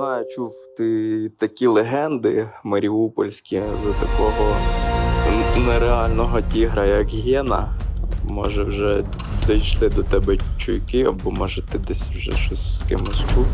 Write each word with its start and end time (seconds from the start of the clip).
знаю, 0.00 0.24
чув 0.34 0.54
ти 0.76 1.30
такі 1.38 1.66
легенди 1.66 2.48
маріупольські 2.64 3.62
за 3.84 4.06
такого 4.06 4.56
нереального 5.66 6.40
тігра, 6.40 6.86
як 6.86 7.08
Гена. 7.08 7.74
Може, 8.24 8.62
вже 8.62 9.04
дійшли 9.46 9.88
до 9.88 10.02
тебе 10.02 10.38
чуйки, 10.58 11.04
або 11.04 11.30
може 11.30 11.62
ти 11.62 11.78
десь 11.78 12.08
вже 12.08 12.32
щось 12.32 12.78
з 12.78 12.82
кимось 12.82 13.24
чув. 13.34 13.46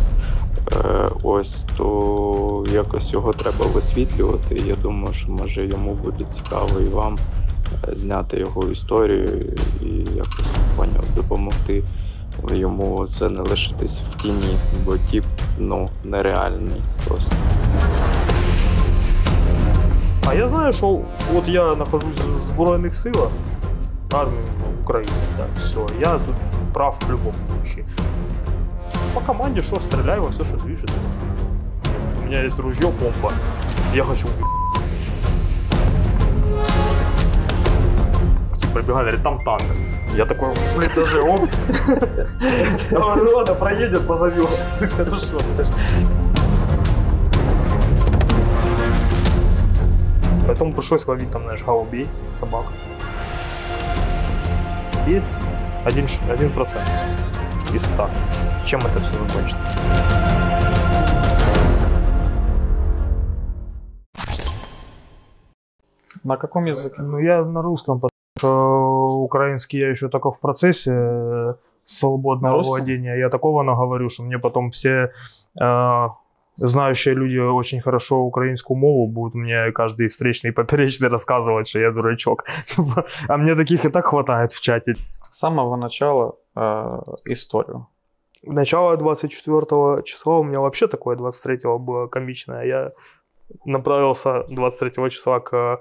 Е, 0.73 1.11
ось 1.23 1.65
то 1.77 2.65
якось 2.73 3.13
його 3.13 3.33
треба 3.33 3.67
висвітлювати. 3.67 4.63
Я 4.67 4.75
думаю, 4.75 5.15
що 5.15 5.31
може 5.31 5.67
йому 5.67 5.95
буде 5.95 6.25
цікаво 6.31 6.81
і 6.81 6.89
вам 6.89 7.19
е, 7.89 7.95
зняти 7.95 8.39
його 8.39 8.69
історію 8.69 9.55
і 9.83 10.17
якось 10.17 10.47
допомогти 11.17 11.83
йому 12.52 13.08
це 13.08 13.30
не 13.30 13.42
лишитись 13.42 14.00
в 14.12 14.22
тіні, 14.22 14.58
бо 14.86 14.98
тіп 14.98 15.26
ну 15.58 15.90
нереальний 16.04 16.82
просто. 17.08 17.36
А 20.28 20.34
я 20.34 20.48
знаю, 20.48 20.74
що 20.74 21.00
от 21.36 21.48
я 21.48 21.76
нахожусь 21.76 22.20
в 22.20 22.40
Збройних 22.40 22.94
силах, 22.94 23.30
армії 24.14 24.44
України, 24.84 25.12
да, 25.38 25.46
все. 25.56 25.80
Я 26.00 26.18
тут 26.18 26.36
прав 26.74 27.02
в 27.08 27.12
любом 27.12 27.34
случае. 27.48 27.86
По 29.14 29.22
команде 29.22 29.62
что, 29.62 29.80
стреляй 29.80 30.20
во 30.20 30.30
все, 30.30 30.46
что 30.46 30.58
движется. 30.58 31.00
У 32.22 32.26
меня 32.26 32.44
есть 32.46 32.60
ружье, 32.60 32.92
бомба. 33.00 33.34
Я 33.94 34.04
хочу 34.04 34.28
убить. 34.28 34.55
Прибегает, 38.77 39.07
говорит, 39.07 39.23
там 39.23 39.39
танк. 39.43 39.63
Я 40.15 40.27
такой, 40.27 40.51
блин, 40.77 40.91
даже 40.95 41.23
он. 41.23 41.49
Я 42.91 42.99
говорю, 42.99 43.37
ладно, 43.37 43.55
проедет, 43.55 44.07
позовешь. 44.07 44.61
Хорошо. 44.97 45.39
Поэтому 50.47 50.75
пришлось 50.75 51.07
ловить 51.07 51.31
там, 51.31 51.45
знаешь, 51.45 51.63
голубей, 51.63 52.07
собак. 52.31 52.67
Есть 55.07 55.27
один, 55.87 56.07
один 56.29 56.53
процент 56.53 56.85
из 57.73 57.87
ста. 57.87 58.11
Чем 58.67 58.81
это 58.81 59.01
все 59.01 59.13
закончится? 59.15 59.71
На 66.23 66.37
каком 66.37 66.67
языке? 66.67 67.01
Ну, 67.01 67.19
я 67.19 67.43
на 67.43 67.63
русском, 67.63 68.03
что 68.37 69.19
украинский 69.23 69.79
я 69.79 69.91
еще 69.91 70.09
только 70.09 70.31
в 70.31 70.39
процессе 70.41 70.93
э, 70.95 71.55
свободного 71.87 72.63
владения. 72.63 73.19
Я 73.19 73.31
такого 73.31 73.63
наговорю, 73.63 74.11
что 74.11 74.25
мне 74.25 74.39
потом 74.39 74.71
все 74.71 75.13
э, 75.61 76.09
знающие 76.57 77.15
люди 77.15 77.39
очень 77.39 77.81
хорошо 77.81 78.19
украинскую 78.19 78.77
мову 78.77 79.07
будут 79.07 79.35
мне 79.35 79.73
каждый 79.73 80.09
встречный 80.09 80.51
и 80.51 80.53
поперечный 80.53 81.09
рассказывать, 81.09 81.69
что 81.69 81.79
я 81.79 81.91
дурачок. 81.91 82.45
Типа, 82.67 83.07
А 83.29 83.37
мне 83.37 83.55
таких 83.55 83.85
и 83.85 83.89
так 83.89 84.07
хватает 84.07 84.53
в 84.53 84.61
чате. 84.61 84.95
С 85.31 85.39
самого 85.39 85.77
начала 85.77 86.37
э, 86.55 87.01
историю. 87.27 87.87
Начало 88.43 88.97
24 88.97 90.03
числа 90.05 90.39
у 90.39 90.45
меня 90.45 90.61
вообще 90.61 90.87
такое 90.87 91.17
23 91.17 91.79
было 91.79 92.07
комичное. 92.07 92.65
Я 92.65 92.93
направился 93.65 94.45
23 94.49 95.11
числа 95.11 95.41
к 95.41 95.81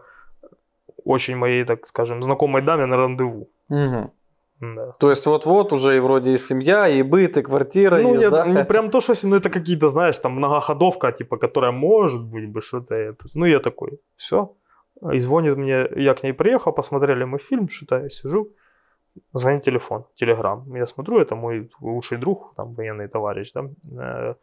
очень 1.05 1.37
моей, 1.37 1.63
так 1.63 1.87
скажем, 1.87 2.21
знакомой 2.21 2.61
даме 2.61 2.85
на 2.85 2.97
рандеву. 2.97 3.49
Мгм. 3.69 4.11
Да. 4.61 4.91
То 4.99 5.09
есть 5.09 5.25
вот-вот 5.25 5.73
уже 5.73 5.97
и 5.97 5.99
вроде 5.99 6.31
и 6.31 6.37
семья, 6.37 6.87
и 6.87 7.03
быт, 7.03 7.37
и 7.37 7.41
квартира. 7.41 7.97
Ну, 7.97 8.09
есть, 8.09 8.21
нет, 8.21 8.31
да? 8.31 8.47
не 8.47 8.63
прям 8.63 8.89
то, 8.89 9.01
что 9.01 9.13
ну, 9.27 9.35
это 9.35 9.49
какие-то, 9.49 9.89
знаешь, 9.89 10.17
там 10.17 10.33
многоходовка, 10.33 11.11
типа, 11.11 11.37
которая 11.37 11.71
может 11.71 12.23
быть 12.23 12.49
бы 12.49 12.61
что-то 12.61 12.95
это. 12.95 13.25
Ну, 13.35 13.45
я 13.45 13.59
такой, 13.59 13.99
все. 14.15 14.55
И 15.13 15.19
звонит 15.19 15.57
мне, 15.57 15.87
я 15.95 16.13
к 16.13 16.23
ней 16.23 16.33
приехал, 16.33 16.71
посмотрели 16.71 17.25
мы 17.25 17.37
фильм, 17.37 17.67
что-то 17.67 18.03
я 18.03 18.09
сижу, 18.09 18.47
звонит 19.33 19.63
телефон, 19.63 20.05
телеграм. 20.15 20.75
Я 20.75 20.85
смотрю, 20.85 21.19
это 21.19 21.35
мой 21.35 21.69
лучший 21.81 22.17
друг, 22.17 22.53
там, 22.55 22.73
военный 22.73 23.07
товарищ, 23.09 23.51
да, 23.53 23.69
э, 23.91 24.35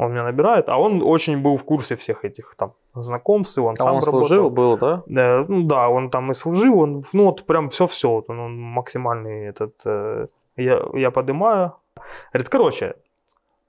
он 0.00 0.12
меня 0.12 0.24
набирает, 0.24 0.68
а 0.68 0.78
он 0.78 1.02
очень 1.02 1.42
был 1.42 1.56
в 1.56 1.64
курсе 1.64 1.94
всех 1.94 2.24
этих 2.24 2.54
там 2.56 2.72
знакомств, 2.94 3.58
и 3.58 3.60
он 3.60 3.74
А 3.74 3.76
сам 3.76 3.96
он 3.96 4.02
работал. 4.04 4.26
служил, 4.26 4.50
был, 4.50 4.78
да? 4.78 5.02
Да, 5.06 5.44
ну 5.48 5.62
да, 5.62 5.88
он 5.88 6.10
там 6.10 6.30
и 6.30 6.34
служил, 6.34 6.80
он, 6.80 7.02
ну 7.12 7.24
вот 7.24 7.44
прям 7.46 7.68
все-все, 7.68 8.08
вот 8.08 8.30
он, 8.30 8.40
он 8.40 8.58
максимальный 8.58 9.46
этот, 9.50 9.74
э, 9.84 10.26
я, 10.56 10.80
я 10.94 11.10
поднимаю. 11.10 11.72
Говорит, 12.32 12.48
короче, 12.48 12.94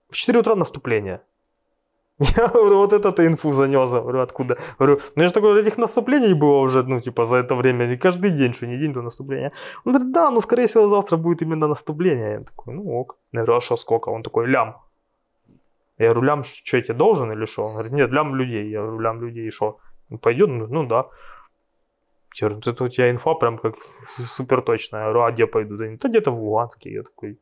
в 0.09 0.15
4 0.15 0.39
утра 0.39 0.55
наступление. 0.55 1.19
Я 2.37 2.47
говорю, 2.47 2.77
вот 2.77 2.93
это 2.93 3.11
ты 3.11 3.25
инфу 3.25 3.51
занес, 3.51 3.89
говорю, 3.89 4.19
откуда? 4.19 4.55
Говорю, 4.79 4.99
ну 5.15 5.23
я 5.23 5.27
же 5.27 5.33
такой, 5.33 5.59
этих 5.61 5.77
наступлений 5.79 6.35
было 6.35 6.59
уже, 6.61 6.83
ну 6.83 6.99
типа 6.99 7.25
за 7.25 7.37
это 7.37 7.55
время, 7.55 7.87
не 7.87 7.97
каждый 7.97 8.29
день, 8.29 8.53
что 8.53 8.67
не 8.67 8.77
день, 8.77 8.93
то 8.93 9.01
наступление. 9.01 9.51
Он 9.85 9.93
говорит, 9.93 10.13
да, 10.13 10.29
ну 10.29 10.41
скорее 10.41 10.67
всего 10.67 10.87
завтра 10.87 11.17
будет 11.17 11.41
именно 11.41 11.67
наступление. 11.67 12.31
Я 12.31 12.39
такой, 12.39 12.73
ну 12.75 12.99
ок. 12.99 13.17
Я 13.31 13.39
говорю, 13.39 13.57
а 13.57 13.61
что, 13.61 13.77
сколько? 13.77 14.09
Он 14.11 14.21
такой, 14.21 14.47
лям. 14.47 14.75
Я 16.01 16.09
говорю, 16.13 16.27
лям, 16.27 16.43
что 16.43 16.77
я 16.77 16.83
тебе 16.83 16.93
должен 16.97 17.31
или 17.31 17.45
что? 17.45 17.63
Он 17.65 17.73
говорит, 17.73 17.91
нет, 17.93 18.11
лям 18.11 18.35
людей. 18.35 18.69
Я 18.69 18.81
говорю, 18.81 18.99
лям 18.99 19.21
людей, 19.21 19.47
и 19.47 19.51
что? 19.51 19.77
Ну, 20.09 20.17
пойдет? 20.17 20.49
Ну, 20.49 20.67
ну 20.67 20.85
да. 20.87 21.05
Я 22.35 22.47
говорю, 22.49 22.71
это 22.71 22.83
у 22.83 22.87
тебя 22.87 23.09
инфа 23.11 23.33
прям 23.35 23.57
как 23.57 23.75
супер 24.27 24.61
точная. 24.61 25.01
Я 25.01 25.05
говорю, 25.11 25.21
а 25.25 25.31
где 25.31 25.47
пойду? 25.47 25.77
Да 25.77 25.85
да 26.01 26.09
где-то 26.09 26.31
в 26.31 26.39
Луганске. 26.43 26.89
Я 26.91 27.03
такой, 27.03 27.37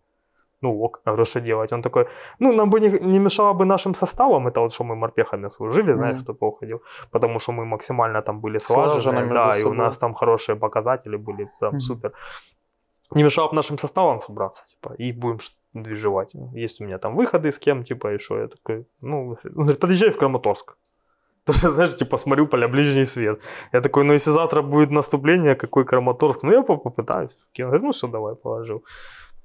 ну 0.61 0.81
ок. 0.83 1.01
Я 1.05 1.11
говорю, 1.11 1.25
что 1.25 1.41
делать? 1.41 1.73
Он 1.73 1.81
такой, 1.81 2.05
ну 2.39 2.53
нам 2.53 2.69
бы 2.69 2.79
не, 2.79 2.89
не 3.01 3.19
мешало 3.19 3.53
бы 3.53 3.65
нашим 3.65 3.95
составом, 3.95 4.47
это 4.47 4.59
вот 4.61 4.73
что 4.73 4.83
мы 4.83 4.95
морпехами 4.95 5.49
служили, 5.49 5.93
знаешь, 5.93 6.15
Мгм. 6.17 6.23
кто 6.23 6.33
поуходил, 6.33 6.81
потому 7.11 7.39
что 7.39 7.53
мы 7.53 7.65
максимально 7.65 8.21
там 8.21 8.41
были 8.41 8.57
Слажены 8.59 9.33
да, 9.33 9.51
и 9.51 9.59
у 9.61 9.63
собой. 9.63 9.77
нас 9.77 9.97
там 9.97 10.13
хорошие 10.13 10.55
показатели 10.55 11.17
были, 11.17 11.49
прям 11.59 11.71
Мгм. 11.71 11.79
супер. 11.79 12.11
Не 13.15 13.23
мешало 13.23 13.49
бы 13.49 13.55
нашим 13.55 13.77
составом 13.77 14.21
собраться, 14.21 14.63
типа, 14.63 14.93
и 14.99 15.13
будем 15.13 15.39
движевать. 15.73 16.35
Есть 16.53 16.81
у 16.81 16.85
меня 16.85 16.97
там 16.97 17.15
выходы 17.15 17.51
с 17.51 17.59
кем, 17.59 17.83
типа, 17.83 18.13
и 18.13 18.17
что? 18.17 18.39
Я 18.39 18.47
такой, 18.47 18.85
ну, 19.01 19.29
он 19.29 19.37
говорит, 19.53 19.79
подъезжай 19.79 20.11
в 20.11 20.17
Краматорск. 20.17 20.77
Тоже, 21.45 21.69
знаешь, 21.69 21.95
типа 21.97 22.17
с 22.17 22.25
Мариуполя 22.25 22.67
ближний 22.67 23.05
свет. 23.05 23.41
Я 23.73 23.81
такой, 23.81 24.03
ну 24.03 24.13
если 24.13 24.31
завтра 24.31 24.61
будет 24.61 24.91
наступление, 24.91 25.55
какой 25.55 25.85
Краматорск? 25.85 26.43
Ну 26.43 26.51
я 26.51 26.61
по- 26.61 26.77
попытаюсь. 26.77 27.31
Он 27.59 27.65
говорит, 27.65 27.83
ну 27.83 27.91
все, 27.91 28.07
давай, 28.07 28.35
положил. 28.35 28.83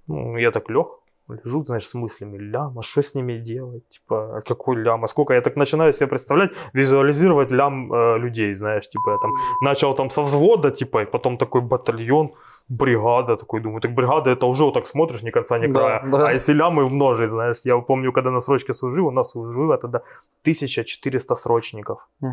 Ну, 0.07 0.37
я 0.37 0.51
так 0.51 0.69
лег, 0.69 0.87
лежу, 1.29 1.65
знаешь, 1.65 1.87
с 1.89 1.95
мыслями, 1.95 2.39
лям, 2.39 2.79
а 2.79 2.83
что 2.83 3.01
с 3.03 3.15
ними 3.15 3.39
делать? 3.39 3.89
Типа, 3.89 4.37
а 4.37 4.41
какой 4.41 4.77
лям? 4.77 5.05
А 5.05 5.09
сколько? 5.09 5.33
Я 5.35 5.41
так 5.41 5.57
начинаю 5.57 5.93
себе 5.93 6.07
представлять, 6.09 6.53
визуализировать 6.75 7.51
лям 7.51 7.93
э, 7.93 8.19
людей, 8.19 8.55
знаешь, 8.55 8.89
типа 8.89 9.11
я 9.12 9.19
там 9.19 9.33
начал 9.62 9.95
там 9.95 10.11
со 10.11 10.23
взвода, 10.23 10.71
типа, 10.71 11.03
и 11.03 11.07
потом 11.07 11.37
такой 11.39 11.61
батальон, 11.62 12.31
бригада, 12.69 13.37
такой 13.37 13.61
думаю, 13.61 13.81
так 13.81 13.95
бригада 13.95 14.31
это 14.31 14.47
уже 14.47 14.65
вот 14.65 14.75
так 14.75 14.87
смотришь, 14.87 15.23
ни 15.23 15.31
конца, 15.31 15.59
ни 15.59 15.67
Да, 15.67 15.75
края. 15.81 16.03
да. 16.12 16.29
А 16.29 16.33
если 16.33 16.55
лямы 16.55 16.85
умножить, 16.85 17.31
знаешь, 17.31 17.56
я 17.65 17.79
помню, 17.79 18.12
когда 18.12 18.31
на 18.31 18.41
срочке 18.41 18.73
служил, 18.75 19.06
у 19.06 19.11
нас 19.11 19.31
служило 19.31 19.77
тогда 19.79 20.01
1400 20.43 21.35
срочников. 21.37 22.09
И 22.23 22.27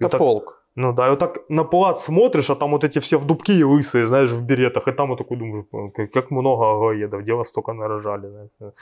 Это 0.00 0.10
так- 0.10 0.18
полк. 0.18 0.62
Ну 0.76 0.92
да, 0.92 1.06
и 1.06 1.10
вот 1.10 1.18
так 1.18 1.38
на 1.48 1.64
плац 1.64 2.04
смотришь, 2.04 2.50
а 2.50 2.54
там 2.54 2.70
вот 2.70 2.84
эти 2.84 2.98
все 2.98 3.16
в 3.18 3.24
дубки 3.24 3.52
и 3.52 3.64
лысые, 3.64 4.04
знаешь, 4.04 4.30
в 4.30 4.44
беретах, 4.44 4.88
и 4.88 4.92
там 4.92 5.08
вот 5.08 5.18
такой 5.18 5.38
думаешь, 5.38 5.64
«Блин, 5.72 6.08
как, 6.12 6.30
много 6.30 6.70
агоедов, 6.70 7.24
дело 7.24 7.44
столько 7.44 7.72
нарожали. 7.72 8.28
знаешь. 8.28 8.74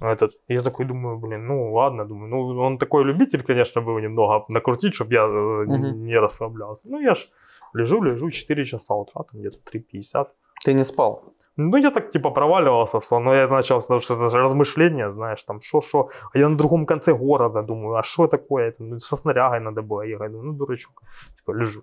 А 0.00 0.12
Этот, 0.12 0.32
я 0.48 0.62
такой 0.62 0.86
думаю, 0.86 1.18
блин, 1.18 1.46
ну 1.46 1.72
ладно, 1.74 2.04
думаю, 2.04 2.28
ну 2.30 2.62
он 2.62 2.78
такой 2.78 3.04
любитель, 3.04 3.42
конечно, 3.42 3.82
был 3.82 3.98
немного 3.98 4.44
накрутить, 4.48 4.94
чтобы 4.94 5.12
я 5.14 5.26
Мгм. 5.26 6.04
не 6.04 6.18
расслаблялся. 6.20 6.88
Ну 6.88 7.00
я 7.00 7.14
ж 7.14 7.28
лежу, 7.74 8.02
лежу 8.02 8.30
4 8.30 8.64
часа 8.64 8.94
утра, 8.94 9.22
там 9.22 9.40
где-то 9.40 9.58
3.50. 9.70 10.28
Ты 10.64 10.74
не 10.74 10.84
спал. 10.84 11.22
Ну, 11.56 11.76
я 11.76 11.90
так 11.90 12.10
типа 12.10 12.30
проваливался 12.30 12.98
в 12.98 13.04
сон, 13.04 13.24
но 13.24 13.34
я 13.34 13.48
начал, 13.48 13.80
потому 13.80 14.00
что 14.00 14.14
это 14.14 14.28
же 14.28 14.38
размышления, 14.38 15.10
знаешь, 15.10 15.42
там, 15.44 15.60
шо-шо. 15.60 16.08
А 16.32 16.38
я 16.38 16.48
на 16.48 16.56
другом 16.56 16.86
конце 16.86 17.12
города 17.12 17.62
думаю, 17.62 17.96
а 17.96 18.02
что 18.02 18.26
такое? 18.26 18.68
Это, 18.68 18.82
ну, 18.82 18.98
со 18.98 19.16
снарягой 19.16 19.60
надо 19.60 19.82
было 19.82 20.02
ехать. 20.02 20.32
Ну, 20.32 20.52
дурачок. 20.52 21.02
Типа, 21.36 21.52
лежу. 21.52 21.82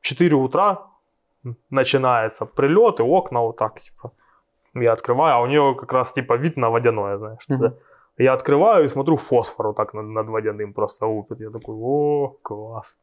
4 0.00 0.34
утра 0.36 0.78
начинается 1.70 2.46
прилет 2.46 3.00
и 3.00 3.02
окна 3.02 3.40
вот 3.40 3.56
так, 3.56 3.80
типа. 3.80 4.12
Я 4.74 4.92
открываю, 4.92 5.36
а 5.36 5.42
у 5.42 5.46
нее 5.46 5.74
как 5.74 5.92
раз 5.92 6.12
типа 6.12 6.36
вид 6.36 6.56
на 6.56 6.70
водяное, 6.70 7.18
знаешь. 7.18 7.48
Мгм. 7.48 7.60
да. 7.60 7.74
Я 8.18 8.34
открываю 8.34 8.84
и 8.84 8.88
смотрю 8.88 9.16
фосфор 9.16 9.68
вот 9.68 9.76
так 9.76 9.94
над, 9.94 10.06
над 10.06 10.28
водяным 10.28 10.72
просто 10.74 11.06
лупит. 11.06 11.40
Я 11.40 11.50
такой, 11.50 11.74
о, 11.78 12.36
класс. 12.42 12.96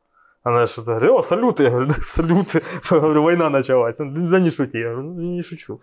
Она 0.44 0.68
что-то 0.68 0.92
говорит, 0.92 1.12
о, 1.12 1.24
салюты. 1.24 1.64
Я 1.64 1.70
говорю, 1.70 1.88
да, 1.88 1.96
салюты. 2.02 2.62
Я 2.92 3.00
говорю, 3.00 3.24
война 3.24 3.50
началась. 3.50 3.98
Да 3.98 4.40
не 4.40 4.50
шути. 4.50 4.78
Я 4.80 4.92
говорю, 4.92 5.14
«Ну, 5.14 5.22
не 5.22 5.42
шучу. 5.42 5.82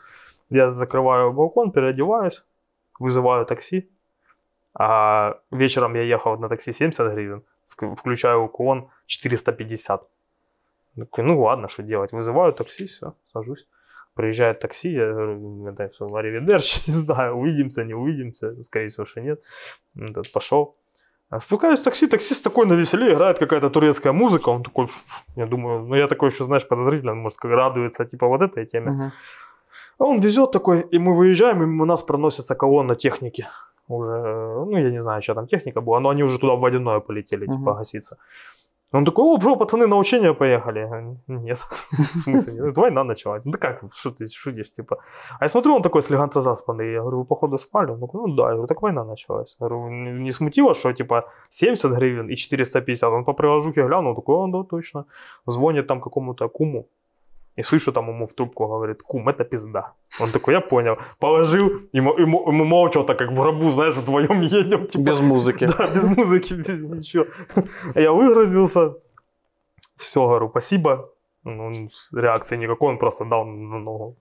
Я 0.51 0.69
закрываю 0.69 1.33
балкон, 1.33 1.73
переодеваюсь, 1.73 2.47
вызываю 2.99 3.45
такси. 3.45 3.91
А 4.79 5.41
вечером 5.51 5.95
я 5.95 6.03
ехал 6.03 6.39
на 6.39 6.49
такси 6.49 6.73
70 6.73 7.13
гривен, 7.15 7.43
вк- 7.65 7.95
включаю 7.95 8.43
уклон 8.43 8.91
450. 9.07 10.09
Такой, 10.99 11.25
ну 11.25 11.41
ладно, 11.41 11.69
что 11.69 11.83
делать. 11.83 12.13
Вызываю 12.13 12.53
такси, 12.53 12.87
все, 12.87 13.15
сажусь. 13.33 13.67
Приезжает 14.15 14.61
такси, 14.61 14.91
я 14.93 15.13
говорю, 15.13 15.67
это 15.67 15.89
все, 15.89 16.07
не 16.87 16.93
знаю, 16.93 17.35
увидимся, 17.35 17.85
не 17.85 17.95
увидимся, 17.95 18.63
скорее 18.63 18.89
всего, 18.89 19.05
что 19.07 19.21
нет. 19.21 19.43
Пошел. 20.33 20.77
А 21.29 21.41
Спускаюсь 21.41 21.81
в 21.81 21.85
такси, 21.85 22.07
таксист 22.07 22.45
такой 22.45 22.67
на 22.67 22.75
веселе, 22.75 23.13
играет 23.13 23.39
какая-то 23.39 23.69
турецкая 23.69 24.13
музыка, 24.13 24.51
он 24.51 24.63
такой, 24.63 24.89
я 25.37 25.47
думаю, 25.47 25.85
ну 25.85 25.97
я 25.97 26.07
такой 26.07 26.31
еще, 26.31 26.45
знаешь, 26.45 26.69
подозрительно, 26.69 27.15
может, 27.15 27.39
как 27.39 27.51
радуется, 27.51 28.05
типа, 28.05 28.29
вот 28.29 28.43
этой 28.43 28.65
теме. 28.65 28.91
Мгм. 28.93 29.13
А 29.99 30.05
он 30.05 30.21
везет 30.21 30.53
такой, 30.53 30.83
и 30.83 30.99
мы 30.99 31.17
выезжаем, 31.17 31.63
и 31.63 31.67
мимо 31.67 31.85
нас 31.85 32.03
проносится 32.03 32.55
колонна 32.55 32.95
техники. 32.95 33.47
Уже, 33.89 34.11
ну, 34.13 34.77
я 34.77 34.91
не 34.91 35.01
знаю, 35.01 35.23
что 35.23 35.35
там 35.35 35.47
техника 35.47 35.81
была, 35.81 36.01
но 36.01 36.09
они 36.11 36.23
уже 36.23 36.39
туда 36.39 36.55
в 36.55 36.61
водяное 36.61 37.01
полетели, 37.01 37.47
типа, 37.47 37.59
Мгм. 37.59 37.75
гаситься. 37.75 38.17
Он 38.93 39.05
такой, 39.05 39.25
о, 39.25 39.37
бро, 39.37 39.57
пацаны, 39.57 39.87
на 39.89 39.97
учение 39.97 40.33
поехали. 40.33 40.89
Нет, 41.27 41.57
в 42.15 42.17
смысле, 42.17 42.73
война 42.73 43.05
началась. 43.05 43.43
Да 43.45 43.59
как, 43.59 43.83
что 43.93 44.11
ты 44.11 44.29
шутишь, 44.29 44.73
типа. 44.73 44.97
А 45.41 45.45
я 45.45 45.49
смотрю, 45.49 45.75
он 45.75 45.83
такой 45.83 46.03
слегонца 46.03 46.41
заспанный. 46.41 46.93
Я 46.93 47.01
говорю, 47.01 47.19
вы, 47.19 47.25
походу, 47.25 47.59
спали? 47.59 47.91
Он 47.91 48.01
такой, 48.01 48.21
ну, 48.21 48.37
да. 48.37 48.43
Я 48.45 48.51
говорю, 48.51 48.67
так 48.67 48.83
война 48.83 49.05
началась. 49.05 49.57
Я 49.61 49.67
говорю, 49.67 49.91
не 49.91 50.31
смутило, 50.31 50.75
что, 50.75 50.93
типа, 50.93 51.25
70 51.49 51.93
гривен 51.93 52.29
и 52.29 52.37
450? 52.37 53.13
Он 53.13 53.25
по 53.25 53.33
приложухе 53.33 53.87
глянул, 53.87 54.15
такой, 54.15 54.37
о, 54.37 54.47
да, 54.47 54.63
точно. 54.63 55.07
Звонит 55.47 55.87
там 55.89 56.01
какому-то 56.01 56.49
куму. 56.49 56.87
И 57.57 57.63
слышу 57.63 57.93
там 57.93 58.09
ему 58.09 58.27
в 58.27 58.33
трубку, 58.35 58.67
говорит, 58.67 59.03
кум, 59.03 59.29
это 59.29 59.45
пизда. 59.45 59.93
Он 60.21 60.31
такой, 60.31 60.55
я 60.55 60.61
понял. 60.61 60.99
Положил, 61.19 61.69
и 61.93 62.01
мо- 62.01 62.15
и 62.19 62.25
мы 62.27 62.65
молча 62.65 63.03
так, 63.05 63.19
как 63.19 63.31
в 63.33 63.35
гробу, 63.35 63.71
знаешь, 63.71 63.95
вдвоем 63.97 64.41
едем. 64.43 64.87
Типа, 64.87 65.03
Без 65.05 65.21
музыки. 65.21 65.67
да, 65.67 65.87
без 65.95 66.07
музыки, 66.07 66.55
без 66.55 66.83
ничего. 66.83 67.25
Я 67.95 68.13
выгрузился. 68.13 68.95
Все, 69.97 70.21
говорю, 70.27 70.49
спасибо. 70.51 71.11
Ну, 71.45 71.89
реакции 72.13 72.57
никакой, 72.59 72.89
он 72.93 72.99
просто 72.99 73.25
дал 73.25 73.45
на 73.47 73.79
ногу. 73.79 74.17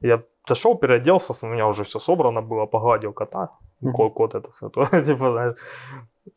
Я 0.00 0.22
зашел, 0.48 0.78
переоделся, 0.78 1.34
у 1.42 1.48
меня 1.48 1.66
уже 1.66 1.82
все 1.84 1.98
собрано 1.98 2.40
было, 2.42 2.66
погладил 2.66 3.12
кота. 3.12 3.50
Кот, 3.94 4.14
кот 4.14 4.34
это 4.34 4.50
святой, 4.52 4.86
типа, 5.04 5.30
знаешь. 5.32 5.56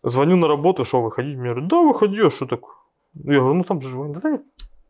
Звоню 0.03 0.35
на 0.35 0.47
работу, 0.47 0.83
что, 0.85 1.01
выходить? 1.01 1.37
Мне 1.37 1.49
говорят, 1.51 1.69
да, 1.69 1.77
выходи, 1.81 2.19
а 2.21 2.29
что 2.29 2.45
так? 2.45 2.59
Я 3.13 3.39
говорю, 3.39 3.53
ну 3.55 3.63
там 3.63 3.81
же, 3.81 3.97
война». 3.97 4.19
да, 4.21 4.39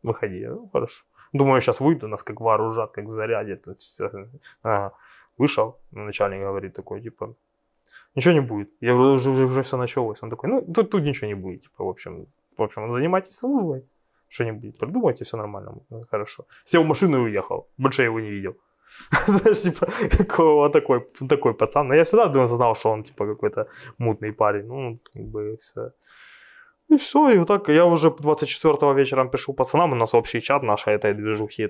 выходи. 0.04 0.40
Я 0.40 0.48
говорю, 0.48 0.62
ну, 0.64 0.70
хорошо. 0.74 1.04
Думаю, 1.34 1.62
сейчас 1.62 1.80
выйду, 1.80 2.08
нас 2.08 2.24
как 2.24 2.42
вооружат, 2.42 2.92
как 2.92 3.10
зарядят, 3.10 3.66
все. 3.78 4.12
Ага. 4.64 4.94
Вышел, 5.38 5.80
начальник 5.92 6.42
говорит 6.42 6.74
такой, 6.74 7.02
типа, 7.02 7.36
ничего 8.16 8.34
не 8.34 8.42
будет. 8.42 8.70
Я 8.82 8.94
говорю, 8.94 9.14
уже, 9.14 9.32
уже, 9.32 9.62
все 9.64 9.78
началось. 9.78 10.22
Он 10.22 10.30
такой, 10.30 10.50
ну, 10.50 10.62
тут, 10.62 10.90
тут 10.90 11.04
ничего 11.04 11.28
не 11.28 11.36
будет, 11.36 11.62
типа, 11.62 11.84
в 11.84 11.88
общем, 11.88 12.28
в 12.58 12.62
общем, 12.62 12.92
занимайтесь 12.92 13.38
службой, 13.38 13.86
что-нибудь 14.28 14.78
придумайте, 14.78 15.24
все 15.24 15.38
нормально, 15.38 15.74
Ну, 15.90 16.06
хорошо. 16.12 16.46
Сел 16.64 16.84
в 16.84 16.88
машину 16.88 17.18
и 17.18 17.22
уехал, 17.22 17.68
больше 17.78 18.02
я 18.02 18.06
его 18.06 18.20
не 18.20 18.30
видел. 18.30 18.58
Знаешь, 19.28 19.62
типа, 19.62 19.88
какого 20.18 20.70
такой, 20.70 21.08
такой 21.30 21.54
пацан. 21.54 21.88
Но 21.88 21.96
я 21.96 22.04
всегда 22.04 22.28
думал, 22.28 22.48
знал, 22.48 22.76
что 22.76 22.90
он, 22.92 23.04
типа, 23.04 23.26
какой-то 23.26 23.68
мутный 23.98 24.34
парень. 24.34 24.66
Ну, 24.68 25.00
как 25.14 25.24
бы, 25.24 25.58
все. 25.58 25.92
И 26.90 26.98
все, 26.98 27.30
и 27.30 27.38
вот 27.38 27.48
так. 27.48 27.70
Я 27.70 27.86
уже 27.86 28.10
24 28.10 28.94
вечером 28.94 29.30
пишу 29.30 29.54
пацанам, 29.54 29.92
у 29.92 29.96
нас 29.96 30.14
общий 30.14 30.42
чат 30.42 30.64
нашей 30.64 30.96
этой 30.96 31.14
движухи. 31.14 31.70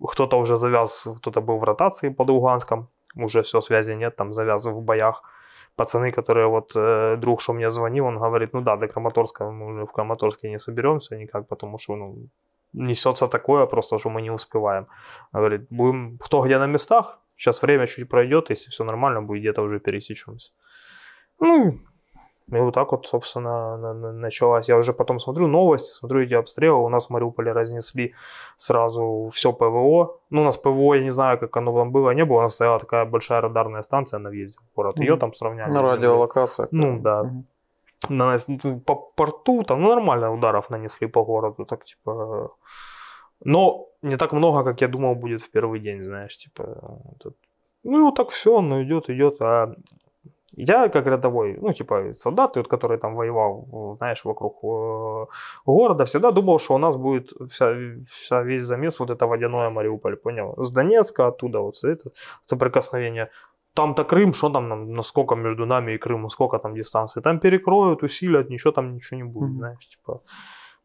Кто-то 0.00 0.38
уже 0.38 0.56
завяз, 0.56 1.08
кто-то 1.18 1.40
был 1.40 1.58
в 1.58 1.64
ротации 1.64 2.10
под 2.10 2.30
Луганском, 2.30 2.88
уже 3.16 3.42
все, 3.42 3.60
связи 3.60 3.94
нет, 3.94 4.16
там 4.16 4.32
завяз 4.32 4.66
в 4.66 4.80
боях. 4.80 5.22
Пацаны, 5.76 6.10
которые 6.10 6.46
вот 6.46 6.72
э, 6.76 7.16
друг, 7.16 7.40
что 7.40 7.52
мне 7.52 7.70
звонил, 7.70 8.06
он 8.06 8.18
говорит, 8.18 8.54
ну 8.54 8.62
да, 8.62 8.76
до 8.76 8.88
Краматорска 8.88 9.50
мы 9.50 9.66
уже 9.66 9.84
в 9.84 9.92
Краматорске 9.92 10.50
не 10.50 10.58
соберемся 10.58 11.16
никак, 11.16 11.48
потому 11.48 11.78
что, 11.78 11.96
ну, 11.96 12.28
несется 12.72 13.28
такое 13.28 13.66
просто, 13.66 13.98
что 13.98 14.10
мы 14.10 14.22
не 14.22 14.30
успеваем. 14.30 14.86
Говорит, 15.32 15.66
будем 15.70 16.18
кто 16.18 16.42
где 16.46 16.58
на 16.58 16.66
местах, 16.66 17.18
сейчас 17.36 17.62
время 17.62 17.86
чуть 17.86 18.08
пройдет, 18.08 18.50
если 18.50 18.70
все 18.70 18.84
нормально, 18.84 19.22
будет 19.22 19.40
где-то 19.40 19.62
уже 19.62 19.78
пересечемся. 19.78 20.52
Ну, 21.40 21.74
и 22.52 22.56
вот 22.60 22.74
так 22.74 22.92
вот, 22.92 23.06
собственно, 23.08 23.76
на- 23.76 23.94
на- 23.94 24.12
началась. 24.12 24.68
Я 24.68 24.76
уже 24.76 24.92
потом 24.92 25.18
смотрю 25.18 25.46
новости, 25.48 25.90
смотрю 25.92 26.20
эти 26.22 26.34
обстрелы. 26.34 26.84
У 26.84 26.88
нас 26.88 27.06
в 27.06 27.10
Мариуполе 27.10 27.52
разнесли 27.52 28.14
сразу 28.56 29.28
все 29.32 29.52
ПВО. 29.52 30.18
Ну, 30.30 30.42
у 30.42 30.44
нас 30.44 30.56
ПВО, 30.56 30.94
я 30.94 31.02
не 31.02 31.10
знаю, 31.10 31.38
как 31.38 31.56
оно 31.56 31.72
там 31.72 31.90
было, 31.92 32.10
не 32.14 32.24
было. 32.24 32.38
У 32.38 32.42
нас 32.42 32.54
стояла 32.54 32.78
такая 32.78 33.04
большая 33.04 33.40
радарная 33.40 33.82
станция 33.82 34.20
на 34.20 34.30
въезде 34.30 34.58
в 34.72 34.76
город. 34.76 35.00
Ее 35.00 35.16
там 35.16 35.32
сравняли. 35.34 35.72
На 35.72 35.82
радиолокациях. 35.82 36.68
Ну, 36.72 36.98
да. 37.00 37.22
Мгм. 37.24 37.44
Нанес- 38.08 38.60
ну, 38.64 38.80
по 38.80 38.94
порту 38.94 39.62
там, 39.62 39.80
ну, 39.80 39.88
нормально 39.88 40.32
ударов 40.32 40.70
нанесли 40.70 41.08
по 41.08 41.24
городу, 41.24 41.64
так, 41.64 41.82
типа... 41.84 42.50
Но 43.44 43.86
не 44.02 44.16
так 44.16 44.32
много, 44.32 44.62
как 44.64 44.80
я 44.82 44.88
думал, 44.88 45.14
будет 45.14 45.42
в 45.42 45.50
первый 45.50 45.80
день, 45.80 46.02
знаешь, 46.02 46.36
типа... 46.36 46.62
этот- 47.16 47.36
Ну, 47.84 47.98
и 47.98 48.02
вот 48.02 48.14
так 48.14 48.28
все, 48.30 48.60
ну, 48.60 48.82
идет, 48.82 49.10
идет, 49.10 49.36
а... 49.40 49.74
Я, 50.56 50.88
как 50.88 51.06
рядовой, 51.06 51.58
ну, 51.60 51.72
типа, 51.72 52.12
солдат, 52.16 52.56
вот, 52.56 52.68
который 52.68 52.98
там 52.98 53.14
воевал, 53.14 53.96
знаешь, 53.98 54.24
вокруг 54.24 54.58
э, 54.64 55.26
города, 55.66 56.04
всегда 56.04 56.30
думал, 56.30 56.58
что 56.58 56.74
у 56.74 56.78
нас 56.78 56.96
будет 56.96 57.32
вся, 57.50 57.74
вся 58.08 58.42
весь 58.42 58.62
замес, 58.62 59.00
вот 59.00 59.10
это 59.10 59.26
водяное 59.26 59.70
Мариуполь, 59.70 60.16
понял? 60.16 60.54
С 60.56 60.70
Донецка 60.70 61.26
оттуда, 61.26 61.60
вот, 61.60 61.74
это, 61.84 62.10
соприкосновение 62.42 63.28
там-то 63.74 64.04
Крым, 64.04 64.32
что 64.34 64.48
там, 64.48 64.68
нам, 64.68 64.92
насколько 64.92 65.34
между 65.34 65.66
нами 65.66 65.92
и 65.92 65.98
Крымом, 65.98 66.30
сколько 66.30 66.58
там 66.58 66.74
дистанции. 66.74 67.20
Там 67.22 67.38
перекроют, 67.38 68.02
усилят, 68.02 68.50
ничего 68.50 68.72
там 68.72 68.94
ничего 68.94 69.18
не 69.18 69.24
будет, 69.24 69.50
Мгм. 69.50 69.58
знаешь, 69.58 69.86
типа. 69.86 70.20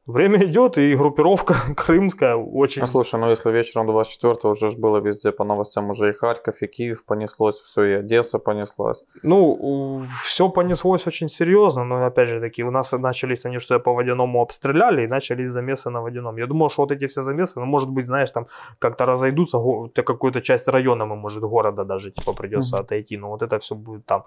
Время 0.08 0.44
идет, 0.46 0.80
и 0.80 0.96
группировка 0.96 1.56
крымская 1.78 2.36
очень... 2.36 2.82
А 2.82 2.88
слушай, 2.88 3.20
ну 3.20 3.30
если 3.30 3.52
вечером 3.52 3.86
24 3.86 4.52
уже 4.52 4.70
ж 4.70 4.76
было 4.76 4.98
везде 4.98 5.32
по 5.32 5.44
новостям, 5.44 5.92
уже 5.92 6.10
и 6.10 6.14
Харьков, 6.14 6.62
и 6.64 6.68
Киев 6.68 7.06
понеслось, 7.06 7.62
все, 7.62 7.84
и 7.84 7.94
Одесса 7.94 8.40
понеслась. 8.40 9.04
Ну, 9.24 10.02
все 10.24 10.50
понеслось 10.50 11.06
очень 11.08 11.30
серьезно, 11.30 11.84
но 11.84 12.04
опять 12.04 12.30
же 12.30 12.40
таки, 12.40 12.64
у 12.64 12.72
нас 12.72 12.92
начались 12.94 13.46
они, 13.46 13.60
что 13.60 13.80
по 13.80 13.94
водяному 13.94 14.42
обстреляли, 14.42 15.04
и 15.04 15.08
начались 15.08 15.50
замесы 15.50 15.92
на 15.92 16.02
водяном. 16.02 16.38
Я 16.38 16.48
думал, 16.48 16.70
что 16.70 16.82
вот 16.82 16.92
эти 16.92 17.06
все 17.06 17.22
замесы, 17.22 17.60
ну, 17.60 17.66
может 17.66 17.90
быть, 17.90 18.08
знаешь, 18.08 18.32
там 18.32 18.48
как-то 18.80 19.06
разойдутся, 19.06 19.60
какую-то 20.04 20.42
часть 20.42 20.68
района, 20.68 21.06
может, 21.06 21.44
города 21.44 21.86
даже, 21.86 22.12
типа, 22.12 22.34
придется 22.34 22.76
Мгм. 22.76 22.86
отойти, 22.86 23.18
но 23.18 23.30
вот 23.30 23.44
это 23.44 23.60
все 23.60 23.76
будет 23.76 24.06
там. 24.06 24.24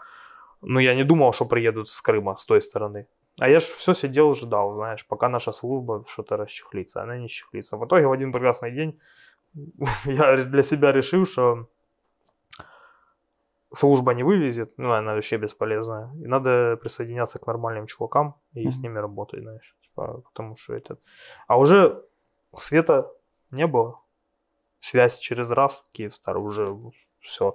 Но 0.62 0.80
я 0.80 0.94
не 0.94 1.04
думал, 1.04 1.32
что 1.32 1.46
приедут 1.46 1.88
с 1.88 2.00
Крыма, 2.00 2.36
с 2.36 2.46
той 2.46 2.62
стороны. 2.62 3.06
А 3.40 3.48
я 3.48 3.58
ж 3.60 3.62
все 3.64 3.94
сидел, 3.94 4.34
ждал, 4.34 4.74
знаешь, 4.74 5.06
пока 5.06 5.28
наша 5.28 5.52
служба 5.52 6.04
что-то 6.06 6.36
расчехлится. 6.36 7.02
Она 7.02 7.18
не 7.18 7.28
чехлится. 7.28 7.76
В 7.76 7.84
итоге 7.84 8.06
в 8.06 8.12
один 8.12 8.32
прекрасный 8.32 8.70
день 8.70 9.00
я 10.04 10.36
для 10.44 10.62
себя 10.62 10.92
решил, 10.92 11.26
что 11.26 11.68
служба 13.72 14.14
не 14.14 14.22
вывезет, 14.22 14.78
ну, 14.78 14.92
она 14.92 15.14
вообще 15.14 15.36
бесполезная. 15.36 16.12
И 16.14 16.26
надо 16.26 16.76
присоединяться 16.80 17.38
к 17.38 17.46
нормальным 17.46 17.86
чувакам 17.86 18.36
и 18.52 18.70
с 18.70 18.76
Мгм. 18.76 18.82
ними 18.82 18.98
работать, 18.98 19.42
знаешь. 19.42 19.76
Типа, 19.82 20.22
потому 20.22 20.56
что 20.56 20.74
это... 20.74 20.98
А 21.48 21.58
уже 21.58 22.04
света 22.54 23.10
не 23.50 23.66
было. 23.66 24.00
Связь 24.78 25.18
через 25.18 25.50
раз, 25.50 25.84
Киевстар, 25.92 26.36
уже 26.36 26.76
все. 27.18 27.54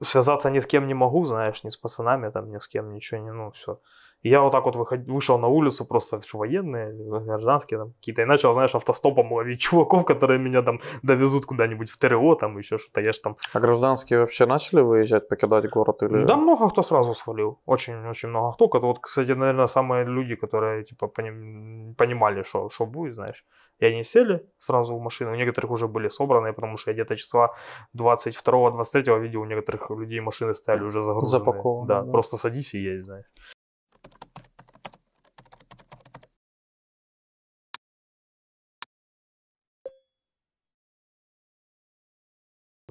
Связаться 0.00 0.50
ни 0.50 0.58
с 0.58 0.66
кем 0.66 0.86
не 0.86 0.94
могу, 0.94 1.24
знаешь, 1.24 1.64
ни 1.64 1.70
с 1.70 1.76
пацанами, 1.76 2.30
там, 2.30 2.50
ни 2.50 2.58
с 2.58 2.68
кем, 2.68 2.92
ничего 2.92 3.20
не, 3.20 3.32
ну, 3.32 3.50
все. 3.52 3.80
И 4.22 4.28
я 4.30 4.40
вот 4.40 4.52
так 4.52 4.64
вот 4.64 4.76
выход... 4.76 5.08
вышел 5.08 5.38
на 5.38 5.48
улицу, 5.48 5.84
просто 5.84 6.20
что, 6.20 6.38
военные, 6.38 6.92
гражданские 7.26 7.78
там 7.78 7.92
какие-то, 7.92 8.22
и 8.22 8.24
начал, 8.24 8.54
знаешь, 8.54 8.74
автостопом 8.74 9.32
ловить 9.32 9.60
чуваков, 9.60 10.04
которые 10.04 10.38
меня 10.38 10.62
там 10.62 10.80
довезут 11.02 11.44
куда-нибудь 11.44 11.90
в 11.90 11.96
ТРО, 11.96 12.34
там 12.36 12.58
еще 12.58 12.78
что-то, 12.78 13.00
я 13.00 13.12
ж 13.12 13.18
там 13.18 13.36
А 13.54 13.60
гражданские 13.60 14.20
вообще 14.20 14.46
начали 14.46 14.80
выезжать, 14.80 15.28
покидать 15.28 15.68
город 15.70 16.02
или... 16.02 16.24
да, 16.24 16.36
много 16.36 16.68
кто 16.68 16.82
сразу 16.82 17.14
свалил. 17.14 17.58
Очень-очень 17.66 18.28
много 18.28 18.52
кто. 18.52 18.80
Вот, 18.80 18.98
кстати, 19.00 19.32
наверное, 19.32 19.66
самые 19.66 20.04
люди, 20.04 20.36
которые, 20.36 20.84
типа, 20.84 21.06
поним- 21.06 21.94
понимали, 21.94 22.42
что, 22.42 22.68
что 22.68 22.86
будет, 22.86 23.14
знаешь. 23.14 23.44
И 23.80 23.86
они 23.86 24.04
сели 24.04 24.40
сразу 24.58 24.94
в 24.94 25.00
машину. 25.00 25.32
У 25.32 25.34
некоторых 25.36 25.70
уже 25.72 25.86
были 25.88 26.08
собраны, 26.08 26.52
потому 26.52 26.76
что 26.76 26.90
я 26.90 26.94
где-то 26.94 27.16
числа 27.16 27.54
22-23 27.98 29.20
видел, 29.20 29.40
у 29.42 29.46
некоторых 29.46 29.90
людей 29.90 30.20
машины 30.20 30.54
стояли 30.54 30.84
уже 30.84 31.00
загруженные. 31.02 31.30
Запакованные, 31.30 31.88
Да, 31.88 32.02
да. 32.02 32.12
просто 32.12 32.36
садись 32.36 32.74
и 32.74 32.78
едь, 32.78 33.04
знаешь. 33.04 33.26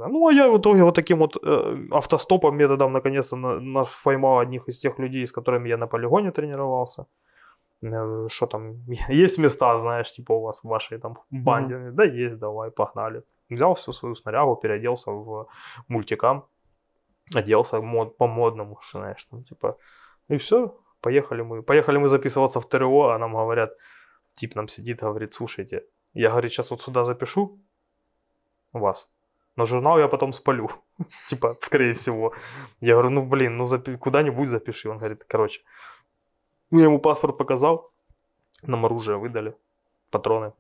Да, 0.02 0.08
Ну, 0.08 0.28
а 0.28 0.34
я 0.34 0.50
в 0.50 0.58
итоге 0.58 0.84
вот 0.84 0.96
таким 0.96 1.18
вот 1.20 1.38
э, 1.44 1.88
автостопом 1.92 2.58
методом 2.58 2.92
наконец-то 2.94 3.36
на, 3.36 3.60
на- 3.60 3.86
поймал 4.04 4.40
одних 4.40 4.68
из 4.70 4.80
тех 4.80 5.00
людей, 5.00 5.26
с 5.26 5.32
которыми 5.32 5.70
я 5.70 5.78
на 5.78 5.88
полигоне 5.88 6.32
тренировался. 6.32 7.06
Э, 7.84 8.28
Что 8.30 8.48
там, 8.48 8.76
есть 9.10 9.38
места, 9.40 9.78
знаешь, 9.78 10.12
типа 10.12 10.34
у 10.34 10.42
вас 10.42 10.64
в 10.64 10.68
вашей 10.68 10.98
там 11.00 11.18
банде? 11.32 11.92
Да, 11.92 12.04
есть, 12.04 12.38
давай, 12.40 12.72
погнали. 12.72 13.24
Взял 13.50 13.74
всю 13.74 13.92
свою 13.94 14.16
снарягу, 14.16 14.56
переоделся 14.56 15.12
в 15.12 15.48
мультикам, 15.88 16.44
оделся 17.36 17.82
мод, 17.82 18.18
по-модному, 18.18 18.78
что, 18.82 19.00
знаешь, 19.00 19.24
там, 19.26 19.44
типа, 19.44 19.76
и 20.30 20.38
все, 20.38 20.68
поехали 21.02 21.44
мы. 21.44 21.64
Поехали 21.64 21.98
мы 22.00 22.08
записываться 22.08 22.60
в 22.60 22.66
ТРО, 22.66 23.10
а 23.10 23.18
нам 23.18 23.34
говорят, 23.34 23.72
тип 24.34 24.56
нам 24.56 24.68
сидит, 24.68 25.02
говорит, 25.02 25.34
слушайте, 25.34 25.84
я, 26.14 26.30
говорит, 26.30 26.52
сейчас 26.52 26.72
вот 26.72 26.82
сюда 26.82 27.04
запишу, 27.04 27.60
вас. 28.74 29.12
Но 29.56 29.66
журнал 29.66 30.00
я 30.00 30.08
потом 30.08 30.34
спалю. 30.34 30.70
типа, 31.28 31.56
скорее 31.60 31.94
всего. 31.94 32.34
Я 32.80 32.94
говорю, 32.94 33.10
ну, 33.10 33.26
блин, 33.26 33.58
ну, 33.58 33.66
запи- 33.66 33.98
куда-нибудь 33.98 34.50
запиши. 34.50 34.90
Он 34.90 34.98
говорит, 34.98 35.24
короче. 35.28 35.62
Я 36.72 36.84
ему 36.84 37.00
паспорт 37.00 37.38
показал. 37.38 37.92
Нам 38.68 38.86
оружие 38.86 39.18
выдали. 39.18 39.56
Патроны. 40.10 40.54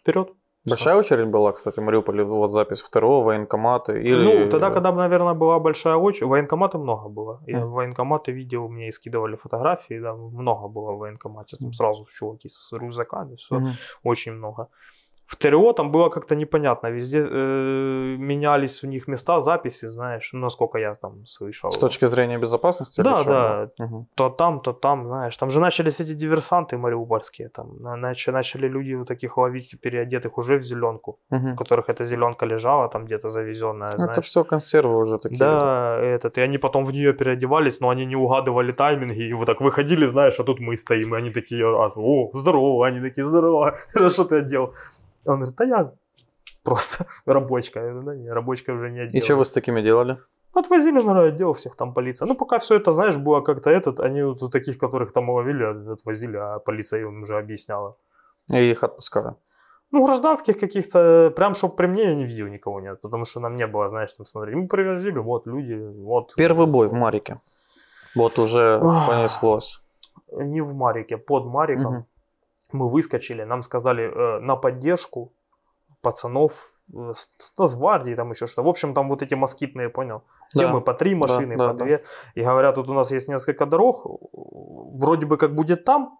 Вперед. 0.00 0.32
Большая 0.64 0.96
очередь 0.96 1.28
была, 1.28 1.52
кстати, 1.52 1.80
в 1.80 1.82
Мариуполе, 1.82 2.24
вот 2.24 2.52
запись 2.52 2.82
второго 2.82 3.24
военкомата 3.24 3.94
или... 3.94 4.22
Ну, 4.24 4.48
тогда, 4.50 4.70
когда, 4.70 4.92
наверное, 4.92 5.32
была 5.32 5.58
большая 5.58 5.96
очередь, 5.96 6.28
военкомата 6.28 6.78
много 6.78 7.08
было. 7.08 7.40
Я 7.46 7.60
Мгм. 7.60 7.70
военкоматы 7.70 8.32
видел, 8.32 8.68
мне 8.68 8.88
и 8.88 8.92
скидывали 8.92 9.36
фотографии, 9.36 9.98
да, 10.00 10.14
много 10.14 10.68
было 10.68 10.92
в 10.92 10.98
военкомате. 10.98 11.56
Там 11.56 11.72
сразу 11.72 12.04
чуваки 12.06 12.48
с 12.50 12.72
рюкзаками, 12.72 13.36
все, 13.36 13.54
Мгм. 13.54 13.68
очень 14.02 14.32
много. 14.32 14.68
В 15.28 15.36
ТРО 15.36 15.72
там 15.74 15.90
было 15.92 16.08
как-то 16.08 16.34
непонятно, 16.34 16.86
везде 16.90 17.18
э, 17.18 18.16
менялись 18.18 18.82
у 18.84 18.86
них 18.86 19.08
места 19.08 19.40
записи, 19.40 19.88
знаешь, 19.88 20.30
насколько 20.32 20.78
я 20.78 20.94
там 20.94 21.26
слышал. 21.26 21.70
С 21.70 21.76
точки 21.76 22.06
зрения 22.06 22.38
безопасности? 22.38 23.02
Да, 23.02 23.24
да. 23.24 23.68
Мгм. 23.78 24.06
То 24.14 24.30
там, 24.30 24.60
то 24.60 24.72
там, 24.72 25.06
знаешь, 25.06 25.36
там 25.36 25.50
же 25.50 25.60
начались 25.60 26.00
эти 26.00 26.14
диверсанты 26.14 26.78
мариупольские, 26.78 27.48
там 27.50 27.76
на- 27.82 27.96
нач- 27.96 28.32
начали 28.32 28.68
люди 28.68 28.94
вот 28.94 29.08
таких 29.08 29.36
ловить 29.36 29.78
переодетых 29.82 30.38
уже 30.38 30.56
в 30.56 30.62
зеленку, 30.62 31.18
Мгм. 31.30 31.52
у 31.52 31.56
которых 31.56 31.90
эта 31.90 32.04
зеленка 32.04 32.46
лежала 32.46 32.88
там 32.88 33.04
где-то 33.04 33.28
завезенная, 33.28 33.88
Это 33.88 33.98
знаешь. 33.98 34.24
все 34.26 34.44
консервы 34.44 34.96
уже 34.96 35.18
такие. 35.18 35.38
Да, 35.38 35.98
этот, 36.00 36.38
и 36.38 36.40
они 36.40 36.56
потом 36.58 36.84
в 36.84 36.92
нее 36.92 37.12
переодевались, 37.12 37.80
но 37.80 37.88
они 37.90 38.06
не 38.06 38.16
угадывали 38.16 38.72
тайминги, 38.72 39.28
и 39.28 39.34
вот 39.34 39.44
так 39.46 39.60
выходили, 39.60 40.06
знаешь, 40.06 40.40
а 40.40 40.44
тут 40.44 40.58
мы 40.60 40.74
стоим, 40.76 41.14
и 41.14 41.18
они 41.18 41.30
такие, 41.30 41.66
о, 41.66 42.30
здорово, 42.32 42.86
они 42.86 43.00
такие, 43.00 43.24
здорово, 43.24 43.76
что 44.08 44.24
ты 44.24 44.36
одел? 44.38 44.72
Он 45.32 45.38
говорит, 45.40 45.56
да 45.56 45.64
я 45.64 45.92
просто 46.62 47.06
рабочка, 47.26 47.80
Я 47.80 47.90
говорю, 47.92 48.06
да 48.06 48.16
не, 48.16 48.30
рабочка 48.30 48.72
уже 48.72 48.90
не 48.90 48.98
И 48.98 49.02
одел. 49.02 49.22
что 49.22 49.36
вы 49.36 49.44
с 49.44 49.52
такими 49.52 49.80
делали? 49.82 50.18
Отвозили 50.54 51.00
на 51.00 51.14
райотдел 51.14 51.52
всех 51.54 51.76
там 51.76 51.94
полиция. 51.94 52.26
Ну, 52.26 52.34
пока 52.34 52.58
все 52.58 52.74
это, 52.76 52.92
знаешь, 52.92 53.16
было 53.16 53.40
как-то 53.42 53.70
этот, 53.70 54.00
они 54.00 54.22
вот 54.22 54.50
таких, 54.50 54.78
которых 54.78 55.12
там 55.12 55.30
ловили, 55.30 55.92
отвозили, 55.92 56.36
а 56.36 56.58
полиция 56.58 57.02
им 57.02 57.22
уже 57.22 57.38
объясняла. 57.38 57.96
И 58.50 58.70
их 58.70 58.82
отпускали. 58.82 59.34
Ну, 59.90 60.04
гражданских 60.04 60.58
каких-то, 60.58 61.32
прям, 61.36 61.54
чтобы 61.54 61.76
при 61.76 61.86
мне 61.86 62.04
я 62.04 62.14
не 62.14 62.24
видел 62.24 62.46
никого 62.46 62.80
нет, 62.80 63.00
потому 63.00 63.24
что 63.24 63.40
нам 63.40 63.56
не 63.56 63.66
было, 63.66 63.88
знаешь, 63.88 64.12
там 64.12 64.26
смотреть. 64.26 64.56
Мы 64.56 64.68
привозили, 64.68 65.18
вот 65.18 65.46
люди, 65.46 65.74
вот. 65.74 66.34
Первый 66.36 66.66
бой 66.66 66.88
в 66.88 66.92
Марике. 66.92 67.40
Вот 68.14 68.38
уже 68.38 68.80
понеслось. 68.80 69.80
Не 70.32 70.60
в 70.60 70.74
Марике, 70.74 71.16
под 71.16 71.46
Мариком. 71.46 71.94
Мгм. 71.94 72.06
Мы 72.72 72.90
выскочили, 72.90 73.44
нам 73.44 73.62
сказали 73.62 74.04
э, 74.04 74.40
на 74.40 74.56
поддержку 74.56 75.32
пацанов 76.00 76.72
э, 76.92 77.12
с, 77.12 77.32
с 77.38 77.74
гвардии, 77.74 78.14
там 78.14 78.30
еще 78.30 78.46
что. 78.46 78.62
В 78.62 78.68
общем, 78.68 78.94
там 78.94 79.08
вот 79.08 79.22
эти 79.22 79.34
москитные, 79.34 79.88
понял? 79.88 80.22
Где 80.54 80.66
Да. 80.66 80.72
мы 80.72 80.80
по 80.80 80.94
три 80.94 81.14
машины, 81.14 81.56
да, 81.56 81.68
по 81.68 81.74
да. 81.74 81.84
две. 81.84 82.02
И 82.34 82.42
говорят, 82.42 82.74
тут 82.74 82.88
у 82.88 82.94
нас 82.94 83.10
есть 83.12 83.28
несколько 83.28 83.66
дорог, 83.66 84.06
вроде 84.32 85.26
бы 85.26 85.36
как 85.36 85.54
будет 85.54 85.84
там, 85.84 86.18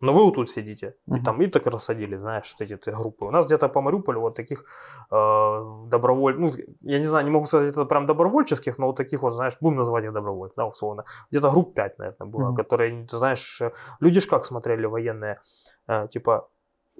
но 0.00 0.12
вы 0.12 0.24
вот 0.24 0.34
тут 0.34 0.48
сидите. 0.50 0.94
И 1.06 1.10
Мгм. 1.10 1.24
там 1.24 1.42
и 1.42 1.46
так 1.46 1.66
рассадили, 1.66 2.16
знаешь, 2.16 2.54
вот 2.58 2.64
эти 2.64 2.72
вот 2.74 2.96
группы. 2.98 3.24
У 3.24 3.30
нас 3.30 3.46
где-то 3.46 3.68
по 3.68 3.80
Мариуполю 3.80 4.20
вот 4.20 4.34
таких 4.36 4.64
э, 5.10 5.60
доброволь... 5.90 6.38
Ну, 6.38 6.50
я 6.82 6.98
не 6.98 7.04
знаю, 7.04 7.24
не 7.24 7.30
могу 7.30 7.46
сказать, 7.46 7.72
это 7.72 7.84
прям 7.84 8.06
добровольческих, 8.06 8.78
но 8.78 8.86
вот 8.86 8.96
таких 8.96 9.22
вот, 9.22 9.32
знаешь, 9.32 9.56
будем 9.60 9.76
называть 9.76 10.04
их 10.04 10.12
добровольцев, 10.12 10.56
да, 10.56 10.66
условно. 10.66 11.04
Где-то 11.30 11.50
групп 11.50 11.74
5, 11.74 11.98
наверное, 11.98 12.26
было, 12.28 12.48
Мгм. 12.48 12.56
которые, 12.56 13.06
ты 13.06 13.18
знаешь, 13.18 13.62
люди 14.00 14.20
ж 14.20 14.26
как 14.28 14.44
смотрели 14.44 14.86
военные, 14.86 15.40
э, 15.88 16.08
типа, 16.08 16.48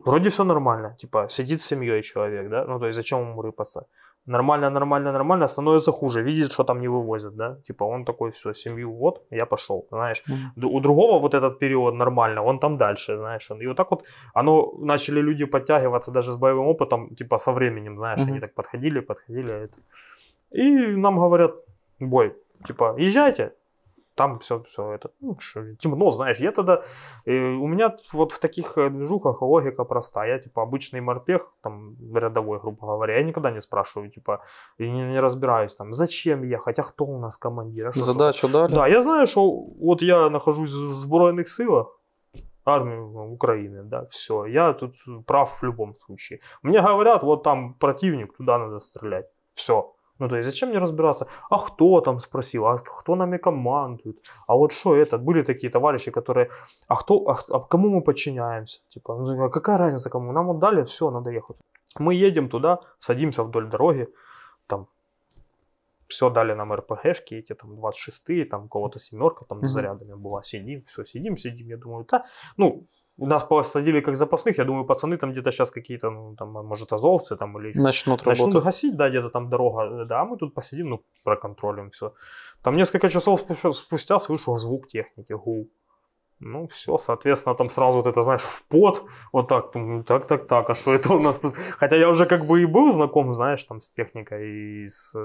вроде 0.05 0.29
все 0.31 0.45
нормально, 0.45 0.97
типа, 0.99 1.27
сидит 1.29 1.61
с 1.61 1.67
семьей 1.67 2.03
человек, 2.03 2.51
да, 2.51 2.65
ну, 2.65 2.79
то 2.79 2.87
есть 2.87 2.97
зачем 2.97 3.21
ему 3.21 3.43
рыпаться? 3.43 3.87
Нормально, 4.29 4.71
нормально, 4.71 5.13
нормально, 5.13 5.49
становится 5.49 5.91
хуже, 5.93 6.23
видит, 6.23 6.53
что 6.53 6.65
там 6.65 6.81
не 6.81 6.89
вывозят, 6.89 7.35
да, 7.37 7.57
типа, 7.67 7.85
он 7.85 8.05
такой, 8.05 8.31
все, 8.31 8.53
семью, 8.55 8.93
вот, 8.93 9.23
я 9.31 9.47
пошел, 9.47 9.87
знаешь. 9.91 10.23
Д- 10.57 10.67
У 10.67 10.81
другого 10.81 11.19
вот 11.21 11.35
этот 11.35 11.59
период 11.59 11.95
нормально, 11.95 12.43
он 12.43 12.59
там 12.59 12.77
дальше, 12.77 13.17
знаешь. 13.17 13.51
Он, 13.51 13.63
и 13.63 13.67
вот 13.67 13.77
так 13.77 13.91
вот 13.91 14.05
оно 14.35 14.73
начали 14.79 15.21
люди 15.23 15.47
подтягиваться 15.47 16.13
даже 16.13 16.31
с 16.33 16.37
боевым 16.37 16.67
опытом, 16.67 17.15
типа 17.17 17.39
со 17.39 17.53
временем, 17.53 17.97
знаешь, 17.97 18.21
Мгм. 18.21 18.31
они 18.33 18.41
так 18.41 18.55
подходили, 18.55 19.01
подходили. 19.01 19.53
Это. 19.53 19.79
И 20.51 20.97
нам 20.97 21.19
говорят, 21.19 21.55
бой, 22.01 22.33
типа, 22.67 22.95
езжайте, 22.99 23.53
там 24.19 24.39
все, 24.39 24.59
все 24.65 24.93
это, 24.93 25.11
ну, 25.21 25.37
что, 25.39 25.75
темно, 25.77 26.11
знаешь. 26.11 26.41
Я 26.41 26.51
тогда, 26.53 26.83
э, 27.27 27.33
у 27.55 27.67
меня 27.69 27.95
вот 28.13 28.33
в 28.33 28.39
таких 28.39 28.77
э, 28.79 28.91
движухах 28.91 29.43
логика 29.43 29.85
проста. 29.85 30.27
Я, 30.27 30.39
типа, 30.39 30.63
обычный 30.63 31.01
морпех, 31.01 31.55
там, 31.63 31.97
рядовой, 32.15 32.59
грубо 32.59 32.87
говоря, 32.87 33.17
я 33.17 33.23
никогда 33.23 33.51
не 33.51 33.61
спрашиваю, 33.61 34.11
типа, 34.11 34.41
и 34.81 34.91
не, 34.91 35.03
не 35.13 35.21
разбираюсь, 35.21 35.75
там, 35.75 35.93
зачем 35.93 36.43
ехать, 36.43 36.79
а 36.79 36.83
кто 36.83 37.05
у 37.05 37.19
нас 37.19 37.37
командир, 37.37 37.87
а 37.89 37.93
что- 37.93 38.03
что 38.05 38.13
Задачу 38.13 38.49
дали? 38.49 38.75
да, 38.75 38.89
я 38.89 39.03
знаю, 39.03 39.27
что 39.27 39.51
вот 39.81 40.03
я 40.03 40.31
нахожусь 40.31 40.71
в 40.73 40.93
Збройных 40.93 41.49
силах, 41.49 41.87
армии 42.65 42.99
Украины, 43.33 43.83
да, 43.85 44.05
все, 44.05 44.47
я 44.47 44.73
тут 44.73 44.95
прав 45.27 45.63
в 45.63 45.65
любом 45.65 45.95
случае. 45.95 46.41
Мне 46.63 46.81
говорят, 46.83 47.23
вот 47.23 47.43
там 47.43 47.75
противник, 47.75 48.37
туда 48.37 48.59
надо 48.59 48.79
стрелять, 48.81 49.27
все. 49.55 49.95
Ну, 50.19 50.29
то 50.29 50.37
есть, 50.37 50.49
зачем 50.49 50.69
мне 50.69 50.79
разбираться? 50.79 51.27
А 51.51 51.59
кто 51.59 52.01
там 52.01 52.19
спросил? 52.19 52.67
А 52.67 52.79
кто 52.79 53.17
нами 53.17 53.39
командует? 53.39 54.17
А 54.47 54.55
вот 54.55 54.73
что 54.73 54.97
это? 54.97 55.19
Были 55.19 55.43
такие 55.43 55.71
товарищи, 55.71 56.11
которые... 56.11 56.51
А 56.89 56.97
кто... 56.97 57.15
А, 57.29 57.39
а 57.51 57.61
кому 57.61 57.89
мы 57.89 58.03
подчиняемся? 58.03 58.81
Типа, 58.89 59.15
ну, 59.15 59.45
а 59.45 59.51
какая 59.51 59.79
разница 59.79 60.11
кому? 60.11 60.33
Нам 60.33 60.51
отдали, 60.51 60.83
все, 60.83 61.11
надо 61.11 61.31
ехать. 61.31 61.57
Мы 61.99 62.15
едем 62.15 62.49
туда, 62.49 62.81
садимся 62.99 63.45
вдоль 63.45 63.69
дороги, 63.69 64.09
там 64.67 64.87
все 66.09 66.31
дали 66.31 66.55
нам 66.55 66.73
РПГшки, 66.73 67.35
эти 67.35 67.55
там 67.55 67.73
26-е, 67.73 68.45
там 68.45 68.69
кого-то 68.69 68.99
семерка 68.99 69.45
там 69.45 69.65
с 69.65 69.71
зарядами 69.71 70.15
была, 70.15 70.43
сидим, 70.43 70.83
все, 70.85 71.05
сидим, 71.05 71.37
сидим, 71.37 71.69
я 71.69 71.77
думаю, 71.77 72.07
да, 72.11 72.25
ну, 72.57 72.87
нас 73.27 73.45
посадили 73.45 74.01
как 74.01 74.17
запасных, 74.17 74.59
я 74.59 74.65
думаю, 74.65 74.85
пацаны 74.85 75.17
там 75.17 75.33
где-то 75.33 75.51
сейчас 75.51 75.71
какие-то, 75.71 76.11
ну, 76.11 76.37
там, 76.37 76.53
может, 76.53 76.93
азовцы 76.93 77.37
там 77.37 77.59
или 77.59 77.69
еще 77.71 77.81
Начнут 77.81 78.25
Начнут 78.27 78.47
работать. 78.47 78.65
гасить, 78.65 78.97
да, 78.97 79.09
где-то 79.09 79.31
там 79.31 79.49
дорога, 79.51 80.05
да, 80.05 80.21
а 80.21 80.25
мы 80.25 80.37
тут 80.37 80.55
посидим, 80.55 80.91
ну, 80.91 81.03
проконтролим 81.25 81.91
все. 81.91 82.13
Там 82.63 82.77
несколько 82.77 83.09
часов 83.09 83.43
спу- 83.43 83.73
спустя 83.73 84.21
слышу 84.21 84.57
звук 84.57 84.87
техники, 84.87 85.33
гул. 85.33 85.69
Ну, 86.41 86.69
все, 86.69 86.99
соответственно, 86.99 87.57
там 87.57 87.71
сразу 87.71 87.99
вот 87.99 88.07
это, 88.07 88.23
знаешь, 88.23 88.43
в 88.43 88.63
пот, 88.69 89.03
вот 89.33 89.49
так, 89.49 89.73
думаю, 89.73 90.05
так, 90.05 90.25
так, 90.27 90.47
так, 90.47 90.71
а 90.71 90.75
что 90.77 90.95
это 90.95 91.13
у 91.13 91.19
нас 91.19 91.41
тут? 91.41 91.57
Хотя 91.57 91.97
я 91.97 92.09
уже 92.09 92.27
как 92.27 92.47
бы 92.47 92.63
и 92.63 92.67
был 92.67 92.93
знаком, 92.93 93.35
знаешь, 93.35 93.65
там 93.65 93.81
с 93.81 93.91
техникой 93.91 94.49
и 94.49 94.87
с 94.87 95.17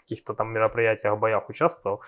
каких-то 0.00 0.34
там 0.34 0.52
мероприятиях, 0.52 1.16
боях 1.18 1.48
участвовал. 1.48 2.02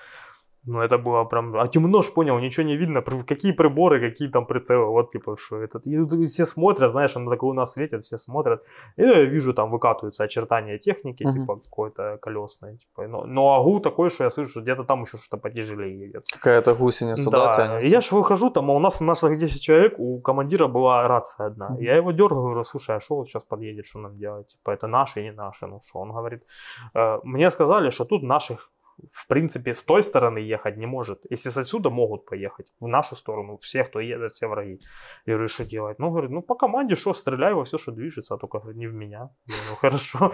Но 0.66 0.82
это 0.84 0.98
было 0.98 1.24
прям... 1.24 1.56
А 1.56 1.66
темно 1.68 2.02
ж, 2.02 2.12
понял, 2.12 2.38
ничего 2.38 2.66
не 2.66 2.76
видно. 2.76 3.02
Какие 3.02 3.52
приборы, 3.52 4.00
какие 4.00 4.28
там 4.28 4.46
прицелы. 4.46 4.86
Вот, 4.86 5.10
типа, 5.10 5.36
что 5.38 5.56
этот... 5.56 5.86
И 5.86 6.26
все 6.26 6.44
смотрят, 6.44 6.90
знаешь, 6.90 7.16
оно 7.16 7.30
такое 7.30 7.50
у 7.50 7.54
нас 7.54 7.72
светит, 7.72 8.04
все 8.04 8.18
смотрят. 8.18 8.62
И 8.98 9.02
я 9.02 9.24
вижу, 9.24 9.54
там 9.54 9.70
выкатываются 9.70 10.24
очертания 10.24 10.78
техники, 10.78 11.24
Мгм. 11.24 11.32
типа, 11.32 11.56
какой-то 11.56 12.18
колесной. 12.20 12.76
Типа, 12.76 13.06
но, 13.08 13.24
но 13.24 13.54
агу 13.54 13.80
такой, 13.80 14.10
что 14.10 14.24
я 14.24 14.30
слышу, 14.30 14.50
что 14.50 14.60
где-то 14.60 14.84
там 14.84 15.02
еще 15.02 15.18
что-то 15.18 15.38
потяжелее 15.42 15.98
едет. 16.06 16.26
Какая-то 16.32 16.74
гусеница, 16.74 17.30
да, 17.30 17.46
Да, 17.46 17.54
тянется? 17.54 17.86
и 17.86 17.90
я 17.90 18.00
ж 18.00 18.12
выхожу, 18.12 18.50
там, 18.50 18.70
а 18.70 18.74
у 18.74 18.78
нас, 18.78 19.00
у 19.00 19.04
наших 19.04 19.38
10 19.38 19.62
человек, 19.62 19.94
у 19.98 20.20
командира 20.20 20.66
была 20.66 21.08
рация 21.08 21.46
одна. 21.46 21.68
Мгм. 21.70 21.80
Я 21.80 21.96
его 21.96 22.12
дергаю, 22.12 22.42
говорю, 22.42 22.64
слушай, 22.64 22.96
а 22.96 23.00
что 23.00 23.16
вот 23.16 23.28
сейчас 23.28 23.44
подъедет, 23.44 23.86
что 23.86 23.98
нам 24.00 24.18
делать? 24.18 24.48
Типа, 24.48 24.70
это 24.72 24.86
наши 24.88 25.22
не 25.22 25.32
наши, 25.32 25.66
ну 25.66 25.80
что? 25.88 26.00
Он 26.00 26.12
говорит, 26.12 26.42
«Э, 26.94 27.18
мне 27.24 27.50
сказали, 27.50 27.90
что 27.90 28.04
тут 28.04 28.22
наших 28.22 28.70
в 29.10 29.26
принципе, 29.26 29.72
с 29.72 29.84
той 29.84 30.02
стороны 30.02 30.38
ехать 30.38 30.76
не 30.76 30.86
может. 30.86 31.20
Если 31.30 31.50
с 31.50 31.56
отсюда 31.58 31.90
могут 31.90 32.26
поехать, 32.26 32.72
в 32.80 32.86
нашу 32.86 33.16
сторону, 33.16 33.58
все, 33.58 33.84
кто 33.84 34.00
едет, 34.00 34.32
все 34.32 34.48
враги. 34.48 34.80
Я 35.26 35.34
говорю, 35.34 35.48
что 35.48 35.64
делать? 35.64 35.98
Ну, 35.98 36.10
говорит, 36.10 36.30
ну, 36.30 36.42
по 36.42 36.54
команде, 36.54 36.94
что, 36.94 37.12
стреляй 37.12 37.54
во 37.54 37.64
все, 37.64 37.78
что 37.78 37.92
движется, 37.92 38.34
а 38.34 38.38
только 38.38 38.60
не 38.74 38.88
в 38.88 38.94
меня. 38.94 39.30
Я 39.46 39.54
говорю, 39.54 39.70
ну, 39.70 39.76
хорошо. 39.76 40.32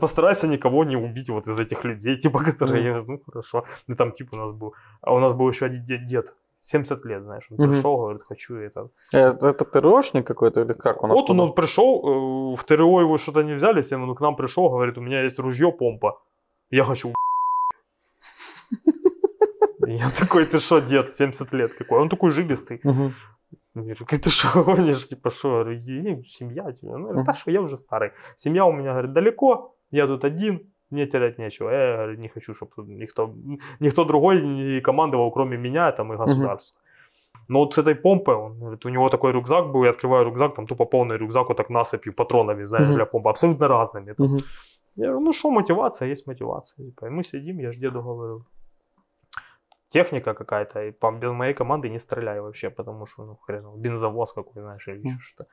Постарайся 0.00 0.48
никого 0.48 0.84
не 0.84 0.96
убить 0.96 1.30
вот 1.30 1.48
из 1.48 1.58
этих 1.58 1.84
людей, 1.84 2.16
типа, 2.16 2.44
которые, 2.44 2.84
я 2.84 2.90
говорю, 2.90 3.12
ну, 3.12 3.22
хорошо. 3.26 3.64
Ну, 3.86 3.96
там, 3.96 4.12
типа, 4.12 4.34
у 4.34 4.38
нас 4.38 4.52
был, 4.52 4.74
а 5.00 5.14
у 5.14 5.18
нас 5.18 5.32
был 5.32 5.48
еще 5.48 5.66
один 5.66 5.84
дед, 5.84 6.06
дед 6.06 6.34
70 6.60 7.04
лет, 7.04 7.22
знаешь, 7.22 7.46
он 7.50 7.56
Мгм. 7.58 7.72
пришел, 7.72 7.96
говорит, 7.96 8.22
хочу 8.22 8.56
это. 8.56 8.90
Это, 9.12 9.48
это 9.48 9.64
ТРОшник 9.64 10.26
какой-то 10.26 10.62
или 10.62 10.72
как 10.72 11.02
он? 11.02 11.10
Вот 11.10 11.16
он 11.16 11.22
откуда? 11.22 11.42
вот 11.42 11.54
пришел, 11.54 12.52
э, 12.52 12.56
в 12.56 12.64
ТРО 12.64 13.00
его 13.00 13.16
что-то 13.18 13.42
не 13.42 13.54
взяли, 13.54 13.82
ним, 13.90 14.08
он 14.08 14.14
к 14.14 14.20
нам 14.20 14.36
пришел, 14.36 14.68
говорит, 14.68 14.98
у 14.98 15.00
меня 15.00 15.22
есть 15.22 15.38
ружье, 15.38 15.72
помпа, 15.72 16.20
я 16.70 16.84
хочу 16.84 17.12
Я 19.86 20.10
такой, 20.10 20.44
ты 20.44 20.58
что, 20.58 20.80
дед, 20.80 21.14
70 21.14 21.52
лет 21.54 21.74
какой? 21.74 22.00
Он 22.00 22.08
такой 22.08 22.30
жилистый. 22.30 22.80
Я 23.74 23.82
говорю, 23.82 24.06
«Как 24.06 24.20
ты 24.20 24.30
что 24.30 24.62
гонишь? 24.64 25.06
Типа, 25.06 25.30
что? 25.30 25.70
«И, 25.70 26.22
семья 26.24 26.72
тебе. 26.72 26.96
Ну, 26.96 27.04
говорит, 27.06 27.24
да 27.24 27.34
что, 27.34 27.50
я 27.50 27.60
уже 27.60 27.76
старый. 27.76 28.10
Семья 28.34 28.64
у 28.66 28.72
меня, 28.72 28.90
говорит, 28.92 29.12
далеко, 29.12 29.76
я 29.90 30.06
тут 30.06 30.24
один, 30.24 30.60
мне 30.90 31.06
терять 31.06 31.38
нечего. 31.38 31.70
Я, 31.70 31.96
говорит, 31.96 32.18
не 32.18 32.28
хочу, 32.28 32.54
чтобы 32.54 32.72
никто, 32.86 33.34
никто 33.80 34.04
другой 34.04 34.42
не 34.42 34.80
командовал, 34.80 35.30
кроме 35.30 35.56
меня 35.56 35.92
там 35.92 36.12
и 36.12 36.16
государства. 36.16 36.80
Но 37.48 37.60
вот 37.60 37.72
с 37.74 37.78
этой 37.78 37.94
помпой, 37.94 38.34
он 38.34 38.58
говорит, 38.58 38.84
у 38.84 38.88
него 38.88 39.08
такой 39.08 39.32
рюкзак 39.32 39.70
был, 39.72 39.84
я 39.84 39.90
открываю 39.90 40.24
рюкзак, 40.26 40.54
там 40.54 40.66
тупо 40.66 40.84
полный 40.84 41.16
рюкзак 41.16 41.48
вот 41.48 41.56
так 41.56 41.70
насыпью 41.70 42.12
патронами, 42.12 42.64
знаешь, 42.64 42.86
Мгм. 42.88 42.94
для 42.96 43.06
помпы, 43.06 43.30
абсолютно 43.30 43.68
разными. 43.68 44.12
Там. 44.12 44.36
Я 44.96 45.06
говорю, 45.06 45.20
ну 45.20 45.32
что, 45.32 45.50
мотивация, 45.50 46.08
есть 46.08 46.26
мотивация. 46.26 46.84
Типа, 46.84 47.06
и 47.06 47.10
мы 47.10 47.22
сидим, 47.22 47.58
я 47.60 47.70
ж 47.70 47.76
деду 47.78 48.02
говорю. 48.02 48.44
Техника 49.88 50.34
какая-то, 50.34 50.84
и 50.84 50.90
по- 50.92 51.12
без 51.12 51.30
моей 51.32 51.54
команды 51.54 51.88
не 51.88 51.98
стреляй 51.98 52.40
вообще, 52.40 52.70
потому 52.70 53.06
что, 53.06 53.24
ну, 53.24 53.36
хрен, 53.36 53.64
бензовоз 53.76 54.32
какой, 54.32 54.62
знаешь, 54.62 54.88
или 54.88 54.98
еще 54.98 55.18
что-то. 55.20 55.48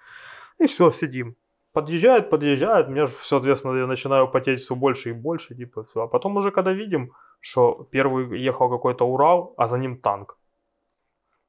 И 0.60 0.66
все, 0.66 0.92
сидим. 0.92 1.36
Подъезжает, 1.74 2.30
подъезжает, 2.30 2.90
мне 2.90 3.06
же, 3.06 3.14
соответственно, 3.14 3.78
я 3.78 3.88
начинаю 3.88 4.32
потеть 4.32 4.60
все 4.60 4.76
больше 4.76 5.10
и 5.10 5.14
больше, 5.14 5.56
типа, 5.56 5.84
все. 5.84 6.02
А 6.02 6.08
потом 6.08 6.38
уже, 6.38 6.52
когда 6.52 6.74
видим, 6.74 7.12
что 7.42 7.88
первый 7.92 8.40
ехал 8.48 8.70
какой-то 8.70 9.06
Урал, 9.06 9.54
а 9.58 9.68
за 9.68 9.78
ним 9.78 9.98
танк. 9.98 10.38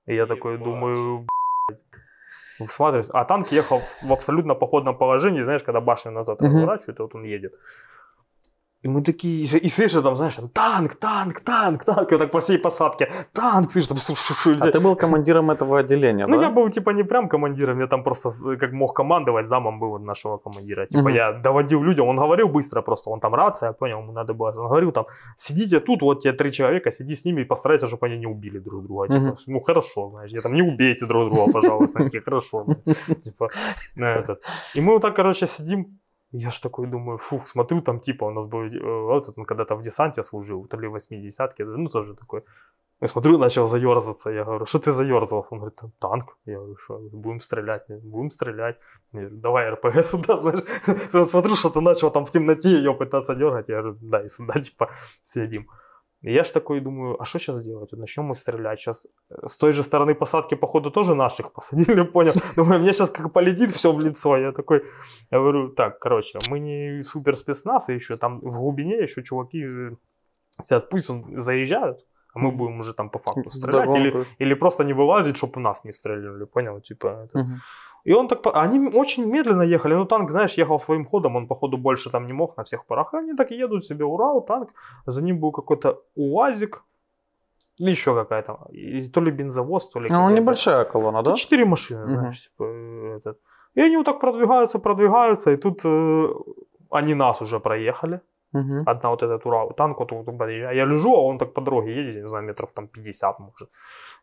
И 0.07 0.15
я 0.15 0.27
такой 0.27 0.53
Ебать. 0.55 0.65
думаю. 0.65 1.27
Всматриваюсь, 2.69 3.11
а 3.13 3.25
танк 3.25 3.53
ехал 3.53 3.81
в- 4.03 4.13
абсолютно 4.13 4.55
походном 4.55 4.97
положении, 4.99 5.43
знаешь, 5.45 5.63
когда 5.63 5.81
башню 5.81 6.13
назад 6.13 6.41
разворачивают, 6.41 6.99
и 7.01 7.03
вот 7.03 7.15
он 7.15 7.25
едет. 7.25 7.53
И 8.83 8.89
мы 8.89 9.03
такие, 9.03 9.43
и, 9.43 9.67
и 9.67 9.69
слышишь 9.69 10.03
там, 10.03 10.17
знаешь, 10.17 10.37
там, 10.37 10.49
танк, 10.49 10.95
танк, 10.95 11.41
танк, 11.41 11.85
танк, 11.85 12.13
и 12.13 12.19
так 12.19 12.31
по 12.31 12.39
всей 12.41 12.59
посадке, 12.59 13.11
танк, 13.33 13.71
слышишь, 13.71 13.89
там, 13.89 13.97
шу-шу-шу, 13.97 14.57
А 14.61 14.71
ты 14.71 14.81
был 14.81 14.97
командиром 14.97 15.51
этого 15.51 15.79
отделения, 15.79 16.27
ну, 16.27 16.37
да? 16.37 16.45
я 16.45 16.51
был, 16.51 16.69
типа, 16.71 16.91
не 16.91 17.03
прям 17.03 17.29
командиром, 17.29 17.81
я 17.81 17.87
там 17.87 18.05
просто 18.05 18.31
как 18.61 18.73
мог 18.73 18.95
командовать, 18.95 19.49
замом 19.49 19.81
был 19.81 19.99
нашего 19.99 20.39
командира. 20.39 20.87
Типа, 20.87 21.03
Мгм. 21.09 21.15
я 21.15 21.33
доводил 21.33 21.83
людям, 21.83 22.07
он 22.09 22.17
говорил 22.17 22.49
быстро 22.49 22.83
просто, 22.83 23.11
он 23.11 23.21
там 23.21 23.35
рация, 23.35 23.69
я 23.69 23.73
понял, 23.73 23.99
ему 24.03 24.13
надо 24.13 24.35
было. 24.35 24.53
Он 24.59 24.69
говорил 24.69 24.93
там, 24.93 25.07
сидите 25.37 25.81
тут, 25.81 26.03
вот 26.03 26.21
тебе 26.23 26.33
три 26.33 26.53
человека, 26.53 26.91
сиди 26.91 27.15
с 27.15 27.25
ними 27.25 27.41
и 27.41 27.45
постарайся, 27.45 27.87
чтобы 27.87 28.07
они 28.07 28.19
не 28.19 28.27
убили 28.27 28.59
друг 28.59 28.83
друга. 28.85 29.09
Типа, 29.09 29.37
ну, 29.47 29.61
хорошо, 29.61 30.11
знаешь, 30.15 30.33
я 30.33 30.41
там, 30.41 30.55
не 30.55 30.63
убейте 30.63 31.07
друг 31.07 31.33
друга, 31.33 31.53
пожалуйста. 31.53 32.05
Такие, 32.05 32.23
хорошо. 32.23 32.67
Типа, 33.23 33.49
на 33.97 34.05
этот. 34.05 34.43
И 34.77 34.81
мы 34.81 34.93
вот 34.93 35.03
так, 35.03 35.17
короче, 35.17 35.47
сидим, 35.47 35.99
я 36.39 36.51
ж 36.51 36.61
такой 36.61 36.87
думаю, 36.87 37.19
фух, 37.19 37.49
смотрю, 37.49 37.81
там 37.81 38.01
типа 38.01 38.25
у 38.25 38.31
нас 38.31 38.47
был, 38.47 38.61
э, 38.61 38.81
вот 38.81 39.33
он 39.37 39.45
когда-то 39.45 39.77
в 39.77 39.83
десанте 39.83 40.23
служил, 40.23 40.67
то 40.67 40.81
ли 40.81 40.89
в 40.89 40.95
80-ке, 40.95 41.65
ну 41.65 41.89
тоже 41.89 42.15
такой. 42.15 42.43
Я 43.01 43.09
смотрю, 43.09 43.39
начал 43.39 43.67
заерзаться. 43.67 44.31
Я 44.31 44.45
говорю, 44.45 44.67
что 44.67 44.79
ты 44.79 44.93
заерзался? 44.93 45.55
Он 45.55 45.59
говорит, 45.59 45.77
«Там 45.77 45.93
танк. 45.99 46.39
Я 46.47 46.57
говорю, 46.57 46.77
что, 46.77 46.99
будем 47.13 47.41
стрелять, 47.41 47.83
будем 47.89 48.31
стрелять. 48.31 48.79
Я 49.13 49.21
говорю, 49.21 49.37
давай 49.37 49.71
РПГ 49.71 50.03
сюда, 50.03 50.37
знаешь. 50.37 50.65
Смотрю, 51.29 51.57
что 51.57 51.69
ты 51.69 51.81
начал 51.81 52.11
там 52.11 52.25
в 52.25 52.31
темноте 52.31 52.69
ее 52.69 52.95
пытаться 52.95 53.35
дергать. 53.35 53.69
Я 53.69 53.83
говорю, 53.83 53.99
да, 54.01 54.23
и 54.25 54.29
сюда, 54.29 54.61
типа, 54.61 54.89
сидим. 55.23 55.69
И 56.27 56.33
я 56.33 56.43
ж 56.43 56.51
такой 56.51 56.81
думаю, 56.81 57.23
а 57.23 57.25
что 57.25 57.39
сейчас 57.39 57.63
делать? 57.63 57.93
Вот 57.93 58.01
начнем 58.01 58.25
мы 58.25 58.35
стрелять. 58.35 58.81
Сейчас 58.81 59.07
с 59.47 59.57
той 59.57 59.73
же 59.73 59.85
стороны 59.85 60.13
посадки, 60.15 60.57
походу, 60.57 60.91
тоже 60.91 61.15
наших 61.15 61.53
посадили, 61.53 62.03
понял? 62.13 62.33
Думаю, 62.57 62.81
мне 62.81 62.93
сейчас 62.93 63.11
как 63.11 63.33
полетит 63.33 63.71
все 63.71 63.93
в 63.93 64.01
лицо. 64.01 64.37
Я 64.37 64.51
такой, 64.51 64.83
я 65.31 65.39
говорю, 65.39 65.69
так, 65.69 66.01
короче, 66.01 66.41
мы 66.49 66.59
не 66.59 67.03
супер 67.03 67.37
спецназ, 67.37 67.89
и 67.89 67.95
еще 67.95 68.17
там 68.17 68.41
в 68.41 68.59
глубине 68.59 69.03
еще 69.03 69.23
чуваки 69.23 69.63
э, 69.63 69.91
сидят, 70.61 70.91
пусть 70.91 71.11
он 71.11 71.39
заезжают, 71.39 72.05
а 72.37 72.39
мы 72.39 72.51
будем 72.53 72.81
уже 72.81 72.93
там 72.95 73.11
по 73.11 73.19
факту 73.19 73.51
стрелять. 73.51 73.99
Или, 73.99 74.25
или 74.39 74.55
просто 74.55 74.85
не 74.85 74.93
вылазить, 74.95 75.37
чтобы 75.37 75.53
в 75.55 75.61
нас 75.61 75.85
не 75.85 75.93
стреляли, 75.93 76.45
понял? 76.45 76.81
Типа, 76.81 77.07
это. 77.07 77.39
Мгм. 77.39 77.55
И 78.07 78.13
он 78.13 78.29
так, 78.29 78.47
они 78.55 78.79
очень 78.95 79.27
медленно 79.27 79.63
ехали, 79.63 79.95
ну 79.95 80.05
танк, 80.05 80.31
знаешь, 80.31 80.59
ехал 80.59 80.79
своим 80.81 81.05
ходом, 81.05 81.37
он 81.37 81.47
походу 81.47 81.77
больше 81.79 82.11
там 82.11 82.27
не 82.27 82.33
мог 82.33 82.57
на 82.57 82.63
всех 82.63 82.85
парах, 82.87 83.15
и 83.15 83.17
они 83.17 83.35
так 83.35 83.51
едут 83.51 83.85
себе, 83.85 84.05
Урал, 84.05 84.43
танк, 84.43 84.69
за 85.07 85.25
ним 85.25 85.41
был 85.41 85.53
какой-то 85.53 85.99
УАЗик, 86.17 86.85
или 87.81 87.91
еще 87.91 88.15
какая-то, 88.15 88.59
и 88.71 89.09
то 89.09 89.21
ли 89.21 89.33
бензовоз, 89.33 89.89
то 89.89 90.01
ли... 90.01 90.07
Ну, 90.11 90.17
какой-то. 90.19 90.41
небольшая 90.41 90.85
колонна, 90.85 91.23
да? 91.23 91.35
Четыре 91.35 91.65
машины, 91.65 92.05
Мгм. 92.05 92.19
знаешь, 92.19 92.41
типа, 92.43 92.65
этот. 93.17 93.39
И 93.75 93.81
они 93.81 93.97
вот 93.97 94.07
так 94.07 94.21
продвигаются, 94.21 94.79
продвигаются, 94.79 95.51
и 95.51 95.57
тут 95.57 95.85
э, 95.85 96.29
они 96.91 97.15
нас 97.15 97.43
уже 97.43 97.59
проехали. 97.59 98.21
Мгм. 98.53 98.83
Одна 98.87 99.11
вот 99.11 99.23
этот 99.23 99.47
Урал, 99.47 99.73
танк 99.73 99.99
вот, 99.99 100.13
вот 100.13 100.39
подъезжает. 100.39 100.77
Я 100.77 100.87
лежу, 100.87 101.15
а 101.15 101.23
он 101.23 101.39
так 101.39 101.53
по 101.53 101.61
дороге 101.61 101.95
едет, 101.95 102.23
не 102.23 102.29
знаю, 102.29 102.45
метров 102.45 102.73
там 102.73 102.89
50 102.89 103.39
может. 103.41 103.69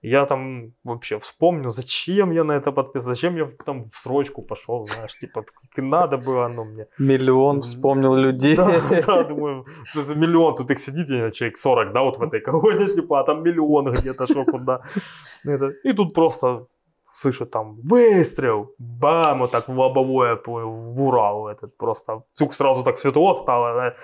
Я 0.01 0.25
там 0.25 0.73
вообще 0.83 1.17
вспомню, 1.19 1.69
зачем 1.69 2.31
я 2.31 2.43
на 2.43 2.53
это 2.53 2.71
подписал, 2.71 3.13
зачем 3.13 3.37
я 3.37 3.47
там 3.65 3.85
в 3.85 3.97
срочку 3.97 4.41
пошел, 4.41 4.87
знаешь, 4.87 5.17
типа, 5.19 5.43
надо 5.77 6.17
было 6.17 6.45
оно 6.45 6.63
мне. 6.63 6.87
Миллион 6.99 7.61
вспомнил 7.61 8.15
людей. 8.15 8.55
Да, 8.55 8.71
да, 9.07 9.23
думаю, 9.23 9.65
тут 9.93 10.15
миллион, 10.15 10.55
тут 10.55 10.71
их 10.71 10.79
сидит, 10.79 11.33
человек 11.33 11.57
40, 11.57 11.93
да, 11.93 12.01
вот 12.01 12.17
в 12.17 12.21
этой 12.21 12.41
колонне, 12.41 12.87
типа, 12.87 13.19
а 13.19 13.23
там 13.23 13.43
миллион 13.43 13.93
где-то, 13.93 14.27
что 14.27 14.45
куда. 14.45 14.81
И 15.83 15.93
тут 15.93 16.13
просто 16.13 16.65
слышу 17.13 17.45
там 17.45 17.77
выстрел, 17.83 18.73
бам, 18.79 19.39
вот 19.39 19.51
так 19.51 19.69
в 19.69 19.79
лобовое, 19.79 20.35
в 20.45 21.01
Урал 21.01 21.47
этот 21.47 21.77
просто. 21.77 22.23
Сразу 22.51 22.83
так 22.83 22.97
светло 22.97 23.35
стало, 23.35 23.73
да. 23.75 23.95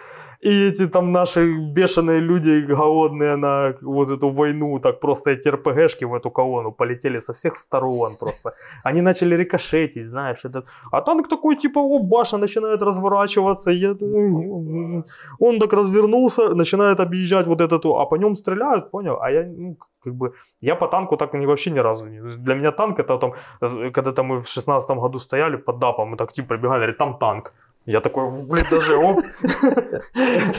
И 0.41 0.69
эти 0.69 0.87
там 0.87 1.11
наши 1.11 1.57
бешеные 1.73 2.21
люди, 2.21 2.65
голодные 2.65 3.35
на 3.35 3.75
вот 3.81 4.09
эту 4.09 4.29
войну, 4.29 4.79
так 4.79 4.99
просто 4.99 5.31
эти 5.31 5.49
РПГшки 5.49 6.05
в 6.05 6.13
эту 6.13 6.31
колонну 6.31 6.71
полетели 6.71 7.19
со 7.19 7.33
всех 7.33 7.55
сторон 7.57 8.15
просто. 8.19 8.53
Они 8.83 9.01
начали 9.01 9.35
рикошетить, 9.35 10.07
знаешь, 10.07 10.45
этот 10.45 10.65
а 10.91 11.01
танк 11.01 11.27
такой, 11.27 11.55
типа, 11.57 11.79
о, 11.79 11.99
баша 11.99 12.37
начинает 12.37 12.81
разворачиваться. 12.81 13.71
Я 13.71 13.89
«М-м-м». 13.89 15.03
он 15.39 15.59
так 15.59 15.73
развернулся, 15.73 16.55
начинает 16.55 16.99
объезжать 16.99 17.47
вот 17.47 17.61
этот, 17.61 17.85
а 17.85 18.05
по 18.05 18.15
нем 18.15 18.35
стреляют, 18.35 18.91
понял? 18.91 19.17
А 19.21 19.31
я, 19.31 19.43
ну, 19.43 19.77
как 20.03 20.15
бы, 20.15 20.33
я 20.61 20.75
по 20.75 20.87
танку 20.87 21.17
так 21.17 21.33
вообще 21.33 21.71
ни 21.71 21.79
разу 21.79 22.07
не... 22.07 22.21
Для 22.21 22.55
меня 22.55 22.71
танк 22.71 22.99
это 22.99 23.17
там, 23.17 23.33
з- 23.61 23.91
когда-то 23.91 24.23
мы 24.23 24.39
в 24.39 24.47
шестнадцатом 24.47 24.99
году 24.99 25.19
стояли 25.19 25.57
под 25.57 25.79
ДАПом, 25.79 26.09
мы 26.09 26.17
так 26.17 26.31
типа 26.31 26.47
прибегали, 26.47 26.79
говорит, 26.79 26.97
там 26.97 27.17
танк. 27.17 27.53
Я 27.85 28.01
такой, 28.01 28.29
в 28.29 28.47
блиндаже, 28.47 28.95
оп. 28.95 29.19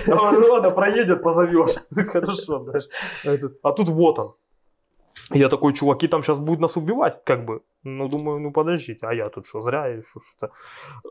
Говорю, 0.06 0.52
ладно, 0.52 0.70
проедет, 0.70 1.22
позовешь. 1.22 1.76
Хорошо, 2.12 2.64
знаешь. 2.64 2.88
А 3.62 3.72
тут 3.72 3.88
вот 3.88 4.18
он. 4.18 4.34
Я 5.32 5.48
такой, 5.48 5.72
чуваки 5.74 6.08
там 6.08 6.22
сейчас 6.22 6.38
будут 6.38 6.60
нас 6.60 6.76
убивать, 6.76 7.20
как 7.24 7.44
бы. 7.44 7.60
Ну, 7.82 8.08
думаю, 8.08 8.40
ну 8.40 8.52
подождите, 8.52 9.06
а 9.06 9.14
я 9.14 9.28
тут 9.28 9.46
что, 9.46 9.62
зря 9.62 10.02
что- 10.02 10.20
что-то. 10.20 10.52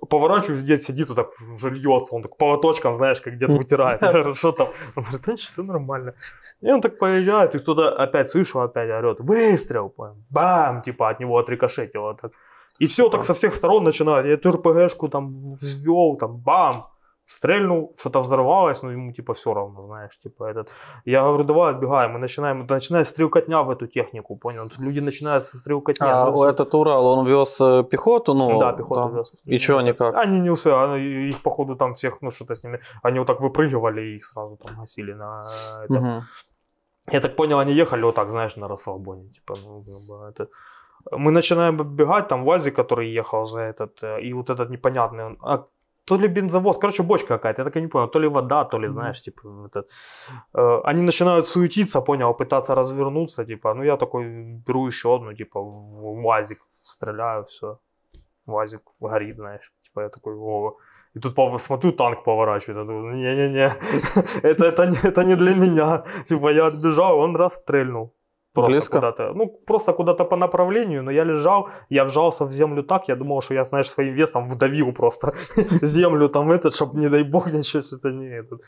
Поворачиваюсь, 0.09 0.61
дед 0.63 0.83
сидит, 0.83 1.09
вот 1.09 1.15
так 1.15 1.29
уже 1.53 1.69
льется, 1.69 2.15
он 2.15 2.21
так 2.21 2.37
полоточком, 2.37 2.95
знаешь, 2.95 3.21
как 3.21 3.37
дед 3.37 3.49
вытирает. 3.53 4.01
Что 4.37 4.51
там? 4.51 4.67
Он 4.95 5.03
говорит, 5.03 5.21
да 5.25 5.35
все 5.35 5.63
нормально. 5.63 6.13
И 6.61 6.71
он 6.71 6.81
так 6.81 6.99
поезжает, 6.99 7.55
и 7.55 7.59
кто-то 7.59 7.95
опять 8.03 8.29
слышу, 8.29 8.59
опять 8.59 8.89
орет, 8.89 9.19
выстрел, 9.19 9.93
бам, 10.29 10.81
типа 10.81 11.09
от 11.09 11.19
него 11.19 11.37
отрикошетило 11.37 12.13
так. 12.15 12.31
И 12.79 12.85
все 12.85 13.09
так 13.09 13.23
со 13.23 13.33
всех 13.33 13.53
сторон 13.53 13.83
начинает. 13.83 14.25
Я 14.25 14.33
эту 14.33 14.51
РПГшку 14.51 15.09
там 15.09 15.39
взвел, 15.39 16.17
там 16.17 16.37
бам, 16.37 16.85
стрельнул, 17.29 17.93
что-то 17.99 18.21
взорвалось, 18.21 18.83
но 18.83 18.91
ему 18.91 19.13
типа 19.13 19.33
все 19.33 19.53
равно, 19.53 19.85
знаешь, 19.85 20.17
типа 20.17 20.45
этот. 20.45 20.69
Я 21.05 21.23
говорю, 21.23 21.43
давай 21.43 21.73
отбегаем, 21.73 22.13
мы 22.13 22.19
начинаем, 22.19 22.65
начинает 22.65 23.07
стрелкотня 23.07 23.61
в 23.61 23.69
эту 23.69 23.87
технику, 23.87 24.35
понял? 24.35 24.71
Люди 24.79 25.01
начинают 25.01 25.43
со 25.43 25.57
стрелкотня. 25.57 26.21
А 26.21 26.31
Ну, 26.31 26.41
о, 26.41 26.49
этот 26.49 26.73
Урал, 26.73 27.05
он 27.05 27.27
вез 27.27 27.61
э, 27.61 27.83
пехоту, 27.83 28.33
ну? 28.33 28.59
да, 28.59 28.73
пехоту 28.73 29.15
вез. 29.15 29.33
И 29.45 29.57
чё 29.57 29.77
они 29.77 29.93
как? 29.93 30.15
Они 30.15 30.39
не 30.39 30.49
успели, 30.49 31.29
их 31.29 31.41
походу 31.43 31.75
там 31.75 31.93
всех, 31.93 32.21
ну 32.21 32.31
что-то 32.31 32.55
с 32.55 32.63
ними, 32.63 32.79
они 33.03 33.19
вот 33.19 33.27
так 33.27 33.41
выпрыгивали 33.41 34.01
и 34.01 34.15
их 34.15 34.25
сразу 34.25 34.57
там 34.57 34.79
гасили 34.79 35.13
на 35.13 35.45
это. 35.83 35.99
Мгм. 35.99 36.21
Я 37.11 37.21
так 37.21 37.35
понял, 37.35 37.59
они 37.59 37.73
ехали 37.73 38.03
вот 38.03 38.15
так, 38.15 38.29
знаешь, 38.29 38.57
на 38.57 38.67
расслабоне, 38.67 39.29
типа, 39.29 39.55
ну, 39.65 40.23
это... 40.29 40.47
Мы 41.11 41.31
начинаем 41.31 41.79
оббегать, 41.81 42.27
там 42.27 42.45
ВАЗик, 42.45 42.75
который 42.75 43.17
ехал 43.17 43.45
за 43.45 43.59
этот, 43.59 44.03
э, 44.03 44.21
и 44.21 44.33
вот 44.33 44.49
этот 44.49 44.69
непонятный, 44.69 45.25
он, 45.25 45.37
а, 45.41 45.65
то 46.05 46.17
ли 46.17 46.27
бензовоз, 46.27 46.77
короче, 46.77 47.03
бочка 47.03 47.27
какая-то, 47.27 47.61
я 47.61 47.65
так 47.65 47.77
и 47.77 47.81
не 47.81 47.87
понял, 47.87 48.07
то 48.07 48.19
ли 48.19 48.27
вода, 48.27 48.65
то 48.65 48.79
ли, 48.79 48.89
знаешь, 48.89 49.21
типа, 49.21 49.41
этот, 49.67 49.89
э, 50.53 50.81
они 50.83 51.01
начинают 51.01 51.47
суетиться, 51.47 52.01
понял, 52.01 52.33
пытаться 52.33 52.75
развернуться, 52.75 53.45
типа, 53.45 53.73
ну 53.73 53.83
я 53.83 53.97
такой 53.97 54.25
беру 54.67 54.87
еще 54.87 55.15
одну, 55.15 55.33
типа, 55.33 55.61
в 55.61 56.21
ВАЗик, 56.21 56.59
стреляю, 56.81 57.45
все, 57.45 57.77
ВАЗик 58.45 58.81
горит, 58.99 59.37
знаешь, 59.37 59.71
типа, 59.81 60.01
я 60.01 60.09
такой, 60.09 60.35
о, 60.35 60.77
и 61.15 61.19
тут 61.19 61.61
смотрю, 61.61 61.91
танк 61.91 62.23
поворачивает. 62.23 62.77
Я 62.77 62.83
думаю, 62.83 63.15
не-не-не, 63.15 63.71
это, 64.43 64.65
это, 64.65 64.83
это 65.03 65.23
не 65.23 65.35
для 65.35 65.55
меня. 65.55 66.03
Типа 66.27 66.51
я 66.51 66.67
отбежал, 66.67 67.19
он 67.19 67.35
расстрельнул. 67.35 68.13
Просто 68.53 68.71
Близко? 68.71 68.97
куда-то. 68.97 69.33
Ну, 69.33 69.47
просто 69.65 69.93
куда-то 69.93 70.25
по 70.25 70.35
направлению, 70.35 71.03
но 71.03 71.11
я 71.11 71.23
лежал, 71.23 71.69
я 71.89 72.03
вжался 72.03 72.45
в 72.45 72.51
землю 72.51 72.83
так, 72.83 73.07
я 73.09 73.15
думал, 73.15 73.41
что 73.41 73.53
я, 73.53 73.63
знаешь, 73.63 73.89
своим 73.89 74.15
весом 74.15 74.49
вдавил 74.49 74.93
просто 74.93 75.33
землю 75.81 76.29
там 76.29 76.51
этот, 76.51 76.73
чтобы, 76.73 76.99
не 76.99 77.09
дай 77.09 77.23
бог, 77.23 77.51
ничего 77.53 77.81
что-то 77.81 78.11
не 78.11 78.27
этот. 78.27 78.61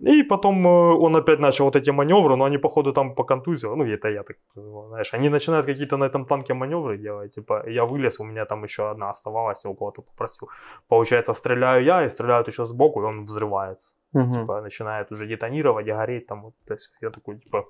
И 0.00 0.22
потом 0.22 0.66
э, 0.66 0.70
он 1.00 1.16
опять 1.16 1.38
начал 1.38 1.64
вот 1.64 1.76
эти 1.76 1.90
маневры, 1.90 2.36
но 2.36 2.44
они, 2.44 2.58
походу, 2.58 2.92
там 2.92 3.14
по 3.14 3.24
контузии, 3.24 3.68
ну, 3.68 3.84
это 3.84 4.08
я 4.08 4.22
так, 4.22 4.36
понимаю, 4.54 4.88
знаешь, 4.88 5.14
они 5.14 5.30
начинают 5.30 5.66
какие-то 5.66 5.96
на 5.96 6.04
этом 6.04 6.26
танке 6.26 6.52
маневры 6.52 6.98
делать, 6.98 7.34
типа, 7.34 7.62
я 7.66 7.84
вылез, 7.84 8.20
у 8.20 8.24
меня 8.24 8.44
там 8.44 8.64
еще 8.64 8.90
одна 8.90 9.10
оставалась, 9.10 9.64
я 9.64 9.70
у 9.70 9.74
кого-то 9.74 10.02
попросил. 10.02 10.48
Получается, 10.88 11.32
стреляю 11.32 11.84
я, 11.84 12.04
и 12.04 12.08
стреляют 12.10 12.48
еще 12.48 12.66
сбоку, 12.66 13.02
и 13.02 13.04
он 13.04 13.24
взрывается 13.24 13.94
Мгм. 14.12 14.32
типа, 14.32 14.60
начинает 14.60 15.12
уже 15.12 15.26
детонировать, 15.26 15.86
гореть 15.86 16.26
там, 16.26 16.42
вот, 16.42 16.54
то 16.66 16.74
есть 16.74 16.96
я 17.00 17.10
такой, 17.10 17.38
типа, 17.38 17.64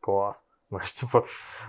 класс. 0.00 0.44
Знаешь, 0.70 0.92
типа, 1.00 1.24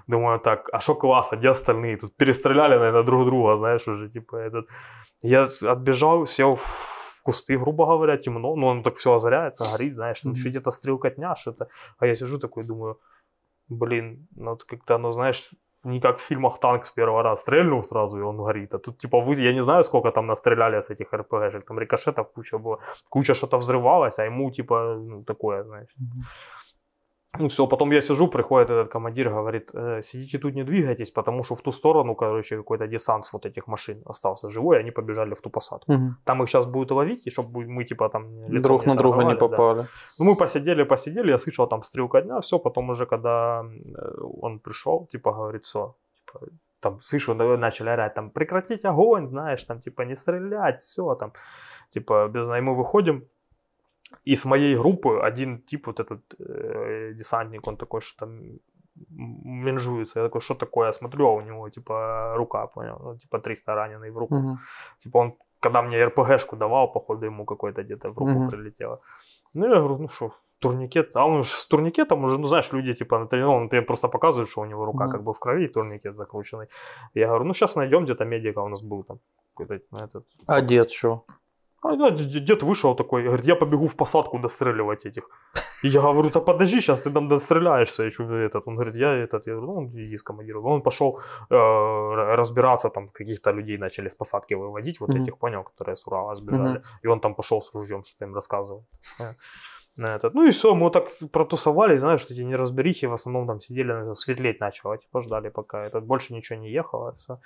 думаю, 0.08 0.40
так, 0.40 0.70
а 0.72 0.80
что 0.80 0.96
класс, 0.96 1.30
а 1.32 1.36
где 1.36 1.50
остальные? 1.50 1.98
Тут 1.98 2.16
перестреляли, 2.16 2.76
наверное, 2.76 3.04
друг 3.04 3.26
друга, 3.26 3.58
знаешь, 3.58 3.88
уже, 3.88 4.10
типа, 4.10 4.36
этот... 4.36 4.70
Я 5.22 5.48
отбежал, 5.62 6.26
сел 6.26 6.56
в 6.56 7.22
кусты, 7.24 7.58
грубо 7.58 7.86
говоря, 7.86 8.18
темно, 8.18 8.56
ну, 8.56 8.70
оно 8.70 8.84
так 8.84 8.96
все 8.96 9.14
озаряется, 9.14 9.66
горит, 9.72 9.94
знаешь, 9.94 10.22
там 10.22 10.32
Мгм. 10.32 10.40
еще 10.40 10.50
где-то 10.50 10.72
стрелкотня, 10.72 11.36
что-то. 11.36 11.68
А 12.00 12.06
я 12.06 12.16
сижу 12.16 12.40
такой, 12.40 12.64
думаю, 12.64 13.00
блин, 13.70 14.28
ну, 14.36 14.52
вот 14.52 14.64
как-то, 14.64 14.98
ну, 14.98 15.12
знаешь, 15.12 15.52
не 15.86 16.02
как 16.02 16.18
в 16.18 16.22
фильмах 16.22 16.60
танк 16.60 16.86
с 16.86 16.92
первого 16.92 17.24
раза 17.24 17.42
стрельнул 17.42 17.84
сразу, 17.84 18.18
и 18.18 18.22
он 18.22 18.38
горит. 18.38 18.74
А 18.74 18.80
тут, 18.80 18.98
типа, 18.98 19.22
вы, 19.22 19.36
я 19.36 19.54
не 19.54 19.62
знаю, 19.62 19.84
сколько 19.84 20.12
там 20.12 20.28
настреляли 20.28 20.80
с 20.80 20.90
этих 20.90 21.14
РПГшек, 21.14 21.66
там 21.66 21.80
рикошетов 21.80 22.32
куча 22.34 22.58
было, 22.58 22.80
куча 23.10 23.34
что-то 23.34 23.58
взрывалось, 23.58 24.20
а 24.20 24.26
ему, 24.26 24.52
типа, 24.52 24.96
ну, 24.96 25.24
такое, 25.24 25.64
знаешь. 25.64 25.96
Ну 27.38 27.48
все, 27.48 27.68
потом 27.68 27.92
я 27.92 28.02
сижу, 28.02 28.28
приходит 28.28 28.72
этот 28.72 28.92
командир, 28.92 29.30
говорит, 29.30 29.70
«Э, 29.74 30.02
сидите 30.02 30.40
тут, 30.40 30.56
не 30.56 30.64
двигайтесь, 30.64 31.12
потому 31.12 31.44
что 31.44 31.56
в 31.56 31.62
ту 31.62 31.72
сторону, 31.72 32.16
короче, 32.16 32.58
какой-то 32.58 32.88
десант 32.88 33.30
вот 33.34 33.46
этих 33.46 33.68
машин 33.68 34.02
остался 34.06 34.50
живой, 34.50 34.78
и 34.78 34.80
они 34.80 34.92
побежали 34.92 35.36
в 35.36 35.42
ту 35.42 35.52
посадку. 35.52 35.94
Мгм. 35.94 36.18
Там 36.26 36.42
их 36.42 36.50
сейчас 36.50 36.66
будут 36.66 36.92
ловить, 36.92 37.28
и 37.28 37.30
чтобы 37.30 37.68
мы, 37.68 37.84
типа, 37.84 38.10
там 38.10 38.62
Друг 38.62 38.86
на 38.86 38.96
друга 38.96 39.24
не 39.24 39.36
торговали, 39.36 39.40
да. 39.40 39.48
попали. 39.48 39.86
Ну, 40.18 40.26
мы 40.26 40.36
посидели, 40.36 40.84
посидели, 40.84 41.32
я 41.32 41.38
слышал 41.38 41.68
там 41.68 41.84
стрелка 41.84 42.22
дня, 42.22 42.40
все, 42.40 42.58
потом 42.58 42.90
уже, 42.90 43.06
когда 43.06 43.64
э, 43.64 44.22
он 44.42 44.60
пришел, 44.60 45.06
типа, 45.06 45.32
говорит, 45.32 45.66
все, 45.66 45.96
типа, 46.26 46.48
там, 46.80 47.00
слышу, 47.02 47.36
начали 47.36 47.90
орать, 47.90 48.16
там, 48.16 48.32
прекратить 48.32 48.86
огонь, 48.86 49.28
знаешь, 49.28 49.64
там, 49.64 49.82
типа, 49.82 50.02
не 50.02 50.16
стрелять, 50.16 50.82
все, 50.82 51.16
там, 51.16 51.34
типа, 51.90 52.28
без 52.28 52.48
и 52.48 52.62
мы 52.62 52.76
выходим, 52.76 53.28
и 54.26 54.36
с 54.36 54.46
моей 54.46 54.76
группы 54.76 55.20
один 55.20 55.62
тип, 55.62 55.88
вот 55.88 56.00
этот 56.00 56.22
э, 56.40 57.14
десантник, 57.14 57.68
он 57.68 57.78
такой, 57.78 58.02
что 58.02 58.26
там 58.26 58.60
менжуется. 59.10 60.20
Я 60.20 60.26
такой, 60.26 60.42
что 60.42 60.56
такое? 60.56 60.88
Я 60.88 60.94
смотрю, 60.94 61.28
а 61.28 61.34
у 61.34 61.42
него, 61.42 61.70
типа, 61.70 62.34
рука, 62.36 62.68
понял? 62.68 63.00
Ну, 63.04 63.18
типа, 63.18 63.40
300 63.40 63.76
раненый 63.76 64.12
в 64.12 64.18
руку. 64.18 64.36
Мгм. 64.36 64.60
Типа 64.98 65.18
он, 65.18 65.34
когда 65.60 65.82
мне 65.82 66.06
РПГшку 66.06 66.56
давал, 66.56 66.92
походу 66.92 67.26
ему 67.26 67.46
какой-то 67.46 67.84
где-то 67.84 68.10
в 68.10 68.18
руку 68.18 68.32
Мгм. 68.32 68.50
прилетело. 68.50 69.00
Ну, 69.54 69.68
я 69.68 69.80
говорю, 69.80 69.98
ну 69.98 70.10
что, 70.10 70.32
турникет. 70.60 71.16
А 71.16 71.26
он 71.26 71.44
же 71.44 71.50
с 71.50 71.68
турникетом 71.68 72.24
уже, 72.26 72.38
ну, 72.38 72.48
знаешь, 72.48 72.74
люди 72.74 72.94
типа 72.94 73.20
на 73.20 73.48
он 73.48 73.70
мне 73.72 73.82
просто 73.82 74.10
показывает, 74.10 74.50
что 74.50 74.62
у 74.62 74.66
него 74.66 74.86
рука 74.86 75.06
Мгм. 75.06 75.12
как 75.12 75.24
бы 75.24 75.34
в 75.34 75.40
крови, 75.40 75.66
и 75.66 75.68
турникет 75.68 76.16
закрученный. 76.16 76.68
Я 77.16 77.28
говорю, 77.28 77.46
ну, 77.46 77.54
сейчас 77.54 77.76
найдем 77.76 78.04
где-то 78.04 78.26
медика, 78.26 78.60
у 78.60 78.68
нас 78.68 78.82
был 78.82 79.04
там 79.04 79.20
какой-то 79.56 79.86
ну, 79.92 80.00
этот... 80.00 80.26
А 80.48 80.62
дед 80.62 80.92
что? 80.92 81.24
А, 81.82 81.96
дед 82.12 82.64
вышел 82.64 82.96
такой, 82.96 83.24
говорит, 83.24 83.46
я 83.46 83.56
побегу 83.56 83.88
в 83.88 83.96
посадку 83.96 84.40
достреливать 84.40 85.06
этих. 85.06 85.24
И 85.84 85.88
я 85.88 86.02
говорю, 86.02 86.30
да 86.30 86.42
подожди, 86.42 86.82
сейчас 86.82 87.00
ты 87.00 87.10
там 87.12 87.28
достреляешься. 87.28 88.10
Чё, 88.10 88.24
этот, 88.24 88.68
он 88.68 88.76
говорит, 88.76 88.96
я 88.96 89.14
этот, 89.14 89.48
я 89.48 89.54
говорю, 89.56 89.68
ну, 89.72 89.78
он 89.78 89.88
иди 89.88 90.18
с 90.18 90.24
командиром. 90.24 90.66
Он 90.66 90.82
пошел 90.82 91.20
э, 91.50 91.56
разбираться, 92.36 92.90
там 92.90 93.08
каких-то 93.08 93.52
людей 93.52 93.78
начали 93.78 94.10
с 94.10 94.16
посадки 94.16 94.56
выводить, 94.56 95.00
вот 95.00 95.10
Мгм. 95.10 95.24
этих, 95.24 95.38
понял, 95.38 95.64
которые 95.64 95.96
с 95.96 96.08
Урала 96.08 96.36
сбежали. 96.36 96.70
Мгм. 96.78 96.82
И 97.04 97.08
он 97.08 97.20
там 97.20 97.36
пошел 97.36 97.62
с 97.62 97.74
ружьем, 97.76 98.04
что-то 98.04 98.26
им 98.26 98.36
рассказывал. 98.36 98.86
Э, 99.20 99.34
На 99.96 100.16
этот. 100.16 100.34
Ну 100.36 100.48
и 100.48 100.52
все, 100.52 100.74
мы 100.76 100.82
вот 100.82 100.94
так 100.94 101.08
протусовались, 101.32 102.00
знаешь, 102.00 102.26
эти 102.32 102.42
неразберихи 102.44 103.08
в 103.08 103.14
основном 103.14 103.48
там 103.48 103.60
сидели, 103.60 104.14
светлеть 104.16 104.60
начало, 104.62 104.98
типа 104.98 105.22
ждали 105.22 105.50
пока 105.50 105.78
этот, 105.86 106.06
больше 106.06 106.34
ничего 106.34 106.60
не 106.60 106.72
ехало. 106.72 107.16
Все. 107.18 107.40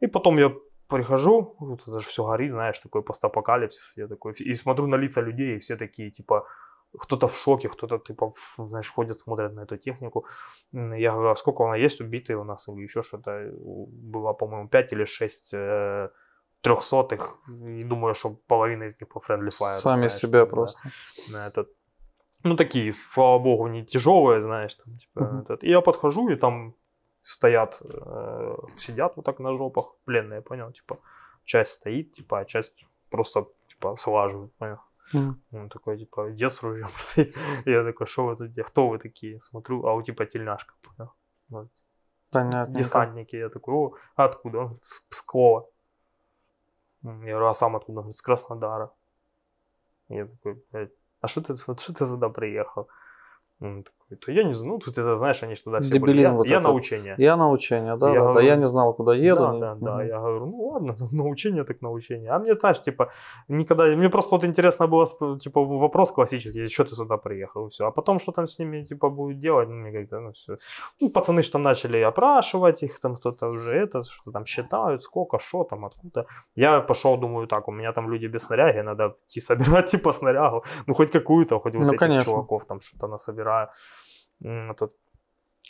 И 0.00 0.06
потом 0.06 0.38
я 0.38 0.52
прихожу, 0.88 1.56
вот 1.58 1.80
это 1.82 1.98
же 1.98 2.06
все 2.06 2.22
горит, 2.26 2.52
знаешь, 2.52 2.78
такой 2.78 3.02
постапокалипсис, 3.02 3.96
я 3.96 4.08
такой, 4.08 4.32
и 4.32 4.54
смотрю 4.54 4.86
на 4.86 4.96
лица 4.96 5.20
людей, 5.20 5.56
и 5.56 5.58
все 5.58 5.76
такие, 5.76 6.10
типа, 6.10 6.46
кто-то 6.98 7.26
в 7.28 7.36
шоке, 7.36 7.68
кто-то, 7.68 7.98
типа, 7.98 8.30
в- 8.30 8.66
знаешь, 8.68 8.90
ходят, 8.92 9.18
смотрят 9.18 9.52
на 9.54 9.60
эту 9.60 9.76
технику. 9.76 10.26
Я 10.72 11.12
говорю, 11.12 11.30
а 11.30 11.36
сколько 11.36 11.64
она 11.64 11.76
есть 11.76 12.00
убитые 12.00 12.36
у 12.36 12.44
нас, 12.44 12.68
или 12.68 12.82
еще 12.82 13.02
что-то, 13.02 13.50
было, 14.12 14.32
по-моему, 14.32 14.68
5 14.68 14.92
или 14.92 15.04
6 15.04 15.54
э, 15.54 16.08
трехсотых, 16.60 17.38
и 17.48 17.84
думаю, 17.84 18.14
что 18.14 18.36
половина 18.46 18.84
из 18.84 19.00
них 19.00 19.08
по 19.08 19.18
Friendly 19.18 19.48
Fire. 19.48 19.80
Сами 19.80 19.96
знаешь, 19.96 20.12
себя 20.12 20.44
да, 20.44 20.46
просто. 20.46 20.88
на 21.28 21.46
этот, 21.48 21.68
ну, 22.44 22.56
такие, 22.56 22.92
слава 22.92 23.38
богу, 23.38 23.68
не 23.68 23.84
тяжелые, 23.84 24.40
знаешь, 24.40 24.74
там, 24.74 24.98
типа, 24.98 25.20
Мгм. 25.20 25.40
этот. 25.40 25.64
И 25.64 25.70
я 25.70 25.80
подхожу, 25.80 26.28
и 26.28 26.36
там 26.36 26.74
стоят, 27.26 27.82
э, 27.82 28.56
сидят 28.76 29.16
вот 29.16 29.24
так 29.24 29.40
на 29.40 29.56
жопах, 29.56 29.94
пленные, 30.04 30.42
понял, 30.42 30.70
типа, 30.72 30.98
часть 31.44 31.72
стоит, 31.72 32.12
типа, 32.12 32.38
а 32.38 32.44
часть 32.44 32.86
просто, 33.10 33.46
типа, 33.66 33.96
слаживают, 33.96 34.54
понял. 34.54 34.78
Мгм. 35.12 35.42
Он 35.52 35.68
такой, 35.68 35.98
типа, 35.98 36.30
дед 36.30 36.52
с 36.52 36.62
ружьем 36.62 36.88
стоит. 36.94 37.36
Я 37.64 37.82
такой, 37.84 38.06
что 38.06 38.26
вы 38.26 38.36
тут, 38.36 38.66
кто 38.66 38.88
вы 38.88 38.98
такие? 38.98 39.40
Смотрю, 39.40 39.86
а 39.86 39.94
у 39.94 40.02
типа 40.02 40.24
тельняшка, 40.26 40.74
понял. 40.82 41.12
Вот. 41.48 41.68
Понятненько. 42.30 42.78
Десантники. 42.78 43.36
Я 43.36 43.48
такой, 43.48 43.74
о, 43.74 43.94
а 44.14 44.24
откуда? 44.24 44.58
Он 44.58 44.64
говорит, 44.64 44.84
с 44.84 45.00
Пскова. 45.10 45.68
Я 47.02 47.10
говорю, 47.10 47.46
а 47.46 47.54
сам 47.54 47.74
откуда? 47.74 47.98
Он 47.98 48.02
говорит, 48.04 48.16
с 48.16 48.22
Краснодара. 48.22 48.92
Я 50.08 50.26
такой, 50.26 50.62
блядь, 50.70 50.92
а 51.20 51.26
что 51.26 51.40
ты, 51.40 51.54
вот 51.66 51.80
что 51.80 51.92
ты 51.92 52.06
сюда 52.06 52.28
приехал? 52.28 52.88
Он 53.60 53.82
такой, 53.82 54.05
то 54.14 54.30
я 54.30 54.44
не 54.44 54.54
знаю, 54.54 54.74
ну, 54.74 54.92
ты 54.92 55.02
знаешь, 55.02 55.42
они 55.42 55.54
туда 55.56 55.80
все 55.80 55.98
были. 55.98 56.20
Я, 56.20 56.32
вот 56.32 56.46
я 56.46 56.56
этот. 56.56 56.68
на 56.68 56.72
учение. 56.72 57.14
Я 57.18 57.36
на 57.36 57.50
учение, 57.50 57.96
да, 57.96 58.08
Я 58.08 58.14
да, 58.14 58.20
да. 58.20 58.30
говорю, 58.32 58.46
Я 58.46 58.56
не 58.56 58.66
знал, 58.66 58.94
куда 58.94 59.14
еду. 59.14 59.40
Да, 59.40 59.74
да, 59.74 59.74
да. 59.74 60.04
Я 60.04 60.20
говорю, 60.20 60.46
ну 60.46 60.66
ладно, 60.68 60.94
научение 61.12 61.64
так 61.64 61.82
научение. 61.82 62.30
А 62.30 62.38
мне, 62.38 62.54
знаешь, 62.54 62.80
типа, 62.80 63.10
никогда... 63.48 63.84
Мне 63.96 64.08
просто 64.08 64.36
вот 64.36 64.44
интересно 64.44 64.86
было, 64.86 65.06
типа, 65.38 65.64
вопрос 65.64 66.12
классический, 66.12 66.68
что 66.68 66.84
ты 66.84 66.94
сюда 66.94 67.16
приехал, 67.16 67.66
и 67.66 67.70
все. 67.70 67.86
А 67.86 67.90
потом, 67.90 68.18
что 68.18 68.32
там 68.32 68.46
с 68.46 68.60
ними, 68.60 68.84
типа, 68.84 69.10
будет 69.10 69.40
делать, 69.40 69.68
ну, 69.68 69.74
мне 69.74 69.92
как-то, 69.92 70.20
ну, 70.20 70.32
все. 70.32 70.56
Ну, 71.00 71.10
пацаны 71.10 71.42
там 71.42 71.62
начали 71.62 71.98
опрашивать 71.98 72.82
их, 72.84 73.00
там 73.00 73.16
кто-то 73.16 73.48
уже 73.48 73.72
это, 73.72 74.02
что 74.02 74.30
там 74.30 74.44
считают, 74.46 75.02
сколько, 75.02 75.38
что 75.38 75.64
там, 75.64 75.84
откуда. 75.84 76.26
Я 76.56 76.80
пошел, 76.80 77.16
думаю, 77.16 77.46
так, 77.46 77.68
у 77.68 77.72
меня 77.72 77.92
там 77.92 78.08
люди 78.10 78.26
без 78.26 78.42
снаряги, 78.44 78.82
надо 78.82 79.16
идти 79.26 79.40
собирать, 79.40 79.86
типа, 79.96 80.12
снарягу. 80.12 80.62
Ну, 80.86 80.94
хоть 80.94 81.10
какую-то, 81.10 81.58
хоть 81.58 81.74
вот 81.74 81.86
Ну, 81.86 81.90
этих 81.90 81.98
конечно. 81.98 82.24
чуваков 82.24 82.64
там 82.64 82.80
что-то 82.80 83.08
насобираю. 83.08 83.68
Этот, 84.40 84.92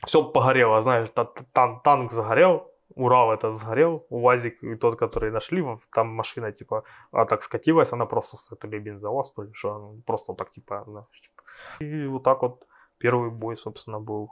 все 0.04 0.22
погорело, 0.22 0.82
знаешь, 0.82 1.08
та- 1.10 1.32
тан- 1.52 1.80
танк 1.82 2.12
загорел, 2.12 2.70
Урал 2.94 3.32
это 3.32 3.50
сгорел, 3.50 4.06
УАЗик 4.10 4.80
тот, 4.80 4.96
который 4.96 5.30
нашли, 5.30 5.62
там 5.92 6.08
машина 6.08 6.52
типа, 6.52 6.84
а 7.12 7.24
так 7.24 7.42
скатилась, 7.42 7.92
она 7.92 8.06
просто 8.06 8.36
с 8.36 8.56
то 8.56 8.68
ли 8.68 8.78
бензовоз, 8.78 9.34
что, 9.52 9.96
просто 10.06 10.34
так 10.34 10.50
типа, 10.50 10.84
знаешь, 10.86 11.20
типа. 11.20 11.42
И 11.80 12.06
вот 12.06 12.22
так 12.22 12.42
вот 12.42 12.66
первый 12.98 13.30
бой, 13.30 13.56
собственно, 13.56 14.00
был. 14.00 14.30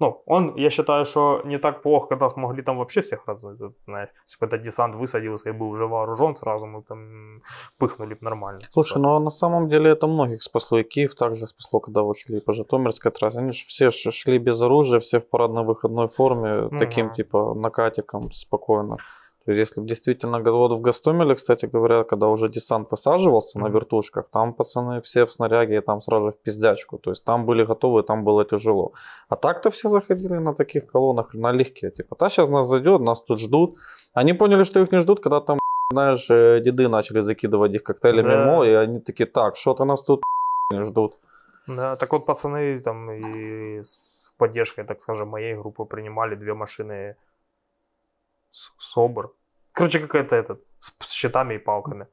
Ну, 0.00 0.22
он, 0.26 0.56
я 0.56 0.70
считаю, 0.70 1.04
что 1.04 1.42
не 1.44 1.58
так 1.58 1.82
плохо, 1.82 2.08
когда 2.08 2.30
смогли 2.30 2.62
там 2.62 2.78
вообще 2.78 3.00
всех 3.00 3.26
вот, 3.26 3.40
знаешь, 3.40 4.08
если 4.26 4.40
бы 4.40 4.46
этот 4.46 4.62
десант 4.62 4.94
высадился 4.94 5.48
и 5.48 5.52
был 5.52 5.68
уже 5.70 5.86
вооружен, 5.86 6.36
сразу 6.36 6.66
мы 6.66 6.82
там 6.82 7.42
пыхнули 7.78 8.14
бы 8.14 8.20
нормально. 8.20 8.60
Слушай, 8.70 8.94
Типа, 8.94 9.00
ну 9.00 9.18
на 9.18 9.30
самом 9.30 9.68
деле 9.68 9.90
это 9.90 10.06
многих 10.06 10.42
спасло. 10.42 10.78
И 10.78 10.84
Киев 10.84 11.14
также 11.14 11.46
спасло, 11.46 11.80
когда 11.80 12.02
вот 12.02 12.16
шли 12.18 12.40
по 12.40 12.52
Житомирской 12.52 13.12
трассе. 13.12 13.38
Они 13.38 13.52
же 13.52 13.64
все 13.66 13.90
шли 13.90 14.38
без 14.38 14.60
оружия, 14.62 15.00
все 15.00 15.18
в 15.18 15.28
парадно-выходной 15.28 16.08
форме, 16.08 16.68
таким 16.78 17.06
Мгм. 17.06 17.14
типа 17.14 17.54
накатиком 17.54 18.30
спокойно. 18.32 18.96
То 19.44 19.52
есть, 19.52 19.58
если 19.58 19.80
бы 19.82 19.86
действительно, 19.86 20.40
вот 20.40 20.72
в 20.72 20.80
Гастомеле, 20.80 21.34
кстати 21.34 21.66
говоря, 21.66 22.04
когда 22.04 22.28
уже 22.28 22.48
десант 22.48 22.90
высаживался 22.90 23.58
на 23.58 23.64
Мгм. 23.66 23.74
вертушках, 23.74 24.28
там 24.30 24.54
пацаны 24.54 25.00
все 25.00 25.24
в 25.26 25.32
снаряге, 25.32 25.76
и 25.76 25.80
там 25.80 26.00
сразу 26.00 26.30
в 26.30 26.36
пиздячку. 26.38 26.98
То 26.98 27.10
есть, 27.10 27.24
там 27.24 27.44
были 27.44 27.64
готовы, 27.64 28.02
там 28.02 28.24
было 28.24 28.44
тяжело. 28.44 28.92
А 29.28 29.36
так-то 29.36 29.68
все 29.70 29.88
заходили 29.88 30.38
на 30.38 30.54
таких 30.54 30.86
колоннах 30.86 31.34
налегке. 31.34 31.90
Типа, 31.90 32.16
та 32.16 32.28
сейчас 32.30 32.48
нас 32.48 32.66
зайдет, 32.66 33.00
нас 33.02 33.20
тут 33.20 33.38
ждут. 33.38 33.76
Они 34.14 34.32
поняли, 34.32 34.64
что 34.64 34.80
их 34.80 34.92
не 34.92 35.00
ждут, 35.00 35.20
когда 35.20 35.40
там, 35.40 35.58
знаешь, 35.92 36.30
э, 36.30 36.60
деды 36.60 36.88
начали 36.88 37.20
закидывать 37.20 37.74
их 37.74 37.82
коктейлями 37.82 38.28
Да. 38.28 38.46
МО, 38.46 38.64
и 38.64 38.72
они 38.72 39.00
такие, 39.00 39.26
так, 39.26 39.56
что-то 39.56 39.84
нас 39.84 40.02
тут 40.02 40.22
не 40.72 40.84
ждут. 40.84 41.18
Да, 41.66 41.96
так 41.96 42.12
вот 42.12 42.26
пацаны 42.26 42.80
там 42.80 43.10
и 43.10 43.82
с 43.82 44.32
поддержкой, 44.38 44.84
так 44.84 45.00
скажем, 45.00 45.28
моей 45.28 45.54
группы 45.54 45.84
принимали 45.84 46.34
две 46.34 46.54
машины 46.54 47.16
СОБР. 48.78 49.30
Короче, 49.72 49.98
какая-то 50.00 50.36
этот, 50.36 50.64
с, 50.78 50.94
с 51.00 51.12
щитами 51.12 51.54
и 51.54 51.58
палками. 51.58 52.06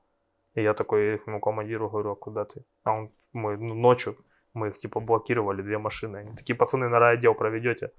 И 0.55 0.61
я 0.63 0.73
такой 0.73 1.15
ихнему 1.15 1.39
командиру 1.39 1.89
говорю, 1.89 2.11
а 2.11 2.15
куда 2.15 2.45
ты? 2.45 2.63
А 2.83 2.91
он, 2.91 3.11
мы 3.33 3.57
ну, 3.57 3.75
ночью, 3.75 4.17
мы 4.53 4.67
их 4.67 4.77
типа 4.77 4.99
блокировали, 4.99 5.61
две 5.61 5.77
машины. 5.77 6.17
Они 6.17 6.35
такие, 6.35 6.55
пацаны, 6.55 6.89
на 6.89 6.99
райотдел 6.99 7.35
проведете? 7.35 7.91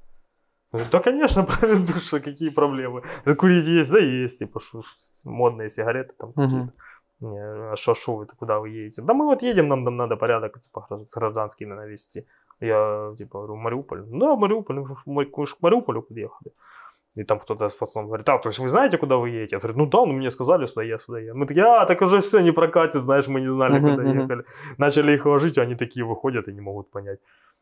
Говорю, 0.72 0.88
да, 0.90 1.00
конечно, 1.00 1.44
проведу, 1.60 1.92
что 2.00 2.20
какие 2.20 2.50
проблемы. 2.50 3.02
Да, 3.24 3.34
Курить 3.34 3.66
есть, 3.66 3.90
да, 3.90 3.98
есть, 3.98 4.38
типа, 4.38 4.60
шо- 4.60 4.82
ш- 4.82 5.30
модные 5.30 5.68
сигареты 5.68 6.14
там 6.18 6.32
какие-то. 6.32 6.72
А 7.72 7.76
шо 7.76 7.94
вы, 8.16 8.26
куда 8.26 8.58
вы 8.58 8.70
едете? 8.70 9.02
Да 9.02 9.14
мы 9.14 9.26
вот 9.26 9.42
едем, 9.42 9.68
нам 9.68 9.84
там 9.84 9.96
надо 9.96 10.16
порядок 10.16 10.58
типа, 10.58 10.86
гражд- 10.90 11.06
с 11.06 11.16
гражданскими 11.16 11.74
навести. 11.74 12.26
Я, 12.60 13.14
типа, 13.16 13.38
говорю, 13.38 13.56
Мариуполь. 13.56 14.02
Да, 14.06 14.36
Мариуполь, 14.36 14.84
мы 15.06 15.26
к 15.26 15.62
Мариуполю 15.62 16.02
подъехали. 16.02 16.52
И 17.14 17.24
там 17.24 17.38
кто-то 17.38 17.68
с 17.68 17.74
пацаном 17.74 18.06
говорит, 18.08 18.28
а, 18.28 18.38
то 18.38 18.48
есть 18.48 18.58
вы 18.58 18.68
знаете, 18.68 18.96
куда 18.98 19.16
вы 19.16 19.28
едете? 19.28 19.56
Я 19.56 19.60
говорю, 19.60 19.78
ну 19.78 19.86
да, 19.86 19.98
ну 20.06 20.12
мне 20.12 20.30
сказали, 20.30 20.66
сюда 20.66 20.82
я, 20.82 20.98
сюда 20.98 21.20
я. 21.20 21.34
Мы 21.34 21.46
такие, 21.46 21.64
а, 21.66 21.84
так 21.84 22.00
уже 22.02 22.20
все 22.20 22.40
не 22.40 22.52
прокатит, 22.52 23.02
знаешь, 23.02 23.28
мы 23.28 23.40
не 23.42 23.50
знали, 23.52 23.78
Мгм, 23.78 23.90
куда 23.90 24.02
мгм. 24.08 24.20
ехали. 24.20 24.44
Начали 24.78 25.12
их 25.12 25.26
ложить, 25.26 25.58
они 25.58 25.74
такие 25.74 26.04
выходят 26.06 26.48
и 26.48 26.52
не 26.54 26.60
могут 26.62 26.90
понять. 26.90 27.18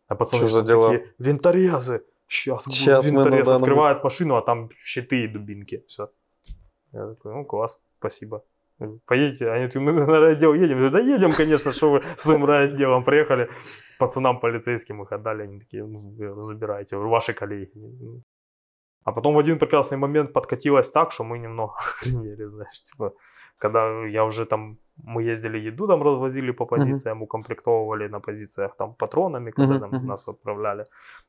А 0.08 0.14
пацаны 0.14 0.48
Что 0.48 0.60
что 0.60 0.62
дела? 0.62 0.90
такие, 0.90 1.12
винторезы, 1.18 2.02
Сейчас, 2.28 2.64
мы 2.66 3.12
на 3.12 3.22
Винторез 3.24 3.46
данном- 3.46 3.62
открывает 3.62 4.04
машину, 4.04 4.36
а 4.36 4.42
там 4.42 4.70
щиты 4.76 5.24
и 5.24 5.26
дубинки. 5.26 5.82
Все. 5.88 6.10
Я 6.92 7.08
такой, 7.08 7.32
ну 7.34 7.44
класс, 7.44 7.80
спасибо. 7.98 8.44
Поедете? 9.06 9.50
Они 9.50 9.66
такие, 9.66 9.80
мы 9.80 9.92
на 9.92 10.20
райотдел 10.20 10.54
едем. 10.54 10.68
Я 10.68 10.74
говорю, 10.76 10.90
да 10.90 11.00
едем, 11.00 11.32
конечно, 11.32 11.72
что 11.72 11.90
вы 11.90 12.02
с 12.16 12.22
своим 12.22 12.44
райотделом 12.44 13.02
приехали. 13.04 13.48
Пацанам 13.98 14.38
полицейским 14.40 15.02
их 15.02 15.12
отдали, 15.12 15.42
они 15.42 15.58
такие, 15.58 15.84
ну, 15.84 16.44
забирайте, 16.44 16.96
ваши 16.96 17.32
коллеги. 17.34 17.72
А 19.04 19.12
потом 19.12 19.34
в 19.34 19.38
один 19.38 19.58
прекрасный 19.58 19.98
момент 19.98 20.32
подкатилось 20.32 20.90
так, 20.90 21.12
что 21.12 21.24
мы 21.24 21.38
немного 21.38 21.72
охренели, 21.78 22.46
знаешь, 22.46 22.82
типа, 22.82 23.12
когда 23.60 24.06
я 24.06 24.24
уже 24.24 24.46
там, 24.46 24.78
мы 24.96 25.22
ездили 25.22 25.58
еду 25.58 25.86
там 25.86 26.02
развозили 26.02 26.52
по 26.52 26.66
позициям, 26.66 27.22
укомплектовывали 27.22 28.08
на 28.08 28.20
позициях 28.20 28.76
там 28.76 28.94
патронами, 28.94 29.50
когда 29.50 29.74
Мгм, 29.74 29.90
там 29.90 30.06
нас 30.06 30.28
отправляли. 30.28 30.84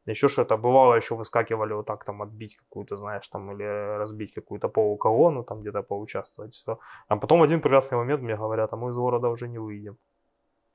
Еще 0.06 0.28
что-то 0.28 0.58
бывало, 0.58 0.96
еще 0.96 1.16
выскакивали 1.16 1.74
вот 1.74 1.86
так 1.86 2.06
там 2.06 2.22
отбить 2.22 2.56
какую-то, 2.58 2.98
знаешь, 2.98 3.28
там 3.28 3.52
или 3.52 3.98
разбить 3.98 4.34
какую-то 4.34 4.70
полуколонну, 4.70 5.44
там 5.44 5.62
где-то 5.62 5.84
поучаствовать, 5.84 6.54
все. 6.54 6.80
А 7.08 7.18
потом 7.18 7.40
в 7.40 7.44
один 7.44 7.62
прекрасный 7.62 7.98
момент 7.98 8.22
мне 8.24 8.36
говорят, 8.36 8.74
а 8.74 8.78
мы 8.78 8.90
из 8.90 8.96
города 8.96 9.30
уже 9.30 9.48
не 9.48 9.60
выйдем. 9.60 9.98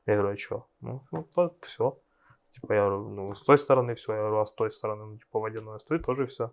Я 0.07 0.17
говорю, 0.17 0.35
а 0.35 0.37
что? 0.37 0.67
Ну, 0.81 1.03
все. 1.63 1.99
Типа 2.51 2.75
я 2.75 2.81
говорю, 2.81 3.09
ну, 3.09 3.35
с 3.35 3.43
той 3.43 3.59
стороны 3.59 3.95
все, 3.95 4.13
я 4.13 4.19
говорю, 4.19 4.39
а 4.39 4.45
с 4.45 4.53
той 4.53 4.71
стороны, 4.71 5.05
ну, 5.05 5.19
типа 5.19 5.41
водяной, 5.41 5.79
с 5.79 5.85
той 5.85 5.99
тоже 5.99 6.27
все. 6.27 6.51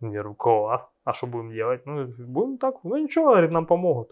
Я 0.00 0.08
говорю, 0.10 0.34
класс, 0.34 0.90
а 1.04 1.12
что 1.14 1.26
будем 1.26 1.50
делать? 1.52 1.86
Ну, 1.86 2.06
будем 2.18 2.58
так, 2.58 2.84
ну 2.84 2.96
ничего, 2.96 3.30
говорит, 3.30 3.50
нам 3.50 3.66
помогут. 3.66 4.10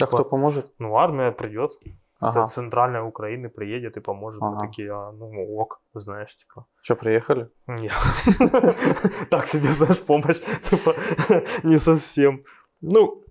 А 0.00 0.06
кто 0.06 0.24
поможет? 0.24 0.72
Ну, 0.78 0.96
армия 0.96 1.30
придет, 1.32 1.70
с 2.18 2.36
Ага. 2.36 2.46
центральной 2.46 3.06
Украины 3.06 3.48
приедет 3.48 3.96
и 3.96 4.00
поможет. 4.00 4.40
Мы 4.40 4.48
Ага. 4.56 4.66
такие, 4.66 4.92
а, 4.92 5.12
ну, 5.12 5.30
ок, 5.58 5.80
знаешь, 5.94 6.36
типа. 6.36 6.66
Что, 6.82 6.96
приехали? 6.96 7.48
Нет. 7.66 7.92
Так 9.30 9.44
себе, 9.44 9.68
знаешь, 9.70 10.00
помощь, 10.00 10.40
типа, 10.60 10.94
не 11.62 11.78
совсем. 11.78 12.44
Ну, 12.80 13.24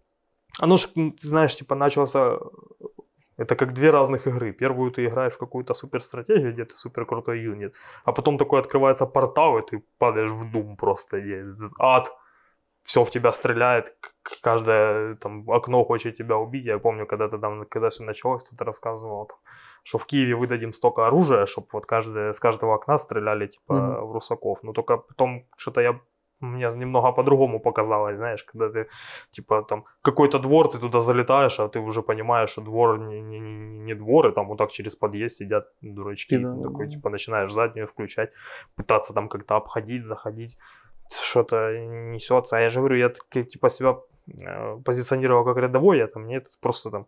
оно 0.62 0.78
ж, 0.78 0.90
м, 0.96 1.12
ты 1.12 1.28
знаешь, 1.28 1.56
типа, 1.56 1.76
начался... 1.76 2.38
Это 3.39 3.56
как 3.56 3.73
две 3.73 3.89
разных 3.91 4.28
игры. 4.28 4.52
Первую 4.52 4.91
ты 4.91 5.06
играешь 5.06 5.34
в 5.34 5.39
какую-то 5.39 5.73
суперстратегию, 5.73 6.52
где 6.54 6.65
ты 6.65 6.75
супер 6.75 7.06
крутой 7.06 7.39
юнит, 7.39 7.75
а 8.04 8.12
потом 8.12 8.38
такой 8.38 8.60
открывается 8.60 9.06
портал, 9.06 9.58
и 9.58 9.62
ты 9.62 9.84
падаешь 9.97 10.32
в 10.32 10.52
дум 10.52 10.75
просто. 10.78 11.17
и 11.17 11.43
ад. 11.80 12.12
Все 12.82 13.04
в 13.04 13.10
тебя 13.12 13.32
стреляет, 13.32 13.95
каждое 14.41 15.15
там 15.15 15.49
окно 15.52 15.84
хочет 15.86 16.15
тебя 16.17 16.36
убить. 16.38 16.65
Я 16.65 16.80
помню, 16.80 17.06
когда 17.06 17.28
ты 17.28 17.38
там, 17.38 17.65
когда 17.65 17.89
все 17.89 18.04
началось, 18.04 18.43
кто-то 18.43 18.65
рассказывал, 18.65 19.25
там, 19.25 19.38
что 19.84 19.97
в 19.97 20.06
Киеве 20.06 20.34
выдадим 20.36 20.71
столько 20.73 21.06
оружия, 21.06 21.45
чтобы 21.45 21.67
вот 21.73 21.86
каждое, 21.86 22.32
с 22.32 22.39
каждого 22.39 22.75
окна 22.75 22.97
стреляли, 22.97 23.47
типа, 23.47 23.73
Мгм. 23.73 24.06
в 24.08 24.12
русаков. 24.13 24.63
Но 24.63 24.73
только 24.73 24.97
потом 24.97 25.45
что-то 25.58 25.82
я 25.82 25.99
мне 26.39 26.69
немного 26.75 27.12
по-другому 27.12 27.60
показалось, 27.60 28.15
знаешь, 28.15 28.43
когда 28.43 28.69
ты, 28.69 28.88
типа, 29.32 29.63
там, 29.63 29.86
какой-то 30.02 30.39
двор, 30.39 30.69
ты 30.69 30.80
туда 30.80 30.99
залетаешь, 30.99 31.60
а 31.60 31.67
ты 31.67 31.80
уже 31.80 32.02
понимаешь, 32.02 32.52
что 32.52 32.62
двор 32.62 32.99
не, 32.99 33.21
не, 33.21 33.39
не- 33.39 33.95
двор, 33.95 34.28
и 34.28 34.32
там 34.32 34.47
вот 34.47 34.58
так 34.58 34.71
через 34.71 34.95
подъезд 34.95 35.36
сидят 35.36 35.67
дурачки. 35.82 36.38
Да. 36.38 36.56
Такой, 36.63 36.88
типа, 36.88 37.10
начинаешь 37.10 37.52
заднюю 37.52 37.88
включать, 37.88 38.32
пытаться 38.75 39.13
там 39.13 39.30
как-то 39.30 39.56
обходить, 39.56 40.04
заходить, 40.04 40.58
что-то 41.10 41.78
несется. 41.78 42.58
А 42.58 42.60
я 42.60 42.69
же 42.69 42.80
говорю, 42.80 42.95
я, 42.95 43.10
типа, 43.43 43.69
себя 43.69 43.97
э, 44.45 44.78
позиционировал 44.86 45.43
как 45.43 45.58
рядовой, 45.58 45.97
я 45.97 46.08
там, 46.08 46.28
нет, 46.28 46.47
просто 46.62 46.91
там, 46.91 47.08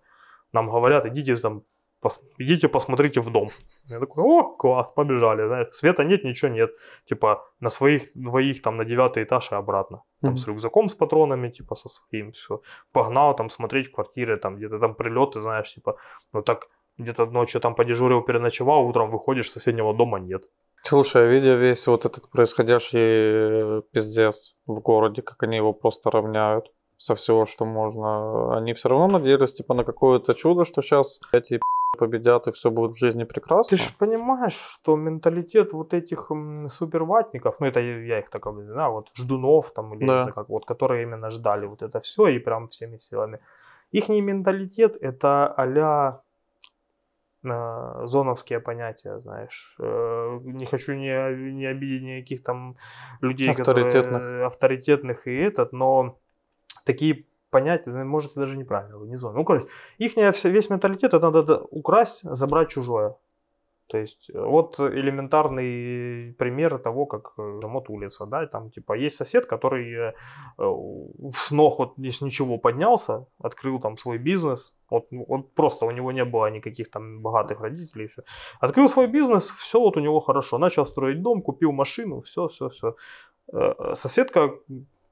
нам 0.53 0.67
говорят, 0.67 1.05
идите 1.05 1.35
там, 1.35 1.63
пос- 2.03 2.19
идите 2.39 2.67
посмотрите 2.67 3.21
в 3.21 3.29
дом. 3.31 3.49
Я 3.85 3.99
такой, 3.99 4.23
о, 4.23 4.55
класс, 4.57 4.91
побежали, 4.91 5.47
знаешь, 5.47 5.67
света 5.71 6.03
нет, 6.03 6.23
ничего 6.23 6.51
нет. 6.51 6.71
Типа, 7.05 7.43
на 7.59 7.69
своих 7.69 8.03
двоих 8.15 8.61
там 8.61 8.77
на 8.77 8.85
девятый 8.85 9.23
этаж 9.23 9.51
и 9.51 9.55
обратно. 9.55 10.03
Там 10.21 10.31
Мгм. 10.31 10.37
с 10.37 10.47
рюкзаком, 10.47 10.89
с 10.89 10.95
патронами, 10.95 11.49
типа, 11.49 11.75
со 11.75 11.89
своим, 11.89 12.31
все. 12.31 12.61
Погнал 12.91 13.35
там 13.35 13.49
смотреть 13.49 13.91
квартиры, 13.91 14.37
там 14.37 14.57
где-то 14.57 14.79
там 14.79 14.95
прилеты, 14.95 15.41
знаешь, 15.41 15.73
типа, 15.73 15.97
ну 16.33 16.41
так 16.41 16.67
где-то 16.97 17.25
ночью 17.25 17.61
там 17.61 17.75
подежурил, 17.75 18.21
переночевал, 18.21 18.85
утром 18.85 19.09
выходишь, 19.11 19.49
соседнего 19.51 19.93
дома 19.93 20.19
нет. 20.19 20.43
Слушай, 20.83 21.23
а 21.23 21.25
видя 21.27 21.55
весь 21.55 21.87
вот 21.87 22.05
этот 22.05 22.29
происходящий 22.29 22.99
э, 22.99 23.81
пиздец 23.91 24.55
в 24.65 24.79
городе, 24.79 25.21
как 25.21 25.43
они 25.43 25.57
его 25.57 25.73
просто 25.73 26.09
равняют 26.11 26.71
со 27.01 27.15
всего, 27.15 27.47
что 27.47 27.65
можно, 27.65 28.55
они 28.57 28.73
все 28.73 28.89
равно 28.89 29.07
надеялись 29.07 29.53
типа 29.53 29.73
на 29.73 29.83
какое-то 29.83 30.33
чудо, 30.33 30.65
что 30.65 30.83
сейчас 30.83 31.19
эти 31.33 31.59
победят 31.97 32.47
и 32.47 32.51
все 32.51 32.69
будет 32.69 32.91
в 32.91 32.99
жизни 32.99 33.23
прекрасно. 33.23 33.75
Ты 33.75 33.83
же 33.83 33.89
понимаешь, 33.97 34.53
что 34.53 34.95
менталитет 34.95 35.73
вот 35.73 35.95
этих 35.95 36.29
суперватников, 36.67 37.59
ну 37.59 37.65
это 37.65 37.79
я 37.79 38.19
их 38.19 38.29
так 38.29 38.45
объясню, 38.45 38.75
да, 38.75 38.89
вот 38.89 39.09
ждунов 39.17 39.71
там, 39.73 39.95
или 39.95 40.05
Да. 40.05 40.25
не 40.25 40.31
как, 40.31 40.49
вот, 40.49 40.65
которые 40.65 41.01
именно 41.03 41.31
ждали 41.31 41.65
вот 41.65 41.81
это 41.81 41.99
все 42.01 42.27
и 42.27 42.37
прям 42.39 42.67
всеми 42.67 42.99
силами. 42.99 43.39
Их 43.91 44.07
менталитет 44.09 44.95
это 45.01 45.47
а-ля 45.47 46.21
э, 47.43 48.05
зоновские 48.05 48.59
понятия, 48.59 49.19
знаешь. 49.19 49.75
Э, 49.79 50.39
не 50.43 50.65
хочу 50.67 50.93
не, 50.93 51.51
не 51.51 51.65
обидеть 51.65 52.03
никаких 52.03 52.43
там 52.43 52.75
людей, 53.21 53.49
Авторитетных. 53.49 54.03
которые 54.05 54.45
авторитетных 54.45 55.27
и 55.27 55.35
этот, 55.35 55.73
но 55.73 56.20
такие 56.83 57.25
понятия, 57.49 57.89
ну, 57.89 58.05
может, 58.05 58.33
даже 58.35 58.57
неправильно, 58.57 58.97
не 59.05 59.17
зона. 59.17 59.37
Ну, 59.37 59.45
короче, 59.45 59.67
их 59.99 60.15
весь 60.15 60.69
менталитет, 60.69 61.13
это 61.13 61.31
надо 61.31 61.61
украсть, 61.69 62.23
забрать 62.23 62.69
чужое. 62.69 63.15
То 63.91 63.97
есть, 63.97 64.29
э, 64.29 64.41
вот 64.41 64.79
элементарный 64.79 66.33
пример 66.37 66.77
того, 66.77 67.05
как 67.05 67.33
э, 67.37 67.59
вот 67.63 67.89
улица, 67.89 68.25
да, 68.25 68.45
там, 68.47 68.69
типа, 68.69 68.93
есть 68.93 69.17
сосед, 69.17 69.45
который 69.45 69.93
э, 69.93 70.13
э, 70.57 71.29
с 71.29 71.51
ног 71.51 71.79
вот 71.79 71.99
из 71.99 72.21
ничего 72.21 72.57
поднялся, 72.57 73.25
открыл 73.43 73.81
там 73.81 73.97
свой 73.97 74.17
бизнес, 74.17 74.77
вот, 74.89 75.11
ну, 75.11 75.25
вот 75.27 75.53
просто 75.53 75.85
у 75.85 75.91
него 75.91 76.13
не 76.13 76.23
было 76.23 76.49
никаких 76.49 76.89
там 76.89 77.21
богатых 77.21 77.59
родителей, 77.59 78.05
еще. 78.05 78.23
открыл 78.61 78.87
свой 78.87 79.07
бизнес, 79.07 79.49
все 79.49 79.77
вот 79.77 79.97
у 79.97 79.99
него 79.99 80.21
хорошо, 80.21 80.57
начал 80.57 80.85
строить 80.85 81.21
дом, 81.21 81.41
купил 81.41 81.73
машину, 81.73 82.21
все, 82.21 82.47
все, 82.47 82.69
все. 82.69 82.95
Соседка 83.93 84.51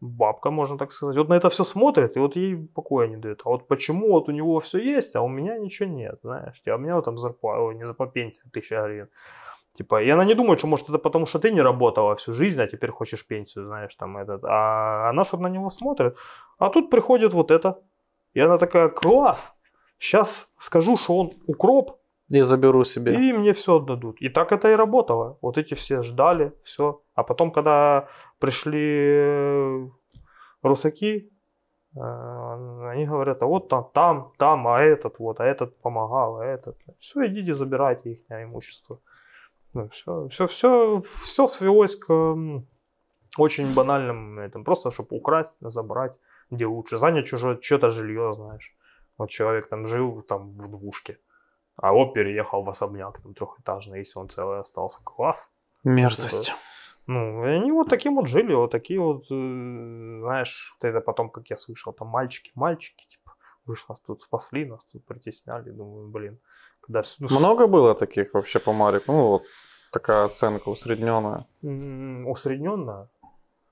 бабка, 0.01 0.51
можно 0.51 0.77
так 0.77 0.91
сказать, 0.91 1.17
вот 1.17 1.29
на 1.29 1.33
это 1.33 1.49
все 1.49 1.63
смотрит, 1.63 2.15
и 2.15 2.19
вот 2.19 2.35
ей 2.35 2.55
покоя 2.55 3.07
не 3.07 3.17
дает. 3.17 3.41
А 3.45 3.49
вот 3.49 3.67
почему 3.67 4.12
вот 4.12 4.29
у 4.29 4.31
него 4.31 4.59
все 4.59 4.77
есть, 4.79 5.15
а 5.15 5.21
у 5.21 5.27
меня 5.27 5.57
ничего 5.57 5.89
нет, 5.89 6.19
знаешь? 6.23 6.62
А 6.67 6.75
у 6.75 6.77
меня 6.77 6.95
вот 6.95 7.05
там 7.05 7.17
зарплата, 7.17 7.62
ой, 7.62 7.75
не 7.75 7.85
зарплата, 7.85 8.12
пенсия, 8.13 8.49
тысяча 8.51 8.81
гривен. 8.83 9.09
Типа, 9.73 10.01
и 10.01 10.09
она 10.09 10.25
не 10.25 10.33
думает, 10.33 10.59
что 10.59 10.67
может 10.67 10.89
это 10.89 10.97
потому, 10.97 11.25
что 11.25 11.39
ты 11.39 11.51
не 11.51 11.62
работала 11.62 12.15
всю 12.15 12.33
жизнь, 12.33 12.62
а 12.62 12.67
теперь 12.67 12.91
хочешь 12.91 13.27
пенсию, 13.27 13.65
знаешь, 13.65 13.95
там 13.95 14.17
этот. 14.17 14.43
А 14.43 15.09
она 15.09 15.23
что 15.23 15.38
на 15.38 15.47
него 15.47 15.69
смотрит. 15.69 16.17
А 16.57 16.69
тут 16.69 16.89
приходит 16.89 17.33
вот 17.33 17.51
это. 17.51 17.79
И 18.33 18.39
она 18.39 18.57
такая, 18.57 18.89
класс, 18.89 19.53
сейчас 19.99 20.49
скажу, 20.57 20.97
что 20.97 21.15
он 21.15 21.31
укроп, 21.47 21.91
И 22.29 22.41
заберу 22.41 22.83
себе. 22.83 23.13
и 23.13 23.33
мне 23.33 23.53
все 23.53 23.75
отдадут. 23.75 24.21
И 24.21 24.29
так 24.29 24.51
это 24.51 24.71
и 24.71 24.75
работало. 24.75 25.38
Вот 25.41 25.57
эти 25.57 25.75
все 25.75 26.01
ждали, 26.01 26.51
все. 26.62 27.01
А 27.19 27.23
потом, 27.23 27.51
когда 27.51 28.08
пришли 28.39 28.82
э, 28.82 29.88
русаки, 30.62 31.32
э, 31.95 31.99
они 31.99 33.05
говорят, 33.05 33.43
а 33.43 33.45
вот 33.45 33.67
там, 33.67 33.89
там, 33.93 34.34
там, 34.38 34.67
а 34.67 34.82
этот 34.82 35.19
вот, 35.19 35.39
а 35.39 35.45
этот 35.45 35.79
помогал, 35.82 36.38
а 36.38 36.45
этот. 36.45 36.77
Все, 36.97 37.27
идите, 37.27 37.55
забирайте 37.55 38.12
их 38.12 38.19
имущество. 38.29 39.01
Ну, 39.73 39.89
все, 39.89 40.27
все, 40.29 40.47
все, 40.47 41.01
все 41.01 41.47
свелось 41.47 41.95
к 41.95 42.36
очень 43.38 43.73
банальным 43.73 44.39
этим. 44.39 44.63
Просто, 44.63 44.91
чтобы 44.91 45.17
украсть, 45.17 45.60
забрать, 45.62 46.17
где 46.49 46.65
лучше. 46.65 46.97
Занять 46.97 47.27
чужое, 47.27 47.60
что-то 47.62 47.91
жилье, 47.91 48.34
знаешь. 48.34 48.75
Вот 49.17 49.29
человек 49.29 49.67
там 49.69 49.86
жил 49.86 50.21
там 50.21 50.55
в 50.55 50.69
двушке. 50.69 51.19
А 51.75 51.93
он 51.93 52.13
переехал 52.13 52.63
в 52.63 52.69
особняк, 52.69 53.21
там 53.21 53.34
трехэтажный, 53.34 53.99
если 53.99 54.19
он 54.19 54.29
целый 54.29 54.60
остался. 54.60 54.99
Класс. 55.03 55.51
Мерзость. 55.84 56.53
Ну, 57.10 57.43
и 57.43 57.50
они 57.50 57.72
вот 57.72 57.89
таким 57.89 58.15
вот 58.15 58.28
жили, 58.28 58.54
вот 58.54 58.69
такие 58.69 59.00
вот, 59.00 59.24
э, 59.32 60.19
знаешь, 60.22 60.76
вот 60.76 60.88
это 60.88 61.02
потом, 61.02 61.32
как 61.32 61.50
я 61.50 61.58
слышал, 61.58 61.91
там 61.91 62.08
мальчики, 62.08 62.52
мальчики, 62.54 63.08
типа, 63.08 63.34
вы 63.65 63.76
ж 63.76 63.86
нас 63.89 64.00
тут 64.00 64.22
спасли, 64.22 64.65
нас 64.65 64.86
тут 64.86 65.04
притесняли, 65.08 65.72
думаю, 65.72 66.08
блин, 66.08 66.39
когда... 66.82 67.02
ну, 67.19 67.39
Много 67.39 67.65
было 67.65 67.95
таких 67.95 68.36
вообще 68.36 68.60
по 68.60 68.74
Марику? 68.74 69.12
Ну, 69.12 69.28
вот 69.28 69.43
такая 69.91 70.26
оценка 70.26 70.69
усредненная. 70.69 71.39
м, 71.63 72.28
усредненно? 72.28 73.10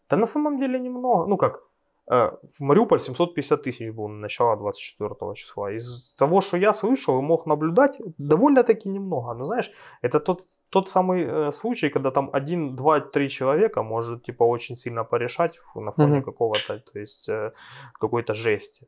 Да 0.09 0.17
на 0.17 0.25
самом 0.25 0.59
деле 0.59 0.79
немного, 0.79 1.27
ну 1.27 1.37
как, 1.37 1.61
в 2.09 2.61
Мариуполь 2.61 2.99
750 2.99 3.61
тысяч 3.63 3.91
было 3.91 4.07
на 4.07 4.19
начало 4.19 4.55
24 4.55 5.33
числа. 5.35 5.71
Из 5.71 6.15
того, 6.15 6.41
что 6.41 6.57
я 6.57 6.73
слышал 6.73 7.19
и 7.19 7.21
мог 7.21 7.45
наблюдать, 7.45 7.99
довольно-таки 8.17 8.89
немного. 8.89 9.33
Но 9.33 9.45
знаешь, 9.45 9.71
это 10.01 10.19
тот, 10.19 10.41
тот 10.69 10.87
самый 10.87 11.25
э, 11.25 11.51
случай, 11.51 11.89
когда 11.89 12.11
там 12.11 12.29
один, 12.33 12.75
два, 12.75 12.99
три 12.99 13.29
человека 13.29 13.83
может 13.83 14.23
типа 14.23 14.43
очень 14.43 14.75
сильно 14.75 15.03
порешать 15.03 15.59
на 15.75 15.91
фоне 15.91 16.17
Мгм. 16.17 16.23
какого-то, 16.23 16.79
то 16.79 16.99
есть 16.99 17.29
э, 17.29 17.51
какой-то 17.99 18.33
жести. 18.33 18.87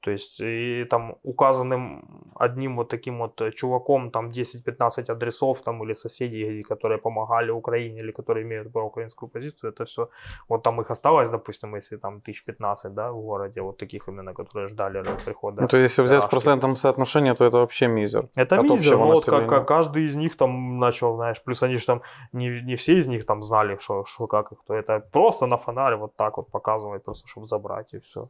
То 0.00 0.10
есть 0.10 0.40
и 0.40 0.84
там 0.90 1.16
указанным 1.22 2.32
одним 2.34 2.76
вот 2.76 2.88
таким 2.88 3.18
вот 3.18 3.40
э, 3.42 3.50
чуваком 3.50 4.10
там 4.10 4.28
10-15 4.28 5.12
адресов 5.12 5.60
там 5.62 5.82
или 5.84 5.94
соседей, 5.94 6.62
которые 6.62 6.98
помогали 6.98 7.50
Украине 7.50 8.00
или 8.00 8.12
которые 8.12 8.44
имеют 8.44 8.72
проукраинскую 8.72 9.28
позицию, 9.28 9.70
это 9.72 9.84
все, 9.84 10.08
вот 10.48 10.62
там 10.62 10.80
их 10.80 10.90
осталось, 10.90 11.30
допустим, 11.30 11.76
если 11.76 11.98
там 11.98 12.16
1015, 12.16 12.94
да, 12.94 13.12
в 13.12 13.20
городе, 13.20 13.60
вот 13.60 13.76
таких 13.76 14.08
именно, 14.08 14.34
которые 14.34 14.68
ждали 14.68 15.04
прихода. 15.24 15.62
Ну, 15.62 15.68
то 15.68 15.76
есть, 15.76 15.90
если 15.90 16.02
взять 16.02 16.24
в 16.24 16.30
процентном 16.30 16.76
соотношении, 16.76 17.34
то 17.34 17.44
это 17.44 17.58
вообще 17.58 17.88
мизер. 17.88 18.28
Это 18.36 18.62
мизер, 18.62 18.96
но 18.96 19.06
вот 19.06 19.24
как, 19.24 19.68
каждый 19.68 20.04
из 20.04 20.16
них 20.16 20.36
там 20.36 20.78
начал, 20.78 21.16
знаешь, 21.16 21.42
плюс 21.44 21.62
они 21.62 21.74
же 21.74 21.86
там, 21.86 22.02
не, 22.32 22.62
не 22.62 22.74
все 22.74 22.98
из 22.98 23.08
них 23.08 23.26
там 23.26 23.42
знали, 23.42 23.76
что, 23.80 24.04
что 24.04 24.26
как 24.26 24.52
их, 24.52 24.58
то 24.66 24.74
это 24.74 25.04
просто 25.12 25.46
на 25.46 25.56
фонаре 25.56 25.96
вот 25.96 26.16
так 26.16 26.36
вот 26.36 26.50
показывать, 26.50 27.04
просто 27.04 27.28
чтобы 27.28 27.46
забрать 27.46 27.94
и 27.94 27.98
все. 27.98 28.28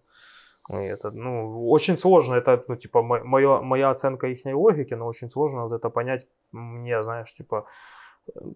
И 0.72 0.76
это, 0.76 1.10
ну, 1.10 1.68
очень 1.68 1.96
сложно, 1.96 2.34
это, 2.34 2.64
ну, 2.68 2.76
типа, 2.76 3.02
мо- 3.02 3.24
моё- 3.24 3.62
моя 3.62 3.90
оценка 3.90 4.26
их 4.26 4.44
логики, 4.44 4.94
но 4.94 5.06
очень 5.06 5.30
сложно 5.30 5.62
вот 5.62 5.72
это 5.72 5.90
понять 5.90 6.26
мне, 6.52 7.02
знаешь, 7.02 7.34
типа, 7.34 7.66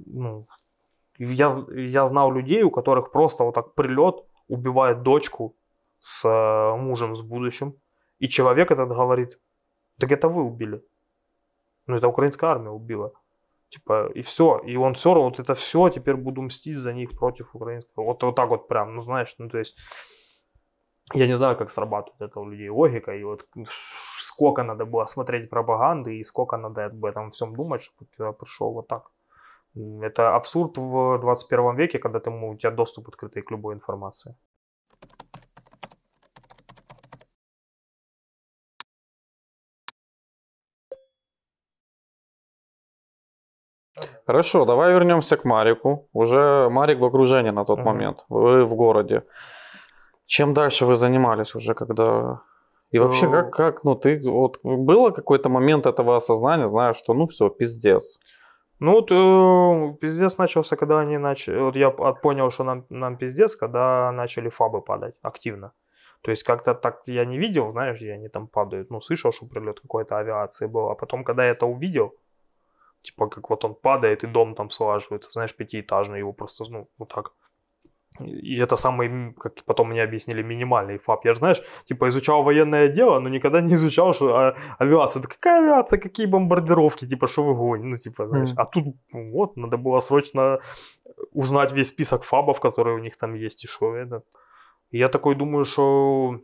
ну, 0.06 0.46
я, 1.18 1.48
я 1.68 2.06
знал 2.06 2.32
людей, 2.32 2.62
у 2.62 2.70
которых 2.70 3.10
просто 3.10 3.44
вот 3.44 3.54
так 3.54 3.74
прилет, 3.74 4.24
убивает 4.48 5.02
дочку 5.02 5.56
с 5.98 6.24
э, 6.28 6.76
мужем, 6.76 7.14
с 7.14 7.22
будущим, 7.22 7.74
и 8.20 8.28
человек 8.28 8.70
этот 8.70 8.88
говорит, 8.88 9.40
так 9.98 10.12
это 10.12 10.28
вы 10.28 10.42
убили. 10.42 10.82
Ну, 11.86 11.96
это 11.96 12.08
украинская 12.08 12.50
армия 12.50 12.70
убила. 12.70 13.12
Типа, 13.68 14.10
и 14.14 14.20
все. 14.20 14.58
И 14.58 14.76
он 14.76 14.94
все 14.94 15.14
равно, 15.14 15.30
вот 15.30 15.40
это 15.40 15.54
все, 15.54 15.88
теперь 15.88 16.14
буду 16.16 16.42
мстить 16.42 16.76
за 16.76 16.92
них 16.92 17.10
против 17.10 17.54
украинского. 17.54 18.04
Вот, 18.04 18.22
вот 18.22 18.36
так 18.36 18.48
вот 18.50 18.68
прям, 18.68 18.94
ну, 18.94 19.00
знаешь, 19.00 19.34
ну, 19.38 19.48
то 19.48 19.58
есть, 19.58 19.78
я 21.12 21.26
не 21.26 21.36
знаю, 21.36 21.56
как 21.56 21.70
срабатывает 21.70 22.20
это 22.22 22.40
у 22.40 22.48
людей 22.48 22.70
логика, 22.70 23.12
и 23.12 23.24
вот 23.24 23.46
сколько 24.18 24.62
надо 24.62 24.86
было 24.86 25.04
смотреть 25.04 25.50
пропаганды, 25.50 26.18
и 26.18 26.24
сколько 26.24 26.56
надо 26.56 26.86
об 26.86 27.04
этом 27.04 27.30
всем 27.30 27.54
думать, 27.54 27.82
чтобы 27.82 28.08
я 28.18 28.32
пришел 28.32 28.72
вот 28.72 28.88
так. 28.88 29.10
Это 30.02 30.36
абсурд 30.36 30.78
в 30.78 31.18
21 31.18 31.76
веке, 31.76 31.98
когда 31.98 32.20
ты, 32.20 32.30
у 32.30 32.56
тебя 32.56 32.70
доступ 32.70 33.08
открытый 33.08 33.42
к 33.42 33.50
любой 33.50 33.74
информации. 33.74 34.36
Хорошо, 44.26 44.64
давай 44.64 44.92
вернемся 44.92 45.36
к 45.36 45.44
Марику. 45.44 46.08
Уже 46.12 46.68
Марик 46.70 46.98
в 47.00 47.04
окружении 47.04 47.50
на 47.50 47.64
тот 47.64 47.78
Мгм. 47.78 47.86
момент. 47.86 48.24
Вы 48.28 48.64
в 48.64 48.74
городе. 48.74 49.22
Чем 50.26 50.54
дальше 50.54 50.86
вы 50.86 50.94
занимались 50.94 51.54
уже, 51.54 51.74
когда... 51.74 52.40
И 52.90 52.98
вообще, 52.98 53.26
Ну- 53.26 53.32
как, 53.32 53.50
как, 53.50 53.84
ну, 53.84 53.94
ты, 53.94 54.20
вот, 54.30 54.60
было 54.62 55.10
какой-то 55.10 55.48
момент 55.48 55.86
этого 55.86 56.16
осознания, 56.16 56.68
знаешь, 56.68 56.96
что, 56.96 57.14
ну, 57.14 57.26
все, 57.26 57.48
пиздец. 57.48 58.18
Ну 58.80 58.92
вот 58.92 59.10
э, 59.10 59.98
пиздец 60.00 60.38
начался, 60.38 60.76
когда 60.76 61.00
они 61.00 61.18
начали... 61.18 61.58
Вот 61.58 61.76
я 61.76 61.90
п- 61.90 62.14
понял, 62.22 62.50
что 62.50 62.64
нам, 62.64 62.84
нам 62.90 63.16
пиздец, 63.16 63.56
когда 63.56 64.12
начали 64.12 64.48
фабы 64.48 64.82
падать 64.82 65.14
активно. 65.22 65.72
То 66.22 66.30
есть 66.30 66.42
как-то 66.42 66.74
так 66.74 67.00
я 67.06 67.24
не 67.24 67.38
видел, 67.38 67.70
знаешь, 67.70 68.00
где 68.00 68.12
они 68.12 68.28
там 68.28 68.46
падают. 68.46 68.90
Ну, 68.90 69.00
слышал, 69.00 69.32
что 69.32 69.46
прилет 69.46 69.80
какой-то 69.80 70.18
авиации 70.18 70.66
был. 70.66 70.88
А 70.88 70.94
потом, 70.94 71.24
когда 71.24 71.44
я 71.44 71.50
это 71.50 71.66
увидел, 71.66 72.14
типа 73.02 73.28
как 73.28 73.50
вот 73.50 73.64
он 73.64 73.74
падает 73.74 74.24
и 74.24 74.26
дом 74.26 74.54
там 74.54 74.70
слаживается, 74.70 75.30
знаешь, 75.32 75.54
пятиэтажный, 75.54 76.18
его 76.18 76.32
просто, 76.32 76.64
ну, 76.68 76.88
вот 76.98 77.08
так. 77.14 77.32
И 78.20 78.56
это 78.60 78.76
самый, 78.76 79.34
как 79.34 79.64
потом 79.64 79.88
мне 79.88 80.02
объяснили, 80.02 80.42
минимальный 80.42 80.98
фаб. 80.98 81.24
Я 81.24 81.32
же, 81.32 81.38
знаешь, 81.38 81.62
типа 81.84 82.08
изучал 82.08 82.44
военное 82.44 82.88
дело, 82.88 83.18
но 83.18 83.28
никогда 83.28 83.60
не 83.60 83.74
изучал, 83.74 84.14
что 84.14 84.36
а, 84.36 84.54
авиацию. 84.78 85.22
Да 85.22 85.28
какая 85.28 85.60
авиация, 85.60 85.98
какие 85.98 86.26
бомбардировки, 86.26 87.08
типа, 87.08 87.26
что 87.26 87.42
вы 87.42 87.54
гоните, 87.54 87.88
ну, 87.88 87.96
типа, 87.96 88.26
знаешь. 88.28 88.50
Мгм. 88.50 88.60
А 88.60 88.64
тут, 88.66 88.84
ну, 89.12 89.32
вот, 89.32 89.56
надо 89.56 89.78
было 89.78 89.98
срочно 89.98 90.58
узнать 91.32 91.72
весь 91.72 91.88
список 91.88 92.22
фабов, 92.22 92.60
которые 92.60 92.96
у 92.96 93.00
них 93.00 93.16
там 93.16 93.34
есть, 93.34 93.64
и 93.64 93.66
что 93.66 93.96
это. 93.96 94.22
И 94.92 94.98
я 94.98 95.08
такой 95.08 95.34
думаю, 95.34 95.64
что 95.64 96.40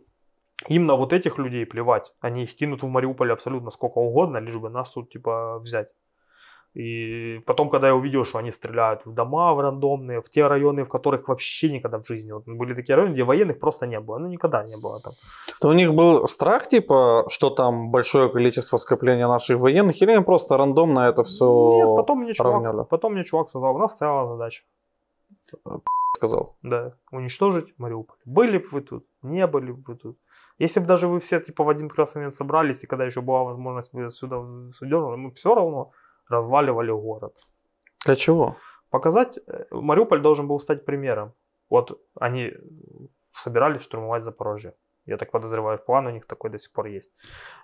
им 0.68 0.86
на 0.86 0.96
вот 0.96 1.12
этих 1.12 1.38
людей 1.38 1.66
плевать. 1.66 2.14
Они 2.20 2.42
их 2.42 2.56
кинут 2.56 2.82
в 2.82 2.88
Мариуполь 2.88 3.32
абсолютно 3.32 3.70
сколько 3.70 3.98
угодно, 3.98 4.38
лишь 4.38 4.56
бы 4.56 4.70
нас 4.70 4.92
тут, 4.92 5.10
типа, 5.10 5.58
взять. 5.60 5.88
И 6.74 7.40
потом, 7.46 7.68
когда 7.68 7.88
я 7.88 7.94
увидел, 7.94 8.24
что 8.24 8.38
они 8.38 8.52
стреляют 8.52 9.04
в 9.04 9.12
дома 9.12 9.54
в 9.54 9.60
рандомные, 9.60 10.20
в 10.20 10.28
те 10.28 10.46
районы, 10.46 10.84
в 10.84 10.88
которых 10.88 11.26
вообще 11.28 11.68
никогда 11.70 11.98
в 11.98 12.06
жизни. 12.06 12.32
Вот 12.32 12.44
были 12.46 12.74
такие 12.74 12.94
районы, 12.94 13.12
где 13.12 13.24
военных 13.24 13.58
просто 13.58 13.86
не 13.86 13.98
было. 13.98 14.18
Ну, 14.18 14.28
никогда 14.28 14.62
не 14.62 14.76
было 14.76 15.00
там. 15.00 15.12
То 15.60 15.68
у 15.68 15.72
них 15.72 15.92
был 15.94 16.28
страх, 16.28 16.68
типа, 16.68 17.24
что 17.28 17.50
там 17.50 17.90
большое 17.90 18.28
количество 18.28 18.76
скопления 18.76 19.26
наших 19.26 19.58
военных, 19.58 20.00
или 20.00 20.14
им 20.14 20.24
просто 20.24 20.56
рандомно 20.56 21.00
это 21.00 21.24
все 21.24 21.68
Нет, 21.72 21.96
потом 21.96 22.20
мне, 22.20 22.32
равняли. 22.38 22.72
чувак, 22.72 22.88
потом 22.88 23.12
мне 23.14 23.24
чувак 23.24 23.48
сказал, 23.48 23.74
у 23.74 23.78
нас 23.78 23.94
стояла 23.94 24.28
задача. 24.28 24.62
сказал? 26.16 26.56
Да, 26.62 26.92
уничтожить 27.10 27.74
Мариуполь. 27.78 28.18
Были 28.24 28.58
бы 28.58 28.66
вы 28.70 28.80
тут, 28.82 29.06
не 29.22 29.44
были 29.48 29.72
бы 29.72 29.82
вы 29.86 29.96
тут. 29.96 30.18
Если 30.58 30.78
бы 30.78 30.86
даже 30.86 31.08
вы 31.08 31.18
все 31.18 31.40
типа 31.40 31.64
в 31.64 31.68
один 31.68 31.88
прекрасный 31.88 32.18
момент 32.20 32.34
собрались, 32.34 32.84
и 32.84 32.86
когда 32.86 33.04
еще 33.04 33.22
была 33.22 33.42
возможность 33.42 33.92
вы 33.92 34.08
сюда 34.08 34.36
сюда, 34.72 35.16
мы 35.16 35.32
все 35.32 35.54
равно 35.54 35.90
разваливали 36.30 36.92
город. 36.92 37.34
Для 38.06 38.14
чего? 38.14 38.56
Показать, 38.90 39.38
э, 39.38 39.64
Мариуполь 39.70 40.20
должен 40.22 40.48
был 40.48 40.58
стать 40.58 40.84
примером. 40.84 41.32
Вот 41.68 42.00
они 42.18 42.52
собирались 43.32 43.82
штурмовать 43.82 44.22
Запорожье. 44.22 44.74
Я 45.06 45.16
так 45.16 45.30
подозреваю, 45.30 45.78
план 45.78 46.06
у 46.06 46.10
них 46.10 46.26
такой 46.26 46.50
до 46.50 46.58
сих 46.58 46.72
пор 46.72 46.86
есть. 46.86 47.12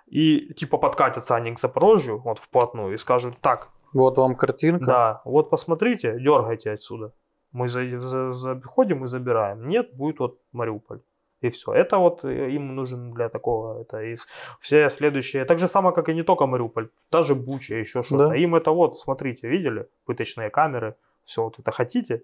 И 0.07 0.52
типа 0.55 0.79
подкатятся 0.79 1.35
они 1.37 1.52
к 1.52 1.59
Запорожью, 1.59 2.20
вот 2.22 2.38
вплотную, 2.38 2.94
и 2.94 2.96
скажут, 2.96 3.35
так, 3.40 3.70
Вот 3.92 4.18
вам 4.18 4.35
картинка. 4.37 4.85
да, 4.87 5.22
вот 5.24 5.50
посмотрите, 5.50 6.18
дергайте 6.20 6.70
отсюда. 6.72 7.12
Мы 7.52 7.68
за- 7.68 8.00
за- 8.00 8.33
заходим 8.33 9.05
и 9.05 9.07
забираем. 9.07 9.68
Нет, 9.68 9.94
будет 9.96 10.18
вот 10.20 10.40
Мариуполь. 10.52 11.00
И 11.42 11.49
все. 11.49 11.72
Это 11.72 11.99
вот 11.99 12.25
э, 12.25 12.51
им 12.51 12.75
нужен 12.75 13.12
для 13.12 13.29
такого. 13.29 13.81
Это 13.81 14.03
и 14.03 14.16
все 14.59 14.88
следующие. 14.88 15.44
Так 15.44 15.59
же 15.59 15.68
самое, 15.68 15.94
как 15.94 16.09
и 16.09 16.14
не 16.14 16.22
только 16.22 16.46
Мариуполь. 16.46 16.88
Даже 17.12 17.35
Буча, 17.35 17.75
еще 17.75 18.03
что-то. 18.03 18.29
Да. 18.29 18.37
Им 18.37 18.55
это 18.55 18.70
вот, 18.70 18.96
смотрите, 18.96 19.49
видели? 19.49 19.87
Пыточные 20.07 20.51
камеры. 20.51 20.94
Все 21.25 21.42
вот 21.42 21.59
это 21.59 21.72
хотите? 21.72 22.22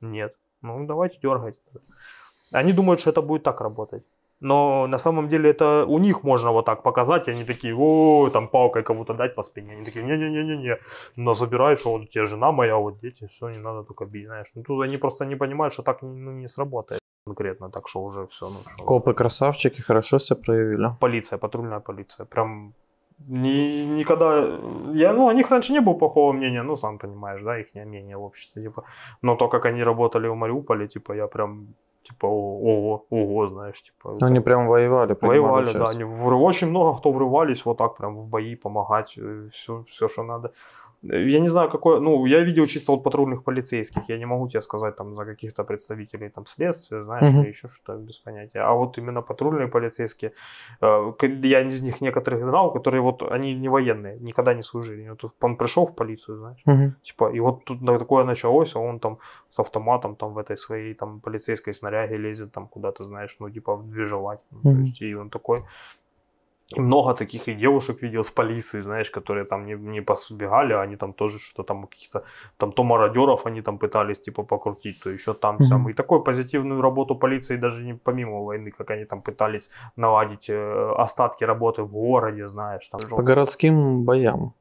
Нет. 0.00 0.34
Ну, 0.62 0.86
давайте 0.86 1.18
дергайте. 1.22 1.58
Они 2.52 2.72
думают, 2.72 3.00
что 3.00 3.10
это 3.10 3.22
будет 3.22 3.42
так 3.42 3.60
работать. 3.60 4.02
Но 4.40 4.86
на 4.86 4.98
самом 4.98 5.28
деле 5.28 5.50
это 5.50 5.84
у 5.86 5.98
них 5.98 6.24
можно 6.24 6.52
вот 6.52 6.66
так 6.66 6.82
показать, 6.82 7.28
и 7.28 7.32
они 7.32 7.44
такие, 7.44 7.74
о, 7.74 8.30
там 8.30 8.48
палкой 8.48 8.82
кого-то 8.82 9.14
дать 9.14 9.34
по 9.34 9.42
спине. 9.42 9.72
Они 9.72 9.84
такие, 9.84 10.04
не-не-не-не-не, 10.04 10.78
но 11.16 11.34
забирают, 11.34 11.80
что 11.80 11.90
вот 11.92 12.02
у 12.02 12.06
тебя 12.06 12.26
жена 12.26 12.52
моя, 12.52 12.76
вот 12.76 13.00
дети, 13.00 13.26
все, 13.26 13.48
не 13.48 13.58
надо 13.58 13.84
только 13.84 14.04
бить, 14.04 14.26
знаешь. 14.26 14.50
Ну, 14.54 14.62
тут 14.62 14.82
они 14.82 14.98
просто 14.98 15.24
не 15.24 15.36
понимают, 15.36 15.72
что 15.72 15.82
так 15.82 16.02
ну, 16.02 16.32
не 16.32 16.48
сработает 16.48 17.03
конкретно, 17.26 17.70
так 17.70 17.88
что 17.88 18.04
уже 18.04 18.26
все, 18.26 18.48
ну, 18.48 18.58
что. 18.74 18.84
Копы 18.84 19.14
красавчики, 19.14 19.80
хорошо 19.80 20.18
себя 20.18 20.40
проявили. 20.44 20.90
Полиция, 21.00 21.38
патрульная 21.38 21.80
полиция, 21.80 22.26
прям 22.26 22.74
ни, 23.28 23.84
никогда, 23.84 24.44
я, 24.92 25.12
ну, 25.12 25.28
о 25.28 25.34
них 25.34 25.50
раньше 25.50 25.72
не 25.72 25.80
было 25.80 25.94
плохого 25.94 26.32
мнения, 26.32 26.62
ну, 26.62 26.76
сам 26.76 26.98
понимаешь, 26.98 27.42
да, 27.42 27.58
их 27.58 27.74
мнение 27.74 28.16
в 28.16 28.22
обществе, 28.22 28.62
типа, 28.62 28.84
но 29.22 29.36
то, 29.36 29.48
как 29.48 29.66
они 29.66 29.84
работали 29.84 30.28
в 30.28 30.34
Мариуполе, 30.34 30.86
типа, 30.88 31.14
я 31.14 31.26
прям, 31.26 31.68
типа, 32.02 32.26
ого, 32.26 33.06
ого, 33.10 33.46
знаешь, 33.46 33.82
типа. 33.82 34.10
вот 34.10 34.22
Они 34.22 34.40
прям 34.40 34.66
воевали. 34.66 35.16
Воевали, 35.20 35.72
да. 35.72 35.84
участие. 35.84 36.04
Они, 36.04 36.34
очень 36.34 36.68
много 36.68 36.98
кто 36.98 37.12
врывались 37.12 37.64
вот 37.64 37.78
так 37.78 37.96
прям 37.96 38.16
в 38.16 38.28
бои, 38.28 38.56
помогать, 38.56 39.18
все, 39.52 39.84
все, 39.84 40.08
что 40.08 40.22
надо. 40.22 40.50
Я 41.06 41.40
не 41.40 41.48
знаю, 41.48 41.68
какое, 41.70 42.00
ну, 42.00 42.26
я 42.26 42.40
видел 42.40 42.66
чисто 42.66 42.92
вот 42.92 43.02
патрульных 43.04 43.44
полицейских, 43.44 44.08
я 44.08 44.18
не 44.18 44.26
могу 44.26 44.48
тебе 44.48 44.62
сказать 44.62 44.96
там 44.96 45.14
за 45.14 45.24
каких-то 45.24 45.64
представителей 45.64 46.30
там 46.30 46.46
следствия, 46.46 47.02
знаешь, 47.02 47.28
Мгм. 47.28 47.40
или 47.40 47.48
еще 47.48 47.68
что-то, 47.68 47.98
без 47.98 48.18
понятия. 48.18 48.60
А 48.60 48.72
вот 48.72 48.98
именно 48.98 49.22
патрульные 49.22 49.68
полицейские, 49.68 50.32
э, 50.80 51.12
я 51.42 51.60
из 51.60 51.82
них 51.82 52.00
некоторых 52.00 52.40
знал, 52.40 52.72
которые 52.72 53.02
вот, 53.02 53.22
они 53.22 53.54
не 53.54 53.68
военные, 53.68 54.18
никогда 54.20 54.54
не 54.54 54.62
служили. 54.62 55.10
Вот 55.10 55.32
он 55.40 55.56
пришел 55.56 55.84
в 55.86 55.94
полицию, 55.94 56.38
знаешь, 56.38 56.62
Мгм. 56.66 56.94
Типа, 57.02 57.30
и 57.30 57.40
вот 57.40 57.64
тут 57.64 57.80
такое 57.98 58.24
началось, 58.24 58.76
а 58.76 58.78
он 58.78 58.98
там 58.98 59.18
с 59.50 59.60
автоматом 59.60 60.16
там 60.16 60.32
в 60.32 60.38
этой 60.38 60.56
своей 60.56 60.94
там 60.94 61.20
полицейской 61.20 61.72
снаряге 61.72 62.16
лезет 62.16 62.52
там 62.52 62.66
куда-то, 62.66 63.04
знаешь, 63.04 63.36
ну 63.40 63.50
типа 63.50 63.82
движевать. 63.84 64.40
Ну, 64.50 64.60
то 64.62 64.78
есть, 64.80 65.02
и 65.02 65.14
он 65.14 65.28
такой... 65.30 65.64
И 66.76 66.80
много 66.80 67.14
таких 67.14 67.48
и 67.48 67.54
девушек 67.54 68.02
видел 68.02 68.24
с 68.24 68.30
полиции, 68.30 68.80
знаешь, 68.80 69.10
которые 69.10 69.44
там 69.44 69.66
не, 69.66 69.74
не 69.74 70.00
посубегали, 70.00 70.72
а 70.72 70.80
они 70.80 70.96
там 70.96 71.12
тоже 71.12 71.38
что-то 71.38 71.62
там 71.62 71.86
каких-то, 71.86 72.24
там 72.56 72.72
то 72.72 72.84
мародеров 72.84 73.46
они 73.46 73.62
там 73.62 73.78
пытались 73.78 74.20
типа 74.20 74.42
покрутить, 74.44 75.02
то 75.02 75.10
еще 75.10 75.34
там 75.34 75.62
сам. 75.62 75.88
И 75.90 75.92
такую 75.92 76.22
позитивную 76.22 76.80
работу 76.80 77.16
полиции 77.16 77.56
даже 77.56 77.84
не 77.84 77.94
помимо 77.94 78.42
войны, 78.42 78.70
как 78.70 78.90
они 78.90 79.04
там 79.04 79.20
пытались 79.20 79.70
наладить 79.96 80.48
э, 80.48 80.94
остатки 80.96 81.44
работы 81.44 81.82
в 81.82 81.92
городе, 81.92 82.48
знаешь. 82.48 82.88
Там 82.88 83.00
По 83.10 83.22
городским 83.22 84.04
боям. 84.04 84.54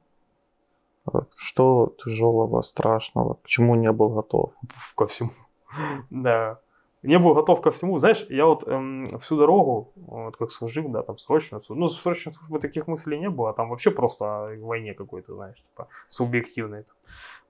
Что 1.36 1.94
тяжелого, 2.04 2.62
страшного, 2.62 3.36
к 3.36 3.48
чему 3.48 3.76
не 3.76 3.92
был 3.92 4.10
готов? 4.10 4.52
ко 4.96 5.06
всему. 5.06 5.32
Да. 6.10 6.60
Не 7.04 7.20
был 7.20 7.34
готов 7.34 7.62
ко 7.62 7.72
всему. 7.72 7.98
Знаешь, 7.98 8.26
я 8.30 8.46
вот 8.46 8.68
эм, 8.68 9.08
всю 9.20 9.38
дорогу, 9.38 9.92
вот 9.96 10.38
как 10.38 10.52
служил, 10.52 10.90
да, 10.90 11.02
там 11.04 11.18
срочно, 11.18 11.60
ну, 11.70 11.88
срочно 11.88 12.32
службы 12.32 12.60
таких 12.60 12.88
мыслей 12.88 13.20
не 13.20 13.30
было, 13.30 13.50
а 13.50 13.54
там 13.54 13.70
вообще 13.70 13.92
просто 13.92 14.26
о 14.26 14.56
войне 14.58 14.94
какой-то, 14.94 15.36
знаешь, 15.36 15.62
типа, 15.62 15.88
субъективные 16.08 16.86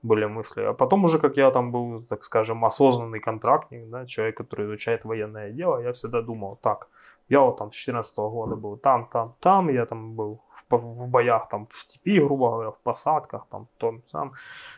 были 0.02 0.26
мысли. 0.26 0.62
А 0.64 0.74
потом 0.74 1.06
уже, 1.06 1.20
как 1.20 1.38
я 1.38 1.52
там 1.52 1.72
был, 1.72 2.04
так 2.04 2.24
скажем, 2.24 2.66
осознанный 2.66 3.20
контрактник, 3.20 3.90
да, 3.90 4.06
человек, 4.06 4.38
который 4.38 4.66
изучает 4.66 5.06
военное 5.06 5.52
дело, 5.52 5.82
я 5.82 5.92
всегда 5.92 6.22
думал, 6.22 6.60
так, 6.62 6.88
я 7.30 7.40
вот 7.40 7.58
там 7.58 7.72
с 7.72 7.76
14 7.76 8.18
года 8.18 8.56
был 8.56 8.78
там, 8.78 9.08
там, 9.12 9.36
там, 9.40 9.70
я 9.70 9.86
там 9.86 10.16
был 10.16 10.42
в, 10.70 10.78
в 10.78 11.10
боях 11.10 11.48
там 11.48 11.66
в 11.68 11.74
степи, 11.74 12.20
грубо 12.20 12.50
говоря, 12.50 12.72
в 12.72 12.80
посадках, 12.80 13.46
там, 13.50 13.68
том, 13.78 14.02
там, 14.12 14.34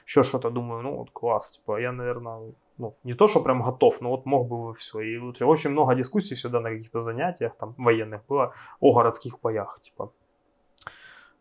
еще 0.05 0.23
что-то, 0.23 0.49
думаю, 0.49 0.84
ну 0.84 0.97
вот 0.97 1.11
класс, 1.11 1.51
типа, 1.51 1.82
я, 1.82 1.91
наверное, 1.91 2.53
ну, 2.78 2.97
не 3.03 3.13
то, 3.13 3.28
что 3.28 3.41
прям 3.41 3.61
готов, 3.61 4.01
но 4.01 4.09
вот 4.09 4.26
мог 4.26 4.47
бы 4.47 4.73
все. 4.73 4.99
И. 4.99 5.43
Очень 5.43 5.71
много 5.71 5.95
дискуссий 5.95 6.36
сюда 6.36 6.59
на 6.59 6.69
каких-то 6.69 6.99
занятиях 6.99 7.55
там 7.55 7.73
военных 7.78 8.26
было 8.28 8.53
о 8.80 8.93
городских 8.93 9.39
боях, 9.41 9.80
типа. 9.82 10.11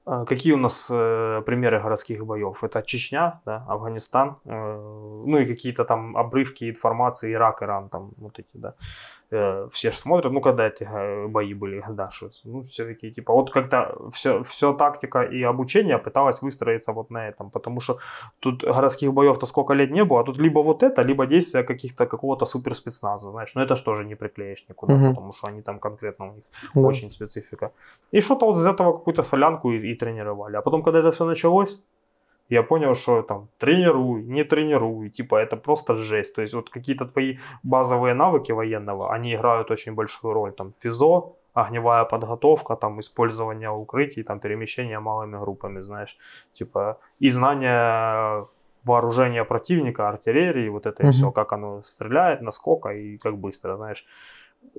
А, 0.07 0.25
какие 0.27 0.53
у 0.53 0.59
нас 0.59 0.89
э, 0.91 1.43
примеры 1.47 1.81
городских 1.81 2.27
боев? 2.27 2.63
Это 2.63 2.83
Чечня, 2.83 3.41
да, 3.47 3.65
Афганистан, 3.69 4.37
э, 4.45 4.51
ну 5.27 5.39
и 5.39 5.47
какие-то 5.47 5.85
там 5.85 6.15
обрывки 6.17 6.69
информации, 6.69 7.33
Ирак, 7.33 7.63
Иран, 7.63 7.89
там 7.89 8.11
вот 8.19 8.39
эти, 8.39 8.51
да. 8.53 8.75
Э, 9.31 9.67
все 9.73 9.91
же 9.91 9.97
смотрят, 9.97 10.33
ну 10.33 10.41
когда 10.43 10.67
эти 10.67 10.85
э, 10.85 11.27
бои 11.29 11.55
были, 11.55 11.83
да, 11.91 12.11
что, 12.11 12.31
ну 12.45 12.61
все 12.61 12.85
такие, 12.85 13.15
типа, 13.15 13.33
вот 13.33 13.51
как-то 13.51 13.97
все, 14.13 14.43
все 14.43 14.75
тактика 14.75 15.23
и 15.23 15.43
обучение 15.43 15.97
пыталась 15.99 16.43
выстроиться 16.43 16.93
вот 16.93 17.11
на 17.11 17.27
этом, 17.29 17.51
потому 17.51 17.81
что 17.81 17.97
тут 18.41 18.63
городских 18.63 19.13
боев-то 19.15 19.47
сколько 19.47 19.73
лет 19.75 19.91
не 19.91 20.05
было, 20.05 20.21
а 20.21 20.25
тут 20.25 20.37
либо 20.39 20.63
вот 20.63 20.83
это, 20.83 21.03
либо 21.03 21.27
действия 21.27 21.63
каких-то 21.65 22.07
какого-то 22.07 22.45
суперспецназа, 22.45 23.31
знаешь, 23.31 23.55
но 23.55 23.63
это 23.63 23.75
же 23.75 23.83
тоже 23.85 24.05
не 24.05 24.17
приклеишь 24.17 24.67
никуда, 24.69 24.95
Мгм. 24.95 25.09
потому 25.15 25.33
что 25.33 25.47
они 25.49 25.63
там 25.63 25.79
конкретно 25.79 26.27
у 26.29 26.35
них 26.35 26.45
Да. 26.75 26.89
очень 26.89 27.11
специфика. 27.11 27.71
И 28.13 28.21
что-то 28.21 28.47
вот 28.47 28.57
из 28.59 28.67
этого 28.67 28.93
какую-то 28.93 29.23
солянку 29.23 29.71
и, 29.73 29.94
и 29.95 29.97
тренировали. 29.97 30.57
А 30.57 30.63
потом, 30.63 30.83
когда 30.83 30.99
это 31.01 31.11
все 31.11 31.25
началось, 31.25 31.83
я 32.51 32.63
понял, 32.63 32.95
что 32.95 33.23
там 33.23 33.49
тренируй, 33.59 34.23
не 34.23 34.45
тренируй, 34.45 35.09
типа 35.11 35.37
это 35.37 35.57
просто 35.57 35.95
жесть. 35.95 36.35
То 36.35 36.43
есть 36.43 36.55
вот 36.55 36.69
какие-то 36.71 37.07
твои 37.07 37.39
базовые 37.63 38.15
навыки 38.15 38.53
военного, 38.53 39.15
они 39.15 39.35
играют 39.35 39.71
очень 39.71 39.95
большую 39.95 40.35
роль. 40.35 40.53
Там 40.53 40.73
физо, 40.79 41.23
огневая 41.55 42.05
подготовка, 42.05 42.77
там 42.77 42.99
использование 43.01 43.71
укрытий, 43.71 44.23
там 44.25 44.41
перемещение 44.41 44.99
малыми 45.01 45.39
группами, 45.41 45.81
знаешь, 45.83 46.19
типа 46.53 46.99
и 47.23 47.31
знание 47.31 48.47
вооружения 48.85 49.45
противника, 49.45 50.09
артиллерии, 50.09 50.69
вот 50.69 50.87
это 50.87 51.03
и 51.03 51.07
Мгм. 51.07 51.13
все, 51.13 51.31
как 51.31 51.53
оно 51.53 51.83
стреляет, 51.83 52.43
насколько 52.43 52.89
и 52.91 53.17
как 53.19 53.37
быстро, 53.39 53.77
знаешь. 53.77 54.05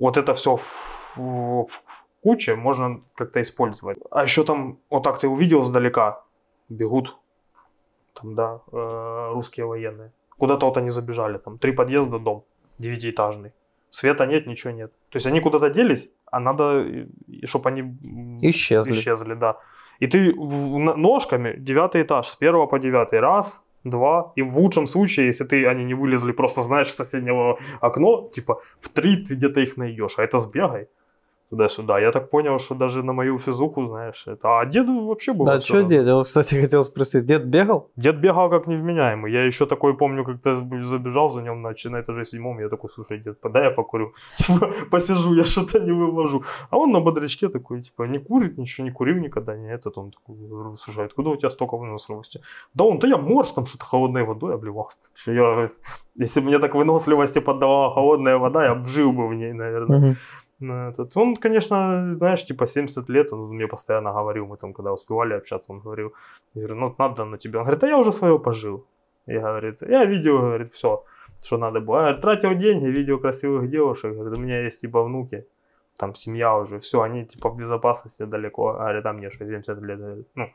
Вот 0.00 0.16
это 0.16 0.32
все 0.34 0.54
в, 0.56 1.16
в- 1.16 1.66
в 1.84 2.05
куче 2.26 2.56
можно 2.56 3.00
как-то 3.14 3.40
использовать. 3.40 3.98
А 4.10 4.24
еще 4.24 4.42
там, 4.42 4.78
вот 4.90 5.04
так 5.04 5.20
ты 5.20 5.28
увидел 5.28 5.62
сдалека, 5.62 6.24
бегут, 6.68 7.16
там, 8.14 8.34
да, 8.34 8.60
э, 8.72 9.30
русские 9.32 9.66
военные. 9.66 10.10
Куда-то 10.38 10.66
вот 10.66 10.76
они 10.76 10.90
забежали, 10.90 11.38
там, 11.38 11.58
три 11.58 11.72
подъезда, 11.72 12.18
дом, 12.18 12.42
девятиэтажный. 12.78 13.52
Света 13.90 14.26
нет, 14.26 14.46
ничего 14.46 14.72
нет. 14.72 14.90
То 15.10 15.16
есть 15.16 15.26
они 15.26 15.40
куда-то 15.40 15.70
делись, 15.70 16.12
а 16.32 16.40
надо, 16.40 16.84
чтобы 17.44 17.68
они 17.70 17.82
Исчезли. 18.42 18.90
исчезли, 18.90 19.34
да. 19.34 19.56
И 20.00 20.08
ты 20.08 20.34
ножками 20.96 21.54
девятый 21.58 22.02
этаж, 22.02 22.26
с 22.26 22.36
первого 22.36 22.66
по 22.66 22.78
девятый, 22.78 23.20
раз, 23.20 23.62
два, 23.84 24.32
и 24.36 24.42
в 24.42 24.58
лучшем 24.58 24.86
случае, 24.86 25.26
если 25.26 25.44
ты, 25.44 25.66
они 25.68 25.84
не 25.84 25.94
вылезли, 25.94 26.32
просто 26.32 26.62
знаешь 26.62 26.92
соседнего 26.92 27.56
окно, 27.80 28.28
типа 28.34 28.60
в 28.80 28.88
три 28.88 29.16
ты 29.16 29.34
где-то 29.36 29.60
их 29.60 29.76
найдешь, 29.76 30.18
а 30.18 30.24
это 30.24 30.38
сбегай 30.38 30.88
туда-сюда. 31.50 31.98
Я 31.98 32.12
так 32.12 32.30
понял, 32.30 32.58
что 32.58 32.74
даже 32.74 33.02
на 33.02 33.12
мою 33.12 33.38
физуху, 33.38 33.86
знаешь, 33.86 34.26
это... 34.26 34.60
А 34.60 34.64
деду 34.64 35.06
вообще 35.06 35.32
было 35.32 35.46
Да, 35.46 35.60
что 35.60 35.82
дед? 35.82 36.06
Я 36.06 36.22
кстати, 36.22 36.54
хотел 36.60 36.82
спросить, 36.82 37.26
дед 37.26 37.46
бегал? 37.46 37.90
Дед 37.96 38.16
бегал 38.16 38.50
как 38.50 38.66
невменяемый. 38.66 39.32
Я 39.32 39.44
еще 39.44 39.66
такой 39.66 39.96
помню, 39.96 40.24
как-то 40.24 40.56
забежал 40.56 41.30
за 41.30 41.42
ним 41.42 41.62
на, 41.62 41.70
на 41.70 42.00
этаже 42.00 42.24
седьмом. 42.24 42.58
Я 42.60 42.68
такой, 42.68 42.90
слушай, 42.90 43.18
дед, 43.18 43.40
подай 43.40 43.64
я 43.64 43.70
покурю. 43.70 44.12
Типа, 44.36 44.70
посижу, 44.90 45.34
я 45.34 45.44
что-то 45.44 45.78
не 45.78 45.92
вывожу. 45.92 46.42
А 46.70 46.76
он 46.76 46.90
на 46.90 47.00
бодрячке 47.00 47.48
такой, 47.48 47.82
типа, 47.82 48.04
не 48.04 48.18
курит, 48.18 48.58
ничего 48.58 48.84
не 48.84 48.92
курил 48.92 49.16
никогда, 49.16 49.56
не 49.56 49.72
этот. 49.72 49.98
Он 49.98 50.10
такой, 50.10 50.36
слушай, 50.76 51.06
откуда 51.06 51.30
у 51.30 51.36
тебя 51.36 51.50
столько 51.50 51.76
выносливости? 51.76 52.40
Да 52.74 52.84
он, 52.84 52.98
да 52.98 53.08
я 53.08 53.16
морж, 53.16 53.50
там 53.50 53.66
что-то 53.66 53.84
холодной 53.84 54.24
водой 54.24 54.54
обливался. 54.54 54.98
Я 55.26 55.68
если 56.18 56.40
бы 56.40 56.46
мне 56.46 56.58
так 56.58 56.74
выносливости 56.74 57.40
поддавала 57.40 57.90
холодная 57.90 58.38
вода, 58.38 58.64
я 58.64 58.74
бы 58.74 58.86
жил 58.86 59.12
бы 59.12 59.28
в 59.28 59.34
ней, 59.34 59.52
наверное. 59.52 59.98
Мгм. 59.98 60.16
На 60.58 60.88
этот. 60.88 61.16
Он, 61.16 61.36
конечно, 61.36 62.14
знаешь, 62.14 62.44
типа 62.44 62.66
70 62.66 63.08
лет, 63.10 63.32
он 63.32 63.48
мне 63.54 63.66
постоянно 63.66 64.12
говорил, 64.12 64.46
мы 64.46 64.56
там, 64.56 64.72
когда 64.72 64.92
успевали 64.92 65.34
общаться, 65.34 65.72
он 65.72 65.80
говорил, 65.80 66.14
я 66.54 66.62
говорю, 66.62 66.80
ну 66.80 66.94
надо 66.98 67.24
на 67.24 67.36
тебя. 67.36 67.58
Он 67.58 67.64
говорит, 67.64 67.84
а 67.84 67.88
я 67.88 67.98
уже 67.98 68.12
свое 68.12 68.38
пожил. 68.38 68.86
Я, 69.26 69.40
говорит, 69.40 69.82
я 69.82 70.04
видел, 70.04 70.38
говорит, 70.38 70.68
все, 70.68 71.04
что 71.44 71.58
надо 71.58 71.80
было. 71.80 71.96
Я 71.96 72.02
говорит, 72.02 72.20
тратил 72.22 72.54
деньги, 72.54 72.86
видел 72.86 73.18
красивых 73.18 73.68
девушек, 73.68 74.14
говорит, 74.14 74.38
у 74.38 74.40
меня 74.40 74.62
есть 74.62 74.80
типа 74.80 75.02
внуки, 75.02 75.46
там 75.98 76.14
семья 76.14 76.56
уже, 76.56 76.78
все, 76.78 77.02
они 77.02 77.26
типа 77.26 77.50
в 77.50 77.56
безопасности 77.56 78.22
далеко. 78.22 78.72
Говорит, 78.72 79.06
а 79.06 79.12
мне 79.12 79.30
70 79.30 79.82
лет, 79.82 79.98
говорит, 79.98 80.28
ну, 80.34 80.50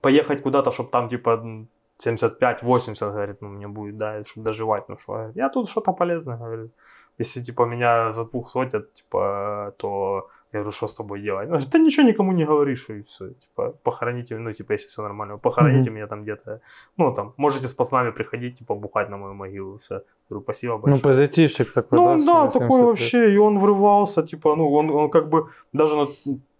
поехать 0.00 0.42
куда-то, 0.42 0.72
чтобы 0.72 0.90
там 0.90 1.08
типа 1.08 1.30
м, 1.30 1.68
75-80, 1.98 3.10
говорит, 3.12 3.40
ну, 3.40 3.48
мне 3.48 3.68
будет, 3.68 3.96
да, 3.96 4.24
чтобы 4.24 4.44
доживать, 4.44 4.88
ну 4.88 4.98
что, 4.98 5.30
я 5.34 5.48
тут 5.48 5.68
что-то 5.68 5.92
полезное, 5.92 6.36
говорит, 6.36 6.72
если, 7.18 7.40
типа, 7.40 7.66
меня 7.66 8.12
за 8.12 8.24
двух 8.24 8.50
сотят, 8.50 8.92
типа, 8.92 9.74
то 9.78 10.28
я 10.52 10.60
говорю, 10.60 10.72
что 10.72 10.86
с 10.86 10.94
тобой 10.94 11.22
делать? 11.22 11.48
Говорит, 11.48 11.70
да 11.70 11.78
ничего 11.78 12.06
никому 12.06 12.32
не 12.32 12.44
говоришь, 12.44 12.90
и 12.90 13.02
все, 13.02 13.30
типа, 13.30 13.74
похороните, 13.82 14.38
ну, 14.38 14.52
типа, 14.52 14.72
если 14.72 14.88
все 14.88 15.02
нормально, 15.02 15.38
похороните 15.38 15.88
Мгм. 15.90 15.94
меня 15.94 16.06
там 16.06 16.22
где-то, 16.22 16.60
ну, 16.98 17.14
там, 17.14 17.32
можете 17.38 17.66
с 17.68 17.74
пацанами 17.74 18.10
приходить, 18.12 18.58
типа, 18.58 18.74
бухать 18.74 19.08
на 19.10 19.16
мою 19.16 19.34
могилу, 19.34 19.78
все. 19.78 20.02
Говорю, 20.28 20.42
спасибо 20.44 20.72
Ну, 20.74 20.78
большое. 20.80 21.02
позитивчик 21.02 21.72
такой, 21.72 21.98
Ну 21.98 22.04
да? 22.04 22.10
да, 22.10 22.18
в 22.18 22.52
70 22.52 22.58
такой 22.58 22.78
лет? 22.80 22.86
вообще, 22.86 23.34
и 23.34 23.38
он 23.38 23.58
врывался, 23.58 24.22
типа, 24.22 24.56
ну, 24.56 24.70
он, 24.72 24.90
он 24.90 25.10
как 25.10 25.28
бы, 25.28 25.46
даже 25.72 25.96
на, 25.96 26.06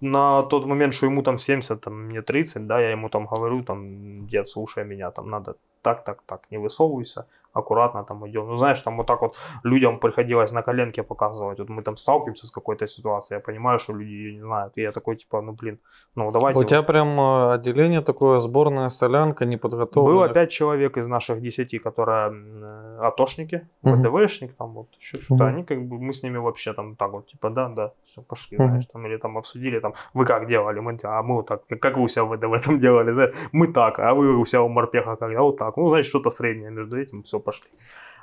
на 0.00 0.42
тот 0.42 0.64
момент, 0.66 0.94
что 0.94 1.06
ему 1.06 1.22
там 1.22 1.36
70, 1.38 1.80
там, 1.80 1.94
мне 2.06 2.22
30, 2.22 2.66
да, 2.66 2.80
я 2.80 2.90
ему 2.92 3.08
там 3.08 3.26
говорю, 3.26 3.62
там, 3.62 4.26
дед, 4.26 4.48
слушай 4.48 4.84
меня, 4.84 5.10
там, 5.10 5.28
надо 5.30 5.54
так, 5.82 6.04
так, 6.04 6.22
так, 6.26 6.40
не 6.50 6.58
высовывайся, 6.58 7.26
аккуратно 7.52 8.04
там 8.04 8.28
идем. 8.28 8.46
Ну, 8.48 8.56
знаешь, 8.56 8.80
там 8.80 8.96
вот 8.96 9.06
так 9.06 9.22
вот 9.22 9.36
людям 9.64 9.98
приходилось 9.98 10.52
на 10.52 10.62
коленке 10.62 11.02
показывать, 11.02 11.58
вот 11.58 11.68
мы 11.68 11.82
там 11.82 11.96
сталкиваемся 11.96 12.46
с 12.46 12.50
какой-то 12.50 12.86
ситуацией, 12.86 13.38
я 13.38 13.40
понимаю, 13.40 13.78
что 13.78 13.92
люди 13.92 14.10
ее 14.12 14.34
не 14.34 14.40
знают, 14.40 14.72
и 14.78 14.82
я 14.82 14.92
такой, 14.92 15.16
типа, 15.16 15.42
ну, 15.42 15.52
блин, 15.52 15.78
ну, 16.14 16.30
давайте. 16.30 16.60
У 16.60 16.64
тебя 16.64 16.82
прям 16.82 17.20
э, 17.20 17.54
отделение 17.54 18.00
такое, 18.00 18.38
сборная 18.38 18.88
солянка, 18.88 19.44
неподготовленная. 19.44 20.14
Было 20.14 20.28
пять 20.34 20.50
человек 20.50 20.96
из 20.96 21.06
наших 21.06 21.40
десяти, 21.40 21.78
которые 21.78 22.32
э, 22.56 22.98
атошники, 23.00 23.68
Мгм. 23.82 24.02
ВДВшник, 24.02 24.52
там 24.56 24.74
вот 24.74 24.86
еще 24.98 25.18
что-то. 25.18 25.46
Они 25.46 25.64
как 25.64 25.78
бы, 25.78 25.98
мы 25.98 26.12
с 26.12 26.22
ними 26.22 26.38
вообще 26.38 26.72
там 26.72 26.96
так 26.96 27.12
вот, 27.12 27.26
типа, 27.26 27.50
да, 27.50 27.68
да, 27.68 27.92
все, 28.02 28.22
пошли, 28.22 28.56
знаешь, 28.56 28.86
там, 28.92 29.06
или 29.06 29.16
там 29.18 29.36
обсудили, 29.38 29.80
там, 29.80 29.94
вы 30.14 30.24
как 30.26 30.46
делали, 30.46 30.80
мы, 30.80 30.98
а 31.02 31.22
мы 31.22 31.34
вот 31.34 31.46
так, 31.46 31.66
как- 31.80 31.96
вы 31.96 32.02
у 32.04 32.08
себя 32.08 32.24
в 32.24 32.58
там 32.64 32.78
делали, 32.78 33.12
знаешь, 33.12 33.34
мы 33.52 33.66
так, 33.72 33.98
а 33.98 34.14
вы 34.14 34.36
у 34.38 34.46
себя 34.46 34.62
у 34.62 34.68
морпеха 34.68 35.16
как, 35.16 35.32
а 35.36 35.42
вот 35.42 35.58
так, 35.58 35.76
ну, 35.76 35.88
значит, 35.88 36.06
что-то 36.06 36.30
среднее 36.30 36.70
между 36.70 36.96
этим, 36.96 37.22
все, 37.22 37.40
пошли. 37.42 37.68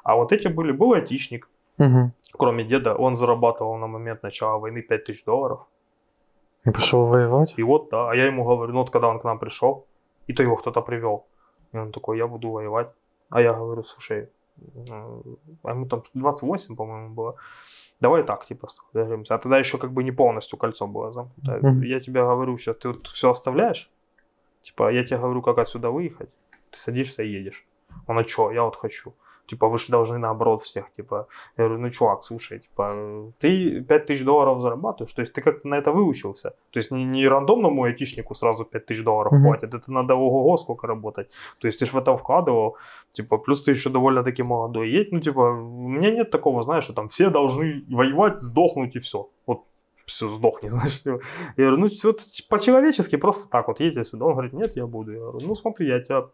А 0.04 0.16
вот 0.16 0.32
эти 0.32 0.48
были, 0.48 0.72
был 0.72 0.94
айтишник, 0.94 1.48
Мгм. 1.78 2.12
кроме 2.38 2.64
деда, 2.64 2.96
он 2.96 3.16
зарабатывал 3.16 3.78
на 3.78 3.88
момент 3.88 4.24
начала 4.24 4.58
войны 4.58 4.82
5000 4.82 5.24
долларов, 5.26 5.60
И 6.66 6.72
пошел 6.72 7.06
воевать? 7.06 7.54
и 7.60 7.64
вот, 7.64 7.90
да, 7.90 8.10
а 8.12 8.16
я 8.16 8.26
ему 8.26 8.44
говорю, 8.44 8.74
ну 8.74 8.80
вот 8.80 8.90
когда 8.90 9.08
он 9.08 9.20
к 9.20 9.24
нам 9.26 9.40
пришел, 9.40 9.86
и 10.28 10.34
то 10.34 10.44
его 10.44 10.56
кто-то 10.56 10.82
привел, 10.82 11.26
и 11.74 11.78
он 11.78 11.92
такой, 11.92 12.18
я 12.18 12.28
буду 12.28 12.50
воевать. 12.50 12.90
А 13.32 13.42
я 13.42 13.54
говорю, 13.54 13.84
слушай, 13.84 14.30
а 15.64 15.72
ему 15.72 15.86
там 15.86 16.04
28, 16.14 16.76
по-моему, 16.76 17.14
было. 17.16 17.36
Давай 18.02 18.24
так, 18.24 18.46
типа, 18.46 18.68
договоримся. 18.94 19.36
А 19.36 19.38
тогда 19.38 19.58
еще 19.60 19.78
как 19.78 19.92
бы 19.92 20.04
не 20.04 20.12
полностью 20.12 20.58
кольцо 20.58 20.88
было 20.88 21.12
замкнуто. 21.12 21.60
Мгм. 21.62 21.82
Я 21.84 22.00
тебе 22.00 22.22
говорю, 22.22 22.58
сейчас 22.58 22.78
ты 22.78 22.88
вот 22.90 23.08
все 23.08 23.30
оставляешь, 23.30 23.90
типа, 24.62 24.92
я 24.92 25.04
тебе 25.04 25.18
говорю, 25.20 25.42
как 25.42 25.58
отсюда 25.58 25.90
выехать, 25.92 26.30
ты 26.72 26.80
садишься 26.80 27.24
и 27.24 27.30
едешь. 27.30 27.66
Он, 28.10 28.18
а 28.18 28.24
что, 28.24 28.52
я 28.52 28.64
вот 28.64 28.76
хочу. 28.76 29.14
Типа, 29.46 29.68
вы 29.68 29.78
же 29.78 29.90
должны 29.90 30.18
наоборот 30.18 30.62
всех, 30.62 30.92
типа. 30.92 31.28
Я 31.58 31.64
говорю, 31.64 31.82
ну, 31.82 31.90
чувак, 31.90 32.24
слушай, 32.24 32.60
типа, 32.60 33.34
ты 33.40 33.82
5000 33.82 34.24
долларов 34.24 34.62
зарабатываешь, 34.62 35.14
то 35.14 35.22
есть 35.22 35.34
ты 35.34 35.42
как-то 35.42 35.68
на 35.68 35.76
это 35.76 35.92
выучился. 35.92 36.50
То 36.72 36.80
есть 36.80 36.92
не, 36.92 37.04
не 37.06 37.28
рандомному 37.28 37.84
айтишнику 37.84 38.36
сразу 38.36 38.66
5000 38.66 39.04
долларов 39.04 39.34
Мгм. 39.34 39.44
платят, 39.44 39.74
это 39.74 39.92
надо 39.92 40.16
ого-го 40.16 40.58
сколько 40.58 40.88
работать. 40.88 41.32
То 41.60 41.68
есть 41.68 41.80
ты 41.80 41.86
же 41.86 41.92
в 41.92 41.98
это 41.98 42.16
вкладывал, 42.16 42.78
типа, 43.12 43.38
плюс 43.38 43.64
ты 43.64 43.72
еще 43.72 43.90
довольно-таки 43.90 44.44
молодой. 44.44 44.90
Едь, 44.90 45.12
ну, 45.12 45.20
типа, 45.20 45.40
у 45.40 45.88
меня 45.88 46.12
нет 46.12 46.32
такого, 46.32 46.62
знаешь, 46.62 46.84
что 46.84 46.94
там 46.94 47.08
все 47.08 47.30
должны 47.30 47.84
воевать, 47.90 48.38
сдохнуть 48.38 48.96
и 48.96 49.00
все. 49.00 49.30
Вот 49.48 49.64
все, 50.06 50.28
сдохни, 50.28 50.70
знаешь. 50.70 51.02
Я 51.06 51.20
говорю, 51.58 51.78
ну, 51.78 51.88
вот 52.04 52.18
по-человечески 52.50 53.18
просто 53.18 53.50
так 53.50 53.68
вот 53.68 53.80
едьте 53.80 54.04
сюда. 54.04 54.26
Он 54.26 54.34
говорит, 54.34 54.54
нет, 54.54 54.76
я 54.76 54.86
буду. 54.86 55.12
Я 55.12 55.20
говорю, 55.20 55.48
ну, 55.48 55.56
смотри, 55.56 55.88
я 55.88 56.00
тебя... 56.00 56.28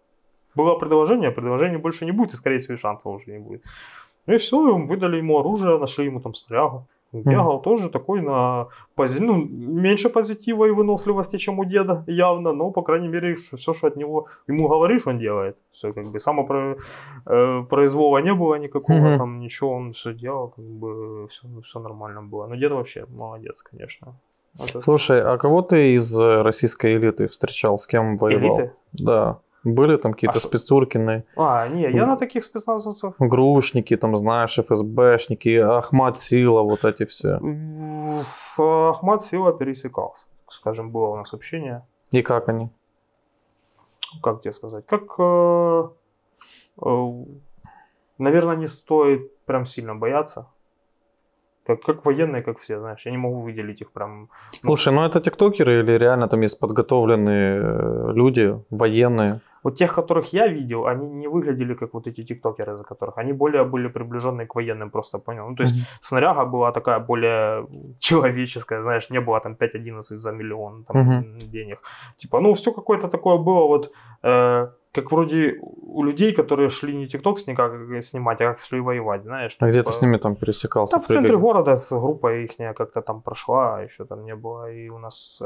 Было 0.56 0.76
предложение, 0.76 1.32
предложения 1.32 1.78
больше 1.78 2.06
не 2.06 2.12
будет, 2.12 2.34
и, 2.34 2.36
скорее 2.38 2.58
всего, 2.58 2.74
и 2.76 2.78
шансов 2.78 3.14
уже 3.14 3.32
не 3.32 3.39
будет. 3.39 3.64
Ну 4.28 4.34
и 4.34 4.38
все, 4.38 4.58
выдали 4.58 5.18
ему 5.18 5.39
оружие, 5.39 5.78
нашли 5.78 6.06
ему 6.06 6.20
там 6.20 6.34
снарягу. 6.34 6.88
Бегал 7.12 7.62
тоже 7.62 7.89
такой 7.89 8.22
на 8.22 8.68
пози... 8.95 9.22
ну, 9.22 9.36
меньше 9.36 10.10
позитива 10.10 10.66
и 10.66 10.72
выносливости, 10.72 11.38
чем 11.38 11.60
у 11.60 11.66
деда, 11.66 12.03
явно, 12.08 12.51
но, 12.51 12.72
по 12.72 12.82
крайней 12.82 13.08
мере, 13.08 13.36
все, 13.36 13.74
что 13.74 13.88
от 13.88 13.95
него 13.95 14.28
ему 14.47 14.68
говоришь, 14.68 15.08
он 15.08 15.18
делает. 15.18 15.56
Все 15.72 15.93
как 15.93 16.12
бы 16.12 16.20
само 16.20 16.45
э, 17.26 17.64
произвола 17.70 18.18
не 18.18 18.34
было 18.34 18.56
никакого, 18.56 18.97
Мгм. 18.97 19.18
там 19.18 19.39
ничего, 19.39 19.72
он 19.72 19.91
все 19.93 20.14
делал, 20.14 20.49
как 20.49 20.66
бы 20.66 21.28
все, 21.30 21.47
все 21.64 21.80
нормально 21.80 22.22
было. 22.22 22.47
Но 22.47 22.56
дед 22.56 22.72
вообще 22.72 23.06
молодец, 23.10 23.62
конечно. 23.62 24.20
Это 24.60 24.82
Слушай, 24.82 25.22
а 25.22 25.38
кого 25.38 25.62
ты 25.62 25.95
из 25.95 26.18
э, 26.20 26.41
российской 26.41 26.95
элиты 26.97 27.28
встречал, 27.28 27.78
с 27.78 27.88
кем 27.88 28.18
воевал? 28.18 28.58
элиты. 28.60 28.74
Да. 28.93 29.39
Были 29.66 29.97
там 29.97 30.13
какие-то 30.13 30.38
А 30.38 30.39
спецуркины, 30.39 31.26
А, 31.36 31.68
не, 31.68 31.82
я 31.91 32.05
на 32.05 32.16
таких 32.16 32.43
спецназовцев 32.43 33.16
грушники, 33.20 33.97
там, 33.97 34.16
знаешь, 34.16 34.57
ФСБшники, 34.57 35.57
Ахмат 35.57 36.18
Сила, 36.18 36.61
вот 36.61 36.86
эти 36.86 37.05
все. 37.05 37.39
с 38.22 38.59
Ахмат 38.59 39.24
Сила 39.24 39.51
пересекался. 39.51 40.28
Скажем, 40.47 40.91
было 40.91 41.07
у 41.07 41.16
нас 41.18 41.34
общение. 41.34 41.82
И 42.11 42.22
как 42.22 42.47
они? 42.49 42.70
как 44.22 44.41
тебе 44.41 44.53
сказать, 44.53 44.86
как, 44.86 45.03
э, 45.20 45.84
э, 46.82 47.11
наверное, 48.18 48.55
не 48.55 48.68
стоит 48.68 49.38
прям 49.45 49.66
сильно 49.66 49.95
бояться. 49.95 50.47
Как, 51.66 51.82
как 51.82 52.05
военные, 52.05 52.43
как 52.43 52.59
все, 52.59 52.80
знаешь, 52.80 53.05
я 53.05 53.11
не 53.11 53.18
могу 53.18 53.41
выделить 53.41 53.82
их 53.82 53.91
прям. 53.91 54.30
ну, 54.63 54.76
Слушай, 54.76 54.93
ну 54.93 55.03
это 55.03 55.20
тиктокеры 55.20 55.80
или 55.80 55.97
реально 55.97 56.28
там 56.28 56.41
есть 56.41 56.59
подготовленные 56.59 57.59
э, 57.59 58.11
люди, 58.13 58.59
военные? 58.70 59.41
Вот 59.66 59.74
тех, 59.74 59.95
которых 59.95 60.34
я 60.34 60.47
видел, 60.47 60.86
они 60.86 61.09
не 61.09 61.28
выглядели 61.28 61.74
как 61.74 61.93
вот 61.93 62.07
эти 62.07 62.24
тиктокеры, 62.24 62.76
за 62.76 62.84
которых. 62.84 63.18
Они 63.18 63.34
более 63.34 63.63
были 63.63 63.88
приближенные 63.88 64.45
к 64.45 64.55
военным, 64.55 64.91
просто 64.91 65.20
понял. 65.20 65.49
Ну, 65.49 65.55
то 65.55 65.63
есть 65.63 65.76
Мгм. 65.76 65.86
снаряга 66.01 66.45
была 66.45 66.72
такая 66.72 66.99
более 66.99 67.68
человеческая, 67.99 68.82
знаешь, 68.82 69.09
не 69.09 69.20
было 69.20 69.39
там 69.39 69.55
5-11 69.55 70.20
за 70.20 70.32
миллион 70.32 70.84
там, 70.84 70.97
Мгм. 70.97 71.39
денег. 71.51 71.78
Типа, 72.18 72.41
ну, 72.41 72.53
все 72.53 72.72
какое-то 72.72 73.07
такое 73.07 73.38
было 73.38 73.68
вот, 73.68 73.91
э, 74.24 74.68
как 74.91 75.11
вроде 75.11 75.57
у 75.61 76.03
людей, 76.03 76.32
которые 76.32 76.70
шли 76.70 76.95
не 76.95 77.07
тикток 77.07 77.39
снимать, 77.39 78.03
снимать, 78.05 78.41
а 78.41 78.45
как 78.45 78.59
шли 78.59 78.82
воевать, 78.82 79.24
знаешь. 79.24 79.57
А 79.59 79.68
где 79.70 79.80
типа, 79.80 79.91
ты 79.91 79.97
с 79.97 80.01
ними 80.01 80.18
там 80.18 80.36
пересекался? 80.36 80.97
Да, 80.97 81.03
в 81.03 81.07
центре 81.07 81.38
города 81.38 81.76
с 81.76 81.91
группа 81.99 82.28
их 82.28 82.76
как-то 82.76 83.01
там 83.01 83.22
прошла, 83.22 83.82
еще 83.84 84.05
там 84.05 84.26
не 84.26 84.36
было. 84.36 84.72
И 84.72 84.89
у 84.89 84.99
нас 84.99 85.41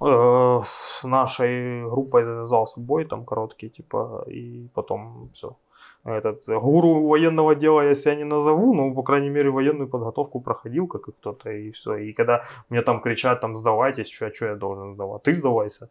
э, 0.00 0.60
с 0.64 1.04
нашей 1.04 1.84
группой 1.88 2.24
завязался 2.24 2.80
бой 2.80 3.04
там 3.04 3.24
короткий, 3.24 3.68
типа, 3.68 4.24
и 4.26 4.68
потом 4.74 5.30
все. 5.32 5.56
Этот 6.04 6.48
э, 6.48 6.58
гуру 6.58 7.06
военного 7.08 7.54
дела 7.54 7.82
я 7.82 7.94
себя 7.94 8.14
не 8.14 8.24
назову, 8.24 8.74
но, 8.74 8.94
по 8.94 9.02
крайней 9.02 9.30
мере, 9.30 9.50
военную 9.50 9.88
подготовку 9.88 10.40
проходил, 10.40 10.86
как 10.86 11.08
и 11.08 11.12
кто-то, 11.12 11.50
и 11.50 11.70
все. 11.70 11.96
И 11.96 12.12
когда 12.12 12.42
мне 12.70 12.82
там 12.82 13.00
кричат, 13.00 13.40
там, 13.40 13.56
сдавайтесь, 13.56 14.08
что, 14.08 14.32
что 14.32 14.46
я 14.46 14.54
должен 14.54 14.94
сдавать? 14.94 15.22
Ты 15.22 15.34
сдавайся. 15.34 15.88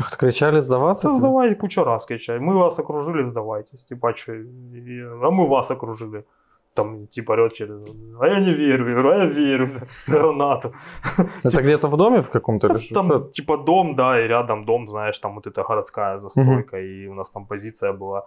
Ах, 0.00 0.16
кричали 0.16 0.60
сдаваться? 0.60 1.08
Да 1.08 1.14
сдавайтесь 1.14 1.58
куча 1.58 1.84
раз 1.84 2.06
кричали. 2.06 2.38
Мы 2.38 2.58
вас 2.58 2.78
окружили, 2.78 3.24
сдавайтесь. 3.24 3.84
Типа, 3.84 4.10
а 4.10 4.16
что? 4.16 4.32
А 4.32 5.30
мы 5.30 5.48
вас 5.48 5.70
окружили. 5.70 6.24
Там, 6.74 7.06
типа, 7.06 7.32
орет 7.32 7.52
через... 7.52 7.80
А 8.20 8.26
я 8.26 8.40
не 8.40 8.54
верю. 8.54 8.88
Я 8.88 8.94
говорю, 8.94 9.10
а 9.10 9.16
я 9.16 9.26
верю. 9.26 9.68
Гранату. 10.08 10.72
Это 11.44 11.62
где-то 11.62 11.88
в 11.88 11.96
доме 11.96 12.22
в 12.22 12.30
каком-то? 12.30 12.78
Что? 12.78 12.94
Там, 12.94 13.30
типа, 13.30 13.58
дом, 13.58 13.94
да, 13.94 14.20
и 14.20 14.28
рядом 14.28 14.64
дом, 14.64 14.88
знаешь, 14.88 15.18
там 15.18 15.34
вот 15.34 15.46
эта 15.46 15.62
городская 15.62 16.18
застройка, 16.18 16.80
и 16.80 17.06
у 17.08 17.14
нас 17.14 17.30
там 17.30 17.46
позиция 17.46 17.92
была. 17.92 18.26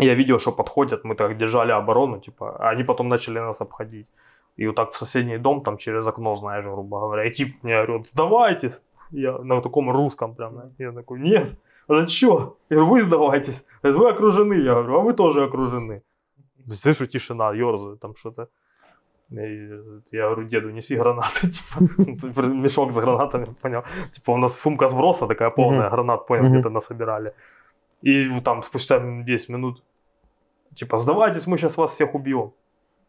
Я 0.00 0.14
видел, 0.14 0.40
что 0.40 0.52
подходят, 0.52 1.04
мы 1.04 1.14
так 1.14 1.36
держали 1.36 1.72
оборону, 1.72 2.18
типа, 2.18 2.56
а 2.58 2.70
они 2.70 2.84
потом 2.84 3.08
начали 3.08 3.38
нас 3.38 3.60
обходить. 3.60 4.08
И 4.56 4.66
вот 4.66 4.76
так 4.76 4.90
в 4.90 4.96
соседний 4.96 5.38
дом, 5.38 5.62
там 5.62 5.76
через 5.76 6.06
окно, 6.06 6.36
знаешь, 6.36 6.64
грубо 6.64 7.00
говоря, 7.00 7.24
и 7.24 7.30
тип 7.30 7.62
мне 7.62 7.80
орет, 7.80 8.06
сдавайтесь. 8.06 8.82
Я 9.10 9.38
на 9.38 9.60
таком 9.60 9.90
русском 9.90 10.34
прям, 10.34 10.72
я 10.78 10.92
такой, 10.92 11.20
нет, 11.20 11.54
а 11.88 12.06
что? 12.06 12.56
Я 12.70 12.76
говорю, 12.76 12.92
вы 12.92 13.00
сдавайтесь. 13.00 13.64
Вы 13.82 14.08
окружены, 14.08 14.54
я 14.54 14.74
говорю, 14.74 14.98
а 14.98 15.02
вы 15.02 15.12
тоже 15.12 15.44
окружены. 15.44 16.02
Слышу, 16.68 17.06
тишина, 17.06 17.52
ерзаю, 17.52 17.96
там 17.96 18.14
что-то. 18.14 18.48
И 19.30 19.70
я 20.12 20.28
говорю, 20.28 20.44
деду, 20.44 20.70
неси 20.70 20.96
гранаты, 20.96 21.48
типа, 22.20 22.42
мешок 22.42 22.92
с 22.92 22.96
гранатами, 22.96 23.46
понял. 23.60 23.82
Типа 24.12 24.32
у 24.32 24.36
нас 24.36 24.60
сумка 24.60 24.86
сброса 24.86 25.26
такая 25.26 25.50
полная, 25.50 25.90
гранат, 25.90 26.26
понял, 26.26 26.50
где-то 26.50 26.70
насобирали. 26.70 27.32
И 28.02 28.40
там 28.40 28.62
спустя 28.62 29.00
10 29.00 29.48
минут, 29.48 29.82
типа, 30.74 30.98
сдавайтесь, 30.98 31.46
мы 31.46 31.58
сейчас 31.58 31.76
вас 31.76 31.92
всех 31.92 32.14
убьем. 32.14 32.52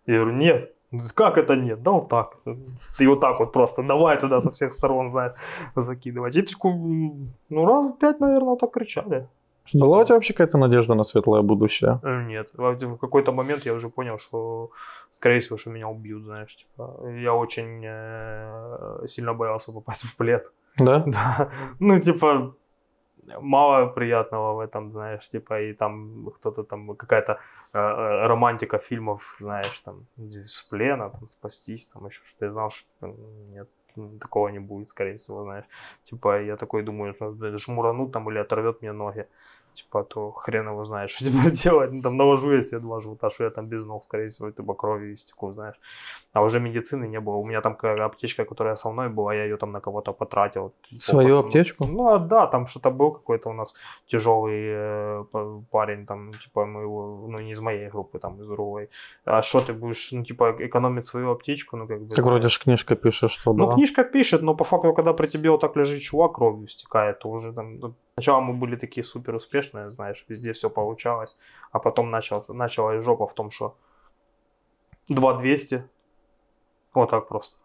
Я 0.06 0.16
говорю, 0.16 0.38
нет. 0.38 0.72
Как 1.14 1.38
это 1.38 1.56
нет? 1.56 1.84
Да 1.84 1.92
вот 1.92 2.10
так. 2.10 2.38
Ты 2.98 3.10
вот 3.10 3.20
так 3.20 3.40
вот 3.40 3.52
просто 3.52 3.84
давай 3.84 4.18
туда 4.18 4.40
со 4.40 4.52
всех 4.52 4.72
сторон, 4.72 5.10
знаешь, 5.10 5.34
закидывать. 5.76 6.36
И 6.36 6.46
ну 7.50 7.66
раз 7.66 7.92
в 7.92 7.98
пять, 7.98 8.20
наверное, 8.20 8.50
вот 8.50 8.60
так 8.60 8.72
кричали. 8.72 9.28
Что- 9.66 9.80
Была 9.80 10.00
у 10.00 10.04
тебя 10.06 10.16
вообще 10.16 10.34
какая-то 10.34 10.58
надежда 10.58 10.96
на 10.96 11.04
светлое 11.04 11.42
будущее? 11.42 12.00
Э, 12.04 12.24
Нет, 12.24 12.50
в 12.54 12.86
в 12.86 12.98
какой-то 12.98 13.32
момент 13.32 13.66
я 13.66 13.74
уже 13.74 13.90
понял, 13.90 14.20
что, 14.20 14.70
скорее 15.12 15.40
всего, 15.40 15.58
что 15.58 15.72
меня 15.72 15.88
убьют, 15.88 16.24
знаешь, 16.24 16.56
типа, 16.56 17.10
я 17.22 17.34
очень 17.34 17.82
э, 17.86 19.06
сильно 19.08 19.34
боялся 19.34 19.72
попасть 19.72 20.04
в 20.06 20.16
плед, 20.16 20.52
Да? 20.78 21.00
да, 21.08 21.50
ну, 21.80 21.98
типа, 22.00 22.54
мало 23.42 23.88
приятного 23.88 24.54
в 24.54 24.60
этом, 24.60 24.92
знаешь, 24.92 25.28
типа, 25.28 25.62
и 25.62 25.74
там 25.74 26.26
кто-то 26.36 26.64
там, 26.64 26.96
какая-то 26.96 27.40
э, 27.74 27.80
э, 27.80 28.28
романтика 28.28 28.78
фильмов, 28.78 29.38
знаешь, 29.40 29.80
там, 29.82 30.06
с 30.46 30.62
плена, 30.70 31.10
там, 31.10 31.28
спастись, 31.28 31.88
там, 31.88 32.06
еще 32.06 32.22
что-то, 32.24 32.46
я 32.46 32.52
знал, 32.52 32.70
что 32.70 32.86
нет, 33.54 33.68
такого 34.20 34.50
не 34.50 34.60
будет, 34.60 34.88
скорее 34.88 35.16
всего, 35.16 35.44
знаешь, 35.44 35.66
типа, 36.04 36.42
я 36.42 36.56
такой 36.56 36.84
думаю, 36.84 37.14
что 37.14 37.58
шмуранут 37.58 38.12
там 38.12 38.30
или 38.30 38.38
оторвет 38.38 38.82
мне 38.82 38.92
ноги, 38.92 39.28
типа, 39.76 40.04
то 40.04 40.32
хрен 40.32 40.68
его 40.68 40.84
знает, 40.84 41.10
что 41.10 41.26
теперь 41.30 41.52
делать. 41.52 41.92
Ну, 41.92 42.02
там 42.02 42.18
наложу 42.18 42.52
я 42.52 42.62
себе 42.62 42.80
два 42.82 43.00
жгута, 43.02 43.30
что 43.30 43.44
я 43.44 43.50
там 43.50 43.68
без 43.68 43.86
ног, 43.86 44.04
скорее 44.04 44.28
всего, 44.28 44.52
типа 44.52 44.74
кровью 44.74 45.14
истеку, 45.14 45.52
знаешь. 45.52 45.76
А 46.34 46.42
уже 46.42 46.60
медицины 46.60 47.08
не 47.08 47.20
было. 47.20 47.36
У 47.36 47.46
меня 47.46 47.62
там 47.62 47.78
аптечка, 48.06 48.46
которая 48.46 48.76
со 48.76 48.90
мной 48.90 49.10
была, 49.10 49.34
я 49.36 49.44
ее 49.44 49.58
там 49.58 49.72
на 49.72 49.80
кого-то 49.80 50.14
потратил. 50.14 50.74
Типа, 50.90 51.02
Свою 51.02 51.30
пацану. 51.30 51.48
аптечку? 51.48 51.88
Ну, 51.88 52.08
а, 52.08 52.18
да, 52.20 52.48
там 52.48 52.66
что-то 52.66 52.92
был 52.92 53.12
какой-то 53.12 53.50
у 53.50 53.54
нас 53.54 53.76
тяжелый 54.08 54.64
э, 54.68 55.24
па- 55.32 55.62
парень, 55.72 56.06
там, 56.06 56.32
типа, 56.34 56.66
мы 56.66 56.82
его, 56.82 57.28
ну, 57.30 57.40
не 57.40 57.52
из 57.52 57.60
моей 57.60 57.90
группы, 57.90 58.20
там, 58.20 58.42
из 58.42 58.48
другой. 58.48 58.90
А 59.26 59.42
что 59.42 59.62
ты 59.62 59.74
будешь, 59.74 60.12
ну, 60.12 60.24
типа, 60.24 60.56
экономить 60.60 61.06
свою 61.06 61.32
аптечку, 61.32 61.78
ну, 61.78 61.88
как 61.88 62.02
бы... 62.02 62.16
Так 62.16 62.26
вроде 62.26 62.50
ж 62.50 62.60
книжка 62.64 62.96
пишет, 62.96 63.32
что 63.32 63.54
Ну, 63.54 63.68
да. 63.68 63.74
книжка 63.74 64.04
пишет, 64.04 64.42
но 64.42 64.56
по 64.56 64.64
факту, 64.64 64.94
когда 64.94 65.14
при 65.14 65.28
тебе 65.28 65.50
вот 65.50 65.62
так 65.62 65.76
лежит 65.78 66.02
чувак, 66.02 66.34
кровью 66.34 66.68
стекает, 66.68 67.20
то 67.20 67.30
уже 67.30 67.54
там... 67.54 67.96
Сначала 68.18 68.40
мы 68.40 68.54
были 68.54 68.78
такие 68.78 69.04
супер 69.04 69.36
успешные, 69.36 69.90
знаешь, 69.90 70.26
везде 70.30 70.54
все 70.54 70.70
получалось, 70.70 71.38
а 71.72 71.80
потом 71.80 72.08
начал, 72.08 72.46
началась 72.48 73.04
жопа 73.04 73.28
в 73.28 73.34
том, 73.34 73.52
что 73.52 73.76
2200, 75.10 75.84
вот 76.94 77.10
так 77.10 77.28
просто, 77.28 77.58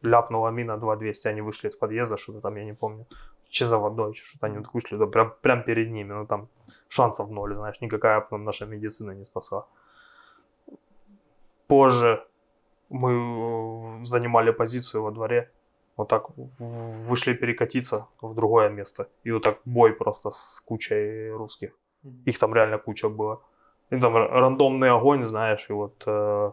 ляпнула 0.00 0.48
мина 0.48 0.78
2200, 0.78 1.28
они 1.28 1.42
вышли 1.42 1.68
из 1.68 1.76
подъезда, 1.76 2.16
что-то 2.16 2.40
там, 2.40 2.56
я 2.56 2.64
не 2.64 2.72
помню, 2.72 3.06
за 3.50 3.78
водой, 3.78 4.14
что-то 4.14 4.46
они 4.46 4.58
вот 4.58 4.72
вышли, 4.72 4.96
да, 4.96 5.06
прям, 5.06 5.34
прям 5.42 5.62
перед 5.62 5.90
ними, 5.90 6.14
ну 6.14 6.26
там 6.26 6.48
шансов 6.88 7.30
ноль, 7.30 7.54
знаешь, 7.54 7.80
никакая 7.82 8.20
потом 8.22 8.44
наша 8.44 8.64
медицина 8.64 9.10
не 9.10 9.24
спасла. 9.24 9.66
Позже 11.66 12.26
мы 12.88 14.00
э, 14.00 14.04
занимали 14.04 14.52
позицию 14.52 15.02
во 15.02 15.10
дворе, 15.10 15.50
вот 15.96 16.08
так 16.08 16.30
вышли 16.36 17.34
перекатиться 17.34 18.06
в 18.20 18.34
другое 18.34 18.68
место. 18.68 19.08
И 19.24 19.32
вот 19.32 19.42
так 19.42 19.58
бой 19.64 19.92
просто 19.92 20.30
с 20.30 20.60
кучей 20.64 21.30
русских. 21.30 21.70
Их 22.26 22.38
там 22.38 22.54
реально 22.54 22.78
куча 22.78 23.08
было. 23.08 23.40
И 23.90 24.00
там 24.00 24.16
рандомный 24.16 24.90
огонь, 24.90 25.24
знаешь, 25.24 25.70
и 25.70 25.72
вот 25.72 26.02
э, 26.06 26.52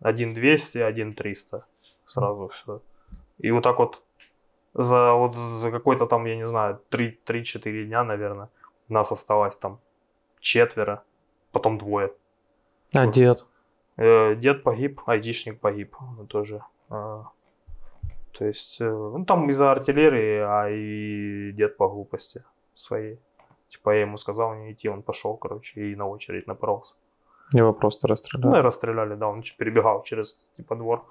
один 0.00 0.34
200, 0.34 0.78
один 0.78 1.14
300. 1.14 1.66
Сразу 2.04 2.48
все. 2.48 2.80
И 3.38 3.50
вот 3.50 3.62
так 3.62 3.78
вот 3.78 4.02
за, 4.74 5.12
вот 5.12 5.34
за 5.34 5.70
какой-то 5.70 6.06
там, 6.06 6.26
я 6.26 6.36
не 6.36 6.46
знаю, 6.46 6.80
3 6.88 7.20
3-4 7.26 7.86
дня, 7.86 8.04
наверное, 8.04 8.48
нас 8.88 9.12
осталось 9.12 9.58
там 9.58 9.80
четверо, 10.40 11.02
потом 11.52 11.78
двое. 11.78 12.12
А 12.94 13.06
дед? 13.06 13.46
Э, 13.96 14.34
Дед 14.34 14.62
погиб, 14.62 15.00
айтишник 15.06 15.60
погиб 15.60 15.96
тоже. 16.28 16.62
А, 16.90 17.24
То 18.38 18.44
есть, 18.44 18.80
э, 18.80 18.90
ну 18.90 19.24
там 19.24 19.48
из-за 19.50 19.72
артиллерии, 19.72 20.40
а 20.40 20.68
и 20.68 21.52
дед 21.52 21.76
по 21.76 21.88
глупости 21.88 22.44
своей. 22.74 23.18
Типа 23.68 23.94
я 23.94 24.02
ему 24.02 24.16
сказал 24.16 24.54
не 24.54 24.72
идти, 24.72 24.88
он 24.88 25.02
пошел, 25.02 25.36
короче, 25.36 25.80
и 25.80 25.96
на 25.96 26.06
очередь 26.06 26.46
напоролся. 26.46 26.94
Его 27.52 27.72
просто 27.72 28.06
Ну 28.08 28.12
расстреляли. 28.12 28.58
и 28.58 28.60
расстреляли, 28.62 29.14
да, 29.14 29.28
он 29.28 29.42
перебегал 29.58 30.02
через, 30.02 30.50
типа, 30.56 30.76
двор. 30.76 31.04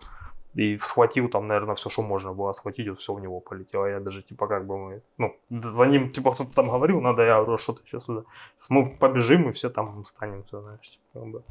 И 0.58 0.78
схватил 0.78 1.30
там, 1.30 1.48
наверное, 1.48 1.76
все, 1.76 1.90
что 1.90 2.02
можно 2.02 2.34
было 2.34 2.54
схватить, 2.54 2.88
вот 2.88 3.00
все 3.00 3.14
в 3.14 3.20
него 3.20 3.42
полетело. 3.42 3.86
Я 3.86 4.00
даже, 4.00 4.22
типа, 4.22 4.48
как 4.48 4.66
бы 4.66 4.78
мы, 4.78 5.02
ну, 5.18 5.36
за 5.50 5.86
ним, 5.86 6.10
типа, 6.10 6.32
кто-то 6.32 6.54
там 6.54 6.70
говорил, 6.70 7.02
надо, 7.02 7.24
я 7.24 7.36
говорю, 7.36 7.54
«А 7.54 7.58
что 7.58 7.74
ты 7.74 7.82
сейчас 7.86 8.06
сюда. 8.06 8.22
Мы 8.70 8.98
побежим, 8.98 9.50
и 9.50 9.52
все 9.52 9.70
там 9.70 10.06
станем, 10.06 10.44
все, 10.44 10.62
знаешь, 10.62 10.90
типа, 10.90 11.04
как 11.14 11.28
бы. 11.28 11.44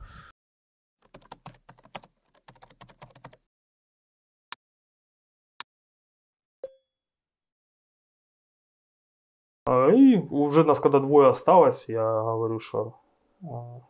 и 9.94 10.13
уже 10.30 10.64
нас 10.64 10.80
когда 10.80 10.98
двое 10.98 11.28
осталось, 11.28 11.88
я 11.88 12.02
говорю, 12.02 12.60
что 12.60 12.94
а, 13.42 13.80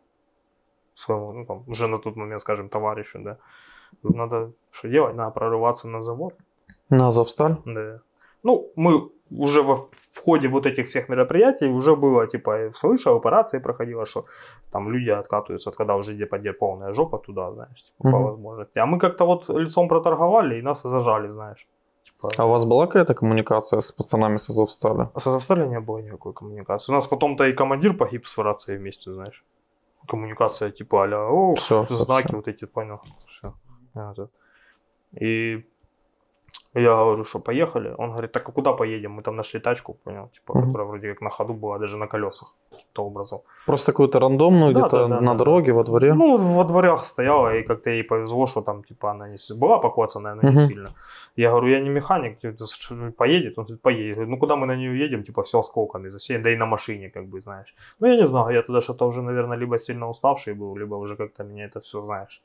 своему, 0.93 1.33
ну, 1.33 1.45
там, 1.45 1.63
уже 1.67 1.87
на 1.87 1.97
тот 1.97 2.15
момент, 2.15 2.41
скажем, 2.41 2.69
товарищу, 2.69 3.19
да, 3.19 3.37
надо 4.03 4.51
что 4.71 4.87
делать? 4.89 5.15
Надо 5.15 5.31
прорываться 5.31 5.87
на 5.87 6.03
завод. 6.03 6.33
На 6.89 7.07
Азовсталь? 7.07 7.55
Да. 7.65 7.99
Ну, 8.43 8.71
мы 8.75 9.09
уже 9.31 9.61
во, 9.61 9.75
в 9.91 10.21
ходе 10.23 10.47
вот 10.47 10.65
этих 10.65 10.85
всех 10.85 11.09
мероприятий 11.09 11.67
уже 11.67 11.95
было, 11.95 12.27
типа, 12.27 12.71
слышал, 12.73 13.17
операции 13.17 13.59
проходило, 13.59 14.05
что 14.05 14.25
там 14.71 14.91
люди 14.91 15.09
откатываются, 15.09 15.69
от 15.69 15.75
когда 15.75 15.95
уже 15.95 16.17
типа, 16.17 16.37
где 16.37 16.53
полная 16.53 16.93
жопа 16.93 17.17
туда, 17.17 17.51
знаешь, 17.51 17.83
типа, 17.83 18.11
по 18.11 18.17
Мгм. 18.17 18.23
возможности. 18.23 18.79
А 18.79 18.85
мы 18.85 18.99
как-то 18.99 19.25
вот 19.25 19.49
лицом 19.49 19.87
проторговали 19.87 20.59
и 20.59 20.61
нас 20.61 20.83
зажали, 20.83 21.29
знаешь. 21.29 21.67
Типа, 22.15 22.29
А 22.37 22.45
у 22.45 22.49
вас 22.49 22.65
была 22.65 22.87
какая-то 22.87 23.13
коммуникация 23.13 23.81
с 23.81 23.91
пацанами 23.91 24.37
с 24.37 24.49
Азовстали? 24.49 25.09
с 25.15 25.27
Азовстали 25.27 25.67
не 25.67 25.79
было 25.79 25.99
никакой 25.99 26.33
коммуникации. 26.33 26.91
У 26.91 26.95
нас 26.95 27.07
потом-то 27.07 27.45
и 27.45 27.53
командир 27.53 27.93
погиб 27.97 28.25
с 28.25 28.37
рацией 28.37 28.77
вместе, 28.77 29.13
знаешь. 29.13 29.43
Коммуникация 30.07 30.71
типа 30.71 31.03
а 31.05 31.29
о, 31.29 31.55
Всё, 31.55 31.85
знаки 31.89 32.27
всё. 32.27 32.35
вот 32.37 32.47
эти, 32.47 32.65
понял. 32.65 33.01
Все. 33.27 33.53
И 35.19 35.65
я 36.81 36.89
говорю, 36.95 37.23
что 37.25 37.39
поехали. 37.39 37.95
Он 37.97 38.11
говорит, 38.11 38.31
так 38.31 38.49
а 38.49 38.51
куда 38.51 38.73
поедем? 38.73 39.11
Мы 39.11 39.21
там 39.21 39.35
нашли 39.35 39.59
тачку, 39.59 39.93
понял, 40.03 40.29
типа, 40.33 40.53
Мгм. 40.53 40.67
которая 40.67 40.87
вроде 40.87 41.07
как 41.09 41.21
на 41.21 41.29
ходу 41.29 41.53
была, 41.53 41.77
даже 41.79 41.97
на 41.97 42.07
колесах 42.07 42.53
каким-то 42.71 43.05
образом. 43.05 43.39
Просто 43.65 43.91
какую-то 43.91 44.19
рандомную 44.19 44.73
Да, 44.73 44.79
где-то 44.81 44.97
да, 44.97 45.07
да, 45.07 45.21
на 45.21 45.31
да, 45.33 45.37
дороге, 45.37 45.71
во 45.71 45.83
дворе? 45.83 46.13
Ну, 46.13 46.37
во 46.37 46.63
дворях 46.63 47.05
стояла, 47.05 47.55
и 47.55 47.63
как-то 47.63 47.89
ей 47.89 48.03
повезло, 48.03 48.45
что 48.47 48.61
там, 48.61 48.83
типа, 48.83 49.11
она 49.11 49.29
не... 49.29 49.37
Была 49.55 49.79
покоцанная, 49.79 50.35
но 50.35 50.41
не 50.49 50.55
Мгм. 50.55 50.67
сильно. 50.67 50.87
Я 51.37 51.49
говорю, 51.49 51.67
я 51.67 51.79
не 51.81 51.89
механик, 51.89 52.37
поедет? 53.17 53.57
Он 53.57 53.65
говорит, 53.65 53.81
поедет. 53.81 54.15
Говорю, 54.15 54.31
ну, 54.31 54.37
куда 54.37 54.55
мы 54.55 54.65
на 54.67 54.75
нее 54.75 54.99
едем? 55.05 55.23
Типа, 55.23 55.41
все 55.41 55.59
осколками 55.59 56.09
засеян, 56.09 56.41
да 56.43 56.49
и 56.49 56.57
на 56.57 56.65
машине, 56.65 57.09
как 57.09 57.25
бы, 57.27 57.41
знаешь. 57.41 57.75
Ну, 57.99 58.07
я 58.07 58.15
не 58.17 58.25
знаю, 58.25 58.53
я 58.53 58.61
тогда 58.61 58.81
что-то 58.81 59.07
уже, 59.07 59.21
наверное, 59.21 59.57
либо 59.57 59.77
сильно 59.77 60.09
уставший 60.09 60.53
был, 60.53 60.75
либо 60.77 60.95
уже 60.95 61.15
как-то 61.15 61.43
меня 61.43 61.65
это 61.65 61.79
все, 61.79 62.01
знаешь, 62.01 62.41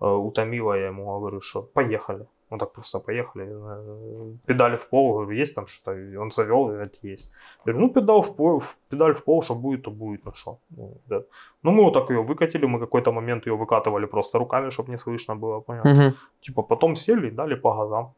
э, 0.00 0.06
утомило. 0.06 0.72
Я 0.74 0.86
ему 0.86 1.18
говорю, 1.18 1.40
что 1.40 1.62
поехали. 1.62 2.26
Ну, 2.50 2.58
так 2.58 2.72
просто 2.72 3.00
поехали. 3.00 3.46
э, 3.48 4.36
Педали 4.46 4.76
в 4.76 4.88
пол, 4.88 5.12
говорю, 5.12 5.40
есть 5.40 5.54
там 5.54 5.66
что-то? 5.66 5.98
И 5.98 6.16
Он 6.16 6.30
завел, 6.30 6.66
говорит, 6.66 6.98
есть. 7.02 7.32
Я 7.64 7.72
говорю, 7.72 7.86
ну, 7.86 7.92
педал 7.92 8.22
в 8.22 8.36
пол, 8.36 8.62
педаль 8.88 9.12
в 9.12 9.24
пол, 9.24 9.42
что 9.42 9.54
будет, 9.54 9.82
то 9.82 9.90
будет, 9.90 10.24
ну 10.24 10.32
что. 10.32 10.58
Ну, 10.76 10.96
да. 11.06 11.22
Ну, 11.62 11.72
мы 11.72 11.82
вот 11.82 11.94
так 11.94 12.10
ее 12.10 12.22
выкатили, 12.22 12.66
мы 12.66 12.78
какой-то 12.78 13.12
момент 13.12 13.46
ее 13.46 13.56
выкатывали 13.56 14.06
просто 14.06 14.38
руками, 14.38 14.70
чтобы 14.70 14.90
не 14.90 14.98
слышно 14.98 15.34
было, 15.34 15.60
понял? 15.60 15.82
Мгм. 15.84 16.14
Типа 16.40 16.62
потом 16.62 16.94
сели 16.94 17.28
и 17.28 17.30
дали 17.30 17.56
по 17.56 17.72
газам. 17.72 18.14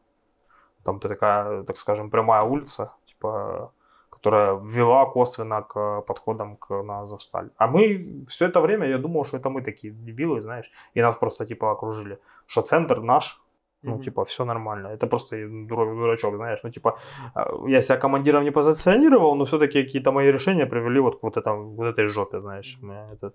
Там 0.83 0.99
такая, 0.99 1.63
так 1.63 1.79
скажем, 1.79 2.09
прямая 2.09 2.43
улица, 2.43 2.91
типа, 3.05 3.71
которая 4.09 4.59
вела 4.63 5.05
косвенно 5.05 5.61
к 5.61 6.01
подходам 6.01 6.55
к 6.57 6.83
на 6.83 7.01
Азовсталь. 7.01 7.49
А 7.57 7.67
мы 7.67 8.25
все 8.27 8.45
это 8.45 8.61
время, 8.61 8.87
я 8.87 8.97
думал, 8.97 9.25
что 9.25 9.37
это 9.37 9.49
мы 9.49 9.61
такие 9.61 9.93
дебилы, 9.93 10.41
знаешь, 10.41 10.71
и 10.95 11.01
нас 11.01 11.17
просто 11.17 11.45
типа 11.45 11.71
окружили. 11.71 12.19
Что 12.45 12.61
центр 12.61 13.01
наш, 13.01 13.41
ну, 13.83 13.91
Мгм. 13.93 14.01
типа, 14.01 14.23
все 14.25 14.45
нормально. 14.45 14.87
Это 14.89 15.07
просто 15.07 15.35
дура- 15.35 15.95
дурачок, 15.95 16.35
знаешь. 16.35 16.59
Ну, 16.63 16.69
типа, 16.69 16.97
э, 17.35 17.41
я 17.67 17.81
себя 17.81 17.97
командиром 17.97 18.43
не 18.43 18.51
позиционировал, 18.51 19.35
но 19.35 19.45
все-таки 19.45 19.83
какие-то 19.83 20.11
мои 20.11 20.31
решения 20.31 20.65
привели 20.65 20.99
вот 20.99 21.19
к 21.19 21.23
вот, 21.23 21.37
это, 21.37 21.53
вот 21.53 21.85
этой 21.87 22.07
жопе, 22.07 22.39
знаешь. 22.39 22.79
Это- 23.13 23.31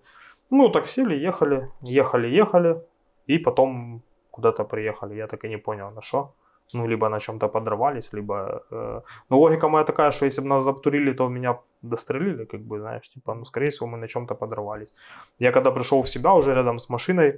Ну, 0.51 0.69
так 0.69 0.87
сели, 0.87 1.27
ехали, 1.29 1.71
ехали, 1.83 2.29
ехали, 2.41 2.77
и 3.31 3.39
потом 3.39 4.03
куда-то 4.31 4.65
приехали. 4.65 5.15
Я 5.17 5.27
так 5.27 5.45
и 5.45 5.49
не 5.49 5.59
понял, 5.59 5.91
на 5.91 6.01
что. 6.01 6.29
Ну, 6.75 6.87
либо 6.89 7.09
на 7.09 7.19
чем-то 7.21 7.49
подрывались, 7.49 8.13
либо... 8.15 8.63
э, 8.71 9.01
Ну, 9.31 9.39
логика 9.39 9.69
моя 9.69 9.85
такая, 9.85 10.11
что 10.11 10.25
если 10.27 10.43
бы 10.43 10.49
нас 10.49 10.65
заптурили, 10.65 11.13
то 11.15 11.29
меня 11.29 11.59
дострелили, 11.83 12.45
как 12.45 12.61
бы, 12.61 12.79
знаешь, 12.81 13.09
типа, 13.09 13.35
ну, 13.35 13.45
скорее 13.45 13.69
всего, 13.71 13.87
мы 13.89 13.99
на 13.99 14.09
чем-то 14.09 14.35
подрывались. 14.35 14.95
Я 15.41 15.53
когда 15.53 15.71
пришел 15.71 16.01
в 16.03 16.09
себя 16.09 16.33
уже 16.33 16.55
рядом 16.55 16.79
с 16.79 16.89
машиной, 16.89 17.33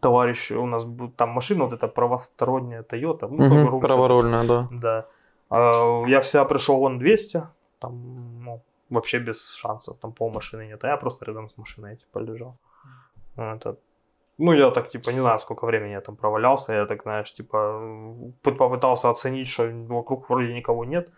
товарищ, 0.00 0.50
у 0.52 0.66
нас 0.66 0.86
там 1.16 1.30
машина, 1.30 1.64
вот 1.64 1.72
эта 1.72 1.88
правосторонняя 1.88 2.82
Toyota, 2.82 3.28
ну, 3.28 3.70
руль, 3.70 3.80
Праворульная, 3.80 4.46
да. 4.46 4.68
да. 4.70 5.04
А, 5.50 6.04
Я 6.06 6.20
вся 6.20 6.44
пришел 6.44 6.82
он 6.82 6.98
200, 6.98 7.42
там, 7.78 8.44
ну, 8.44 8.62
вообще 8.90 9.18
без 9.18 9.54
шансов, 9.54 9.98
там 9.98 10.12
пол 10.12 10.30
машины 10.30 10.66
нет, 10.66 10.84
а 10.84 10.88
я 10.88 10.96
просто 10.96 11.24
рядом 11.24 11.48
с 11.48 11.56
машиной, 11.56 11.96
типа, 11.96 12.18
лежал. 12.18 12.56
Это, 13.36 13.76
ну, 14.38 14.52
я 14.52 14.70
так, 14.70 14.90
типа, 14.90 15.10
не 15.10 15.20
знаю, 15.20 15.38
сколько 15.38 15.66
времени 15.66 15.92
я 15.92 16.00
там 16.00 16.16
провалялся, 16.16 16.72
я 16.72 16.86
так, 16.86 17.02
знаешь, 17.02 17.32
типа, 17.32 17.80
попытался 18.42 19.10
оценить, 19.10 19.48
что 19.48 19.68
вокруг 19.88 20.30
вроде 20.30 20.54
никого 20.54 20.84
нет, 20.84 21.10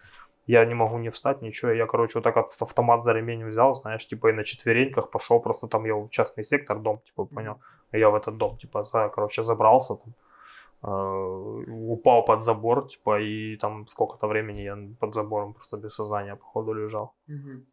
я 0.53 0.67
не 0.67 0.75
могу 0.75 0.99
не 0.99 1.09
встать, 1.09 1.43
ничего, 1.43 1.73
я, 1.73 1.87
короче, 1.87 2.19
вот 2.19 2.25
так 2.25 2.37
автомат 2.37 3.03
за 3.03 3.13
ремень 3.13 3.49
взял, 3.49 3.75
знаешь, 3.75 4.07
типа, 4.07 4.29
и 4.29 4.33
на 4.33 4.45
четвереньках 4.45 5.11
пошел, 5.11 5.41
просто 5.41 5.67
там 5.67 5.87
я 5.87 5.95
в 5.95 6.09
частный 6.09 6.45
сектор, 6.45 6.79
дом, 6.79 6.99
типа, 6.99 7.25
понял, 7.25 7.57
я 7.93 8.09
в 8.09 8.15
этот 8.15 8.37
дом, 8.37 8.57
типа, 8.59 8.83
за, 8.83 9.09
короче, 9.09 9.43
забрался 9.43 9.95
там, 9.95 10.15
э, 10.83 11.73
упал 11.89 12.25
под 12.25 12.41
забор, 12.41 12.87
типа, 12.89 13.21
и 13.21 13.57
там 13.57 13.87
сколько-то 13.87 14.29
времени 14.29 14.63
я 14.63 14.79
под 15.01 15.15
забором 15.15 15.53
просто 15.55 15.77
без 15.77 15.95
сознания, 15.95 16.37
походу, 16.37 16.75
лежал. 16.75 17.13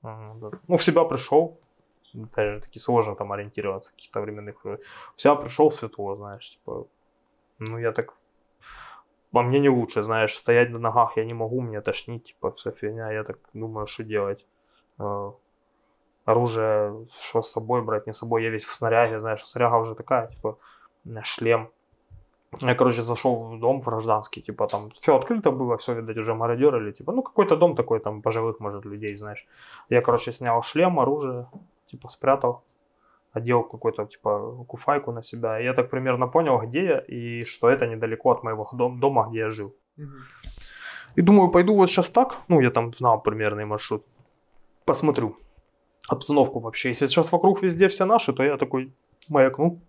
А, 0.01 0.33
да. 0.41 0.49
Ну, 0.67 0.75
в 0.75 0.83
себя 0.83 1.03
пришел, 1.03 1.57
опять 2.13 2.53
же, 2.53 2.59
таки 2.61 2.79
сложно 2.79 3.15
там 3.15 3.31
ориентироваться 3.31 3.89
в 3.89 3.93
каких-то 3.93 4.21
временных... 4.21 4.65
э, 4.65 4.77
В 5.15 5.21
себя 5.21 5.35
пришел 5.35 5.71
светло, 5.71 6.15
знаешь, 6.15 6.49
типа, 6.49 6.85
ну, 7.59 7.79
я 7.79 7.91
так... 7.91 8.13
По 9.31 9.43
мне 9.43 9.59
не 9.59 9.69
лучше, 9.69 10.01
знаешь, 10.01 10.33
стоять 10.33 10.71
на 10.71 10.79
ногах 10.79 11.17
я 11.17 11.25
не 11.25 11.33
могу, 11.33 11.61
мне 11.61 11.81
тошнить, 11.81 12.23
типа, 12.23 12.51
вся 12.51 12.71
фигня, 12.71 13.11
я 13.11 13.23
так 13.23 13.37
думаю, 13.53 13.85
что 13.87 14.03
делать. 14.03 14.45
Э, 14.99 15.31
Оружие, 16.25 17.07
что 17.21 17.41
с 17.41 17.51
собой 17.51 17.81
брать, 17.81 18.05
не 18.05 18.13
с 18.13 18.17
собой, 18.17 18.43
я 18.43 18.49
весь 18.49 18.65
в 18.65 18.73
снаряге, 18.73 19.19
знаешь, 19.19 19.43
снаряга 19.43 19.75
уже 19.77 19.95
такая, 19.95 20.27
типа, 20.27 20.57
шлем, 21.23 21.71
я, 22.61 22.75
короче, 22.75 23.03
зашел 23.03 23.43
в 23.43 23.59
дом 23.59 23.81
в 23.81 23.85
гражданский, 23.85 24.41
типа 24.41 24.67
там 24.67 24.89
все 24.91 25.15
открыто 25.15 25.51
было, 25.51 25.77
все, 25.77 25.93
видать, 25.93 26.17
уже 26.17 26.33
мародерили, 26.33 26.91
типа, 26.91 27.11
ну 27.11 27.21
какой-то 27.21 27.55
дом 27.55 27.75
такой, 27.75 27.99
там, 27.99 28.21
пожилых, 28.21 28.59
может, 28.59 28.85
людей, 28.85 29.15
знаешь. 29.17 29.47
Я, 29.89 30.01
короче, 30.01 30.31
снял 30.33 30.61
шлем, 30.63 30.99
оружие, 30.99 31.47
типа, 31.87 32.09
спрятал, 32.09 32.63
одел 33.33 33.63
какую-то, 33.63 34.05
типа, 34.05 34.65
куфайку 34.67 35.11
на 35.11 35.23
себя. 35.23 35.59
Я 35.59 35.73
так 35.73 35.89
примерно 35.89 36.27
понял, 36.27 36.59
где 36.59 36.83
я, 36.83 36.99
и 36.99 37.43
что 37.43 37.69
это 37.69 37.87
недалеко 37.87 38.29
от 38.31 38.43
моего 38.43 38.67
дом- 38.73 38.99
дома, 38.99 39.27
где 39.29 39.39
я 39.39 39.49
жил. 39.49 39.75
И 41.15 41.21
думаю, 41.21 41.51
пойду 41.51 41.75
вот 41.75 41.89
сейчас 41.89 42.09
так, 42.09 42.37
ну, 42.47 42.61
я 42.61 42.71
там 42.71 42.93
знал 42.93 43.21
примерный 43.21 43.65
маршрут, 43.65 44.05
посмотрю 44.85 45.35
обстановку 46.09 46.59
вообще. 46.59 46.89
Если 46.89 47.07
сейчас 47.07 47.31
вокруг 47.31 47.61
везде 47.61 47.87
все 47.87 48.05
наши, 48.05 48.33
то 48.33 48.43
я 48.43 48.57
такой 48.57 48.91
маякну, 49.27 49.79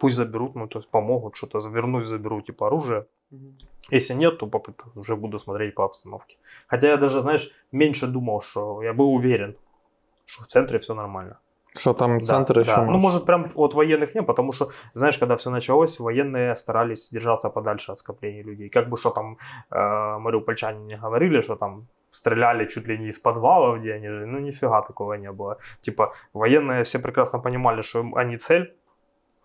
пусть 0.00 0.16
заберут, 0.16 0.54
ну, 0.54 0.66
то 0.66 0.78
есть 0.78 0.90
помогут, 0.90 1.36
что-то 1.36 1.60
завернуть, 1.60 2.06
заберу, 2.06 2.40
типа, 2.40 2.66
оружие. 2.66 3.06
Если 3.92 4.14
нет, 4.14 4.38
то 4.38 4.46
попыт- 4.46 4.84
уже 4.94 5.14
буду 5.16 5.38
смотреть 5.38 5.74
по 5.74 5.84
обстановке. 5.84 6.36
Хотя 6.68 6.88
я 6.88 6.96
даже, 6.96 7.20
знаешь, 7.20 7.52
меньше 7.72 8.06
думал, 8.06 8.40
что 8.40 8.82
я 8.82 8.92
был 8.92 9.12
уверен, 9.12 9.56
что 10.26 10.42
в 10.44 10.46
центре 10.46 10.78
все 10.78 10.94
нормально. 10.94 11.38
Что 11.78 11.92
там 11.92 12.18
Да, 12.18 12.24
центр 12.24 12.54
да. 12.54 12.60
еще 12.60 12.76
Ну, 12.80 12.92
наш? 12.92 13.02
может, 13.02 13.26
прям 13.26 13.46
от 13.54 13.74
военных 13.74 14.14
нет, 14.14 14.26
потому 14.26 14.52
что, 14.52 14.68
знаешь, 14.94 15.18
когда 15.18 15.36
все 15.36 15.50
началось, 15.50 16.00
военные 16.00 16.54
старались 16.54 17.10
держаться 17.10 17.48
подальше 17.50 17.92
от 17.92 17.98
скоплений 17.98 18.42
людей. 18.42 18.68
Как 18.68 18.88
бы 18.88 18.96
что 18.96 19.10
там 19.10 19.36
э, 19.70 20.18
мариупольчане 20.18 20.84
не 20.84 20.96
говорили, 20.96 21.40
что 21.40 21.56
там 21.56 21.86
стреляли 22.10 22.66
чуть 22.66 22.88
ли 22.88 22.98
не 22.98 23.06
из 23.06 23.18
подвалов, 23.18 23.78
где 23.78 23.94
они 23.94 24.08
жили. 24.08 24.24
Ну, 24.24 24.40
нифига 24.40 24.82
такого 24.82 25.14
не 25.14 25.30
было. 25.30 25.58
Типа, 25.80 26.12
военные 26.32 26.82
все 26.82 26.98
прекрасно 26.98 27.38
понимали, 27.38 27.82
что 27.82 28.04
они 28.14 28.36
цель, 28.36 28.74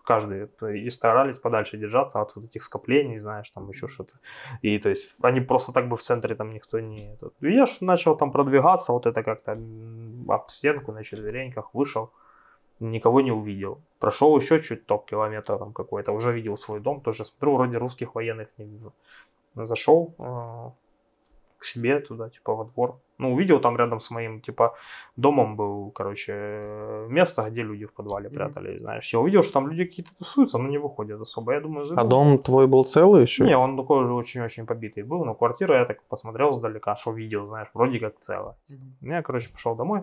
каждый, 0.06 0.48
и 0.72 0.90
старались 0.90 1.38
подальше 1.38 1.76
держаться 1.76 2.20
от 2.20 2.36
вот 2.36 2.44
этих 2.44 2.62
скоплений, 2.62 3.18
знаешь, 3.18 3.50
там 3.50 3.68
еще 3.68 3.88
что-то. 3.88 4.14
И 4.62 4.78
то 4.78 4.88
есть 4.88 5.16
они 5.22 5.40
просто 5.40 5.72
так 5.72 5.88
бы 5.88 5.96
в 5.96 6.02
центре 6.02 6.34
там 6.34 6.52
никто 6.52 6.80
не... 6.80 7.14
этот. 7.14 7.34
И 7.40 7.52
я 7.52 7.66
ж 7.66 7.80
начал 7.80 8.16
там 8.16 8.30
продвигаться, 8.30 8.92
вот 8.92 9.06
это 9.06 9.22
как-то 9.22 9.52
об 9.52 10.48
стенку 10.48 10.92
на 10.92 11.02
четвереньках 11.02 11.74
вышел, 11.74 12.10
никого 12.80 13.20
не 13.20 13.32
увидел. 13.32 13.80
Прошел 13.98 14.36
еще 14.36 14.62
чуть 14.62 14.86
топ 14.86 15.06
километра 15.10 15.58
там 15.58 15.72
какой-то, 15.72 16.12
уже 16.12 16.32
видел 16.32 16.56
свой 16.56 16.80
дом, 16.80 17.00
тоже 17.00 17.24
смотрю, 17.24 17.56
вроде 17.56 17.78
русских 17.78 18.14
военных 18.14 18.48
не 18.58 18.64
вижу. 18.64 18.92
Зашел 19.54 20.14
э, 20.18 20.70
к 21.58 21.64
себе 21.64 22.00
туда, 22.00 22.28
типа 22.28 22.54
во 22.54 22.64
двор. 22.64 22.98
Ну, 23.18 23.32
увидел 23.32 23.60
там 23.60 23.76
рядом 23.76 23.98
с 23.98 24.10
моим, 24.10 24.40
типа, 24.40 24.74
домом 25.16 25.56
был, 25.56 25.90
короче, 25.90 26.32
место, 27.08 27.48
где 27.50 27.62
люди 27.62 27.86
в 27.86 27.92
подвале 27.94 28.28
прятались, 28.28 28.80
знаешь. 28.80 29.12
Я 29.14 29.20
увидел, 29.20 29.42
что 29.42 29.52
там 29.54 29.68
люди 29.68 29.84
какие-то 29.84 30.14
тусуются, 30.18 30.58
но 30.58 30.68
не 30.68 30.78
выходят 30.78 31.20
особо. 31.20 31.52
Я 31.54 31.60
думаю, 31.60 31.82
А 31.82 31.86
зайду. 31.86 32.08
дом 32.08 32.38
твой 32.38 32.66
был 32.66 32.84
целый 32.84 33.22
еще? 33.22 33.44
Не, 33.44 33.56
он 33.56 33.76
такой 33.76 34.04
уже 34.04 34.12
очень-очень 34.12 34.66
побитый 34.66 35.02
был, 35.02 35.24
но 35.24 35.34
квартира 35.34 35.78
я 35.78 35.84
так 35.84 36.02
посмотрел 36.08 36.52
сдалека, 36.52 36.94
что 36.96 37.12
видел, 37.12 37.46
знаешь, 37.46 37.68
вроде 37.74 37.98
как 38.00 38.18
целая. 38.20 38.54
Я, 39.00 39.22
короче, 39.22 39.50
пошел 39.50 39.74
домой. 39.74 40.02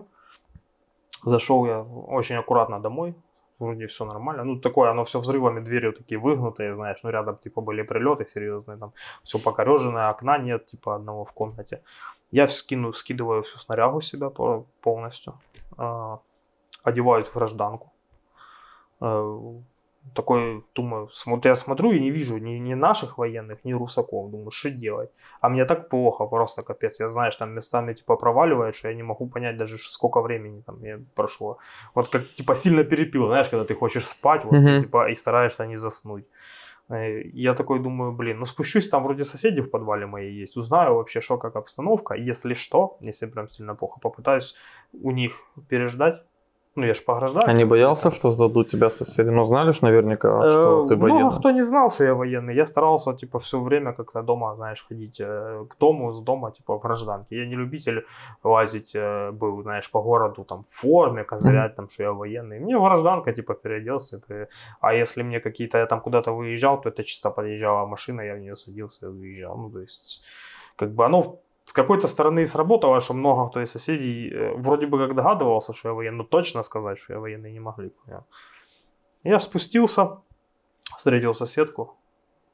Зашел 1.22 1.64
я 1.66 1.80
очень 1.82 2.36
аккуратно 2.36 2.80
домой, 2.80 3.14
вроде 3.58 3.86
все 3.86 4.04
нормально. 4.04 4.44
Ну, 4.44 4.60
такое, 4.60 4.90
оно 4.90 5.04
все 5.04 5.18
взрывами, 5.20 5.60
двери 5.60 5.86
вот 5.86 5.98
такие 5.98 6.18
выгнутые, 6.18 6.74
знаешь, 6.74 7.02
ну, 7.02 7.10
рядом, 7.10 7.36
типа, 7.36 7.60
были 7.60 7.82
прилеты 7.82 8.26
серьезные, 8.26 8.78
там, 8.78 8.92
все 9.22 9.38
покореженное, 9.38 10.08
окна 10.08 10.38
нет, 10.38 10.66
типа, 10.66 10.96
одного 10.96 11.24
в 11.24 11.32
комнате. 11.32 11.82
Я 12.30 12.48
скину, 12.48 12.92
скидываю 12.92 13.42
всю 13.42 13.58
снарягу 13.58 14.00
себя 14.00 14.30
по- 14.30 14.66
полностью, 14.80 15.34
а, 15.76 16.18
одеваюсь 16.84 17.26
в 17.26 17.34
гражданку. 17.34 17.92
Такой, 20.14 20.62
думаю, 20.74 21.08
смо- 21.08 21.40
я 21.44 21.56
смотрю 21.56 21.90
и 21.92 21.98
не 22.00 22.10
вижу 22.10 22.36
ни, 22.38 22.58
ни 22.58 22.74
наших 22.74 23.18
военных, 23.18 23.64
ни 23.64 23.72
русаков. 23.72 24.30
Думаю, 24.30 24.50
что 24.50 24.70
делать? 24.70 25.10
А 25.40 25.48
мне 25.48 25.64
так 25.64 25.88
плохо, 25.88 26.26
просто 26.26 26.62
капец. 26.62 27.00
Я, 27.00 27.08
знаешь, 27.10 27.36
там 27.36 27.52
местами 27.54 27.94
типа 27.94 28.16
проваливает, 28.16 28.74
что 28.74 28.88
я 28.88 28.94
не 28.94 29.02
могу 29.02 29.26
понять 29.28 29.56
даже, 29.56 29.78
сколько 29.78 30.20
времени 30.22 30.60
там 30.66 30.82
я 30.84 31.00
прошло. 31.14 31.58
Вот 31.94 32.08
как 32.08 32.22
типа 32.34 32.54
сильно 32.54 32.84
перепил, 32.84 33.26
знаешь, 33.26 33.48
когда 33.48 33.64
ты 33.64 33.74
хочешь 33.74 34.06
спать, 34.06 34.44
вот, 34.44 34.52
ты, 34.78 34.82
типа, 34.82 35.10
и 35.10 35.14
стараешься 35.14 35.66
не 35.66 35.76
заснуть. 35.76 36.24
Э, 36.90 37.22
Я 37.32 37.54
такой 37.54 37.80
думаю, 37.80 38.12
блин, 38.12 38.38
ну 38.38 38.44
спущусь, 38.44 38.88
там 38.88 39.02
вроде 39.02 39.24
соседи 39.24 39.60
в 39.62 39.70
подвале 39.70 40.06
мои 40.06 40.30
есть, 40.42 40.56
узнаю 40.56 40.94
вообще, 40.94 41.20
что 41.20 41.38
как 41.38 41.56
обстановка, 41.56 42.14
если 42.14 42.54
что, 42.54 42.98
если 43.00 43.26
прям 43.26 43.48
сильно 43.48 43.74
плохо, 43.74 44.00
попытаюсь 44.00 44.54
у 44.92 45.10
них 45.10 45.32
переждать. 45.68 46.22
Ну, 46.76 46.86
я 46.86 46.94
ж 46.94 47.04
по 47.04 47.14
гражданке. 47.14 47.50
А 47.50 47.52
не 47.54 47.64
боялся, 47.64 48.10
что 48.10 48.30
сдадут 48.30 48.68
тебя 48.68 48.90
соседи? 48.90 49.30
Ну, 49.30 49.44
знали 49.44 49.72
ж 49.72 49.82
наверняка, 49.82 50.28
что 50.30 50.84
Э, 50.84 50.88
ты 50.88 50.96
Много 50.96 51.12
военный. 51.12 51.38
кто 51.38 51.50
не 51.52 51.62
знал, 51.62 51.90
что 51.90 52.04
я 52.04 52.14
военный. 52.14 52.54
Я 52.56 52.66
старался, 52.66 53.12
типа, 53.12 53.38
все 53.38 53.60
время 53.60 53.92
как-то 53.92 54.22
дома, 54.22 54.54
знаешь, 54.56 54.84
ходить 54.88 55.20
э, 55.20 55.64
к 55.70 55.78
дому, 55.78 56.12
с 56.12 56.20
дома, 56.20 56.50
типа, 56.50 56.74
в 56.74 56.80
гражданке. 56.82 57.36
Я 57.36 57.46
не 57.46 57.56
любитель 57.56 58.04
лазить 58.44 58.96
э, 58.96 59.30
был, 59.30 59.62
знаешь, 59.62 59.90
по 59.90 60.02
городу, 60.02 60.44
там, 60.44 60.62
в 60.62 60.68
форме, 60.68 61.24
козырять, 61.24 61.74
там, 61.76 61.88
что 61.88 62.02
я 62.02 62.12
военный. 62.12 62.58
Мне 62.60 62.78
гражданка, 62.78 63.32
типа, 63.32 63.54
переоделся. 63.54 64.20
А 64.80 64.94
если 64.94 65.22
мне 65.22 65.40
какие-то, 65.40 65.78
я 65.78 65.86
там 65.86 66.00
куда-то 66.00 66.32
выезжал, 66.32 66.80
то 66.80 66.88
это 66.88 67.04
чисто 67.04 67.30
подъезжала 67.30 67.86
машина, 67.86 68.22
я 68.22 68.34
в 68.34 68.38
нее 68.38 68.54
садился 68.56 69.06
и 69.06 69.08
выезжал. 69.10 69.56
Ну, 69.56 69.70
то 69.70 69.80
есть, 69.80 70.22
как 70.76 70.90
бы 70.92 71.04
оно 71.04 71.38
какой-то 71.74 72.08
стороны 72.08 72.46
сработало, 72.46 73.00
что 73.00 73.14
много 73.14 73.48
кто 73.48 73.60
из 73.60 73.70
соседей 73.70 74.30
э, 74.30 74.54
вроде 74.56 74.86
бы 74.86 74.98
как 74.98 75.14
догадывался, 75.16 75.72
что 75.72 75.88
я 75.88 75.94
военный, 75.94 76.18
но 76.18 76.24
точно 76.24 76.62
сказать, 76.62 76.98
что 76.98 77.14
я 77.14 77.18
военный 77.18 77.52
не 77.52 77.60
могли. 77.60 77.90
понял? 77.90 78.24
Я 79.24 79.40
спустился, 79.40 80.18
встретил 80.96 81.34
соседку, 81.34 81.96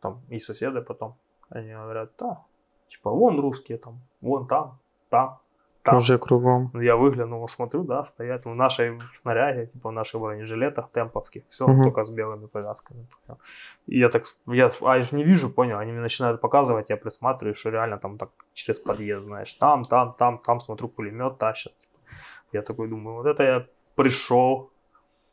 там 0.01 0.23
и 0.31 0.39
соседи 0.39 0.81
потом. 0.81 1.15
Они 1.51 1.73
говорят, 1.73 2.13
да, 2.19 2.45
типа, 2.89 3.11
вон 3.11 3.41
русские 3.41 3.79
там, 3.79 4.01
вон 4.21 4.47
там, 4.47 4.79
там, 5.11 5.39
там. 5.83 5.97
Уже 5.97 6.19
кругом. 6.19 6.71
Я 6.75 6.97
выглянул, 6.97 7.49
смотрю, 7.49 7.85
да, 7.85 8.05
стоят 8.05 8.45
в 8.45 8.55
нашей 8.55 9.01
снаряге, 9.15 9.67
типа 9.67 9.89
в 9.89 9.93
наших 9.93 10.21
бронежилетах 10.21 10.91
темповских, 10.93 11.43
все, 11.49 11.67
Мгм. 11.67 11.83
только 11.85 12.03
с 12.03 12.11
белыми 12.11 12.47
повязками. 12.47 13.07
И 13.87 13.99
я 13.99 14.09
так, 14.09 14.23
я, 14.47 14.69
а 14.83 14.97
я 14.97 15.03
ж 15.03 15.13
не 15.13 15.25
вижу, 15.25 15.51
понял, 15.55 15.79
они 15.79 15.93
мне 15.93 16.01
начинают 16.01 16.41
показывать, 16.41 16.91
я 16.91 16.97
присматриваю, 16.97 17.55
что 17.55 17.71
реально 17.71 17.99
там 17.99 18.19
так 18.19 18.31
через 18.53 18.79
подъезд, 18.81 19.25
знаешь, 19.25 19.55
там, 19.55 19.85
там, 19.85 20.15
там, 20.19 20.39
там, 20.39 20.61
смотрю, 20.61 20.89
пулемет 20.89 21.39
тащат. 21.39 21.73
типа. 21.79 21.99
Я 22.53 22.63
такой 22.63 22.89
думаю, 22.89 23.17
вот 23.17 23.27
это 23.27 23.43
я 23.43 23.67
пришел, 23.95 24.71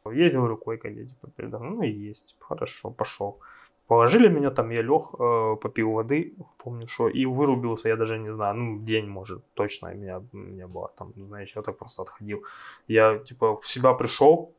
говорю, 0.05 0.57
койка 0.57 0.89
где, 0.89 1.05
типа, 1.05 1.27
передо 1.35 1.59
мной, 1.59 1.75
ну 1.75 1.81
и 1.83 1.89
есть, 2.09 2.27
типа, 2.33 2.45
хорошо, 2.45 2.89
пошел. 2.91 3.39
Положили 3.87 4.27
меня 4.27 4.51
там, 4.51 4.69
я 4.71 4.81
лег, 4.81 5.13
э, 5.17 5.55
попил 5.61 5.91
воды, 5.91 6.33
помню, 6.57 6.87
что, 6.87 7.07
и 7.07 7.25
вырубился, 7.25 7.87
я 7.87 7.95
даже 7.95 8.19
не 8.19 8.33
знаю, 8.33 8.55
ну, 8.55 8.79
день, 8.79 9.07
может, 9.07 9.41
точно 9.53 9.93
меня 9.93 10.21
не 10.33 10.67
было 10.67 10.89
там, 10.97 11.13
знаешь, 11.15 11.55
я 11.55 11.61
так 11.61 11.77
просто 11.77 12.01
отходил. 12.01 12.43
Я, 12.87 13.17
типа, 13.19 13.55
в 13.55 13.65
себя 13.65 13.93
пришел, 13.93 14.51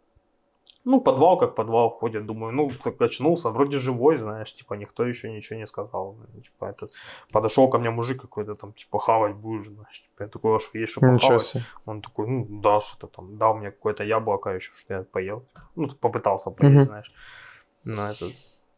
ну, 0.84 1.02
подвал 1.02 1.36
как 1.38 1.54
подвал 1.54 1.90
ходит, 1.90 2.24
думаю, 2.24 2.54
ну, 2.54 2.70
так 2.82 2.98
очнулся, 3.02 3.50
вроде 3.50 3.76
живой, 3.76 4.16
знаешь, 4.16 4.54
типа, 4.54 4.74
никто 4.74 5.04
еще 5.04 5.30
ничего 5.30 5.58
не 5.58 5.66
сказал, 5.66 6.16
типа, 6.42 6.64
этот, 6.64 6.92
подошел 7.30 7.68
ко 7.68 7.78
мне 7.78 7.90
мужик 7.90 8.22
какой-то 8.22 8.54
там, 8.54 8.72
типа, 8.72 8.98
хавать 8.98 9.34
будешь, 9.34 9.66
знаешь, 9.66 10.00
типа, 10.00 10.22
я 10.22 10.28
такой, 10.28 10.56
а 10.56 10.58
что, 10.58 10.78
есть 10.78 10.92
что 10.92 11.00
похавать? 11.00 11.56
Он 11.84 12.00
такой, 12.00 12.26
ну, 12.28 12.46
да, 12.62 12.80
что-то 12.80 13.08
там, 13.08 13.36
дал 13.36 13.54
мне 13.56 13.66
какое-то 13.66 14.04
яблоко 14.04 14.50
еще, 14.50 14.72
что 14.72 14.94
я 14.94 15.02
поел. 15.02 15.44
Ну, 15.76 15.88
попытался 16.00 16.50
поесть, 16.50 16.74
Мгм. 16.74 16.82
знаешь. 16.84 17.12
Ну, 17.84 18.02
это... 18.02 18.26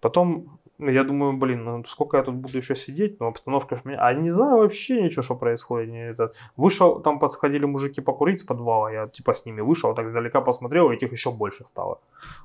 Потом, 0.00 0.58
ну, 0.78 0.90
я 0.90 1.04
думаю, 1.04 1.36
блин, 1.36 1.64
ну, 1.64 1.84
сколько 1.84 2.16
я 2.16 2.22
тут 2.22 2.34
буду 2.34 2.56
еще 2.56 2.74
сидеть, 2.74 3.20
ну, 3.20 3.26
обстановка 3.26 3.76
ж 3.76 3.84
меня... 3.84 3.98
А 4.00 4.14
не 4.14 4.30
знаю 4.30 4.58
вообще 4.58 5.02
ничего, 5.02 5.22
что 5.22 5.36
происходит. 5.36 5.90
Не, 5.90 6.10
этот... 6.10 6.36
Вышел, 6.56 7.00
там 7.00 7.18
подходили 7.18 7.66
мужики 7.66 8.00
покурить 8.00 8.40
с 8.40 8.44
подвала, 8.44 8.90
я, 8.90 9.06
типа, 9.06 9.34
с 9.34 9.46
ними 9.46 9.60
вышел, 9.60 9.94
так 9.94 10.06
издалека 10.06 10.40
посмотрел, 10.40 10.90
и 10.90 10.94
этих 10.94 11.12
еще 11.12 11.30
больше 11.30 11.64
стало. 11.66 12.00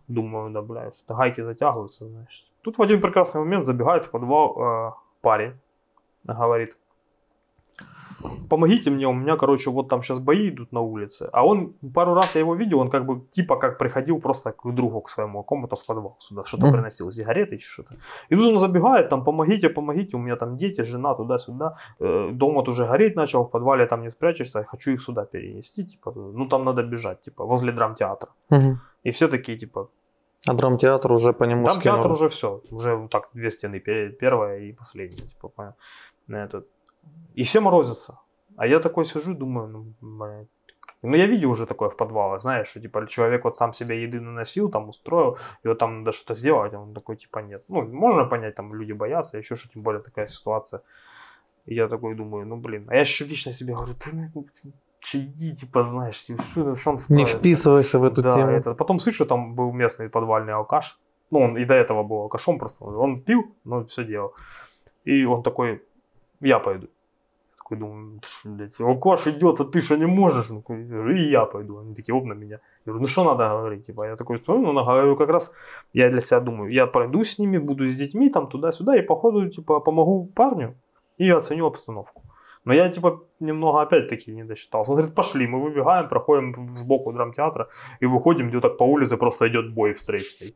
Думаю, 0.08 0.52
да, 0.52 0.62
бля, 0.62 0.92
что 0.92 1.16
гайки 1.16 1.42
затягиваются, 1.42 2.08
знаешь. 2.08 2.46
Тут 2.62 2.78
в 2.78 2.82
один 2.82 3.02
прекрасный 3.02 3.42
момент 3.42 3.66
забегает 3.66 4.06
в 4.06 4.12
подвал 4.12 4.58
э, 4.58 4.92
парень, 5.22 5.54
говорит, 6.24 6.78
помогите 8.50 8.90
мне, 8.90 9.08
у 9.08 9.14
меня, 9.14 9.36
короче, 9.36 9.70
вот 9.70 9.90
там 9.90 10.02
сейчас 10.02 10.20
бои 10.20 10.50
идут 10.50 10.72
на 10.72 10.82
улице. 10.82 11.30
А 11.34 11.46
он, 11.46 11.74
пару 11.94 12.14
раз 12.14 12.36
я 12.36 12.42
его 12.42 12.56
видел, 12.56 12.80
он 12.80 12.90
как 12.90 13.06
бы 13.06 13.22
типа 13.30 13.58
как 13.58 13.78
приходил 13.78 14.20
просто 14.20 14.52
к 14.52 14.72
другу, 14.74 15.02
к 15.02 15.10
своему 15.10 15.44
кому-то 15.44 15.76
в 15.76 15.86
подвал 15.86 16.16
сюда, 16.20 16.44
что-то 16.44 16.66
приносил, 16.72 17.12
сигареты 17.12 17.58
чи 17.58 17.66
что-то. 17.66 17.96
И 18.30 18.36
тут 18.36 18.46
он 18.46 18.60
забегает, 18.60 19.10
там, 19.10 19.24
помогите, 19.24 19.70
помогите, 19.70 20.18
у 20.18 20.20
меня 20.20 20.36
там 20.36 20.58
дети, 20.58 20.84
жена, 20.84 21.14
туда-сюда. 21.16 21.76
Э, 22.00 22.30
Дом 22.32 22.54
вот 22.56 22.70
уже 22.70 22.86
гореть 22.86 23.16
начал, 23.16 23.44
в 23.44 23.50
подвале 23.50 23.86
там 23.86 24.02
не 24.02 24.12
спрячешься, 24.12 24.60
я 24.60 24.66
хочу 24.66 24.92
их 24.92 25.02
сюда 25.02 25.26
перенести, 25.26 25.84
типа, 25.84 26.12
ну 26.16 26.48
там 26.48 26.64
надо 26.66 26.84
бежать, 26.84 27.22
типа, 27.22 27.46
возле 27.46 27.72
драмтеатра. 27.72 28.30
И 29.04 29.12
все 29.12 29.28
такие, 29.28 29.58
типа, 29.58 29.90
А 30.48 30.54
драмтеатр 30.54 31.12
уже 31.12 31.34
по 31.34 31.46
нему 31.46 31.66
там 31.66 31.82
театр 31.82 32.02
скинули. 32.02 32.14
уже 32.14 32.28
все, 32.30 32.62
уже 32.72 33.08
так 33.10 33.30
две 33.34 33.50
стены, 33.50 33.80
пе- 33.80 34.10
первая 34.10 34.60
и 34.60 34.74
последняя, 34.74 35.28
типа, 35.28 35.52
на 36.28 36.44
этот. 36.44 36.68
И 37.34 37.44
все 37.44 37.60
морозятся. 37.60 38.20
А 38.58 38.68
я 38.68 38.80
такой 38.80 39.06
сижу, 39.06 39.34
думаю, 39.34 39.68
ну, 39.68 40.48
ну, 41.02 41.16
я 41.16 41.28
видел 41.28 41.52
уже 41.52 41.66
такое 41.66 41.90
в 41.90 41.98
подвалах, 41.98 42.42
знаешь, 42.42 42.68
что, 42.68 42.80
типа, 42.80 43.08
человек 43.08 43.44
вот 43.44 43.58
сам 43.58 43.74
себе 43.74 44.02
еды 44.04 44.20
наносил, 44.20 44.72
там, 44.72 44.90
устроил, 44.90 45.38
и 45.64 45.68
вот 45.68 45.78
там 45.78 46.00
надо 46.00 46.12
что-то 46.12 46.36
сделать, 46.36 46.74
а 46.74 46.80
он 46.80 46.94
такой, 46.94 47.18
типа, 47.18 47.40
нет. 47.40 47.64
Ну, 47.68 47.82
можно 47.84 48.26
понять, 48.26 48.56
там, 48.56 48.74
люди 48.74 48.94
боятся, 48.94 49.38
еще 49.38 49.56
что, 49.56 49.70
тем 49.70 49.84
более 49.84 50.02
такая 50.02 50.28
ситуация. 50.28 50.82
И 51.66 51.76
я 51.76 51.88
такой 51.88 52.16
думаю, 52.16 52.48
ну, 52.48 52.58
блин, 52.58 52.86
а 52.90 52.96
я 52.96 53.02
еще 53.02 53.26
вечно 53.26 53.54
себе 53.54 53.74
говорю, 53.74 53.94
ты, 53.94 54.32
ну, 54.34 54.46
сиди, 55.00 55.56
типа, 55.56 55.84
знаешь, 55.84 56.16
что 56.16 56.36
ты 56.36 56.76
сам 56.76 56.96
Не 56.96 57.00
справишься». 57.00 57.38
вписывайся 57.38 58.00
в 58.00 58.04
эту 58.04 58.22
да, 58.22 58.34
тему. 58.34 58.52
это. 58.52 58.74
Потом 58.76 59.00
слышу, 59.00 59.26
там 59.26 59.56
был 59.56 59.72
местный 59.72 60.10
подвальный 60.10 60.54
алкаш. 60.54 61.00
Ну, 61.32 61.40
он 61.40 61.58
и 61.58 61.66
до 61.66 61.74
этого 61.74 62.04
был 62.04 62.22
алкашом 62.22 62.60
просто. 62.60 62.86
Он 62.86 63.22
пил, 63.22 63.44
но 63.64 63.84
все 63.86 64.04
делал. 64.04 64.34
И 65.04 65.26
он 65.26 65.44
такой, 65.44 65.82
я 66.42 66.60
пойду. 66.60 66.88
Такой 67.58 67.78
думаю, 67.78 68.20
«Ты 68.20 68.28
шо, 68.28 68.50
блядь, 68.50 68.80
алкаш 68.80 69.28
идет, 69.28 69.60
а 69.60 69.66
ты 69.66 69.82
что 69.82 69.98
не 69.98 70.06
можешь? 70.06 70.48
Такой, 70.48 70.84
и 71.18 71.30
я 71.32 71.46
пойду. 71.46 71.80
Они 71.80 71.96
такие, 71.96 72.14
оп, 72.14 72.26
на 72.26 72.34
меня. 72.34 72.58
Я 72.86 72.92
говорю, 72.92 73.02
ну 73.02 73.08
что 73.08 73.24
надо 73.24 73.50
говорить? 73.50 73.88
Типа, 73.88 74.06
я 74.06 74.16
такой, 74.16 74.38
ну, 74.48 74.72
ну, 74.72 74.86
говорю, 74.86 75.16
как 75.18 75.30
раз 75.30 75.54
я 75.94 76.10
для 76.10 76.22
себя 76.22 76.42
думаю, 76.42 76.72
я 76.72 76.86
пройду 76.86 77.24
с 77.24 77.40
ними, 77.40 77.58
буду 77.58 77.88
с 77.88 77.96
детьми 77.96 78.30
там 78.30 78.48
туда-сюда, 78.48 78.96
и 78.98 79.02
походу, 79.02 79.50
типа, 79.50 79.80
помогу 79.80 80.32
парню 80.36 80.76
и 81.18 81.30
оценю 81.30 81.66
обстановку. 81.66 82.22
Но 82.66 82.74
я, 82.74 82.90
типа, 82.90 83.24
немного 83.40 83.82
опять-таки 83.82 84.32
не 84.32 84.44
досчитался. 84.44 84.92
Он 84.92 84.98
говорит, 84.98 85.16
пошли, 85.16 85.48
мы 85.48 85.62
выбегаем, 85.62 86.10
проходим 86.10 86.54
сбоку 86.68 87.14
драмтеатра 87.14 87.70
и 88.00 88.06
выходим, 88.06 88.50
где 88.50 88.60
так 88.60 88.78
по 88.78 88.84
улице 88.84 89.18
просто 89.18 89.48
идет 89.48 89.74
бой 89.74 89.94
встречный. 89.94 90.56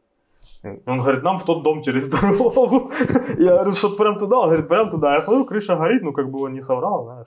Он 0.63 0.99
говорит, 0.99 1.23
нам 1.23 1.37
в 1.37 1.45
тот 1.45 1.63
дом 1.63 1.81
через 1.81 2.09
дорогу. 2.09 2.91
Я 3.37 3.51
говорю, 3.53 3.71
что 3.71 3.89
прям 3.95 4.17
туда? 4.17 4.37
Он 4.39 4.45
говорит, 4.49 4.67
прям 4.67 4.89
туда. 4.89 5.15
Я 5.15 5.21
смотрю, 5.21 5.45
крыша 5.45 5.75
горит, 5.75 6.03
ну 6.03 6.11
как 6.13 6.29
бы 6.29 6.41
он 6.41 6.53
не 6.53 6.61
соврал, 6.61 7.03
знаешь. 7.03 7.25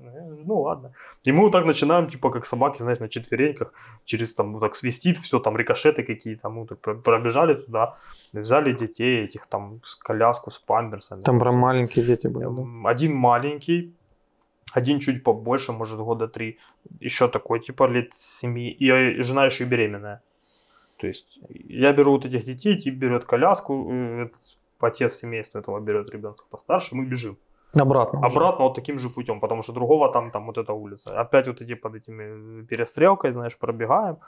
Я 0.00 0.10
говорю, 0.10 0.44
Ну 0.46 0.60
ладно. 0.60 0.90
И 1.28 1.32
мы 1.32 1.40
вот 1.40 1.52
так 1.52 1.66
начинаем, 1.66 2.06
типа 2.06 2.30
как 2.30 2.44
собаки, 2.44 2.78
знаешь, 2.82 3.00
на 3.00 3.08
четвереньках, 3.08 3.72
через 4.04 4.34
там 4.34 4.52
вот 4.52 4.60
так 4.60 4.74
свистит 4.74 5.18
все, 5.18 5.38
там 5.38 5.56
рикошеты 5.56 6.02
какие-то, 6.02 6.50
мы 6.50 6.66
так 6.66 6.78
про- 6.80 6.94
пробежали 6.94 7.54
туда, 7.54 7.94
взяли 8.32 8.72
детей 8.72 9.24
этих 9.24 9.46
там 9.46 9.80
с 9.84 9.94
коляску, 9.96 10.50
с 10.50 10.58
памперсами. 10.58 11.20
Там 11.20 11.38
прям 11.40 11.54
маленькие 11.54 12.04
дети 12.04 12.28
были. 12.28 12.44
да? 12.44 12.90
Один 12.90 13.14
маленький, 13.14 13.92
один 14.74 14.98
чуть 14.98 15.22
побольше, 15.22 15.72
может, 15.72 15.98
года 16.00 16.26
три. 16.26 16.58
Еще 17.00 17.28
такой, 17.28 17.60
типа, 17.60 17.86
лет 17.88 18.12
семи. 18.12 18.68
И 18.82 18.90
э, 18.90 19.22
жена 19.22 19.46
еще 19.46 19.64
и 19.64 19.68
беременная. 19.68 20.20
То 20.98 21.06
есть 21.06 21.38
я 21.48 21.92
беру 21.92 22.12
вот 22.12 22.26
этих 22.26 22.44
детей, 22.44 22.76
тип 22.76 22.94
берет 22.94 23.24
коляску, 23.24 23.90
э, 23.90 24.22
этот 24.24 24.58
отец 24.80 25.14
семейства 25.14 25.58
этого 25.58 25.80
берет 25.80 26.10
ребенка 26.10 26.44
постарше, 26.50 26.94
мы 26.94 27.06
бежим. 27.06 27.36
Обратно. 27.76 28.18
уже. 28.20 28.26
Обратно 28.28 28.64
вот 28.64 28.74
таким 28.74 28.98
же 28.98 29.08
путем, 29.08 29.40
потому 29.40 29.62
что 29.62 29.72
другого 29.72 30.12
там, 30.12 30.30
там 30.30 30.46
вот 30.46 30.58
эта 30.58 30.72
улица. 30.72 31.20
Опять 31.20 31.48
вот 31.48 31.60
эти 31.60 31.74
под 31.74 31.94
этими 31.94 32.64
перестрелкой, 32.66 33.32
знаешь, 33.32 33.58
пробегаем. 33.58 34.18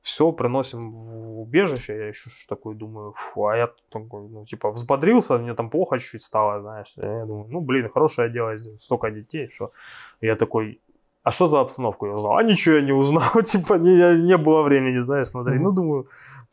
Все, 0.00 0.32
приносим 0.32 0.92
в 0.92 1.40
убежище. 1.40 1.96
Я 1.96 2.08
еще 2.08 2.30
такой 2.48 2.74
думаю, 2.74 3.14
фу, 3.16 3.46
а 3.46 3.56
я 3.56 3.70
такой, 3.88 4.28
ну, 4.28 4.44
типа, 4.44 4.70
взбодрился, 4.70 5.38
мне 5.38 5.54
там 5.54 5.70
плохо 5.70 5.98
чуть-чуть 5.98 6.22
стало, 6.22 6.60
знаешь. 6.60 6.92
Я 6.96 7.24
думаю, 7.24 7.46
ну, 7.48 7.60
блин, 7.60 7.88
хорошее 7.88 8.30
дело, 8.30 8.56
столько 8.78 9.10
детей, 9.10 9.48
что 9.48 9.72
я 10.20 10.36
такой, 10.36 10.78
а 11.24 11.30
что 11.30 11.46
за 11.46 11.60
обстановку 11.60 12.06
я 12.06 12.12
узнал? 12.12 12.36
А 12.36 12.42
ничего 12.42 12.76
я 12.76 12.82
не 12.82 12.92
узнал, 12.92 13.42
типа, 13.44 13.74
не, 13.78 14.22
не 14.22 14.36
было 14.36 14.62
времени, 14.62 15.00
знаешь, 15.00 15.28
смотреть. 15.28 15.56
Мгм. 15.56 15.64
Ну, 15.64 15.72
думаю, 15.72 16.08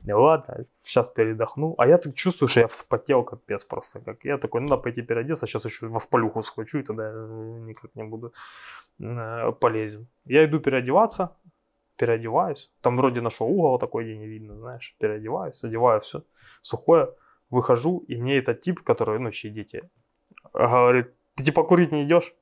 Ну 0.05 0.21
ладно, 0.21 0.65
сейчас 0.83 1.09
передохну. 1.09 1.75
А 1.77 1.87
я 1.87 1.97
так 1.97 2.15
чувствую, 2.15 2.49
что 2.49 2.61
я 2.61 2.67
вспотел 2.67 3.23
капец 3.23 3.65
просто. 3.65 3.99
Как 3.99 4.25
я 4.25 4.37
такой, 4.37 4.61
ну, 4.61 4.69
надо 4.69 4.81
пойти 4.81 5.01
переодеться, 5.01 5.45
сейчас 5.45 5.65
еще 5.65 5.87
воспалюху 5.87 6.41
схвачу, 6.41 6.79
и 6.79 6.83
тогда 6.83 7.11
э, 7.13 7.59
никак 7.67 7.95
не 7.95 8.03
буду 8.03 8.31
э, 8.99 9.51
полезен. 9.59 10.07
Я 10.25 10.45
иду 10.45 10.59
переодеваться, 10.59 11.29
переодеваюсь. 11.97 12.71
Там 12.81 12.97
вроде 12.97 13.21
нашел 13.21 13.47
угол 13.47 13.77
такой, 13.77 14.05
где 14.05 14.17
не 14.17 14.27
видно, 14.27 14.55
знаешь. 14.55 14.95
Переодеваюсь, 14.99 15.65
одеваю 15.65 15.99
все 15.99 16.23
сухое, 16.61 17.09
выхожу, 17.49 18.05
и 18.07 18.15
мне 18.15 18.37
этот 18.37 18.61
тип, 18.61 18.79
который, 18.83 19.19
ну, 19.19 19.31
чьи 19.31 19.51
дети, 19.51 19.89
говорит, 20.53 21.13
ты 21.35 21.43
типа 21.43 21.63
курить 21.63 21.91
не 21.91 22.03
идешь? 22.03 22.33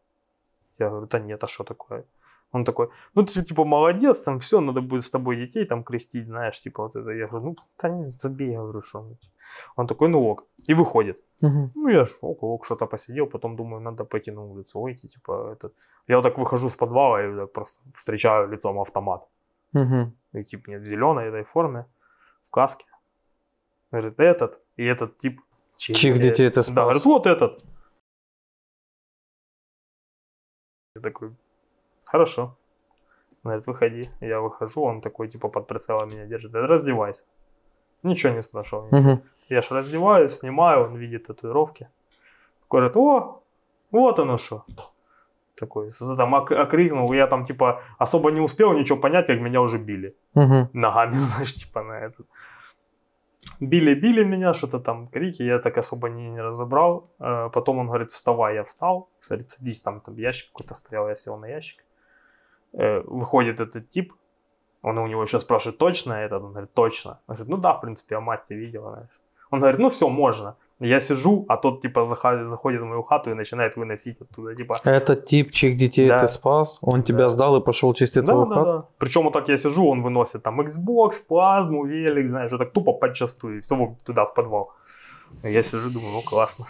Я 0.78 0.90
говорю, 0.90 1.08
да 1.08 1.20
нет, 1.20 1.44
а 1.44 1.48
что 1.48 1.64
такое? 1.64 2.06
Он 2.52 2.66
такой, 2.66 2.90
ну 3.14 3.24
ты 3.24 3.44
типа 3.44 3.64
молодец, 3.64 4.22
там 4.22 4.40
все, 4.40 4.60
надо 4.60 4.82
будет 4.82 5.04
с 5.04 5.10
тобой 5.10 5.36
детей 5.36 5.66
там 5.66 5.84
крестить, 5.84 6.26
знаешь, 6.26 6.60
типа 6.60 6.84
вот 6.84 6.96
это. 6.96 7.12
Я 7.12 7.28
говорю, 7.28 7.46
ну 7.46 7.56
да 7.82 7.90
не, 7.90 8.10
забей, 8.18 8.52
я 8.52 8.60
говорю, 8.60 8.82
что. 8.82 9.06
Он 9.76 9.88
такой, 9.88 10.10
ну 10.10 10.28
ок, 10.28 10.46
и 10.68 10.74
выходит. 10.74 11.20
Мгм. 11.42 11.72
Ну 11.76 11.90
я 11.90 12.06
ж 12.06 12.18
ок, 12.22 12.44
ок, 12.44 12.66
что-то 12.66 12.88
посидел, 12.88 13.28
потом 13.28 13.56
думаю, 13.56 13.82
надо 13.82 14.04
пойти 14.04 14.32
на 14.32 14.42
улицу 14.44 14.80
выйти, 14.82 15.08
типа 15.08 15.52
этот. 15.54 15.74
Я 16.08 16.16
вот 16.16 16.24
так 16.24 16.38
выхожу 16.38 16.70
с 16.70 16.76
подвала 16.76 17.22
и 17.22 17.36
так 17.36 17.54
просто 17.54 17.82
встречаю 17.96 18.50
лицом 18.50 18.80
автомат. 18.80 19.28
Мгм. 19.74 20.18
И 20.34 20.44
тип 20.44 20.68
нет 20.68 20.82
в 20.82 20.86
зеленой 20.86 21.28
этой 21.28 21.44
форме, 21.44 21.86
в 22.44 22.50
каске. 22.50 22.86
Говорит, 23.92 24.20
этот 24.20 24.60
и 24.76 24.84
этот 24.84 25.18
тип. 25.18 25.42
Чьих 25.78 26.20
детей 26.20 26.50
ты 26.50 26.56
Да, 26.56 26.62
спас? 26.64 26.76
говорит, 26.76 27.06
вот 27.06 27.26
этот. 27.28 27.64
Я 30.96 31.02
такой, 31.02 31.36
хорошо. 32.12 32.56
Говорит, 33.44 33.68
выходи. 33.68 34.10
Я 34.22 34.40
выхожу, 34.42 34.82
он 34.84 35.02
такой, 35.02 35.28
типа, 35.30 35.48
под 35.50 35.68
прицелом 35.68 36.10
меня 36.10 36.26
держит. 36.26 36.52
Говорит, 36.52 36.70
раздевайся. 36.70 37.24
Ничего 38.04 38.34
не 38.34 38.42
спрашивал. 38.42 38.88
Мгм. 38.92 39.22
Я 39.50 39.62
ж 39.62 39.72
раздеваюсь, 39.72 40.34
снимаю, 40.34 40.86
он 40.86 40.96
видит 40.98 41.28
татуировки. 41.28 41.88
Говорит, 42.70 42.98
о, 42.98 43.42
вот 43.92 44.20
оно 44.20 44.38
что. 44.38 44.64
Такой, 45.56 45.92
там 46.18 46.34
ок- 46.34 46.52
окрикнул, 46.52 47.14
я 47.14 47.28
там, 47.28 47.46
типа, 47.46 47.82
особо 47.98 48.32
не 48.32 48.40
успел 48.42 48.74
ничего 48.74 48.98
понять, 49.02 49.28
как 49.28 49.40
меня 49.42 49.62
уже 49.62 49.78
били. 49.78 50.16
Мгм. 50.36 50.70
Ногами, 50.74 51.14
знаешь, 51.20 51.54
типа, 51.54 51.84
на 51.84 52.00
этот. 52.00 52.26
Били-били 53.62 54.24
меня, 54.24 54.54
что-то 54.54 54.80
там, 54.80 55.08
крики, 55.08 55.44
я 55.44 55.58
так 55.60 55.78
особо 55.78 56.08
не, 56.10 56.30
не 56.30 56.42
разобрал. 56.42 57.10
Э, 57.20 57.50
Потом 57.54 57.80
он 57.80 57.88
говорит, 57.88 58.12
вставай, 58.12 58.56
я 58.56 58.64
встал. 58.64 59.10
Кстати, 59.20 59.48
садись, 59.50 59.82
там, 59.82 60.00
там 60.00 60.16
ящик 60.16 60.52
какой-то 60.52 60.74
стоял, 60.74 61.10
я 61.10 61.16
сел 61.16 61.38
на 61.38 61.48
ящик. 61.48 61.84
Э, 62.74 63.02
Выходит 63.06 63.60
этот 63.60 63.90
тип, 63.90 64.14
он 64.84 64.98
у 64.98 65.08
него 65.08 65.24
еще 65.24 65.40
спрашивает, 65.40 65.78
точно 65.78 66.14
этот? 66.14 66.44
Он 66.44 66.52
говорит, 66.52 66.74
точно. 66.74 67.20
Он 67.28 67.36
говорит, 67.36 67.48
ну 67.50 67.58
да, 67.58 67.74
в 67.74 67.82
принципе, 67.82 68.16
я 68.16 68.22
масти 68.22 68.54
видел, 68.54 68.82
знаешь. 68.90 69.10
Он 69.52 69.60
говорит, 69.60 69.80
ну 69.80 69.90
все, 69.90 70.08
можно. 70.10 70.56
Я 70.82 71.02
сижу, 71.02 71.46
а 71.50 71.58
тот, 71.58 71.82
типа, 71.82 72.06
заходит, 72.06 72.82
в 72.82 72.86
мою 72.86 73.02
хату 73.02 73.32
и 73.32 73.34
начинает 73.34 73.76
выносить 73.78 74.22
оттуда, 74.22 74.56
типа, 74.56 74.76
Этот 74.86 75.26
тип, 75.26 75.52
чьих 75.52 75.76
детей 75.78 76.08
Да. 76.08 76.20
ты 76.20 76.28
спас, 76.28 76.80
он 76.82 77.04
тебя 77.04 77.18
Да. 77.24 77.28
сдал 77.30 77.58
и 77.58 77.62
пошел 77.62 77.94
чистить 77.94 78.24
Да, 78.24 78.32
твою 78.32 78.46
да, 78.48 78.56
хату? 78.56 78.66
да. 78.66 78.86
Причем 78.98 79.24
вот 79.24 79.34
так 79.34 79.50
я 79.50 79.58
сижу, 79.58 79.86
он 79.90 80.02
выносит 80.04 80.44
там 80.44 80.62
Xbox, 80.62 81.12
плазму, 81.28 81.86
велик, 81.86 82.30
знаешь, 82.30 82.52
вот 82.52 82.60
так 82.60 82.72
тупо 82.72 82.94
подчастую, 82.94 83.58
и 83.58 83.60
все 83.62 83.96
туда, 84.06 84.24
в 84.26 84.34
подвал. 84.34 84.72
Я 85.44 85.64
сижу, 85.64 85.90
думаю, 85.90 86.14
ну 86.14 86.22
классно. 86.22 86.66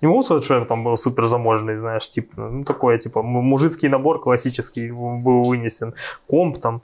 Не 0.00 0.08
могу 0.08 0.22
сказать, 0.22 0.44
что 0.44 0.54
я 0.54 0.64
там 0.64 0.96
супер 0.96 1.26
заможный, 1.26 1.76
знаешь, 1.76 2.08
типа, 2.08 2.40
ну 2.40 2.64
такой, 2.64 2.98
типа, 2.98 3.22
мужицкий 3.22 3.88
набор 3.88 4.20
классический 4.20 4.90
был 4.90 5.44
вынесен, 5.44 5.94
комп 6.28 6.58
там, 6.58 6.82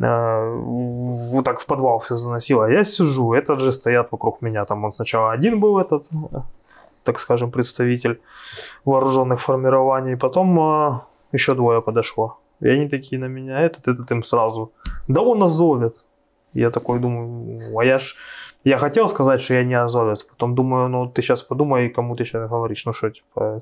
э, 0.00 0.54
вот 0.56 1.44
так 1.44 1.60
в 1.60 1.66
подвал 1.66 1.98
все 1.98 2.16
заносило. 2.16 2.66
А 2.66 2.70
я 2.70 2.84
сижу, 2.84 3.32
этот 3.32 3.60
же 3.60 3.72
стоят 3.72 4.12
вокруг 4.12 4.42
меня. 4.42 4.64
Там 4.64 4.84
он 4.84 4.92
сначала 4.92 5.32
один 5.32 5.60
был 5.60 5.78
этот, 5.78 6.08
так 7.04 7.18
скажем, 7.18 7.50
представитель 7.50 8.20
вооруженных 8.84 9.40
формирований. 9.40 10.16
Потом 10.16 10.58
э, 10.60 11.00
еще 11.32 11.54
двое 11.54 11.80
подошло. 11.80 12.38
И 12.60 12.68
они 12.68 12.88
такие 12.88 13.20
на 13.20 13.26
меня, 13.26 13.60
этот, 13.60 13.88
этот 13.88 14.10
им 14.10 14.22
сразу. 14.22 14.72
Да 15.06 15.20
он 15.20 15.42
азовец. 15.42 16.06
Я 16.54 16.70
такой 16.70 16.98
думаю, 16.98 17.78
а 17.78 17.84
я 17.84 17.98
ж... 17.98 18.16
Я 18.68 18.78
хотел 18.78 19.08
сказать, 19.08 19.40
что 19.40 19.54
я 19.54 19.64
не 19.64 19.74
азовец. 19.74 20.24
Потом 20.24 20.54
думаю, 20.54 20.88
ну 20.88 21.06
ты 21.06 21.22
сейчас 21.22 21.42
подумай, 21.42 21.88
кому 21.88 22.16
ты 22.16 22.24
сейчас 22.24 22.50
говоришь. 22.50 22.86
Ну 22.86 22.92
что, 22.92 23.10
типа... 23.10 23.60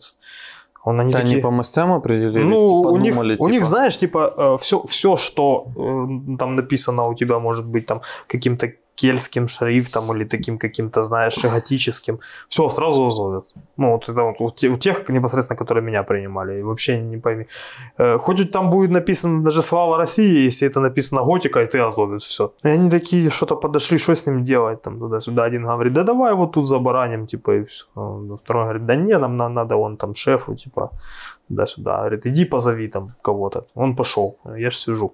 Он, 0.85 1.01
они 1.01 1.11
Это 1.11 1.19
такие... 1.19 1.35
они 1.35 1.43
по 1.43 1.51
мастям 1.51 1.93
определили? 1.93 2.45
Ну, 2.45 2.69
Типа 2.69 2.89
у 2.93 2.97
них, 2.99 3.13
думали, 3.13 3.37
у 3.39 3.49
них, 3.49 3.59
типа, 3.59 3.67
знаешь, 3.67 3.99
типа, 3.99 4.57
все, 4.59 4.85
все, 4.87 5.17
что 5.17 5.67
э, 5.77 6.37
там 6.39 6.55
написано 6.55 7.09
у 7.09 7.15
тебя, 7.15 7.39
может 7.41 7.69
быть, 7.69 7.87
там 7.87 8.03
каким-то 8.29 8.73
кельтским 8.97 9.47
шрифтом 9.47 10.13
или 10.17 10.25
таким 10.25 10.59
каким-то, 10.59 11.03
знаешь, 11.03 11.45
готическим, 11.45 12.19
все 12.49 12.69
сразу 12.69 13.07
азовят. 13.07 13.45
Ну, 13.77 13.93
вот 13.93 14.09
это 14.09 14.23
вот 14.23 14.37
у 14.41 14.51
те- 14.51 14.69
у 14.69 14.77
тех, 14.77 15.09
непосредственно, 15.09 15.59
которые 15.59 15.85
меня 15.85 16.03
принимали, 16.03 16.59
и 16.61 16.63
вообще 16.63 16.99
не 17.01 17.19
пойми. 17.19 17.47
Э, 17.99 18.17
Хоть 18.19 18.51
там 18.51 18.71
будет 18.71 18.91
написано 18.91 19.45
даже 19.45 19.63
«Слава 19.63 19.97
России», 19.99 20.47
если 20.47 20.69
это 20.69 20.81
написано 20.81 21.23
готика, 21.23 21.61
и 21.61 21.67
ты 21.67 21.79
азовец, 21.79 22.23
все. 22.25 22.51
И 22.65 22.69
они 22.69 22.91
такие 22.91 23.31
что-то 23.31 23.57
подошли, 23.57 23.99
что 23.99 24.13
с 24.15 24.27
ним 24.27 24.43
делать, 24.45 24.83
там, 24.83 24.99
туда-сюда. 24.99 25.45
Один 25.45 25.63
говорит, 25.67 25.93
да 25.93 26.03
давай 26.03 26.35
вот 26.35 26.53
тут 26.53 26.67
забараним, 26.67 27.27
типа, 27.27 27.51
и 27.51 27.65
все. 27.65 27.85
Второй 28.43 28.63
говорит, 28.65 28.87
да 28.87 28.97
не, 28.97 29.19
нам 29.19 29.37
на- 29.37 29.49
надо, 29.51 29.77
он 29.77 29.97
там 29.97 30.15
шефу, 30.15 30.55
типа, 30.55 30.91
туда-сюда. 31.49 31.97
Говорит, 31.99 32.27
иди 32.27 32.45
позови 32.45 32.89
там 32.89 33.13
кого-то. 33.23 33.65
Он 33.75 33.95
пошел, 33.97 34.39
я 34.57 34.71
ж 34.71 34.77
сижу. 34.77 35.11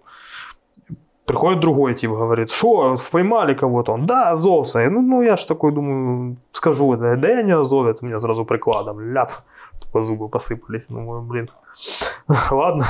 Приходит 1.25 1.61
другой 1.61 1.95
тип, 1.95 2.11
говорит, 2.11 2.51
что, 2.51 2.97
поймали 3.13 3.55
кого-то? 3.55 3.93
Он, 3.93 4.07
да, 4.07 4.31
азовца. 4.31 4.91
Ну, 4.91 5.03
ну, 5.03 5.23
я 5.23 5.37
ж 5.37 5.45
такой 5.45 5.73
думаю, 5.73 6.37
скажу, 6.53 6.97
да, 6.97 7.17
да 7.17 7.29
я 7.29 7.43
не 7.43 7.53
азовец, 7.53 8.03
меня 8.03 8.21
сразу 8.21 8.45
прикладом, 8.45 9.01
ляп. 9.13 9.33
Тупо 9.81 10.03
зубы 10.03 10.29
посыпались, 10.29 10.89
думаю, 10.89 11.23
блин. 11.23 11.49
Ладно, 12.51 12.87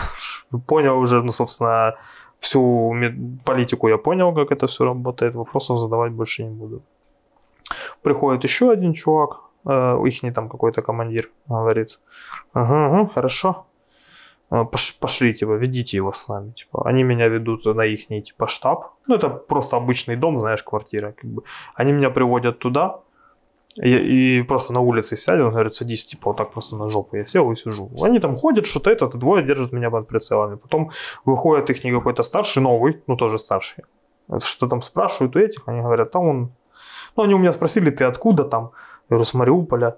понял 0.67 0.99
уже, 0.99 1.23
ну, 1.23 1.33
собственно, 1.33 1.95
всю 2.39 2.95
политику 3.45 3.89
я 3.89 3.99
понял, 3.99 4.35
как 4.35 4.51
это 4.51 4.67
все 4.67 4.85
работает, 4.85 5.35
вопросов 5.35 5.79
задавать 5.79 6.13
больше 6.13 6.45
не 6.45 6.51
буду. 6.51 6.83
Приходит 8.03 8.45
еще 8.45 8.71
один 8.71 8.95
чувак, 8.95 9.41
э, 9.67 9.99
их 10.07 10.35
там 10.35 10.49
какой-то 10.49 10.81
командир, 10.81 11.31
говорит, 11.49 12.01
ага, 12.53 12.87
ага, 12.87 13.07
хорошо, 13.15 13.67
пошли, 15.01 15.35
типа, 15.35 15.53
ведите 15.53 15.97
его 15.97 16.13
с 16.13 16.29
нами, 16.29 16.51
типа, 16.51 16.83
они 16.87 17.05
меня 17.05 17.29
ведут 17.29 17.65
на 17.65 17.83
их, 17.83 18.07
типа, 18.09 18.47
штаб, 18.47 18.85
ну, 19.07 19.15
это 19.15 19.31
просто 19.31 19.77
обычный 19.77 20.17
дом, 20.17 20.41
знаешь, 20.41 20.63
квартира, 20.63 21.13
как 21.13 21.31
бы, 21.31 21.43
они 21.75 21.93
меня 21.93 22.11
приводят 22.11 22.59
туда, 22.59 23.01
и, 23.77 24.39
и 24.39 24.43
просто 24.43 24.75
на 24.75 24.81
улице 24.81 25.17
сядет, 25.17 25.47
он 25.47 25.53
говорит, 25.53 25.75
садись, 25.75 26.05
типа, 26.05 26.31
вот 26.31 26.37
так 26.37 26.53
просто 26.53 26.77
на 26.77 26.91
жопу, 26.91 27.17
я 27.17 27.25
сел 27.25 27.51
и 27.51 27.57
сижу. 27.57 27.91
Они 28.03 28.21
там 28.21 28.37
ходят, 28.37 28.67
что-то 28.67 28.91
это, 28.91 29.09
двое 29.09 29.43
держат 29.43 29.73
меня 29.73 29.91
под 29.91 30.07
прицелами, 30.09 30.57
потом 30.57 30.91
выходит 31.25 31.71
их 31.71 31.95
какой-то 31.95 32.23
старший, 32.23 32.63
новый, 32.63 33.03
ну, 33.07 33.17
тоже 33.17 33.39
старший, 33.39 33.85
что 34.39 34.69
там 34.69 34.83
спрашивают 34.83 35.37
у 35.37 35.39
этих, 35.39 35.63
они 35.67 35.81
говорят, 35.81 36.11
там 36.11 36.23
он, 36.27 36.53
ну, 37.17 37.23
они 37.23 37.35
у 37.35 37.39
меня 37.39 37.53
спросили, 37.53 37.91
ты 37.91 38.05
откуда 38.05 38.45
там, 38.45 38.73
я 39.09 39.17
говорю, 39.17 39.25
с 39.25 39.35
Мариуполя, 39.35 39.97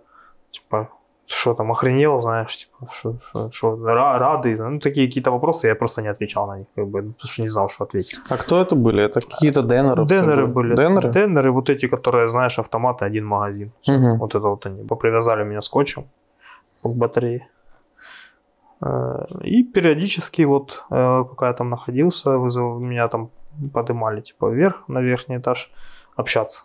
типа, 0.52 0.90
что 1.26 1.54
там, 1.54 1.70
охренел, 1.70 2.20
знаешь, 2.20 2.56
типа, 2.56 2.88
что, 2.92 3.16
что, 3.18 3.50
что, 3.50 3.74
ра- 3.76 4.18
рады, 4.18 4.56
ну, 4.62 4.78
такие 4.78 5.06
какие-то 5.06 5.30
вопросы, 5.30 5.68
я 5.68 5.74
просто 5.74 6.02
не 6.02 6.08
отвечал 6.08 6.46
на 6.46 6.58
них, 6.58 6.66
как 6.76 6.86
бы, 6.86 6.98
потому 7.02 7.16
что 7.32 7.42
не 7.42 7.48
знал, 7.48 7.68
что 7.68 7.84
ответить. 7.84 8.18
А 8.30 8.36
кто 8.36 8.60
это 8.60 8.74
были? 8.76 9.02
Это 9.02 9.20
какие-то 9.20 9.62
денеры? 9.62 10.04
Денеры 10.06 10.46
были. 10.46 10.76
Денеры? 10.76 11.10
Денеры, 11.12 11.50
вот 11.50 11.70
эти, 11.70 11.88
которые, 11.88 12.28
знаешь, 12.28 12.58
автоматы, 12.58 13.04
один 13.06 13.24
магазин. 13.26 13.72
Мгм. 13.88 14.18
Вот 14.18 14.34
это 14.34 14.48
вот 14.48 14.66
они. 14.66 14.84
Попривязали 14.84 15.44
меня 15.44 15.60
скотчем 15.62 16.04
к 16.82 16.88
батарее. 16.88 17.48
Э, 18.82 19.24
И 19.42 19.62
периодически, 19.62 20.42
вот, 20.42 20.84
э, 20.90 21.24
пока 21.28 21.46
я 21.46 21.52
там 21.54 21.70
находился, 21.70 22.38
вызов, 22.38 22.80
меня 22.80 23.08
там 23.08 23.30
поднимали, 23.72 24.20
типа, 24.20 24.50
вверх, 24.50 24.82
на 24.88 25.00
верхний 25.00 25.38
этаж, 25.38 25.72
общаться. 26.16 26.64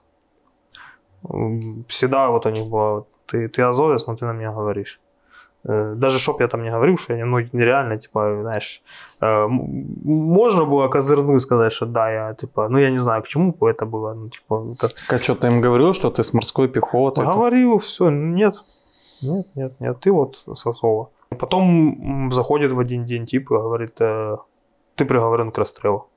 Всегда 1.87 2.29
вот 2.29 2.45
у 2.45 2.49
них 2.49 2.65
было, 2.67 3.05
ты, 3.31 3.47
ты 3.47 3.61
азовец, 3.61 4.07
но 4.07 4.15
ты 4.15 4.25
на 4.25 4.33
меня 4.33 4.51
говоришь. 4.51 4.99
Э, 5.65 5.93
Даже 5.95 6.19
чтоб 6.19 6.39
я 6.41 6.47
там 6.47 6.63
не 6.63 6.71
говорил, 6.71 6.97
что 6.97 7.13
я 7.13 7.25
ну, 7.25 7.39
нереально, 7.53 7.97
типа, 7.97 8.37
знаешь, 8.41 8.81
э, 9.21 9.47
можно 9.47 10.65
было 10.65 10.87
козырнуть 10.87 11.37
и 11.37 11.39
сказать, 11.45 11.71
что 11.73 11.85
да, 11.85 12.11
я, 12.11 12.33
типа, 12.33 12.69
ну, 12.69 12.77
я 12.79 12.91
не 12.91 12.97
знаю, 12.99 13.21
к 13.21 13.27
чему 13.27 13.53
это 13.67 13.85
было, 13.85 14.13
ну, 14.13 14.29
типа, 14.29 14.63
это- 14.73 14.89
А 15.09 15.17
что, 15.19 15.35
ты 15.35 15.47
им 15.47 15.61
говорил, 15.61 15.93
что 15.93 16.09
ты 16.09 16.23
с 16.23 16.33
морской 16.33 16.67
пехоты? 16.67 17.23
Говорил, 17.23 17.77
все, 17.77 18.09
нет, 18.09 18.55
нет, 19.21 19.47
нет, 19.55 19.73
нет, 19.81 19.99
ты 19.99 20.11
вот 20.11 20.43
Сосова. 20.53 21.09
Потом 21.39 22.29
заходит 22.31 22.71
в 22.71 22.79
один 22.79 23.05
день 23.05 23.25
тип 23.25 23.51
и 23.51 23.53
говорит, 23.53 24.01
э, 24.01 24.37
ты 24.95 25.05
приговорен 25.05 25.51
к 25.51 25.57
расстрелу. 25.57 26.07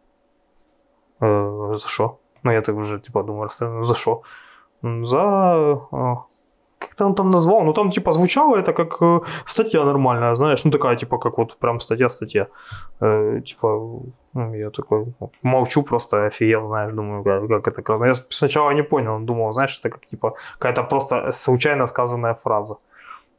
Э, 1.21 1.73
за 1.75 1.89
что? 1.89 2.19
Ну, 2.45 2.51
я 2.53 2.61
так 2.63 2.77
уже, 2.77 2.99
типа, 3.01 3.23
думаю, 3.23 3.45
расстрел, 3.45 3.83
за 3.85 3.95
что? 3.95 4.23
За... 4.83 5.81
э, 7.03 7.05
как-то 7.05 7.07
он 7.07 7.15
там 7.15 7.31
назвал, 7.31 7.65
ну 7.65 7.73
там 7.73 7.91
типа 7.91 8.13
звучало 8.13 8.57
это 8.57 8.73
как 8.73 9.03
э, 9.03 9.21
статья 9.45 9.85
нормальная, 9.85 10.35
знаешь, 10.35 10.65
ну 10.65 10.71
такая 10.71 10.97
типа 10.97 11.19
как 11.19 11.39
вот 11.39 11.57
прям 11.59 11.81
статья-статья. 11.81 12.47
Э, 13.01 13.41
типа, 13.45 14.01
ну, 14.35 14.55
я 14.55 14.71
такой 14.71 15.05
молчу 15.43 15.83
просто, 15.83 16.27
офигел, 16.27 16.67
знаешь, 16.69 16.93
думаю, 16.93 17.25
как, 17.25 17.49
как 17.49 17.69
это 17.69 17.83
классно. 17.83 18.07
Я 18.07 18.15
сначала 18.29 18.75
не 18.75 18.83
понял, 18.83 19.21
думал, 19.21 19.53
знаешь, 19.53 19.81
это 19.85 19.91
как 19.91 20.07
типа 20.11 20.35
какая-то 20.59 20.89
просто 20.89 21.33
случайно 21.33 21.87
сказанная 21.87 22.35
фраза. 22.35 22.77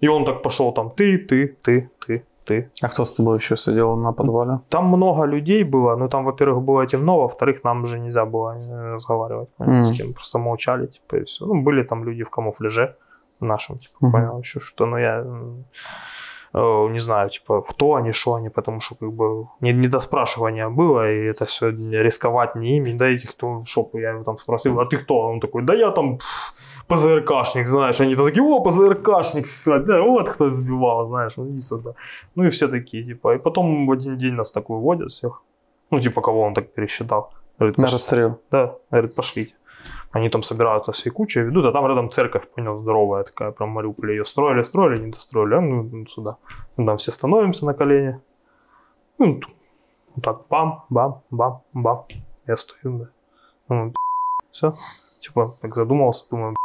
И 0.04 0.08
он 0.10 0.26
так 0.26 0.42
пошел 0.42 0.74
там, 0.74 0.90
ты, 0.90 1.18
ты, 1.18 1.56
ты, 1.64 1.90
ты, 2.06 2.24
ты. 2.46 2.70
А 2.82 2.88
кто 2.88 3.04
с 3.06 3.14
тобой 3.14 3.38
еще 3.38 3.56
сидел 3.58 3.96
на 3.96 4.14
подвале? 4.14 4.60
Там 4.70 4.86
много 4.86 5.26
людей 5.26 5.64
было, 5.64 5.96
ну 5.98 6.08
там, 6.08 6.26
во-первых, 6.26 6.62
было 6.62 6.86
темно, 6.86 7.22
во-вторых, 7.22 7.64
нам 7.64 7.86
же 7.86 8.00
нельзя 8.00 8.26
было 8.26 8.58
э, 8.58 8.94
разговаривать, 8.94 9.50
Мгм. 9.60 9.86
с 9.86 9.98
кем, 9.98 10.14
просто 10.14 10.40
молчали, 10.40 10.88
типа, 10.88 11.18
и 11.18 11.24
все. 11.24 11.46
Ну, 11.46 11.64
были 11.64 11.84
там 11.84 12.04
люди 12.04 12.24
в 12.24 12.30
камуфляже 12.30 12.96
нашем, 13.40 13.78
типа, 13.78 13.96
Мгм. 14.02 14.12
понял, 14.12 14.40
еще 14.40 14.60
что, 14.60 14.86
но 14.86 14.98
я 15.00 15.20
м, 15.20 15.66
э, 16.54 16.88
не 16.90 17.00
знаю, 17.00 17.30
типа, 17.30 17.62
кто 17.62 17.96
они, 17.96 18.12
что 18.12 18.34
они, 18.36 18.50
потому 18.50 18.80
что, 18.80 18.96
как 18.96 19.12
бы, 19.12 19.48
не, 19.62 19.74
не 19.74 19.88
до 19.88 20.00
спрашивания 20.00 20.70
было, 20.70 21.12
и 21.12 21.26
это 21.26 21.46
все 21.46 21.70
рисковать 21.72 22.56
не 22.56 22.78
ими, 22.78 22.94
да, 22.98 23.08
этих, 23.08 23.32
кто, 23.32 23.62
шо, 23.66 23.90
я 23.94 24.12
его 24.12 24.24
там 24.24 24.38
спросил, 24.38 24.80
а 24.80 24.86
ты 24.86 24.98
кто? 24.98 25.16
Он 25.20 25.40
такой, 25.40 25.64
да 25.64 25.74
я 25.74 25.92
там 25.92 26.20
ПЗРКшник, 26.88 27.68
знаешь, 27.68 28.02
они 28.02 28.16
там 28.16 28.26
такие, 28.26 28.44
о, 28.44 28.60
ПЗРКшник, 28.60 29.46
да, 29.86 30.02
вот 30.02 30.30
кто 30.30 30.50
сбивал, 30.50 31.08
знаешь, 31.08 31.38
ну 31.38 31.50
иди 31.50 31.62
сюда. 31.62 31.94
Ну 32.36 32.44
и 32.44 32.50
все 32.50 32.68
такие, 32.68 33.04
типа. 33.06 33.36
И 33.36 33.38
потом 33.40 33.88
в 33.88 33.92
один 33.92 34.18
день 34.18 34.34
нас 34.34 34.52
так 34.52 34.70
выводят 34.70 35.12
всех. 35.12 35.42
Ну, 35.92 36.00
типа, 36.00 36.22
кого 36.22 36.42
он 36.42 36.54
так 36.54 36.74
пересчитал. 36.74 37.32
Говорит, 37.60 37.78
На 37.78 37.86
расстрел. 37.86 38.40
Да, 38.52 38.76
говорит, 38.92 39.16
пошлите. 39.16 39.54
Они 40.14 40.30
там 40.30 40.44
собираются 40.44 40.92
всей 40.92 41.10
кучей, 41.10 41.42
ведут, 41.42 41.66
а 41.66 41.72
там 41.72 41.88
рядом 41.88 42.10
церковь, 42.10 42.48
понял, 42.48 42.78
здоровая 42.78 43.24
такая, 43.24 43.52
прям 43.52 43.70
Мариуполе. 43.70 44.14
Ее 44.16 44.26
строили, 44.26 44.64
строили, 44.64 45.02
не 45.02 45.12
достроили. 45.12 45.56
А 45.56 45.62
ну, 45.62 45.84
ну, 45.84 46.06
сюда. 46.06 46.38
Ну, 46.78 46.86
там 46.86 46.98
все 46.98 47.12
становимся 47.12 47.66
на 47.66 47.74
колени. 47.74 48.22
Ну, 49.18 49.40
вот 50.16 50.24
так, 50.24 50.48
бам, 50.50 50.86
бам, 50.90 51.24
бам, 51.32 51.64
бам. 51.74 52.06
Я 52.46 52.58
стою, 52.58 53.00
да. 53.00 53.10
Ну, 53.70 53.94
все. 54.52 54.76
Типа, 55.20 55.58
так 55.62 55.76
задумался, 55.76 56.26
думаю, 56.30 56.56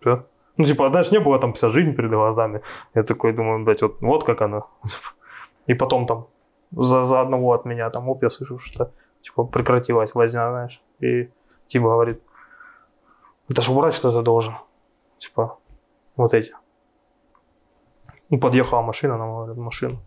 все. 0.00 0.26
Ну, 0.56 0.64
типа, 0.64 0.90
знаешь, 0.90 1.12
не 1.12 1.20
было 1.20 1.38
там 1.38 1.52
вся 1.52 1.68
жизнь 1.68 1.94
перед 1.94 2.10
глазами. 2.10 2.62
Я 2.94 3.02
такой 3.02 3.32
думаю, 3.32 3.64
блядь, 3.64 3.82
вот, 3.82 4.00
вот 4.00 4.24
как 4.24 4.42
оно. 4.42 4.68
И 5.66 5.74
потом 5.74 6.06
там 6.06 6.26
за, 6.72 7.04
за 7.04 7.20
одного 7.20 7.52
от 7.52 7.64
меня 7.64 7.90
там, 7.90 8.08
оп, 8.08 8.22
я 8.22 8.30
слышу, 8.30 8.58
что 8.58 8.92
типа 9.20 9.44
прекратилась 9.44 10.14
возня, 10.14 10.50
знаешь. 10.50 10.82
И 11.00 11.30
типа 11.70 11.84
говорит, 11.84 12.22
это 13.48 13.62
же 13.62 13.72
убрать 13.72 13.96
кто-то 13.96 14.22
должен. 14.22 14.54
Типа, 15.18 15.58
вот 16.16 16.34
эти. 16.34 16.52
Ну, 18.30 18.38
подъехала 18.40 18.82
машина, 18.82 19.16
нам 19.16 19.30
говорят, 19.30 19.56
машину. 19.56 19.98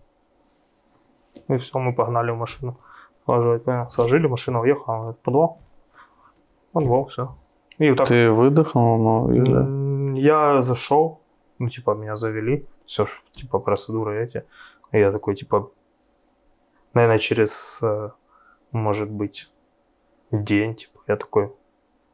И 1.48 1.58
все, 1.58 1.80
мы 1.80 1.94
погнали 1.94 2.32
в 2.32 2.38
машину. 2.38 2.78
Сложить, 3.26 3.64
понял? 3.64 3.90
Сложили, 3.90 4.28
машина 4.28 4.60
уехала, 4.60 4.98
говорит, 4.98 5.20
подвал. 5.22 5.62
Подвал, 6.74 7.06
все. 7.06 7.36
И 7.80 7.90
вот 7.90 7.98
так 7.98 8.08
Ты 8.08 8.30
выдохнул, 8.30 8.98
ну, 8.98 9.32
или... 9.34 9.56
М, 9.56 10.06
Я 10.16 10.62
зашел, 10.62 11.22
ну, 11.60 11.70
типа, 11.70 11.96
меня 11.96 12.16
завели, 12.16 12.68
все, 12.86 13.06
типа, 13.32 13.60
процедуры 13.60 14.24
эти. 14.24 14.46
И 14.92 15.00
я 15.00 15.12
такой, 15.12 15.36
типа, 15.36 15.72
наверное, 16.94 17.20
через, 17.20 17.80
э, 17.82 18.10
может 18.72 19.10
быть, 19.10 19.52
день, 20.32 20.76
типа, 20.76 20.93
я 21.08 21.16
такой. 21.16 21.52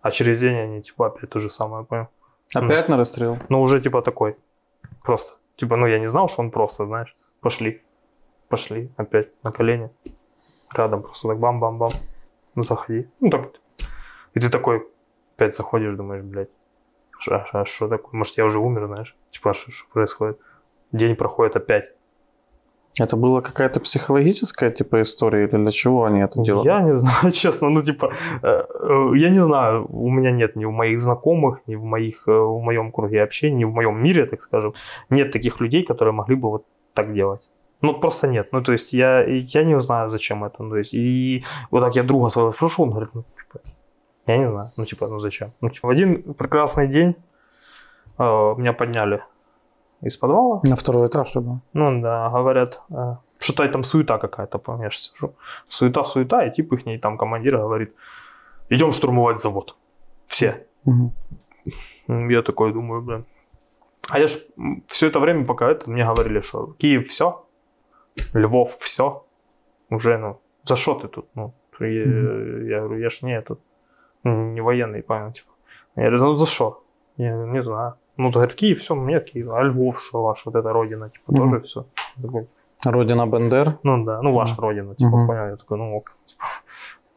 А 0.02 0.12
через 0.12 0.40
день 0.40 0.58
они, 0.58 0.82
типа, 0.82 1.08
опять 1.08 1.30
то 1.30 1.40
же 1.40 1.50
самое, 1.50 1.86
понял? 1.86 2.08
Опять 2.54 2.90
на 2.90 2.98
расстрел? 2.98 3.38
Ну, 3.50 3.62
уже, 3.62 3.82
типа, 3.82 4.02
такой, 4.02 4.38
просто. 5.04 5.38
Типа, 5.56 5.76
ну, 5.76 5.88
я 5.88 6.00
не 6.00 6.08
знал, 6.08 6.30
что 6.30 6.42
он 6.42 6.52
просто, 6.52 6.86
знаешь, 6.86 7.16
пошли, 7.42 7.84
пошли, 8.48 8.92
опять 8.98 9.32
на 9.44 9.52
колени, 9.52 9.92
рядом 10.74 11.02
просто 11.04 11.28
так 11.28 11.40
бам-бам-бам, 11.40 11.92
ну, 12.56 12.64
заходи. 12.64 13.10
Ну, 13.20 13.30
так, 13.30 13.52
и 14.34 14.40
ты 14.40 14.50
такой, 14.50 14.88
опять 15.36 15.56
заходишь, 15.56 15.96
думаешь, 15.96 16.24
блядь, 16.24 16.50
что 17.20 17.88
такое? 17.88 18.14
Может, 18.14 18.38
я 18.38 18.46
уже 18.46 18.60
умер, 18.60 18.88
знаешь? 18.88 19.18
Типа, 19.30 19.54
что 19.54 19.72
происходит? 19.92 20.40
День 20.92 21.16
проходит 21.16 21.56
опять. 21.56 21.92
Это 23.00 23.16
была 23.16 23.42
какая-то 23.42 23.80
психологическая, 23.80 24.72
типа, 24.72 25.02
история, 25.02 25.46
или 25.46 25.58
для 25.58 25.72
чего 25.72 26.04
они 26.04 26.20
это 26.20 26.42
делали? 26.42 26.68
Я 26.68 26.82
не 26.82 26.96
знаю, 26.96 27.32
честно, 27.32 27.70
ну, 27.70 27.82
типа, 27.82 28.12
э, 28.44 28.48
э, 28.48 29.12
я 29.16 29.30
не 29.30 29.44
знаю, 29.44 29.86
у 29.90 30.10
меня 30.10 30.32
нет 30.32 30.56
ни 30.56 30.66
у 30.66 30.72
моих 30.72 31.00
знакомых, 31.00 31.60
ни 31.68 31.76
в, 31.76 31.84
моих, 31.84 32.28
э, 32.28 32.32
в 32.32 32.60
моем 32.60 32.92
круге 32.92 33.24
общения, 33.24 33.58
ни 33.58 33.66
в 33.66 33.72
моем 33.72 34.04
мире, 34.04 34.26
так 34.26 34.42
скажем, 34.42 34.74
нет 35.10 35.32
таких 35.32 35.62
людей, 35.62 35.84
которые 35.84 36.14
могли 36.14 36.36
бы 36.36 36.50
вот 36.50 36.66
так 36.94 37.14
делать. 37.14 37.50
Ну, 37.82 37.94
просто 37.94 38.28
нет. 38.28 38.50
Ну, 38.52 38.62
то 38.62 38.74
есть, 38.74 38.94
я, 38.94 39.24
я 39.24 39.64
не 39.64 39.80
знаю, 39.80 40.10
зачем 40.10 40.44
это. 40.44 40.64
Ну, 40.64 40.70
то 40.72 40.78
есть, 40.78 40.94
и 40.94 41.44
вот 41.72 41.82
так 41.82 41.96
я 41.96 42.04
друга 42.04 42.30
своего 42.30 42.52
спрошу, 42.52 42.84
он 42.84 42.90
говорит, 42.90 43.10
ну, 43.14 43.24
типа, 43.24 43.62
я 44.28 44.38
не 44.38 44.48
знаю. 44.48 44.72
Ну, 44.78 44.86
типа, 44.86 45.08
ну, 45.08 45.20
зачем? 45.20 45.54
Ну, 45.62 45.70
типа, 45.70 45.88
в 45.88 45.92
один 45.92 46.34
прекрасный 46.34 46.88
день 46.88 47.16
э, 48.18 48.24
меня 48.58 48.74
подняли 48.74 49.22
из 50.02 50.18
подвала. 50.18 50.62
На 50.64 50.76
второй 50.76 51.08
этаж, 51.08 51.32
да? 51.34 51.60
Ну 51.74 52.02
да, 52.02 52.30
говорят, 52.30 52.82
э, 52.90 53.16
что-то 53.40 53.68
там 53.70 53.84
суета 53.84 54.18
какая-то, 54.18 54.58
помню, 54.60 54.84
я 54.84 54.90
сижу. 54.92 55.34
Суета, 55.68 56.04
суета, 56.04 56.46
и 56.46 56.52
тип 56.52 56.74
их 56.74 57.02
там 57.02 57.18
командир 57.18 57.58
говорит, 57.58 57.94
идем 58.70 58.92
штурмовать 58.92 59.40
завод. 59.40 59.76
Все. 60.28 60.66
М, 60.88 61.12
Я 62.30 62.42
такой 62.42 62.74
думаю, 62.74 63.02
блин. 63.02 63.26
А 64.10 64.20
я 64.20 64.28
ж 64.28 64.38
все 64.88 65.08
это 65.08 65.20
время, 65.20 65.46
пока 65.46 65.70
это, 65.70 65.90
мне 65.90 66.04
говорили, 66.06 66.42
что 66.42 66.74
Киев 66.78 67.08
все, 67.08 67.46
Львов 68.34 68.78
все. 68.80 69.26
Уже, 69.92 70.18
ну, 70.18 70.40
за 70.64 70.76
что 70.76 70.94
ты 70.96 71.08
тут? 71.08 71.26
Ну, 71.36 71.54
я, 71.80 71.88
я 71.88 72.80
говорю, 72.82 73.00
я 73.02 73.10
ж 73.10 73.22
не 73.26 73.34
этот, 73.38 73.60
не 74.24 74.62
военный, 74.62 75.02
понял, 75.04 75.32
типа. 75.32 75.50
Я 75.96 76.04
говорю, 76.04 76.24
ну 76.26 76.36
за 76.36 76.46
что? 76.46 76.84
Я 77.18 77.32
не 77.36 77.64
знаю. 77.64 77.94
Ну, 78.20 78.32
Киев, 78.32 78.80
все, 78.80 78.96
мне 78.96 79.22
Киев. 79.22 79.50
А 79.52 79.64
Львов, 79.64 80.02
что 80.02 80.22
ваш, 80.22 80.46
вот 80.46 80.56
эта 80.56 80.74
родина, 80.74 81.10
типа, 81.10 81.32
Мгм. 81.32 81.38
тоже 81.50 81.62
все. 81.62 81.86
Такой, 82.22 82.48
Родина 82.84 83.26
Бендер. 83.26 83.78
ну 83.84 84.04
да, 84.04 84.22
ну 84.22 84.34
ваша 84.34 84.62
родина, 84.62 84.94
типа, 84.96 85.10
Мгм. 85.18 85.26
понял, 85.28 85.46
я 85.52 85.56
такой, 85.56 85.78
ну 85.78 85.96
ок. 85.96 86.12
Типа, 86.26 86.44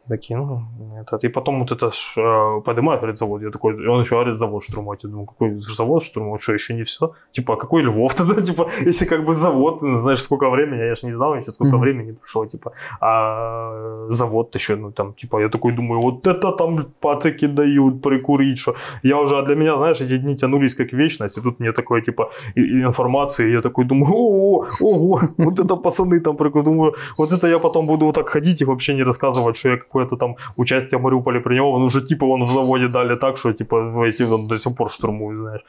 ну, 0.09 0.67
этот. 1.01 1.25
И 1.25 1.29
потом 1.29 1.61
вот 1.61 1.73
это 1.73 1.91
ж, 1.91 2.15
э, 2.19 2.61
поднимает, 2.65 3.01
говорит, 3.01 3.19
завод. 3.19 3.43
Я 3.43 3.51
такой, 3.51 3.85
и 3.85 3.87
он 3.87 4.01
еще 4.01 4.15
говорит, 4.15 4.35
завод 4.35 4.63
штурмовать. 4.63 5.05
Я 5.05 5.11
думаю, 5.11 5.27
какой 5.27 5.57
завод 5.57 6.03
штурмовать, 6.03 6.43
что, 6.43 6.53
еще 6.53 6.75
не 6.75 6.83
все? 6.83 7.13
Типа, 7.33 7.55
а 7.55 7.57
какой 7.57 7.83
Львов 7.83 8.15
тогда, 8.17 8.43
типа, 8.43 8.69
если 8.87 9.07
как 9.07 9.25
бы 9.25 9.35
завод, 9.35 9.83
ну, 9.83 9.97
знаешь, 9.97 10.23
сколько 10.23 10.51
времени, 10.51 10.83
я 10.83 10.95
же 10.95 11.07
не 11.07 11.13
знал 11.13 11.35
еще, 11.35 11.53
сколько 11.53 11.77
Мгм. 11.77 11.83
времени 11.83 12.13
прошло, 12.13 12.47
типа, 12.47 12.73
а 13.01 14.07
завод 14.09 14.55
еще, 14.55 14.77
ну, 14.77 14.91
там, 14.91 15.13
типа, 15.15 15.41
я 15.41 15.49
такой 15.49 15.73
думаю, 15.73 16.01
вот 16.01 16.27
это 16.27 16.53
там 16.53 16.79
патыки 17.01 17.47
дают 17.47 18.03
прикурить, 18.03 18.59
что 18.59 18.75
я 19.03 19.19
уже, 19.19 19.39
а 19.39 19.43
для 19.43 19.55
меня, 19.55 19.77
знаешь, 19.77 20.01
эти 20.01 20.19
дни 20.19 20.37
тянулись 20.37 20.75
как 20.75 20.93
вечность, 20.93 21.39
и 21.39 21.41
тут 21.41 21.61
мне 21.61 21.73
такое, 21.73 22.03
типа, 22.03 22.31
информации, 22.57 23.49
и 23.49 23.53
я 23.53 23.61
такой 23.61 23.85
думаю, 23.85 24.13
ого, 24.13 24.67
ого, 24.81 25.21
вот 25.39 25.59
это 25.59 25.77
пацаны 25.77 26.21
там 26.21 26.37
прикурили, 26.37 26.65
думаю, 26.65 26.93
вот 27.19 27.33
это 27.33 27.47
я 27.49 27.59
потом 27.59 27.87
буду 27.87 28.07
вот 28.07 28.15
так 28.15 28.29
ходить 28.29 28.63
и 28.63 28.65
вообще 28.65 28.95
не 28.95 29.05
рассказывать, 29.05 29.57
что 29.57 29.69
я 29.71 29.77
какое-то 29.93 30.17
там 30.17 30.37
участие 30.57 30.99
в 30.99 31.03
Мариуполе 31.03 31.41
принял, 31.41 31.75
он 31.75 31.83
уже, 31.83 32.01
типа, 32.01 32.25
он 32.25 32.45
в 32.45 32.51
заводе 32.51 32.89
дали 32.89 33.17
так, 33.17 33.37
что, 33.37 33.53
типа, 33.53 34.07
эти, 34.07 34.25
он 34.25 34.49
до 34.49 34.57
сих 34.57 34.75
пор 34.75 34.91
штурмует, 34.91 35.39
знаешь. 35.39 35.65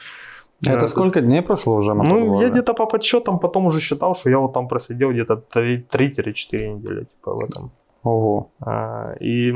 Это 0.68 0.86
Э, 0.86 0.88
сколько 0.88 1.22
дней 1.22 1.42
прошло 1.42 1.76
уже 1.76 1.94
на 1.94 2.04
ну, 2.04 2.42
я 2.42 2.50
где-то 2.50 2.74
по 2.74 2.86
подсчетам 2.86 3.40
потом 3.40 3.66
уже 3.66 3.80
считал, 3.80 4.16
что 4.16 4.30
я 4.30 4.38
вот 4.38 4.54
там 4.54 4.68
просидел 4.68 5.12
где-то 5.12 5.34
3-4 5.34 6.76
недели, 6.76 7.04
типа, 7.04 7.34
в 7.34 7.40
этом. 7.44 7.72
Ого. 8.04 8.48
А, 8.60 9.14
И 9.24 9.54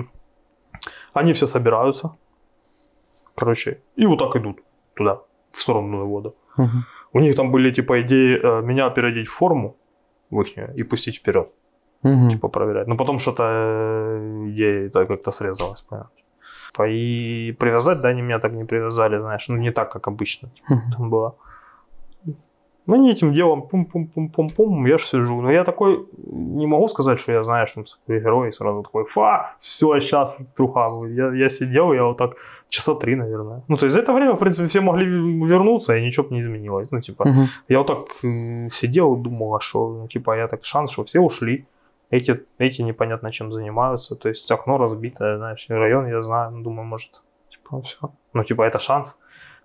они 1.13 1.33
все 1.33 1.47
собираются, 1.47 2.09
короче, 3.35 3.77
и 3.99 4.05
вот 4.05 4.19
так 4.19 4.35
идут 4.35 4.57
туда, 4.95 5.19
в 5.51 5.61
сторону 5.61 5.97
завода. 5.97 6.33
Мгм. 6.57 6.85
У 7.13 7.19
них 7.19 7.35
там 7.35 7.51
были, 7.51 7.71
типа, 7.71 8.01
идеи 8.01 8.39
э, 8.43 8.61
меня 8.61 8.89
переодеть 8.89 9.27
в 9.27 9.33
форму 9.33 9.75
в 10.29 10.41
их 10.41 10.57
и 10.79 10.83
пустить 10.83 11.17
вперед, 11.17 11.47
Мгм. 12.03 12.29
типа, 12.29 12.47
проверять. 12.49 12.87
Но 12.87 12.95
потом 12.97 13.19
что-то 13.19 13.43
э, 13.43 14.45
идея 14.49 14.87
это 14.87 15.05
как-то 15.05 15.31
срезалась, 15.31 15.81
понятно. 15.81 16.11
Типа, 16.71 16.87
И 16.89 17.51
привязать, 17.53 18.01
да, 18.01 18.09
они 18.09 18.21
меня 18.21 18.39
так 18.39 18.53
не 18.53 18.65
привязали, 18.65 19.19
знаешь, 19.19 19.49
ну 19.49 19.57
не 19.57 19.71
так, 19.71 19.91
как 19.91 20.07
обычно 20.07 20.49
Мгм. 20.69 20.91
там 20.97 21.09
было. 21.09 21.35
Ну, 22.87 22.95
они 22.95 23.11
этим 23.11 23.33
делом 23.33 23.63
пум-пум-пум-пум-пум, 23.67 24.85
я 24.87 24.97
ж 24.97 25.01
сижу. 25.05 25.41
Но 25.41 25.51
я 25.51 25.63
такой, 25.63 26.05
не 26.31 26.67
могу 26.67 26.87
сказать, 26.87 27.19
что 27.19 27.33
я, 27.33 27.43
знаешь, 27.43 27.73
там, 27.73 27.85
супергерой, 27.85 28.47
и 28.47 28.51
сразу 28.51 28.81
такой, 28.81 29.03
фа, 29.03 29.55
все, 29.59 29.99
сейчас 29.99 30.37
труха. 30.55 30.89
Я, 31.09 31.33
я 31.33 31.49
сидел, 31.49 31.93
я 31.93 32.03
вот 32.03 32.17
так 32.17 32.37
часа 32.69 32.95
три, 32.95 33.15
наверное. 33.15 33.61
Ну, 33.67 33.75
то 33.75 33.85
есть 33.87 33.93
за 33.93 33.99
это 34.01 34.13
время, 34.13 34.33
в 34.33 34.39
принципе, 34.39 34.67
все 34.69 34.79
могли 34.81 35.05
вернуться, 35.05 35.97
и 35.97 36.05
ничего 36.05 36.27
бы 36.29 36.35
не 36.35 36.41
изменилось. 36.41 36.91
Ну, 36.91 37.01
типа, 37.01 37.25
Мгм. 37.27 37.45
я 37.67 37.77
вот 37.79 37.87
так 37.87 37.99
э, 38.23 38.69
сидел 38.69 39.15
думал, 39.17 39.55
а 39.55 39.59
что, 39.59 39.89
ну, 39.89 40.07
типа, 40.07 40.37
я 40.37 40.47
так 40.47 40.63
шанс, 40.63 40.91
что 40.91 41.03
все 41.03 41.19
ушли. 41.19 41.65
Эти, 42.09 42.45
эти 42.57 42.81
непонятно 42.81 43.31
чем 43.31 43.51
занимаются. 43.51 44.15
То 44.15 44.29
есть 44.29 44.49
окно 44.51 44.77
разбитое, 44.77 45.37
знаешь, 45.37 45.65
район 45.69 46.07
я 46.07 46.21
знаю, 46.21 46.51
ну, 46.51 46.63
думаю, 46.63 46.85
может, 46.85 47.23
типа, 47.49 47.81
все. 47.81 47.97
Ну, 48.33 48.43
типа, 48.43 48.63
это 48.63 48.79
шанс. 48.79 49.19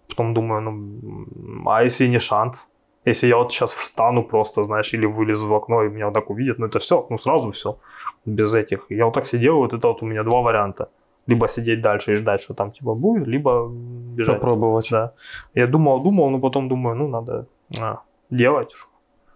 Потом 0.09 0.34
думаю, 0.34 0.61
ну, 0.61 1.70
а 1.70 1.84
если 1.84 2.09
не 2.09 2.18
шанс? 2.18 2.68
Если 3.05 3.26
я 3.26 3.36
вот 3.36 3.53
сейчас 3.53 3.74
встану 3.74 4.22
просто, 4.24 4.64
знаешь, 4.64 4.95
или 4.95 5.07
вылезу 5.07 5.47
в 5.47 5.55
окно, 5.55 5.82
и 5.82 5.88
меня 5.88 6.07
вот 6.07 6.14
так 6.14 6.30
увидят, 6.30 6.59
ну 6.59 6.66
это 6.66 6.78
все, 6.78 7.07
ну 7.11 7.18
сразу 7.18 7.51
все, 7.51 7.78
без 8.24 8.55
этих. 8.55 8.86
Я 8.90 9.07
вот 9.07 9.14
так 9.14 9.26
сидел, 9.26 9.57
вот 9.57 9.72
это 9.72 9.88
вот 9.88 10.03
у 10.03 10.07
меня 10.07 10.22
два 10.22 10.40
варианта. 10.40 10.88
Либо 11.26 11.49
сидеть 11.49 11.82
дальше 11.82 12.12
и 12.12 12.16
ждать, 12.16 12.40
что 12.40 12.55
там 12.55 12.70
типа 12.70 12.95
будет, 12.95 13.26
либо 13.26 13.68
бежать. 13.68 14.36
Попробовать. 14.36 14.88
Да. 14.90 15.12
Я 15.55 15.66
думал, 15.66 16.03
думал, 16.03 16.30
но 16.30 16.40
потом 16.40 16.68
думаю, 16.68 16.97
ну, 16.97 17.09
надо 17.09 17.47
а, 17.80 18.03
делать. 18.30 18.72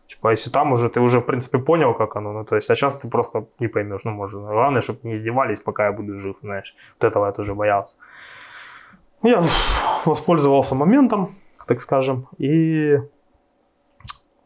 Типа, 0.09 0.30
если 0.30 0.50
там 0.52 0.72
уже, 0.72 0.88
ты 0.88 1.00
уже, 1.00 1.18
в 1.20 1.24
принципе, 1.26 1.59
понял, 1.59 1.94
как 1.94 2.16
оно, 2.16 2.32
ну, 2.32 2.44
то 2.44 2.57
есть, 2.57 2.70
а 2.70 2.76
сейчас 2.76 2.96
ты 2.96 3.09
просто 3.09 3.46
не 3.59 3.66
поймешь, 3.68 4.04
ну, 4.04 4.12
может, 4.12 4.40
главное, 4.40 4.80
чтобы 4.82 5.00
не 5.02 5.12
издевались, 5.14 5.61
пока 5.61 5.86
я 5.86 5.92
буду 5.92 6.18
жив, 6.20 6.36
знаешь. 6.42 6.74
Вот 7.00 7.04
этого 7.04 7.26
я 7.26 7.32
тоже 7.32 7.54
боялся. 7.54 7.96
Я 9.22 9.42
воспользовался 10.04 10.74
моментом, 10.74 11.28
так 11.66 11.80
скажем, 11.80 12.28
и 12.38 12.98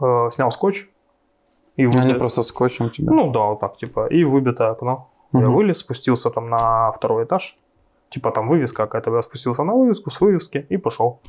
э, 0.00 0.30
снял 0.30 0.50
скотч. 0.50 0.88
И 1.76 1.84
Они 1.84 1.96
выбил- 1.98 2.18
просто 2.18 2.42
скотчем 2.42 2.90
тебя. 2.90 3.12
Ну, 3.12 3.30
да, 3.30 3.40
вот 3.40 3.60
так, 3.60 3.76
типа, 3.76 4.06
и 4.06 4.24
выбитое 4.24 4.70
окно. 4.70 5.10
Я 5.32 5.40
Мгм. 5.40 5.52
вылез, 5.52 5.78
спустился 5.78 6.30
там 6.30 6.48
на 6.48 6.90
второй 6.92 7.24
этаж. 7.24 7.58
Типа 8.08 8.30
там 8.32 8.48
вывеска 8.48 8.86
какая-то. 8.86 9.14
Я 9.14 9.22
спустился 9.22 9.62
на 9.64 9.74
вывеску 9.74 10.10
с 10.10 10.20
вывески 10.20 10.66
и 10.68 10.76
пошел. 10.78 11.20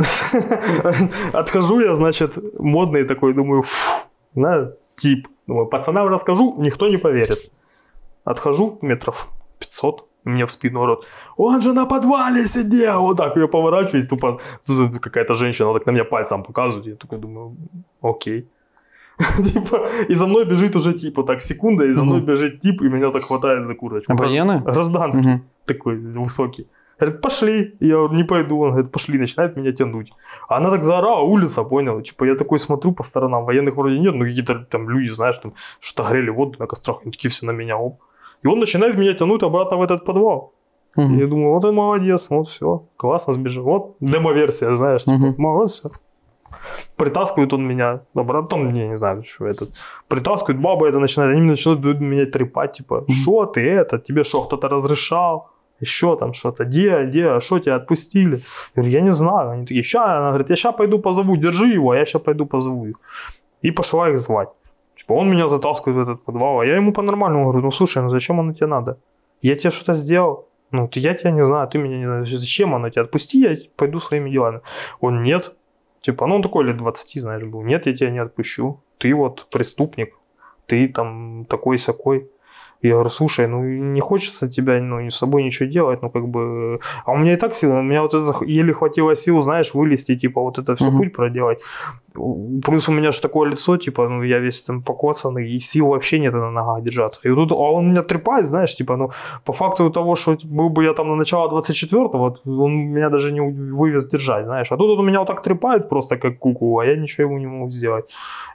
Отхожу 1.32 1.80
я, 1.80 1.96
значит, 1.96 2.38
модный 2.58 3.04
такой, 3.04 3.34
думаю, 3.34 3.62
фу, 3.62 4.08
на, 4.34 4.72
тип. 4.94 5.28
Думаю, 5.46 5.66
пацанам 5.66 6.08
расскажу, 6.08 6.54
никто 6.58 6.88
не 6.88 6.98
поверит. 6.98 7.50
Отхожу 8.24 8.78
метров 8.82 9.28
500, 9.58 10.08
мне 10.24 10.44
в 10.44 10.50
спину 10.50 10.80
орет, 10.80 11.04
он 11.36 11.60
же 11.60 11.72
на 11.72 11.86
подвале 11.86 12.46
сидел. 12.46 13.00
Вот 13.00 13.16
так 13.16 13.36
я 13.36 13.46
поворачиваюсь, 13.46 14.06
тупо 14.06 14.38
какая-то 15.00 15.34
женщина 15.34 15.72
так 15.72 15.86
на 15.86 15.92
меня 15.92 16.04
пальцем 16.04 16.42
показывает. 16.42 16.86
Я 16.86 16.94
такой 16.94 17.18
думаю, 17.18 17.56
окей. 18.02 18.48
Типа, 19.52 19.86
и 20.08 20.14
за 20.14 20.26
мной 20.26 20.44
бежит 20.44 20.76
уже 20.76 20.92
тип, 20.92 21.16
вот 21.16 21.26
так 21.26 21.40
секунда, 21.40 21.84
и 21.84 21.92
за 21.92 22.02
мной 22.02 22.20
бежит 22.20 22.60
тип, 22.60 22.82
и 22.82 22.88
меня 22.88 23.10
так 23.10 23.24
хватает 23.24 23.64
за 23.64 23.74
курточку. 23.74 24.16
Военный? 24.16 24.60
Гражданский 24.60 25.42
такой 25.66 25.98
высокий. 25.98 26.66
Говорит, 27.00 27.20
пошли. 27.22 27.74
Я 27.80 27.96
говорю, 27.96 28.14
не 28.14 28.24
пойду. 28.24 28.60
Он 28.60 28.70
говорит, 28.70 28.92
пошли, 28.92 29.18
начинает 29.18 29.56
меня 29.56 29.72
тянуть. 29.72 30.12
А 30.48 30.56
она 30.56 30.70
так 30.70 30.82
заорала, 30.82 31.20
улица, 31.22 31.64
понял? 31.64 32.00
Типа 32.02 32.24
я 32.24 32.34
такой 32.34 32.58
смотрю 32.58 32.92
по 32.92 33.02
сторонам, 33.02 33.44
военных 33.44 33.76
вроде 33.76 33.98
нет, 33.98 34.14
но 34.14 34.24
какие-то 34.24 34.64
там 34.70 34.88
люди, 34.90 35.08
знаешь, 35.10 35.38
там 35.38 35.52
что-то 35.80 36.10
грели 36.10 36.30
воду 36.30 36.56
на 36.58 36.66
кострах, 36.66 36.98
они 37.02 37.12
такие 37.12 37.30
все 37.30 37.46
на 37.46 37.52
меня, 37.52 37.76
оп. 37.78 38.00
И 38.44 38.48
он 38.48 38.58
начинает 38.58 38.96
меня 38.96 39.14
тянуть 39.14 39.42
обратно 39.42 39.76
в 39.76 39.82
этот 39.82 40.04
подвал. 40.04 40.52
Мгм. 40.96 41.18
я 41.20 41.26
думаю, 41.26 41.54
вот 41.54 41.64
он 41.64 41.74
молодец, 41.74 42.26
вот 42.30 42.48
все, 42.48 42.82
классно 42.96 43.32
сбежал. 43.32 43.64
Вот 43.64 43.96
демо-версия, 44.00 44.74
знаешь, 44.74 45.04
типа, 45.04 45.16
Мгм. 45.16 45.34
молодец, 45.38 45.70
всё. 45.70 45.90
Притаскивает 46.96 47.52
он 47.52 47.66
меня 47.66 48.00
обратно, 48.14 48.48
там, 48.48 48.74
я 48.74 48.88
не 48.88 48.96
знаю, 48.96 49.22
что 49.22 49.46
этот. 49.46 49.70
Притаскивает, 50.08 50.60
баба 50.60 50.88
это 50.88 50.98
начинает, 50.98 51.36
они 51.36 51.46
начинают 51.46 52.00
меня 52.00 52.26
трепать, 52.26 52.72
типа, 52.72 53.04
что 53.08 53.46
ты 53.46 53.60
это, 53.60 53.98
тебе 53.98 54.24
что, 54.24 54.42
кто-то 54.42 54.68
разрешал? 54.68 55.48
Еще 55.80 56.16
там 56.16 56.34
что-то, 56.34 56.64
где, 56.64 57.04
где, 57.04 57.28
а 57.28 57.40
что 57.40 57.58
тебя 57.58 57.76
отпустили? 57.76 58.42
Я 58.76 58.82
говорю, 58.82 58.90
я 58.92 59.00
не 59.00 59.12
знаю. 59.12 59.50
Они 59.50 59.62
такие, 59.62 59.82
ща, 59.82 60.18
она 60.18 60.28
говорит, 60.28 60.50
я 60.50 60.56
сейчас 60.56 60.74
пойду 60.74 60.98
позову, 60.98 61.36
держи 61.36 61.68
его, 61.68 61.90
а 61.90 61.96
я 61.96 62.04
сейчас 62.04 62.22
пойду 62.22 62.46
позову. 62.46 62.86
И 63.62 63.70
пошла 63.70 64.10
их 64.10 64.18
звать. 64.18 64.48
Типа, 64.96 65.14
он 65.14 65.30
меня 65.30 65.48
затаскивает 65.48 65.96
в 65.96 66.10
этот 66.10 66.24
подвал, 66.24 66.60
а 66.60 66.66
я 66.66 66.76
ему 66.76 66.92
по-нормальному 66.92 67.44
говорю, 67.44 67.64
ну 67.64 67.70
слушай, 67.70 68.02
ну 68.02 68.10
зачем 68.10 68.38
оно 68.40 68.52
тебе 68.52 68.66
надо? 68.66 68.98
Я 69.42 69.54
тебе 69.54 69.70
что-то 69.70 69.94
сделал? 69.94 70.48
Ну, 70.70 70.86
ты, 70.86 71.00
я 71.00 71.14
тебя 71.14 71.30
не 71.30 71.44
знаю, 71.44 71.66
ты 71.68 71.78
меня 71.78 71.98
не 71.98 72.04
знаешь. 72.04 72.28
Зачем 72.30 72.74
оно 72.74 72.90
тебе? 72.90 73.02
Отпусти, 73.02 73.40
я 73.40 73.56
пойду 73.76 73.98
своими 73.98 74.30
делами. 74.30 74.60
Он, 75.00 75.22
нет. 75.22 75.52
Типа, 76.00 76.26
ну 76.26 76.36
он 76.36 76.42
такой 76.42 76.64
лет 76.64 76.76
20, 76.76 77.20
знаешь, 77.20 77.42
был. 77.42 77.62
Нет, 77.62 77.86
я 77.86 77.94
тебя 77.94 78.10
не 78.10 78.18
отпущу. 78.18 78.80
Ты 78.98 79.14
вот 79.14 79.48
преступник. 79.50 80.18
Ты 80.66 80.88
там 80.88 81.44
такой-сякой. 81.46 82.30
Я 82.82 82.92
говорю, 82.92 83.10
слушай, 83.10 83.46
ну 83.46 83.62
не 83.62 84.00
хочется 84.00 84.48
тебя, 84.48 84.80
ну, 84.80 85.08
с 85.10 85.16
собой 85.16 85.42
ничего 85.42 85.68
делать, 85.68 86.02
ну 86.02 86.10
как 86.10 86.28
бы... 86.28 86.78
А 87.04 87.12
у 87.12 87.16
меня 87.16 87.34
и 87.34 87.36
так 87.36 87.54
сил, 87.54 87.72
у 87.72 87.82
меня 87.82 88.02
вот 88.02 88.14
это 88.14 88.44
еле 88.44 88.72
хватило 88.72 89.14
сил, 89.14 89.40
знаешь, 89.42 89.74
вылезти, 89.74 90.16
типа 90.16 90.40
вот 90.40 90.58
это 90.58 90.74
все 90.74 90.88
Мгм. 90.88 90.96
путь 90.96 91.12
проделать. 91.12 91.62
Плюс 92.64 92.88
у 92.88 92.92
меня 92.92 93.12
же 93.12 93.20
такое 93.20 93.50
лицо, 93.50 93.76
типа, 93.76 94.08
ну 94.08 94.22
я 94.22 94.40
весь 94.40 94.62
там 94.62 94.82
покоцанный, 94.82 95.50
и 95.50 95.60
сил 95.60 95.88
вообще 95.88 96.18
нет 96.18 96.32
на 96.32 96.50
ногах 96.50 96.82
держаться. 96.82 97.20
И 97.24 97.34
тут, 97.34 97.52
а 97.52 97.54
он 97.54 97.90
меня 97.90 98.02
трепает, 98.02 98.46
знаешь, 98.46 98.74
типа, 98.74 98.96
ну 98.96 99.10
по 99.44 99.52
факту 99.52 99.90
того, 99.90 100.16
что 100.16 100.36
был 100.44 100.70
бы 100.70 100.84
я 100.84 100.92
там 100.92 101.08
на 101.08 101.16
начало 101.16 101.48
24-го, 101.50 102.18
вот, 102.18 102.40
он 102.46 102.72
меня 102.72 103.10
даже 103.10 103.32
не 103.32 103.40
вывез 103.40 104.06
держать, 104.06 104.44
знаешь. 104.44 104.72
А 104.72 104.76
тут 104.76 104.98
он 104.98 105.06
меня 105.06 105.18
вот 105.18 105.28
так 105.28 105.42
трепает 105.42 105.88
просто 105.88 106.16
как 106.16 106.38
куку, 106.38 106.78
а 106.78 106.86
я 106.86 106.96
ничего 106.96 107.28
ему 107.28 107.38
не 107.38 107.46
могу 107.46 107.70
сделать. 107.70 108.04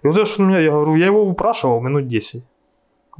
И 0.04 0.08
вот 0.08 0.18
это 0.18 0.26
что 0.26 0.44
у 0.44 0.46
меня, 0.46 0.60
я 0.60 0.72
говорю, 0.72 0.96
я 0.96 1.06
его 1.06 1.24
упрашивал 1.24 1.82
минут 1.82 2.08
10. 2.08 2.44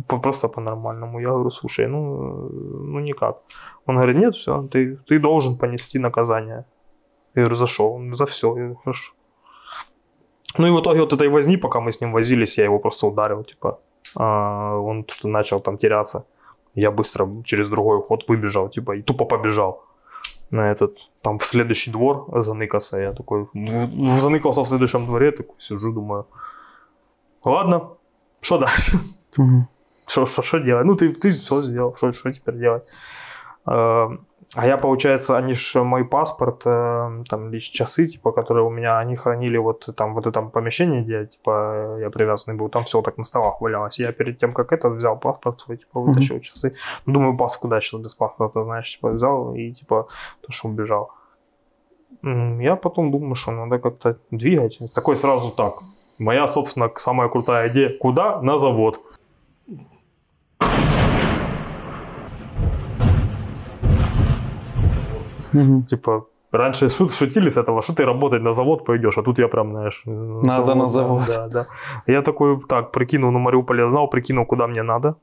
Просто 0.08 0.48
по-нормальному. 0.48 1.20
Я 1.20 1.30
говорю, 1.30 1.50
слушай, 1.50 1.88
ну, 1.88 2.50
ну 2.50 3.00
никак. 3.00 3.38
Он 3.86 3.96
говорит, 3.96 4.18
нет, 4.18 4.36
все, 4.36 4.68
ты, 4.72 4.98
ты 4.98 5.20
должен 5.20 5.58
понести 5.58 6.00
наказание. 6.00 6.66
Я 7.36 7.42
говорю, 7.42 7.56
за 7.56 7.68
что? 7.68 8.02
За 8.12 8.26
все. 8.26 8.48
Я 8.48 8.64
говорю, 8.64 8.76
хорошо. 8.76 9.14
Ну 10.58 10.68
и 10.68 10.72
в 10.72 10.80
итоге 10.80 11.02
вот 11.02 11.14
этой 11.14 11.30
возни, 11.30 11.58
пока 11.58 11.80
мы 11.80 11.92
с 11.92 12.02
ним 12.02 12.14
возились, 12.14 12.58
я 12.58 12.66
его 12.66 12.80
просто 12.80 13.08
ударил, 13.08 13.44
типа. 13.44 13.80
А, 14.16 14.78
он 14.78 15.06
что 15.08 15.28
начал 15.28 15.60
там 15.60 15.78
теряться. 15.78 16.26
Я 16.76 16.92
быстро 16.92 17.28
через 17.44 17.70
другой 17.70 18.02
ход 18.02 18.30
выбежал, 18.30 18.70
типа, 18.70 18.98
и 18.98 19.02
тупо 19.02 19.26
побежал 19.26 19.84
на 20.52 20.72
этот, 20.72 21.10
там 21.22 21.38
в 21.38 21.44
следующий 21.44 21.92
двор 21.92 22.28
заныкался. 22.42 23.00
Я 23.00 23.14
такой, 23.14 23.48
заныкался 24.20 24.62
в 24.62 24.68
следующем 24.68 25.06
дворе, 25.06 25.32
такой 25.32 25.56
сижу, 25.58 25.92
думаю, 25.92 26.28
ладно, 27.44 27.90
что 28.42 28.58
дальше? 28.58 28.98
Мгм. 29.38 29.68
Что, 30.08 30.26
что, 30.26 30.42
что 30.42 30.60
делать? 30.60 30.86
Ну, 30.86 30.96
ты, 30.96 31.14
ты 31.14 31.30
все 31.30 31.62
сделал, 31.62 31.96
что, 31.96 32.12
что 32.12 32.32
теперь 32.32 32.58
делать? 32.58 32.88
Э, 33.68 34.08
А 34.58 34.66
я, 34.68 34.78
получается, 34.78 35.38
они 35.38 35.54
ж 35.54 35.84
мой 35.84 36.06
паспорт, 36.06 36.62
э, 36.66 37.24
там 37.30 37.52
лишь 37.52 37.64
часы, 37.64 38.08
типа, 38.08 38.32
которые 38.32 38.64
у 38.64 38.70
меня, 38.70 39.00
они 39.00 39.16
хранили 39.16 39.58
вот 39.58 39.90
там 39.96 40.14
вот 40.14 40.28
этом 40.28 40.50
помещении, 40.52 41.02
где, 41.02 41.26
типа, 41.26 41.98
я 42.00 42.10
привязанный 42.10 42.58
был, 42.58 42.70
там 42.70 42.84
все 42.84 43.02
так 43.02 43.18
на 43.18 43.24
столах 43.24 43.62
валялось. 43.62 44.00
Я 44.00 44.12
перед 44.12 44.38
тем, 44.38 44.54
как 44.54 44.72
это, 44.72 44.90
взял 44.90 45.20
паспорт 45.20 45.60
свой, 45.60 45.78
типа, 45.78 46.00
вытащил 46.00 46.40
часы. 46.40 46.74
Думаю, 47.06 47.38
пас 47.38 47.58
куда 47.58 47.82
сейчас 47.82 48.02
без 48.02 48.16
паспорта, 48.16 48.64
знаешь, 48.64 48.92
типа, 48.96 49.10
взял 49.10 49.56
и, 49.56 49.72
типа, 49.72 50.08
то, 50.42 50.52
что 50.52 50.70
убежал. 50.70 51.10
Я 52.24 52.76
потом 52.76 53.12
думаю, 53.12 53.36
что 53.36 53.52
надо 53.52 53.80
как-то 53.80 54.16
двигать. 54.32 54.80
Такой 54.94 55.18
сразу 55.18 55.52
так. 55.52 55.74
Моя, 56.18 56.48
собственно, 56.48 56.90
самая 56.96 57.30
крутая 57.30 57.68
идея. 57.70 57.90
Куда? 58.00 58.42
На 58.42 58.58
завод. 58.58 59.00
Мгм. 65.54 65.84
Типа, 65.84 66.26
раньше 66.52 66.90
шут, 66.90 67.14
шутили 67.14 67.50
с 67.50 67.58
этого, 67.58 67.82
что 67.82 67.94
ты 67.94 68.06
работать 68.06 68.42
на 68.42 68.52
завод 68.52 68.86
пойдешь, 68.86 69.18
а 69.18 69.24
тут 69.24 69.40
я 69.40 69.48
прям, 69.48 69.72
знаешь... 69.72 70.02
Надо 70.06 70.76
на 70.76 70.88
завод. 70.88 71.24
Да, 71.28 71.48
да. 71.48 71.68
Я 72.08 72.22
такой, 72.22 72.60
так, 72.68 72.92
прикинул, 72.92 73.32
на 73.32 73.40
Мариуполе 73.40 73.84
я 73.84 73.90
знал, 73.90 74.10
прикинул, 74.10 74.46
куда 74.46 74.68
мне 74.68 74.84
надо. 74.84 75.16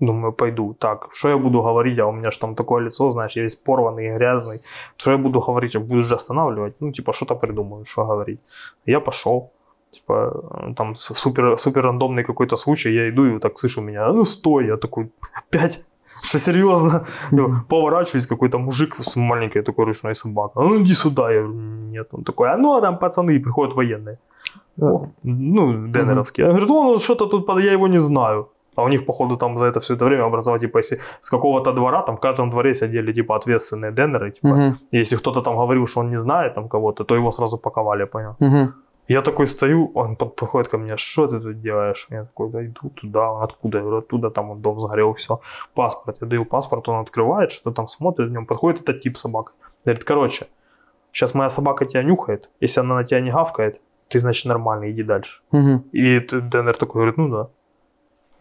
Думаю, 0.00 0.32
пойду. 0.32 0.74
Так, 0.74 1.08
что 1.12 1.28
я 1.28 1.38
буду 1.38 1.62
говорить? 1.62 1.98
А 1.98 2.06
у 2.06 2.12
меня 2.12 2.30
же 2.30 2.38
там 2.38 2.54
такое 2.54 2.82
лицо, 2.82 3.10
знаешь, 3.10 3.36
я 3.36 3.42
весь 3.42 3.56
порванный, 3.56 4.14
грязный. 4.14 4.60
Что 4.96 5.12
я 5.12 5.18
буду 5.18 5.40
говорить? 5.40 5.74
Я 5.74 5.80
буду 5.80 6.02
же 6.02 6.14
останавливать? 6.14 6.74
Ну, 6.80 6.92
типа, 6.92 7.12
что-то 7.12 7.36
придумаю, 7.36 7.84
что 7.84 8.04
говорить. 8.04 8.40
Я 8.86 9.00
пошел. 9.00 9.50
Типа, 9.92 10.32
э, 10.68 10.74
там 10.74 10.94
супер, 10.94 11.58
супер 11.58 11.82
рандомный 11.82 12.24
какой-то 12.24 12.56
случай, 12.56 12.94
я 12.94 13.08
иду 13.08 13.24
и 13.26 13.30
вот 13.30 13.42
так 13.42 13.58
слышу 13.58 13.82
меня, 13.82 14.06
«А 14.06 14.12
ну 14.12 14.24
стой, 14.24 14.66
я 14.66 14.76
такой, 14.76 15.10
опять? 15.34 15.84
Что, 16.22 16.38
серьезно? 16.38 17.04
Я 17.32 17.64
поворачиваюсь, 17.68 18.26
какой-то 18.26 18.58
мужик 18.58 18.96
с 19.00 19.16
маленькой 19.16 19.62
такой 19.62 19.84
ручной 19.84 20.14
собакой. 20.14 20.64
А 20.64 20.68
ну 20.68 20.80
иди 20.80 20.94
сюда. 20.94 21.32
Я 21.32 21.42
говорю, 21.42 21.58
нет. 21.90 22.08
Он 22.12 22.22
такой, 22.24 22.48
а 22.48 22.56
ну 22.56 22.76
а 22.76 22.80
там 22.80 22.98
пацаны, 22.98 23.40
приходят 23.40 23.74
военные. 23.74 24.18
О, 24.80 25.06
ну, 25.24 25.88
денеровские. 25.88 26.46
Я 26.46 26.50
говорю, 26.52 26.66
ну 26.66 26.74
он 26.74 26.98
что-то 26.98 27.26
тут, 27.26 27.48
я 27.60 27.72
его 27.72 27.88
не 27.88 28.00
знаю. 28.00 28.48
А 28.76 28.82
у 28.84 28.88
них, 28.88 29.04
походу, 29.04 29.36
там 29.36 29.58
за 29.58 29.64
это 29.66 29.80
все 29.80 29.94
это 29.94 30.04
время 30.04 30.24
образовать, 30.24 30.62
типа, 30.62 30.78
если 30.78 30.98
с 31.20 31.30
какого-то 31.30 31.72
двора, 31.72 32.02
там 32.02 32.16
в 32.16 32.20
каждом 32.20 32.50
дворе 32.50 32.74
сидели, 32.74 33.12
типа, 33.12 33.36
ответственные 33.36 33.92
денеры, 33.92 34.30
типа, 34.30 34.48
Мгм. 34.48 34.74
если 34.92 35.16
кто-то 35.16 35.42
там 35.42 35.56
говорил, 35.56 35.86
что 35.86 36.00
он 36.00 36.10
не 36.10 36.16
знает 36.16 36.54
там 36.54 36.68
кого-то, 36.68 37.04
то 37.04 37.14
его 37.14 37.30
сразу 37.30 37.58
паковали, 37.58 38.06
понял? 38.06 38.34
Мгм. 38.40 38.74
Я 39.08 39.20
такой 39.22 39.46
стою, 39.46 39.90
он 39.94 40.16
под- 40.16 40.36
подходит 40.36 40.68
ко 40.68 40.78
мне, 40.78 40.96
что 40.96 41.26
ты 41.26 41.40
тут 41.40 41.60
делаешь? 41.60 42.06
Я 42.10 42.24
такой, 42.24 42.50
да 42.50 42.64
иду 42.64 42.90
туда, 42.90 43.30
Он 43.30 43.42
откуда? 43.42 43.78
Я 43.78 43.82
говорю, 43.84 43.98
оттуда, 43.98 44.30
там 44.30 44.48
вот 44.48 44.60
дом 44.60 44.80
сгорел, 44.80 45.12
все. 45.14 45.40
Паспорт, 45.74 46.18
я 46.20 46.26
даю 46.26 46.44
паспорт, 46.44 46.88
он 46.88 47.00
открывает, 47.00 47.50
что-то 47.50 47.76
там 47.76 47.88
смотрит, 47.88 48.28
в 48.28 48.32
нем 48.32 48.46
подходит 48.46 48.82
этот 48.82 49.00
тип 49.00 49.16
собака. 49.16 49.52
Говорит, 49.84 50.04
короче, 50.04 50.46
сейчас 51.12 51.34
моя 51.34 51.50
собака 51.50 51.84
тебя 51.84 52.02
нюхает, 52.02 52.50
если 52.60 52.80
она 52.80 52.94
на 52.94 53.04
тебя 53.04 53.20
не 53.20 53.30
гавкает, 53.30 53.80
ты, 54.08 54.18
значит, 54.20 54.46
нормальный, 54.46 54.90
иди 54.92 55.02
дальше. 55.02 55.40
Мгм. 55.52 55.84
И 55.92 56.20
ДНР 56.20 56.76
такой 56.76 57.00
говорит, 57.00 57.16
ну 57.16 57.28
да. 57.28 57.48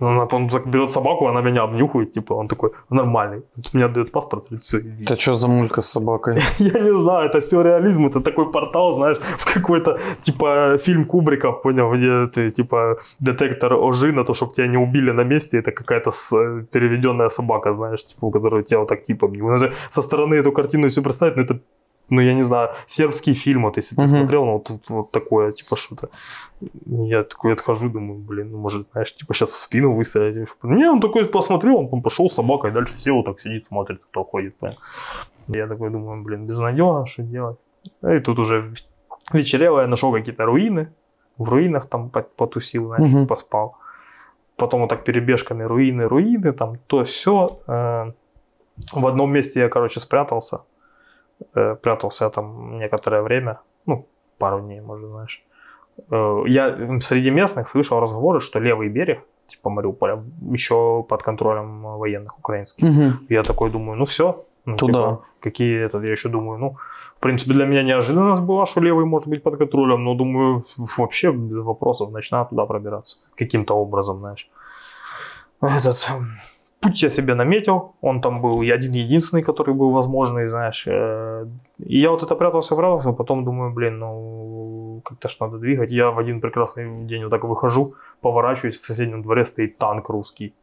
Он, 0.01 0.27
он 0.31 0.49
так 0.49 0.67
берет 0.67 0.89
собаку, 0.89 1.27
она 1.27 1.41
меня 1.41 1.63
обнюхает, 1.63 2.09
типа, 2.09 2.33
он 2.33 2.47
такой, 2.47 2.71
нормальный. 2.89 3.43
Вот 3.55 3.73
Мне 3.73 3.85
отдает 3.85 4.11
паспорт, 4.11 4.45
и 4.51 4.55
все, 4.55 4.79
иди. 4.79 5.03
Это 5.03 5.21
что 5.21 5.33
за 5.33 5.47
мулька 5.47 5.81
с 5.81 5.91
собакой? 5.91 6.35
Я 6.59 6.79
не 6.79 6.95
знаю, 6.95 7.29
это 7.29 7.41
сюрреализм, 7.41 8.07
это 8.07 8.19
такой 8.19 8.51
портал, 8.51 8.95
знаешь, 8.95 9.17
в 9.37 9.53
какой-то, 9.53 9.99
типа, 10.21 10.77
фильм 10.77 11.05
Кубрика, 11.05 11.51
понял, 11.51 11.91
где 11.91 12.25
ты, 12.25 12.49
типа, 12.49 12.97
детектор 13.19 13.73
ожи 13.73 14.11
на 14.11 14.23
то, 14.23 14.33
чтобы 14.33 14.53
тебя 14.53 14.67
не 14.67 14.77
убили 14.77 15.11
на 15.11 15.23
месте, 15.23 15.59
это 15.59 15.71
какая-то 15.71 16.09
э, 16.09 16.65
переведенная 16.71 17.29
собака, 17.29 17.73
знаешь, 17.73 18.03
типа, 18.03 18.25
у 18.25 18.31
которой 18.31 18.63
тебя 18.63 18.79
вот 18.79 18.89
так, 18.89 19.03
типа, 19.03 19.27
ну, 19.27 19.57
со 19.89 20.01
стороны 20.01 20.35
эту 20.35 20.51
картину 20.51 20.89
себе 20.89 21.03
представить, 21.03 21.35
ну, 21.35 21.43
это 21.43 21.59
ну, 22.11 22.21
я 22.21 22.33
не 22.35 22.43
знаю, 22.43 22.69
сербский 22.85 23.33
фильм, 23.33 23.63
вот 23.63 23.77
если 23.77 23.95
ты 23.95 24.01
смотрел, 24.07 24.45
ну, 24.45 24.51
вот, 24.53 24.71
вот 24.89 25.11
такое, 25.11 25.51
типа, 25.53 25.75
что-то. 25.77 26.09
Я 26.85 27.23
такой 27.23 27.53
отхожу, 27.53 27.89
думаю, 27.89 28.19
блин, 28.19 28.51
ну, 28.51 28.57
может, 28.59 28.87
знаешь, 28.91 29.13
типа, 29.15 29.33
сейчас 29.33 29.51
в 29.51 29.57
спину 29.57 29.93
выстрелить. 29.95 30.49
Не, 30.63 30.89
он 30.91 30.99
такой 30.99 31.25
посмотрел, 31.25 31.77
он 31.77 31.89
там 31.89 32.01
пошел 32.01 32.29
с 32.29 32.33
собакой, 32.35 32.71
дальше 32.71 32.97
сел, 32.97 33.23
так 33.23 33.39
сидит, 33.39 33.63
смотрит, 33.63 34.01
кто 34.11 34.23
ходит, 34.23 34.55
понял. 34.57 34.75
Я 35.47 35.67
такой 35.67 35.89
думаю, 35.89 36.21
блин, 36.23 36.45
безнадежно, 36.45 37.05
что 37.05 37.23
делать? 37.23 37.57
И 38.03 38.19
тут 38.19 38.39
уже 38.39 38.73
вечерело, 39.33 39.81
я 39.81 39.87
нашел 39.87 40.11
какие-то 40.13 40.45
руины, 40.45 40.87
в 41.37 41.49
руинах 41.49 41.87
там 41.87 42.09
по- 42.09 42.21
потусил, 42.37 42.87
знаешь, 42.87 43.09
Мгм. 43.09 43.27
поспал. 43.27 43.75
Потом 44.57 44.81
вот 44.81 44.89
так 44.89 45.03
перебежками 45.03 45.63
руины, 45.63 46.07
руины, 46.07 46.51
там 46.51 46.77
то 46.87 47.03
все. 47.03 47.47
В 48.93 49.07
одном 49.07 49.31
месте 49.31 49.59
я, 49.61 49.69
короче, 49.69 49.99
спрятался. 49.99 50.59
Э, 51.55 51.75
Прятался 51.75 52.25
я 52.25 52.29
там 52.29 52.77
некоторое 52.79 53.21
время, 53.21 53.59
ну, 53.85 54.05
пару 54.37 54.59
дней, 54.61 54.81
может, 54.81 55.09
знаешь. 55.09 55.43
Э, 56.11 56.43
Я 56.47 56.99
среди 57.01 57.31
местных 57.31 57.67
слышал 57.67 57.99
разговоры, 57.99 58.39
что 58.39 58.59
левый 58.59 58.89
берег, 58.89 59.19
типа 59.47 59.69
Мариуполя, 59.69 60.23
еще 60.53 61.03
под 61.09 61.23
контролем 61.23 61.81
военных 61.97 62.37
украинских. 62.39 62.83
Мгм. 62.89 63.25
Я 63.29 63.43
такой 63.43 63.69
думаю, 63.71 63.97
ну 63.97 64.05
все. 64.05 64.45
Ну, 64.65 64.75
Туда. 64.77 64.93
типа, 64.93 65.21
какие 65.39 65.85
это, 65.85 65.97
я 65.99 66.11
еще 66.11 66.29
думаю, 66.29 66.59
ну, 66.59 66.75
в 67.17 67.19
принципе, 67.19 67.53
для 67.53 67.65
меня 67.65 67.81
неожиданность 67.83 68.41
была, 68.41 68.65
что 68.65 68.79
левый 68.81 69.05
может 69.05 69.27
быть 69.27 69.41
под 69.43 69.57
контролем, 69.57 70.03
но 70.03 70.13
думаю, 70.13 70.63
вообще 70.97 71.31
без 71.31 71.63
вопросов, 71.63 72.11
начинаю 72.11 72.45
туда 72.45 72.65
пробираться 72.65 73.17
каким-то 73.35 73.73
образом, 73.73 74.19
знаешь. 74.19 74.49
Этот 75.61 76.07
м, 76.11 76.27
путь 76.81 77.03
я 77.03 77.09
себе 77.09 77.35
наметил, 77.35 77.93
он 78.01 78.21
там 78.21 78.41
был 78.41 78.61
и 78.63 78.69
один 78.71 78.93
единственный, 78.93 79.43
который 79.43 79.73
был 79.73 79.91
возможный, 79.91 80.47
знаешь. 80.47 80.87
э, 80.87 81.45
И 81.87 81.99
я 81.99 82.09
вот 82.09 82.23
это 82.23 82.35
прятался, 82.35 82.75
прятался, 82.75 83.11
потом 83.11 83.43
думаю, 83.45 83.71
блин, 83.73 83.99
ну, 83.99 85.01
как-то 85.05 85.29
ж 85.29 85.37
надо 85.41 85.57
двигать. 85.57 85.91
Я 85.91 86.11
в 86.11 86.17
один 86.19 86.41
прекрасный 86.41 87.05
день 87.05 87.23
вот 87.23 87.29
так 87.31 87.43
выхожу, 87.43 87.93
поворачиваюсь, 88.21 88.79
в 88.81 88.85
соседнем 88.85 89.21
дворе 89.21 89.45
стоит 89.45 89.77
танк 89.77 90.09
русский. 90.09 90.53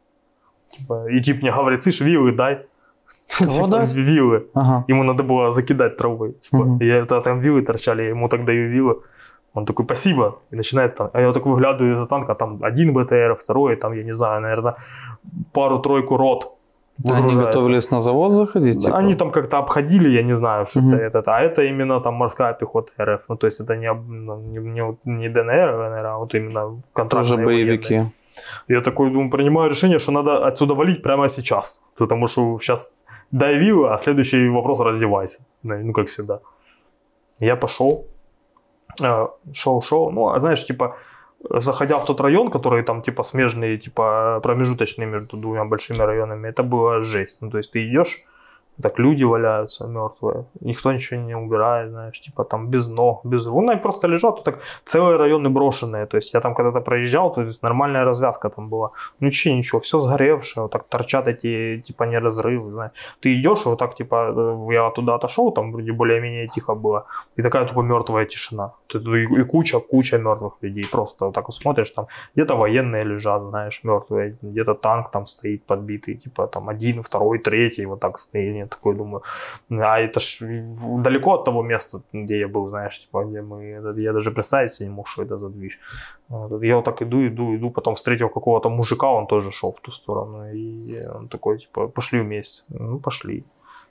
Типа, 0.77 1.07
и 1.09 1.21
тип 1.21 1.41
мне 1.41 1.51
говорит, 1.51 1.81
слышь, 1.83 2.01
вилы 2.01 2.31
дай. 2.31 2.55
Кого 3.39 3.49
Типа, 3.51 3.67
дать? 3.67 3.93
Вилы. 3.95 4.47
Ага. 4.53 4.83
Ему 4.87 5.03
надо 5.03 5.23
было 5.23 5.51
закидать 5.51 5.97
травой. 5.97 6.33
Типа, 6.33 6.57
Мгм. 6.63 6.79
я, 6.81 7.05
там 7.05 7.39
вилы 7.39 7.61
торчали, 7.61 8.03
я 8.03 8.09
ему 8.09 8.27
так 8.29 8.45
даю 8.45 8.69
вилы. 8.69 9.01
Он 9.59 9.65
такой, 9.65 9.85
спасибо. 9.85 10.39
И 10.51 10.55
начинает 10.55 10.95
там. 10.95 11.09
А 11.13 11.19
я 11.19 11.27
вот 11.27 11.33
так 11.33 11.45
выглядываю 11.45 11.93
из-за 11.93 12.05
танка, 12.07 12.35
там 12.35 12.59
один 12.63 12.93
БТР, 12.93 13.35
второй, 13.35 13.75
там, 13.75 13.93
я 13.93 14.03
не 14.03 14.13
знаю, 14.13 14.41
наверное, 14.41 14.75
пару-тройку 15.53 16.17
рот. 16.17 16.55
Они 17.09 17.33
готовились 17.35 17.91
на 17.91 17.99
завод 17.99 18.31
заходить? 18.31 18.75
Да, 18.75 18.81
типа? 18.81 18.97
Они 18.97 19.15
там 19.15 19.31
как-то 19.31 19.57
обходили, 19.57 20.09
я 20.09 20.23
не 20.23 20.33
знаю, 20.33 20.65
что 20.65 20.81
Мгм. 20.81 20.95
это, 20.95 21.21
а 21.25 21.39
это 21.39 21.61
именно 21.63 22.01
там 22.01 22.15
морская 22.15 22.53
пехота 22.53 22.91
РФ. 22.99 23.29
Ну, 23.29 23.35
то 23.37 23.47
есть 23.47 23.61
это 23.61 23.77
не, 23.77 23.93
ну, 23.93 24.37
не, 24.37 24.59
не, 24.59 24.97
не 25.05 25.29
ДНР, 25.29 25.69
ЛНР, 25.75 26.05
а 26.05 26.17
вот 26.17 26.35
именно 26.35 26.81
контрактные 26.93 27.37
Тоже 27.37 27.45
боевики. 27.45 27.93
военные. 27.93 28.11
Я 28.67 28.81
такой 28.81 29.09
думаю, 29.11 29.29
принимаю 29.31 29.69
решение, 29.69 29.99
что 29.99 30.11
надо 30.11 30.47
отсюда 30.47 30.73
валить 30.73 31.01
прямо 31.03 31.27
сейчас. 31.27 31.81
Потому 31.97 32.27
что 32.27 32.57
сейчас 32.59 33.05
дай 33.31 33.57
вилы, 33.57 33.93
а 33.93 33.97
следующий 33.97 34.49
вопрос 34.49 34.81
раздевайся. 34.81 35.39
Ну, 35.63 35.77
ну, 35.83 35.93
как 35.93 36.07
всегда. 36.07 36.39
Я 37.39 37.55
пошел, 37.55 38.05
э, 39.01 39.27
шел. 39.53 40.11
Ну, 40.11 40.29
а 40.29 40.39
знаешь, 40.39 40.65
типа, 40.65 40.95
э, 41.49 41.59
заходя 41.61 41.97
в 41.97 42.05
тот 42.05 42.21
район, 42.21 42.49
который 42.49 42.83
там, 42.83 43.01
типа, 43.01 43.23
смежный, 43.23 43.77
типа, 43.77 44.39
промежуточный 44.43 45.05
между 45.05 45.37
двумя 45.37 45.65
большими 45.65 45.99
районами, 45.99 46.47
это 46.47 46.63
была 46.63 47.01
жесть. 47.01 47.41
Ну, 47.41 47.49
то 47.49 47.57
есть 47.57 47.71
ты 47.71 47.87
идешь, 47.87 48.25
так 48.81 48.99
люди 48.99 49.23
валяются 49.23 49.87
мертвые, 49.87 50.45
никто 50.61 50.91
ничего 50.91 51.19
не 51.19 51.35
убирает, 51.35 51.89
знаешь, 51.89 52.19
типа 52.19 52.43
там 52.43 52.67
без 52.69 52.87
ног, 52.87 53.25
без 53.25 53.45
рук, 53.45 53.63
ну, 53.63 53.71
они 53.71 53.81
просто 53.81 54.07
лежат, 54.07 54.43
так 54.43 54.59
целые 54.83 55.17
районы 55.17 55.49
брошенные, 55.49 56.05
то 56.05 56.17
есть 56.17 56.33
я 56.33 56.41
там 56.41 56.55
когда-то 56.55 56.81
проезжал, 56.81 57.33
то 57.33 57.41
есть 57.41 57.63
нормальная 57.63 58.05
развязка 58.05 58.49
там 58.49 58.69
была, 58.69 58.91
ну 59.19 59.27
ничего, 59.27 59.55
ничего, 59.55 59.79
все 59.79 59.99
сгоревшее, 59.99 60.63
вот 60.63 60.71
так 60.71 60.83
торчат 60.83 61.27
эти, 61.27 61.81
типа, 61.81 62.03
не 62.03 62.19
разрывы, 62.19 62.71
знаешь, 62.71 62.91
ты 63.19 63.39
идешь, 63.39 63.65
и 63.65 63.69
вот 63.69 63.79
так, 63.79 63.95
типа, 63.95 64.33
э, 64.35 64.73
я 64.73 64.87
оттуда 64.87 65.15
отошел, 65.15 65.51
там 65.51 65.71
вроде 65.71 65.91
более-менее 65.91 66.47
тихо 66.47 66.75
было, 66.75 67.05
и 67.35 67.41
такая 67.41 67.65
тупо 67.65 67.81
мертвая 67.81 68.25
тишина, 68.25 68.73
и, 68.93 68.97
и 68.97 69.43
куча, 69.43 69.79
куча 69.79 70.17
мертвых 70.17 70.53
людей, 70.61 70.85
просто 70.91 71.25
вот 71.25 71.35
так 71.35 71.47
вот 71.47 71.55
смотришь, 71.55 71.91
там 71.91 72.07
где-то 72.35 72.55
военные 72.55 73.03
лежат, 73.03 73.43
знаешь, 73.49 73.83
мертвые, 73.83 74.37
где-то 74.41 74.73
танк 74.73 75.11
там 75.11 75.25
стоит 75.25 75.65
подбитый, 75.65 76.15
типа 76.15 76.47
там 76.47 76.69
один, 76.69 77.01
второй, 77.01 77.39
третий, 77.39 77.85
вот 77.85 77.99
так 77.99 78.17
стоит, 78.17 78.68
такой 78.69 78.95
думаю, 78.95 79.21
а 79.69 79.99
это 79.99 80.19
ж 80.19 80.39
далеко 81.03 81.33
от 81.33 81.45
того 81.45 81.63
места, 81.63 82.01
где 82.13 82.39
я 82.39 82.47
был, 82.47 82.67
знаешь, 82.67 82.99
типа, 82.99 83.23
где 83.25 83.41
мы, 83.41 83.63
я 83.97 84.13
даже 84.13 84.31
представить 84.31 84.71
себе 84.71 84.89
не 84.89 84.95
мог, 84.95 85.07
что 85.07 85.23
это 85.23 85.37
за 85.37 85.49
движ. 85.49 85.79
Вот, 86.29 86.63
Я 86.63 86.75
вот 86.75 86.85
так 86.85 87.01
иду, 87.01 87.27
иду, 87.27 87.55
иду, 87.55 87.71
потом 87.71 87.95
встретил 87.95 88.29
какого-то 88.29 88.69
мужика, 88.69 89.11
он 89.11 89.27
тоже 89.27 89.51
шел 89.51 89.71
в 89.71 89.81
ту 89.81 89.91
сторону, 89.91 90.53
и 90.53 91.07
он 91.15 91.27
такой, 91.27 91.57
типа, 91.57 91.87
пошли 91.87 92.19
вместе, 92.19 92.63
ну, 92.69 92.99
пошли. 92.99 93.43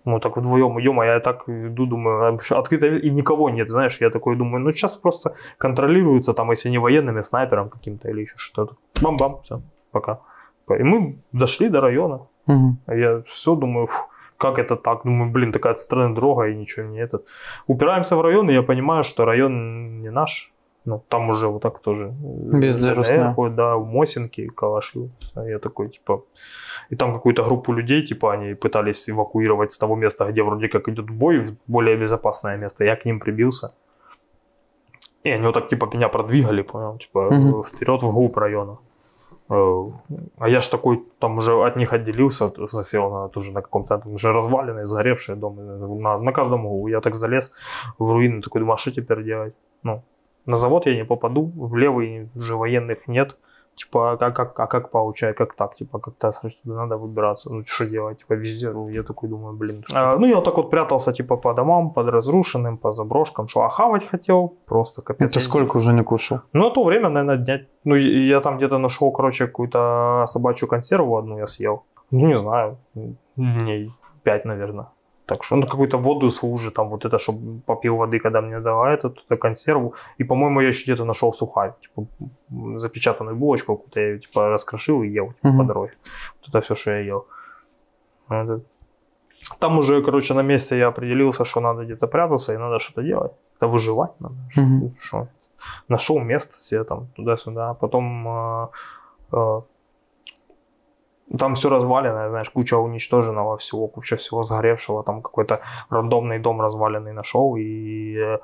Ну, 0.04 0.20
так 0.20 0.36
вдвоем 0.36 0.80
идем, 0.80 1.00
а 1.00 1.06
я 1.06 1.20
так 1.20 1.48
иду, 1.48 1.86
думаю, 1.86 2.38
а 2.50 2.58
открыто 2.58 2.86
и 2.86 3.10
никого 3.10 3.50
нет, 3.50 3.68
знаешь, 3.68 4.00
я 4.00 4.10
такой 4.10 4.36
думаю, 4.36 4.64
ну, 4.64 4.72
сейчас 4.72 4.96
просто 4.96 5.34
контролируется, 5.58 6.32
там, 6.32 6.50
если 6.50 6.70
не 6.70 6.78
военными, 6.78 7.22
снайпером 7.22 7.68
каким-то 7.68 8.08
или 8.08 8.20
еще 8.20 8.36
что-то. 8.36 8.74
Бам-бам, 9.02 9.40
все, 9.42 9.60
пока. 9.90 10.18
И 10.70 10.82
мы 10.82 11.16
дошли 11.32 11.68
до 11.68 11.80
района, 11.80 12.20
а 12.86 12.94
я 12.94 13.22
все 13.26 13.54
думаю, 13.54 13.86
«Фу, 13.86 14.06
как 14.38 14.58
это 14.58 14.76
так? 14.76 15.04
Думаю, 15.04 15.30
блин, 15.30 15.52
такая 15.52 15.74
странная 15.74 16.14
дорога 16.14 16.48
и 16.48 16.54
ничего 16.54 16.86
не 16.86 17.00
этот. 17.00 17.26
Упираемся 17.66 18.16
в 18.16 18.22
район, 18.22 18.50
и 18.50 18.54
я 18.54 18.62
понимаю, 18.62 19.02
что 19.04 19.24
район 19.24 20.00
не 20.00 20.10
наш. 20.10 20.52
Ну, 20.84 21.02
там 21.08 21.30
уже 21.30 21.48
вот 21.48 21.62
так 21.62 21.80
тоже. 21.80 22.14
Русня. 22.94 23.34
ходит, 23.34 23.56
да, 23.56 23.76
Мосинки, 23.76 24.46
Калаши. 24.46 25.10
А 25.34 25.44
Я 25.44 25.58
такой, 25.58 25.88
типа... 25.88 26.22
И 26.90 26.96
там 26.96 27.12
какую-то 27.12 27.42
группу 27.42 27.74
людей, 27.74 28.06
типа, 28.06 28.32
они 28.32 28.54
пытались 28.54 29.10
эвакуировать 29.10 29.70
с 29.70 29.78
того 29.78 29.96
места, 29.96 30.24
где 30.30 30.42
вроде 30.42 30.68
как 30.68 30.88
идет 30.88 31.10
бой, 31.10 31.40
в 31.40 31.56
более 31.66 31.96
безопасное 31.96 32.56
место. 32.56 32.84
Я 32.84 32.96
к 32.96 33.04
ним 33.04 33.20
прибился. 33.20 33.74
И 35.24 35.30
они 35.30 35.46
вот 35.46 35.54
так, 35.54 35.68
типа, 35.68 35.90
меня 35.92 36.08
продвигали, 36.08 36.62
понял, 36.62 36.96
типа, 36.98 37.30
Мгм. 37.30 37.64
вперед 37.64 38.02
вглубь 38.02 38.36
района. 38.36 38.78
Э, 39.50 39.90
А 40.38 40.48
я 40.48 40.60
ж 40.60 40.68
такой 40.68 41.04
там 41.18 41.38
уже 41.38 41.52
от 41.52 41.76
них 41.76 41.92
отделился, 41.92 42.52
засел 42.70 43.10
на, 43.10 43.28
тоже 43.28 43.52
на 43.52 43.62
каком-то 43.62 43.98
там 43.98 44.14
уже 44.14 44.32
разваленный, 44.32 44.84
сгоревший 44.84 45.36
дом. 45.36 46.00
На, 46.00 46.18
на 46.18 46.32
каждом 46.32 46.66
углу. 46.66 46.88
Я 46.88 47.00
так 47.00 47.14
залез 47.14 47.52
в 47.98 48.12
руины, 48.12 48.42
такой 48.42 48.60
думаю, 48.60 48.74
а 48.74 48.78
что 48.78 48.90
теперь 48.90 49.24
делать? 49.24 49.54
Ну, 49.82 50.02
на 50.46 50.56
завод 50.56 50.86
я 50.86 50.96
не 50.96 51.04
попаду, 51.04 51.52
в 51.54 51.76
левый 51.76 52.28
уже 52.34 52.56
военных 52.56 53.08
нет. 53.08 53.36
Типа, 53.78 54.12
а 54.12 54.16
как, 54.30 54.60
а 54.60 54.66
как 54.66 54.90
получать, 54.90 55.36
как 55.36 55.54
так, 55.54 55.74
типа, 55.74 55.98
как-то 55.98 56.32
сюда 56.32 56.74
надо 56.74 56.96
выбираться, 56.96 57.52
ну, 57.52 57.62
что 57.64 57.84
делать, 57.86 58.18
типа, 58.18 58.34
везде, 58.34 58.70
ну, 58.72 58.88
я 58.88 59.02
такой 59.02 59.28
думаю, 59.28 59.56
блин. 59.56 59.82
что- 59.86 59.98
А, 60.12 60.16
ну, 60.18 60.26
я 60.26 60.34
вот 60.36 60.44
так 60.44 60.56
вот 60.56 60.70
прятался, 60.70 61.12
типа, 61.12 61.36
по 61.36 61.54
домам, 61.54 61.90
под 61.92 62.08
разрушенным, 62.08 62.76
по 62.78 62.92
заброшкам, 62.92 63.46
что, 63.48 63.60
а 63.62 63.68
хавать 63.68 64.08
хотел, 64.10 64.48
просто 64.66 65.02
капец. 65.02 65.34
Я- 65.36 65.40
сколько 65.42 65.76
уже 65.76 65.92
не 65.92 66.02
кушал? 66.02 66.40
ну, 66.52 66.64
на 66.64 66.70
то 66.70 66.84
время, 66.84 67.08
наверное, 67.08 67.36
дня... 67.36 67.60
Ну, 67.84 67.94
я 67.94 68.40
там 68.40 68.56
где-то 68.56 68.78
нашел, 68.78 69.12
короче, 69.12 69.46
какую-то 69.46 70.24
собачью 70.26 70.68
консерву 70.68 71.16
одну 71.16 71.38
я 71.38 71.46
съел. 71.46 71.82
Ну, 72.10 72.26
не 72.26 72.34
знаю, 72.38 72.76
дней 73.36 73.92
пять, 74.22 74.44
наверное. 74.44 74.86
Так 75.28 75.44
что, 75.44 75.56
ну, 75.56 75.66
какую-то 75.66 75.98
воду 75.98 76.30
с 76.30 76.42
лужи, 76.42 76.70
там 76.70 76.88
вот 76.88 77.04
это, 77.04 77.18
чтобы 77.18 77.60
попил 77.66 77.96
воды, 77.96 78.18
когда 78.18 78.40
мне 78.40 78.60
дала 78.60 78.90
эту, 78.90 79.08
эту 79.08 79.36
консерву. 79.40 79.92
И, 80.20 80.24
по-моему, 80.24 80.60
я 80.60 80.68
еще 80.68 80.84
где-то 80.84 81.04
нашел 81.04 81.32
сухарь, 81.34 81.72
типа, 81.82 82.06
запечатанную 82.78 83.36
булочку 83.36 83.76
какую-то, 83.76 84.00
я 84.00 84.06
ее, 84.06 84.18
типа, 84.18 84.48
раскрошил 84.48 85.02
и 85.02 85.08
ел, 85.08 85.26
типа, 85.32 85.48
Мгм. 85.48 85.58
по 85.58 85.64
дороге. 85.64 85.92
Вот 86.40 86.48
это 86.48 86.60
все, 86.60 86.74
что 86.74 86.90
я 86.90 86.98
ел. 87.00 87.26
Это- 88.30 88.60
Там 89.58 89.78
уже, 89.78 90.02
короче, 90.02 90.34
на 90.34 90.42
месте 90.42 90.78
я 90.78 90.88
определился, 90.88 91.44
что 91.44 91.60
надо 91.60 91.84
где-то 91.84 92.06
прятаться 92.06 92.52
и 92.54 92.58
надо 92.58 92.78
что-то 92.78 93.02
делать. 93.02 93.32
Это 93.56 93.68
выживать 93.68 94.20
надо. 94.20 94.34
Мгм. 94.56 94.94
что? 95.00 95.28
Нашел 95.88 96.18
место 96.20 96.60
себе 96.60 96.84
там 96.84 97.06
туда-сюда. 97.16 97.74
Потом 97.74 98.28
э, 98.28 98.68
э, 99.32 99.60
там 101.36 101.54
все 101.54 101.68
разваленное, 101.68 102.30
знаешь, 102.30 102.50
куча 102.50 102.76
уничтоженного 102.78 103.56
всего, 103.56 103.88
куча 103.88 104.16
всего 104.16 104.42
сгоревшего. 104.42 105.02
Там 105.02 105.22
какой-то 105.22 105.60
рандомный 105.90 106.38
дом 106.38 106.60
разваленный 106.60 107.12
нашел 107.12 107.56
и 107.56 108.16
э, 108.16 108.38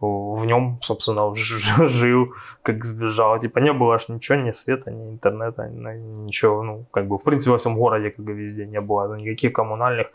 в 0.00 0.44
нем, 0.46 0.78
собственно, 0.82 1.34
жил, 1.34 2.34
как 2.62 2.84
сбежал. 2.84 3.38
Типа 3.38 3.58
не 3.58 3.72
было 3.72 3.94
аж 3.94 4.08
ничего, 4.08 4.38
ни 4.38 4.52
света, 4.52 4.90
ни 4.90 5.10
интернета, 5.10 5.68
ни- 5.68 6.24
ничего. 6.24 6.62
Ну, 6.62 6.86
как 6.90 7.06
бы, 7.06 7.16
в 7.16 7.22
принципе, 7.22 7.52
во 7.52 7.58
всем 7.58 7.76
городе, 7.76 8.10
как 8.10 8.24
бы, 8.24 8.32
везде 8.32 8.66
не 8.66 8.80
было 8.80 9.14
никаких 9.16 9.52
коммунальных. 9.52 10.06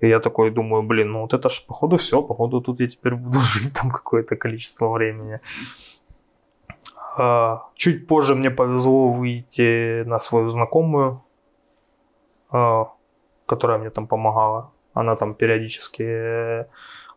И 0.00 0.08
я 0.08 0.20
такой 0.20 0.50
думаю, 0.50 0.82
блин, 0.82 1.12
ну 1.12 1.20
вот 1.22 1.34
это 1.34 1.48
ж, 1.48 1.64
походу, 1.66 1.96
все, 1.96 2.22
походу, 2.22 2.60
тут 2.60 2.80
я 2.80 2.88
теперь 2.88 3.14
буду 3.14 3.38
жить 3.40 3.72
там 3.74 3.90
какое-то 3.90 4.36
количество 4.36 4.88
времени. 4.90 5.40
А, 7.16 7.62
Чуть 7.74 8.06
позже 8.06 8.34
мне 8.34 8.50
повезло 8.50 9.08
выйти 9.08 10.04
на 10.04 10.18
свою 10.18 10.50
знакомую, 10.50 11.22
которая 12.50 13.78
мне 13.78 13.90
там 13.90 14.06
помогала. 14.06 14.70
Она 14.94 15.16
там 15.16 15.34
периодически, 15.34 16.66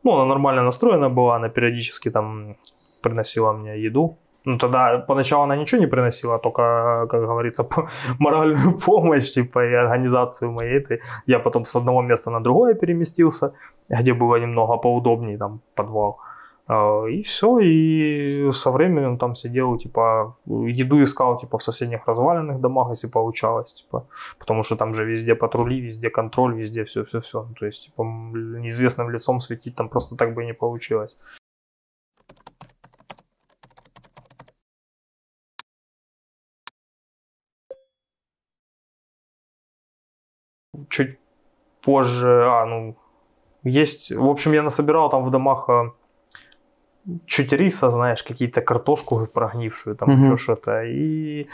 ну, 0.03 0.11
она 0.13 0.25
нормально 0.25 0.63
настроена 0.63 1.09
была, 1.09 1.35
она 1.35 1.49
периодически 1.49 2.11
там 2.11 2.55
приносила 3.01 3.53
мне 3.53 3.81
еду. 3.81 4.17
Ну, 4.45 4.57
тогда 4.57 4.97
поначалу 4.97 5.43
она 5.43 5.55
ничего 5.55 5.81
не 5.81 5.87
приносила, 5.87 6.39
только, 6.39 7.07
как 7.09 7.21
говорится, 7.21 7.67
моральную 8.19 8.77
помощь, 8.85 9.31
типа, 9.31 9.65
и 9.65 9.73
организацию 9.73 10.51
моей 10.51 10.77
этой. 10.79 10.99
Я 11.27 11.39
потом 11.39 11.63
с 11.63 11.75
одного 11.75 12.01
места 12.01 12.31
на 12.31 12.39
другое 12.39 12.73
переместился, 12.73 13.53
где 13.89 14.13
было 14.13 14.39
немного 14.39 14.77
поудобнее, 14.77 15.37
там, 15.37 15.59
подвал. 15.75 16.17
А, 16.17 16.30
И 16.69 17.21
все, 17.23 17.59
и 17.59 18.51
со 18.53 18.71
временем 18.71 19.17
там 19.17 19.35
сидел, 19.35 19.77
типа, 19.77 20.37
еду 20.45 21.03
искал, 21.03 21.37
типа, 21.37 21.57
в 21.57 21.63
соседних 21.63 22.07
разваленных 22.07 22.61
домах, 22.61 22.89
если 22.91 23.09
получалось, 23.09 23.73
типа, 23.73 24.07
потому 24.39 24.63
что 24.63 24.77
там 24.77 24.93
же 24.93 25.03
везде 25.05 25.35
патрули, 25.35 25.81
везде 25.81 26.09
контроль, 26.09 26.55
везде 26.55 26.83
все-все-все. 26.85 27.47
То 27.59 27.65
есть, 27.65 27.85
типа, 27.85 28.03
неизвестным 28.03 29.09
лицом 29.09 29.39
светить 29.41 29.75
там 29.75 29.89
просто 29.89 30.15
так 30.15 30.33
бы 30.33 30.45
не 30.45 30.53
получилось. 30.53 31.17
Чуть 40.89 41.19
позже, 41.81 42.45
а, 42.47 42.65
ну, 42.65 42.95
есть, 43.63 44.11
в 44.11 44.25
общем, 44.25 44.53
я 44.53 44.63
насобирал 44.63 45.09
там 45.09 45.25
в 45.25 45.31
домах 45.31 45.69
а, 45.69 45.93
чуть 47.25 47.51
риса, 47.53 47.89
знаешь, 47.91 48.23
какие-то 48.23 48.61
картошку 48.61 49.27
прогнившую, 49.33 49.95
там 49.95 50.09
еще 50.21 50.37
что-то, 50.37 50.83
и 50.83 51.47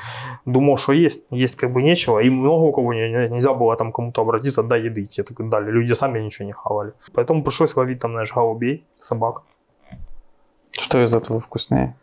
думал, 0.46 0.78
что 0.78 0.92
есть, 0.94 1.24
есть 1.32 1.56
как 1.56 1.72
бы 1.72 1.82
нечего, 1.82 2.20
и 2.20 2.30
много 2.30 2.64
у 2.64 2.72
кого 2.74 2.94
не- 2.94 3.10
не- 3.10 3.30
нельзя 3.30 3.54
было 3.54 3.76
там 3.76 3.92
кому-то 3.92 4.22
обратиться, 4.22 4.64
дай 4.64 4.82
еды, 4.82 5.06
тебе 5.06 5.24
так 5.24 5.50
дали, 5.50 5.72
люди 5.72 5.94
сами 5.94 6.20
ничего 6.20 6.46
не 6.48 6.54
хавали. 6.54 6.92
Поэтому 7.14 7.44
пришлось 7.44 7.76
ловить 7.76 8.00
там, 8.00 8.12
знаешь, 8.12 8.34
голубей, 8.34 8.84
собак, 8.96 9.42
Что 10.72 11.04
из 11.04 11.14
этого 11.16 11.40
вкуснее? 11.40 11.96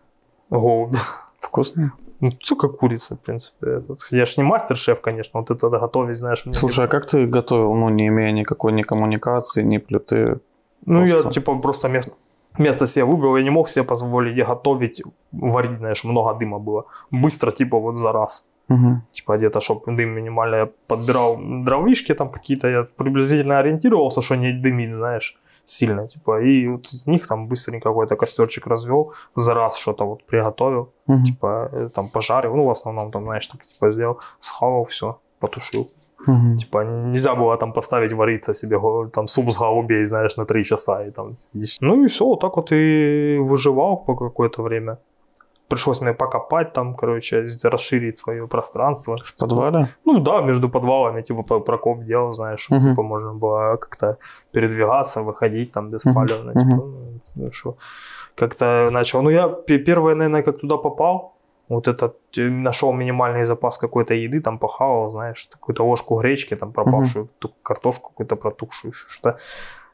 голуби. 0.50 0.96
Вкуснее? 1.40 1.92
Ну, 2.20 2.30
все 2.40 2.56
как 2.56 2.78
курица, 2.78 3.16
в 3.16 3.20
принципе. 3.20 3.66
Этот. 3.66 3.98
Я 4.10 4.24
ж 4.24 4.38
не 4.38 4.44
мастер-шеф, 4.44 5.00
конечно, 5.00 5.40
вот 5.40 5.50
это 5.50 5.68
готовить, 5.68 6.16
знаешь, 6.16 6.46
мне 6.46 6.54
Слушай, 6.54 6.86
а 6.86 6.88
как 6.88 7.06
ты 7.06 7.26
готовил, 7.26 7.74
ну, 7.74 7.90
не 7.90 8.06
имея 8.08 8.32
никакой 8.32 8.72
ни 8.72 8.82
коммуникации, 8.82 9.62
ни 9.62 9.78
плиты? 9.78 10.38
Ну, 10.86 11.04
я, 11.04 11.14
Просто. 11.20 11.30
типа, 11.32 11.58
просто 11.58 11.88
место, 11.88 12.12
место 12.58 12.86
себе 12.86 13.04
выбрал, 13.04 13.36
я 13.36 13.42
не 13.44 13.50
мог 13.50 13.68
себе 13.68 13.84
позволить 13.84 14.46
готовить, 14.46 15.02
варить, 15.32 15.78
знаешь, 15.78 16.04
много 16.04 16.34
дыма 16.34 16.58
было. 16.58 16.84
Быстро, 17.10 17.52
типа, 17.52 17.78
вот 17.78 17.96
за 17.96 18.12
раз. 18.12 18.44
Мгм. 18.68 19.02
Типа, 19.12 19.36
где-то, 19.36 19.60
чтобы 19.60 19.96
дым 19.96 20.08
минимально, 20.10 20.56
я 20.56 20.68
подбирал 20.86 21.36
дровишки 21.64 22.14
там 22.14 22.30
какие-то, 22.30 22.68
я 22.68 22.84
приблизительно 22.96 23.58
ориентировался, 23.58 24.22
что 24.22 24.36
не 24.36 24.52
дымит, 24.52 24.94
знаешь, 24.94 25.36
сильно, 25.66 26.08
типа, 26.08 26.40
и 26.42 26.68
вот 26.68 26.86
из 26.94 27.06
них 27.06 27.26
там 27.26 27.46
быстренько 27.48 27.88
какой-то 27.88 28.16
костерчик 28.16 28.66
развел, 28.66 29.12
за 29.36 29.54
раз 29.54 29.78
что-то 29.78 30.04
вот 30.06 30.24
приготовил, 30.26 30.88
Мгм. 31.06 31.24
типа, 31.24 31.68
э, 31.72 31.88
там 31.94 32.08
пожарил, 32.08 32.56
ну, 32.56 32.64
в 32.64 32.70
основном 32.70 33.10
там, 33.10 33.24
знаешь, 33.24 33.46
так, 33.46 33.62
типа, 33.62 33.90
сделал, 33.90 34.18
схавал, 34.40 34.84
все, 34.84 35.18
потушил. 35.40 35.88
Мгм. 36.26 36.56
Типа, 36.56 36.84
нельзя 36.84 37.34
было 37.34 37.56
там 37.56 37.72
поставить 37.72 38.12
вариться 38.12 38.54
себе 38.54 38.80
там 39.12 39.26
суп 39.26 39.50
с 39.50 39.58
голубей, 39.58 40.04
знаешь, 40.04 40.36
на 40.36 40.44
три 40.44 40.64
часа 40.64 41.04
и 41.06 41.10
там 41.10 41.36
сидишь. 41.36 41.76
Ну 41.80 42.04
и 42.04 42.06
все, 42.06 42.24
вот 42.24 42.40
так 42.40 42.56
вот 42.56 42.72
и 42.72 43.38
выживал 43.40 43.96
по 43.96 44.14
какое-то 44.16 44.62
время. 44.62 44.96
Пришлось 45.68 46.00
мне 46.02 46.12
покопать 46.12 46.72
там, 46.72 46.94
короче, 46.94 47.46
расширить 47.64 48.18
свое 48.18 48.46
пространство. 48.46 49.16
В 49.24 49.34
подвале? 49.38 49.86
Ну 50.04 50.20
да, 50.20 50.42
между 50.42 50.68
подвалами, 50.68 51.22
типа, 51.22 51.60
прокоп 51.60 52.04
делал, 52.04 52.32
знаешь, 52.32 52.60
чтобы 52.60 52.80
Мгм. 52.80 52.90
типа, 52.90 53.02
можно 53.02 53.32
было 53.32 53.76
как-то 53.76 54.16
передвигаться, 54.52 55.22
выходить 55.22 55.72
там 55.72 55.90
беспалевно. 55.90 56.52
мгм. 56.54 56.60
Типа, 56.70 56.76
ну, 56.86 57.20
ну 57.34 57.50
что, 57.50 57.76
как-то 58.36 58.90
начал. 58.92 59.22
Ну 59.22 59.30
я 59.30 59.48
пе- 59.48 59.78
первое, 59.78 60.14
наверное, 60.14 60.42
как 60.42 60.58
туда 60.60 60.76
попал, 60.76 61.33
вот 61.68 61.88
этот, 61.88 62.16
э, 62.38 62.42
нашел 62.50 62.92
минимальный 62.92 63.44
запас 63.44 63.78
какой-то 63.78 64.14
еды, 64.14 64.40
там 64.40 64.58
похавал, 64.58 65.10
знаешь, 65.10 65.48
какую-то 65.50 65.84
ложку 65.84 66.16
гречки, 66.20 66.56
там 66.56 66.72
пропавшую, 66.72 67.28
ту 67.38 67.48
картошку 67.62 68.10
какую-то 68.10 68.36
протухшую, 68.36 68.92
что-то. 68.92 69.38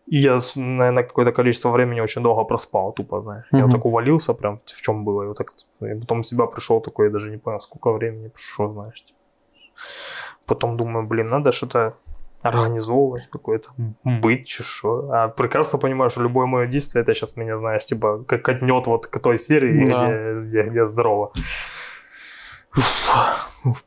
И 0.06 0.18
я, 0.18 0.40
наверное, 0.56 1.04
какое-то 1.04 1.32
количество 1.32 1.70
времени 1.70 2.00
очень 2.00 2.22
долго 2.22 2.44
проспал, 2.44 2.92
тупо, 2.92 3.20
знаешь. 3.20 3.46
Я 3.52 3.58
Мгм. 3.58 3.66
вот 3.66 3.76
так 3.76 3.84
увалился 3.84 4.34
прям 4.34 4.58
в, 4.58 4.82
чем 4.82 5.04
было, 5.04 5.22
и 5.22 5.26
вот 5.26 5.38
так, 5.38 5.52
и 5.80 6.00
потом 6.00 6.22
себя 6.22 6.46
пришел 6.46 6.80
такой, 6.80 7.06
я 7.06 7.12
даже 7.12 7.30
не 7.30 7.36
понял, 7.38 7.60
сколько 7.60 7.92
времени 7.92 8.28
прошло, 8.28 8.72
знаешь. 8.72 9.02
типа. 9.04 9.18
Потом 10.46 10.76
думаю, 10.76 11.06
блин, 11.06 11.28
надо 11.28 11.52
что-то 11.52 11.94
организовывать 12.42 13.28
какое-то, 13.30 13.68
быть, 14.04 14.46
чё, 14.46 14.62
шо. 14.64 15.10
А 15.12 15.28
прекрасно 15.28 15.78
понимаю, 15.78 16.10
что 16.10 16.22
любое 16.22 16.46
мое 16.46 16.66
действие, 16.66 17.02
это 17.02 17.14
сейчас 17.14 17.36
меня, 17.36 17.58
знаешь, 17.58 17.84
типа, 17.84 18.24
как 18.26 18.48
отнет 18.48 18.86
вот 18.86 19.06
к 19.06 19.18
той 19.18 19.36
серии, 19.38 19.84
Да. 19.86 20.06
где, 20.06 20.40
где, 20.40 20.62
где 20.70 20.84
здорово. 20.86 21.32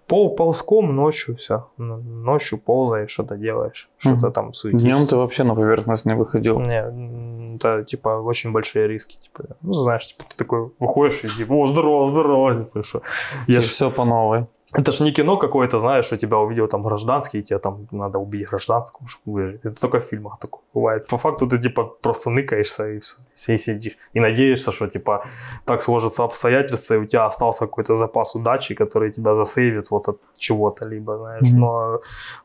Пол 0.08 0.36
ползком 0.36 0.96
ночью 0.96 1.36
все. 1.38 1.70
Ночью 1.78 2.60
ползаешь, 2.60 3.10
что-то 3.10 3.38
делаешь, 3.38 3.90
что-то 3.98 4.30
там 4.30 4.54
суетишься. 4.54 4.86
Днем 4.86 5.08
ты 5.08 5.16
вообще 5.18 5.44
на 5.44 5.56
поверхность 5.56 6.06
не 6.06 6.16
выходил. 6.16 6.60
Не, 6.60 7.56
это 7.56 7.84
типа 7.84 8.10
очень 8.22 8.52
большие 8.52 8.88
риски. 8.88 9.16
Типа, 9.18 9.56
ну, 9.62 9.74
знаешь, 9.74 10.06
типа, 10.08 10.26
ты 10.30 10.38
такой 10.38 10.72
выходишь 10.80 11.24
и 11.24 11.30
типа, 11.30 11.54
о, 11.54 11.66
здорово, 11.66 12.08
здорово. 12.08 12.56
Типа, 12.56 12.84
что. 12.84 13.02
Я 13.48 13.62
ж- 13.62 13.64
все 13.64 13.90
по 13.90 14.06
новой. 14.06 14.46
Это 14.74 14.91
ж 14.91 15.04
не 15.04 15.12
кино 15.12 15.38
какое-то, 15.38 15.80
знаешь, 15.80 16.06
что 16.06 16.18
тебя 16.18 16.38
увидел 16.38 16.68
там 16.68 16.84
гражданский, 16.84 17.40
и 17.40 17.44
тебе 17.44 17.60
там 17.60 17.88
надо 17.91 18.20
убить 18.20 18.50
гражданского, 18.50 19.08
чтобы 19.08 19.41
выжить. 19.41 19.66
Это 19.66 19.80
только 19.80 20.00
в 20.00 20.04
фильмах 20.04 20.40
такое 20.40 20.62
бывает. 20.74 21.08
По 21.08 21.18
факту 21.18 21.48
ты 21.48 21.60
типа 21.60 21.84
просто 22.02 22.30
ныкаешься 22.30 22.90
и 22.90 23.00
все, 23.00 23.54
и 23.54 23.58
сидишь. 23.58 23.98
И 24.16 24.20
надеешься, 24.20 24.72
что 24.72 24.88
типа 24.88 25.24
так 25.66 25.82
сложатся 25.82 26.24
обстоятельства, 26.24 26.95
и 26.95 26.98
у 26.98 27.06
тебя 27.06 27.26
остался 27.26 27.66
какой-то 27.66 27.95
запас 27.95 28.36
удачи, 28.36 28.76
который 28.76 29.12
тебя 29.12 29.36
засейвит 29.36 29.91
вот 29.91 30.08
от 30.08 30.18
чего-то 30.38 30.88
либо, 30.88 31.18
знаешь. 31.18 31.52
Мгм. 31.52 31.60
Но 31.60 32.00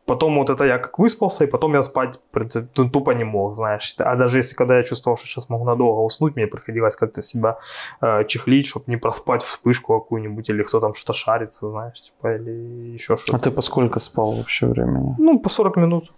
потом 0.07 0.39
вот 0.39 0.51
это 0.51 0.65
я 0.65 0.79
как 0.79 0.99
выспался, 0.99 1.45
и 1.45 1.47
потом 1.47 1.75
я 1.75 1.83
спать, 1.83 2.21
принципе, 2.31 2.67
ту- 2.73 2.91
тупо 2.91 3.15
не 3.15 3.25
мог, 3.25 3.55
знаешь. 3.55 3.95
А 3.99 4.17
даже 4.17 4.39
если 4.39 4.57
когда 4.57 4.77
я 4.77 4.83
чувствовал, 4.83 5.17
что 5.17 5.27
сейчас 5.27 5.49
могу 5.49 5.65
надолго 5.65 6.01
уснуть, 6.01 6.37
мне 6.37 6.47
приходилось 6.47 6.97
как-то 6.97 7.23
себя 7.23 7.59
э, 8.03 8.25
чехлить, 8.25 8.67
чтобы 8.67 8.85
не 8.89 8.99
проспать 8.99 9.43
вспышку 9.43 10.01
какую-нибудь, 10.01 10.51
или 10.51 10.63
кто 10.63 10.81
там 10.81 10.95
что-то 10.95 11.13
шарится, 11.13 11.69
знаешь, 11.69 12.01
типа, 12.01 12.18
или 12.25 12.93
еще 12.95 13.15
А 13.15 13.17
что-то. 13.17 13.39
ты 13.39 13.51
по 13.51 13.63
сколько 13.63 13.99
спал 14.01 14.33
вообще 14.33 14.67
времени? 14.67 15.15
Ну, 15.19 15.39
по 15.41 15.49
40 15.49 15.77
минут. 15.77 16.13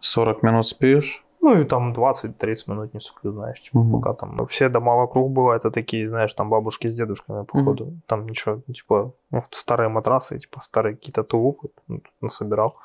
40 0.00 0.42
минут 0.42 0.66
спишь? 0.66 1.24
Ну, 1.40 1.60
и 1.60 1.64
там 1.64 1.92
20-30 1.92 2.54
минут 2.66 2.94
не 2.94 3.00
сплю, 3.00 3.32
знаешь, 3.32 3.60
типа, 3.62 3.78
Мгм. 3.78 3.92
пока 4.00 4.12
там 4.14 4.46
все 4.46 4.68
дома 4.68 4.96
вокруг 4.96 5.30
бывают, 5.30 5.64
это 5.64 5.70
такие, 5.70 6.08
знаешь, 6.08 6.34
там 6.34 6.50
бабушки 6.50 6.88
с 6.88 6.94
дедушками, 6.96 7.44
походу. 7.44 7.92
Там 8.06 8.26
ничего, 8.26 8.60
типа, 8.72 9.12
ну, 9.30 9.44
старые 9.50 9.88
матрасы, 9.88 10.38
типа, 10.38 10.60
старые 10.60 10.96
какие-то 10.96 11.22
тулупы, 11.22 11.68
ну, 11.88 12.00
насобирал. 12.20 12.76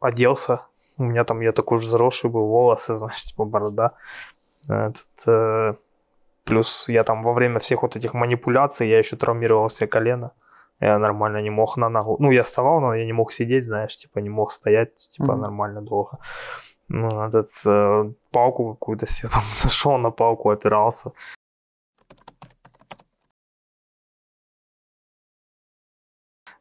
Оделся. 0.00 0.60
У 0.98 1.04
меня 1.04 1.24
там, 1.24 1.40
я 1.40 1.52
такой 1.52 1.78
же 1.78 1.86
заросший 1.88 2.30
был, 2.30 2.46
волосы, 2.46 2.94
знаешь, 2.96 3.24
типа, 3.24 3.44
борода. 3.44 3.92
Этот, 4.68 5.08
э, 5.26 5.74
плюс 6.44 6.88
я 6.88 7.04
там 7.04 7.22
во 7.22 7.32
время 7.32 7.58
всех 7.58 7.82
вот 7.82 7.96
этих 7.96 8.14
манипуляций, 8.14 8.88
я 8.88 8.98
еще 8.98 9.16
травмировал 9.16 9.68
себе 9.68 9.86
колено. 9.88 10.30
Я 10.80 10.98
нормально 10.98 11.42
не 11.42 11.50
мог 11.50 11.76
на 11.76 11.88
ногу. 11.88 12.16
Ну, 12.20 12.30
я 12.30 12.42
вставал, 12.42 12.80
но 12.80 12.94
я 12.94 13.04
не 13.04 13.12
мог 13.12 13.32
сидеть, 13.32 13.64
знаешь, 13.64 13.96
типа, 13.96 14.20
не 14.20 14.30
мог 14.30 14.50
стоять, 14.52 14.94
типа, 14.94 15.32
Мгм. 15.32 15.40
нормально 15.40 15.82
долго. 15.82 16.18
Ну, 16.88 17.08
этот, 17.26 17.48
э, 17.66 18.12
палку 18.30 18.74
какую-то 18.74 19.06
себе 19.06 19.28
там 19.32 19.42
нашел, 19.64 19.98
на 19.98 20.10
палку 20.10 20.50
опирался. 20.50 21.12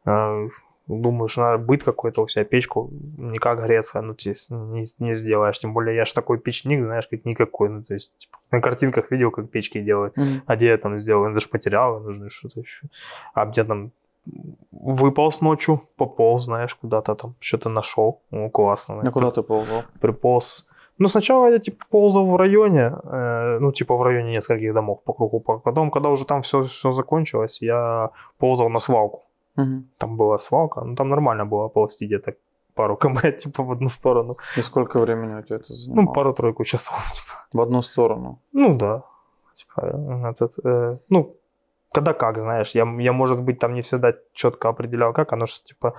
Э, 0.05 0.49
Думаю, 0.87 1.27
что 1.27 1.41
надо 1.41 1.57
быт 1.57 1.83
какой-то 1.83 2.21
у 2.21 2.27
себя, 2.29 2.45
печку 2.45 2.89
никак 3.17 3.59
греться, 3.59 4.01
ну, 4.01 4.13
то 4.13 4.29
есть 4.29 4.49
не, 4.51 4.83
не 4.99 5.13
сделаешь. 5.13 5.59
Тем 5.59 5.73
более 5.73 5.97
я 5.97 6.05
ж 6.05 6.13
такой 6.13 6.39
печник, 6.39 6.81
знаешь, 6.81 7.07
как 7.07 7.25
никакой. 7.25 7.67
Ну, 7.67 7.83
то 7.83 7.93
есть 7.93 8.15
типа, 8.17 8.37
на 8.51 8.61
картинках 8.61 9.11
видел, 9.11 9.31
как 9.31 9.49
печки 9.51 9.81
делают. 9.81 10.15
А 10.45 10.55
где 10.55 10.67
я 10.67 10.77
там 10.77 10.97
сделал? 10.97 11.27
Я 11.27 11.33
даже 11.33 11.49
потерял, 11.49 11.99
нужно 11.99 12.29
что-то 12.29 12.61
еще. 12.61 12.87
А 13.33 13.45
где 13.45 13.65
там 13.65 13.91
выполз 14.71 15.41
ночью, 15.41 15.81
пополз, 15.97 16.43
знаешь, 16.43 16.75
куда-то 16.75 17.15
там, 17.15 17.35
что-то 17.39 17.69
нашел. 17.69 18.21
Ну, 18.31 18.49
классно. 18.49 19.01
А 19.01 19.11
куда 19.11 19.31
ты 19.31 19.41
ползал? 19.41 19.83
Приполз 20.01 20.67
Ну, 20.99 21.07
сначала 21.07 21.51
я, 21.51 21.59
типа, 21.59 21.85
ползал 21.89 22.25
в 22.25 22.35
районе, 22.37 22.91
э, 23.03 23.59
ну, 23.59 23.71
типа, 23.71 23.95
в 23.95 24.03
районе 24.03 24.31
нескольких 24.31 24.73
домов 24.73 25.03
по 25.03 25.13
кругу. 25.13 25.39
Потом, 25.39 25.91
когда 25.91 26.09
уже 26.09 26.25
там 26.25 26.41
все, 26.41 26.63
все 26.63 26.91
закончилось, 26.91 27.61
я 27.61 28.09
ползал 28.37 28.69
на 28.69 28.79
свалку. 28.79 29.23
Мгм. 29.55 29.89
Там 29.97 30.17
была 30.17 30.39
свалка, 30.39 30.81
ну, 30.81 30.95
там 30.95 31.09
нормально 31.09 31.45
было 31.45 31.67
ползти 31.69 32.05
где-то 32.05 32.33
пару 32.75 32.95
км, 33.01 33.31
типа, 33.37 33.63
в 33.63 33.71
одну 33.71 33.87
сторону. 33.87 34.37
И 34.57 34.61
сколько 34.61 34.99
времени 34.99 35.39
у 35.39 35.43
тебя 35.43 35.55
это 35.57 35.73
занимало? 35.73 36.05
Ну, 36.05 36.13
пару-тройку 36.13 36.63
часов, 36.63 37.11
типа. 37.13 37.33
В 37.53 37.61
одну 37.61 37.81
сторону. 37.81 38.39
Ну, 38.53 38.77
да. 38.77 39.03
Типа, 39.53 39.81
э, 39.81 40.29
этот, 40.29 40.51
э, 40.63 40.97
ну, 41.09 41.36
когда 41.97 42.13
как, 42.13 42.37
знаешь, 42.37 42.75
я, 42.75 42.85
я, 42.99 43.13
может 43.13 43.41
быть, 43.41 43.59
там 43.59 43.73
не 43.73 43.81
всегда 43.81 44.13
четко 44.33 44.69
определял, 44.69 45.13
как. 45.13 45.33
Оно, 45.33 45.45
что, 45.45 45.65
типа, 45.67 45.93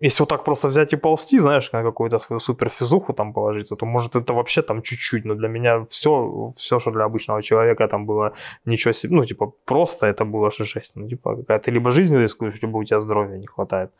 если 0.00 0.22
вот 0.22 0.28
так 0.28 0.44
просто 0.44 0.68
взять 0.68 0.92
и 0.92 0.96
ползти, 0.96 1.40
знаешь, 1.40 1.72
на 1.72 1.82
какую-то 1.82 2.18
свою 2.18 2.40
суперфизуху 2.40 3.12
там 3.12 3.32
положиться, 3.32 3.76
то, 3.76 3.86
может, 3.86 4.16
это 4.16 4.32
вообще 4.32 4.62
там 4.62 4.82
чуть-чуть, 4.82 5.24
но 5.24 5.34
для 5.34 5.48
меня 5.48 5.84
все, 5.84 6.46
все, 6.56 6.78
что 6.78 6.90
для 6.90 7.04
обычного 7.04 7.42
человека 7.42 7.88
там 7.88 8.06
было 8.06 8.32
ничего 8.66 8.94
себе, 8.94 9.16
ну, 9.16 9.24
типа, 9.24 9.52
просто 9.64 10.06
это 10.06 10.24
было 10.24 10.50
же 10.50 10.64
жесть, 10.64 10.96
ну, 10.96 11.08
типа, 11.08 11.36
какая 11.36 11.58
ты 11.58 11.72
либо 11.72 11.90
жизнью 11.90 12.22
рискуешь, 12.22 12.62
либо 12.62 12.78
у 12.78 12.84
тебя 12.84 13.00
здоровья 13.00 13.38
не 13.38 13.46
хватает. 13.46 13.90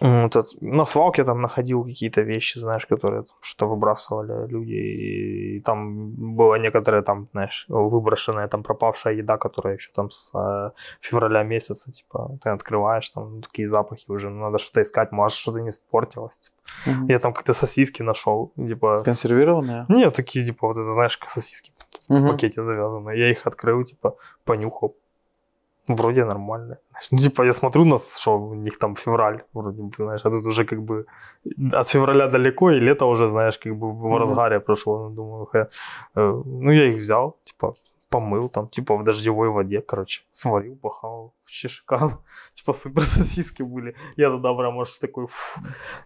М, 0.00 0.22
вот 0.22 0.36
это- 0.36 0.48
на 0.60 0.84
свалке 0.84 1.24
там 1.24 1.40
находил 1.42 1.84
какие-то 1.84 2.20
вещи, 2.22 2.58
знаешь, 2.58 2.86
которые 2.86 3.22
там 3.22 3.36
что-то 3.40 3.66
выбрасывали 3.70 4.46
люди, 4.48 4.74
и 4.74 5.60
там 5.60 6.10
было 6.36 6.54
некоторые 6.58 7.02
там, 7.02 7.28
знаешь, 7.32 7.66
выброшенная 7.68 8.48
там 8.48 8.62
пропавшая 8.62 9.14
еда, 9.14 9.36
которая 9.36 9.74
еще 9.74 9.90
там 9.94 10.10
с 10.10 10.32
э, 10.34 10.70
февраля 11.00 11.42
месяца, 11.42 11.90
типа, 11.92 12.38
ты 12.42 12.50
открываешь, 12.50 13.08
там 13.10 13.40
такие 13.42 13.66
запахи 13.68 14.04
уже, 14.10 14.28
ну, 14.30 14.40
надо 14.40 14.58
что-то 14.58 14.80
искать, 14.82 15.12
может, 15.12 15.38
что-то 15.38 15.58
не 15.60 15.68
испортилось. 15.68 16.38
типа. 16.38 16.54
Мгм. 16.86 17.06
Я 17.08 17.18
там 17.18 17.32
как-то 17.32 17.54
сосиски 17.54 18.02
нашел, 18.02 18.52
типа... 18.56 19.02
Консервированные? 19.04 19.86
Нет, 19.88 20.14
такие, 20.14 20.44
типа, 20.44 20.68
вот 20.68 20.78
это, 20.78 20.92
знаешь, 20.92 21.16
как 21.18 21.30
сосиски 21.30 21.72
в 22.08 22.10
Мгм. 22.20 22.28
пакете 22.28 22.62
завязанные. 22.62 23.18
Я 23.18 23.30
их 23.30 23.46
открыл, 23.46 23.82
типа, 23.84 24.14
понюхал. 24.44 24.94
Вроде 25.88 26.24
нормально. 26.24 26.76
Ну, 27.10 27.18
типа, 27.18 27.44
я 27.44 27.52
смотрю 27.52 27.84
на, 27.84 27.98
что 27.98 28.38
у 28.38 28.54
них 28.54 28.78
там 28.78 28.94
февраль, 28.94 29.42
вроде 29.52 29.82
бы, 29.82 29.90
знаешь, 29.96 30.20
а 30.24 30.30
тут 30.30 30.46
уже 30.46 30.64
как 30.64 30.78
бы 30.82 31.06
от 31.72 31.88
февраля 31.88 32.26
далеко, 32.26 32.70
и 32.70 32.80
лето 32.80 33.06
уже, 33.06 33.28
знаешь, 33.28 33.58
как 33.58 33.72
бы 33.72 33.90
в 33.92 34.06
Мгм. 34.06 34.18
разгаре 34.18 34.60
прошло. 34.60 35.08
Ну, 35.08 35.14
думаю, 35.14 35.46
хэ. 35.46 35.68
Ну, 36.14 36.70
я 36.72 36.84
их 36.84 36.98
взял, 36.98 37.36
типа, 37.44 37.74
помыл 38.10 38.48
там, 38.48 38.68
типа, 38.68 38.96
в 38.96 39.04
дождевой 39.04 39.48
воде, 39.48 39.80
короче, 39.80 40.22
сварил, 40.30 40.76
пахал, 40.76 41.32
вообще 41.44 41.68
шикарно. 41.68 42.18
Типа, 42.54 42.72
супер 42.72 43.02
сосиски 43.02 43.62
были. 43.62 43.94
Я 44.16 44.30
тогда 44.30 44.54
прям 44.54 44.80
аж 44.80 44.98
такой, 44.98 45.26
фу, 45.26 45.60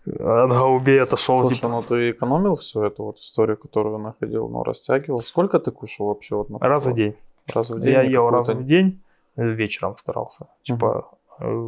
от 0.06 0.50
голубей 0.50 1.02
отошел, 1.02 1.40
Слушай, 1.40 1.56
типа, 1.56 1.68
ну 1.68 1.82
ты 1.82 2.10
экономил 2.10 2.54
всю 2.56 2.82
эту 2.82 3.04
вот 3.04 3.16
историю, 3.16 3.56
которую 3.56 3.98
находил, 3.98 4.48
ну, 4.48 4.62
растягивал. 4.64 5.22
Сколько 5.22 5.58
ты 5.58 5.70
кушал 5.70 6.06
вообще? 6.06 6.34
Вот, 6.36 6.50
на 6.50 6.58
раз 6.58 6.86
в 6.86 6.92
день. 6.92 7.14
Раз 7.54 7.70
в 7.70 7.80
день? 7.80 7.92
Я 7.92 8.02
ел 8.02 8.30
раз 8.30 8.48
в 8.48 8.64
день, 8.64 9.00
вечером 9.36 9.96
старался. 9.96 10.46
Типа, 10.62 11.08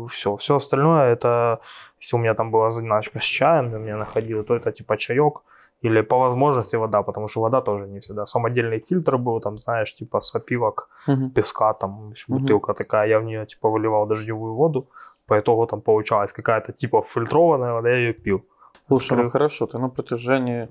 все. 0.09 0.37
Все 0.37 0.55
остальное, 0.57 1.13
это 1.13 1.59
если 2.01 2.17
у 2.17 2.21
меня 2.21 2.35
там 2.35 2.51
была 2.51 2.71
заначка 2.71 3.19
с 3.19 3.25
чаем, 3.25 3.73
я 3.73 3.79
меня 3.79 3.97
находил, 3.97 4.45
то 4.45 4.55
это 4.55 4.73
типа 4.73 4.97
чаек. 4.97 5.43
Или 5.83 6.03
по 6.03 6.19
возможности 6.19 6.77
вода, 6.77 7.03
потому 7.03 7.29
что 7.29 7.41
вода 7.43 7.61
тоже 7.61 7.87
не 7.87 7.99
всегда. 7.99 8.25
Самодельный 8.27 8.81
фильтр 8.89 9.19
был, 9.19 9.41
там, 9.41 9.59
знаешь, 9.59 9.93
типа 9.95 10.21
с 10.21 10.35
опилок, 10.35 10.89
Мгм. 11.09 11.31
песка, 11.31 11.75
там 11.75 12.11
еще 12.11 12.25
Мгм. 12.29 12.41
бутылка 12.43 12.75
такая, 12.75 13.09
я 13.09 13.19
в 13.19 13.25
нее 13.25 13.45
типа 13.47 13.69
выливал 13.69 14.07
дождевую 14.07 14.55
воду, 14.55 14.87
по 15.27 15.35
итогу 15.39 15.67
там 15.67 15.81
получалась 15.81 16.33
какая-то 16.33 16.73
типа 16.73 17.03
фильтрованная 17.03 17.73
вода, 17.73 17.91
я 17.91 17.97
ее 17.97 18.13
пил. 18.13 18.41
Слушай, 18.89 19.13
ну 19.17 19.25
Открыл. 19.25 19.31
хорошо, 19.31 19.67
ты 19.67 19.79
на 19.79 19.89
протяжении 19.89 20.69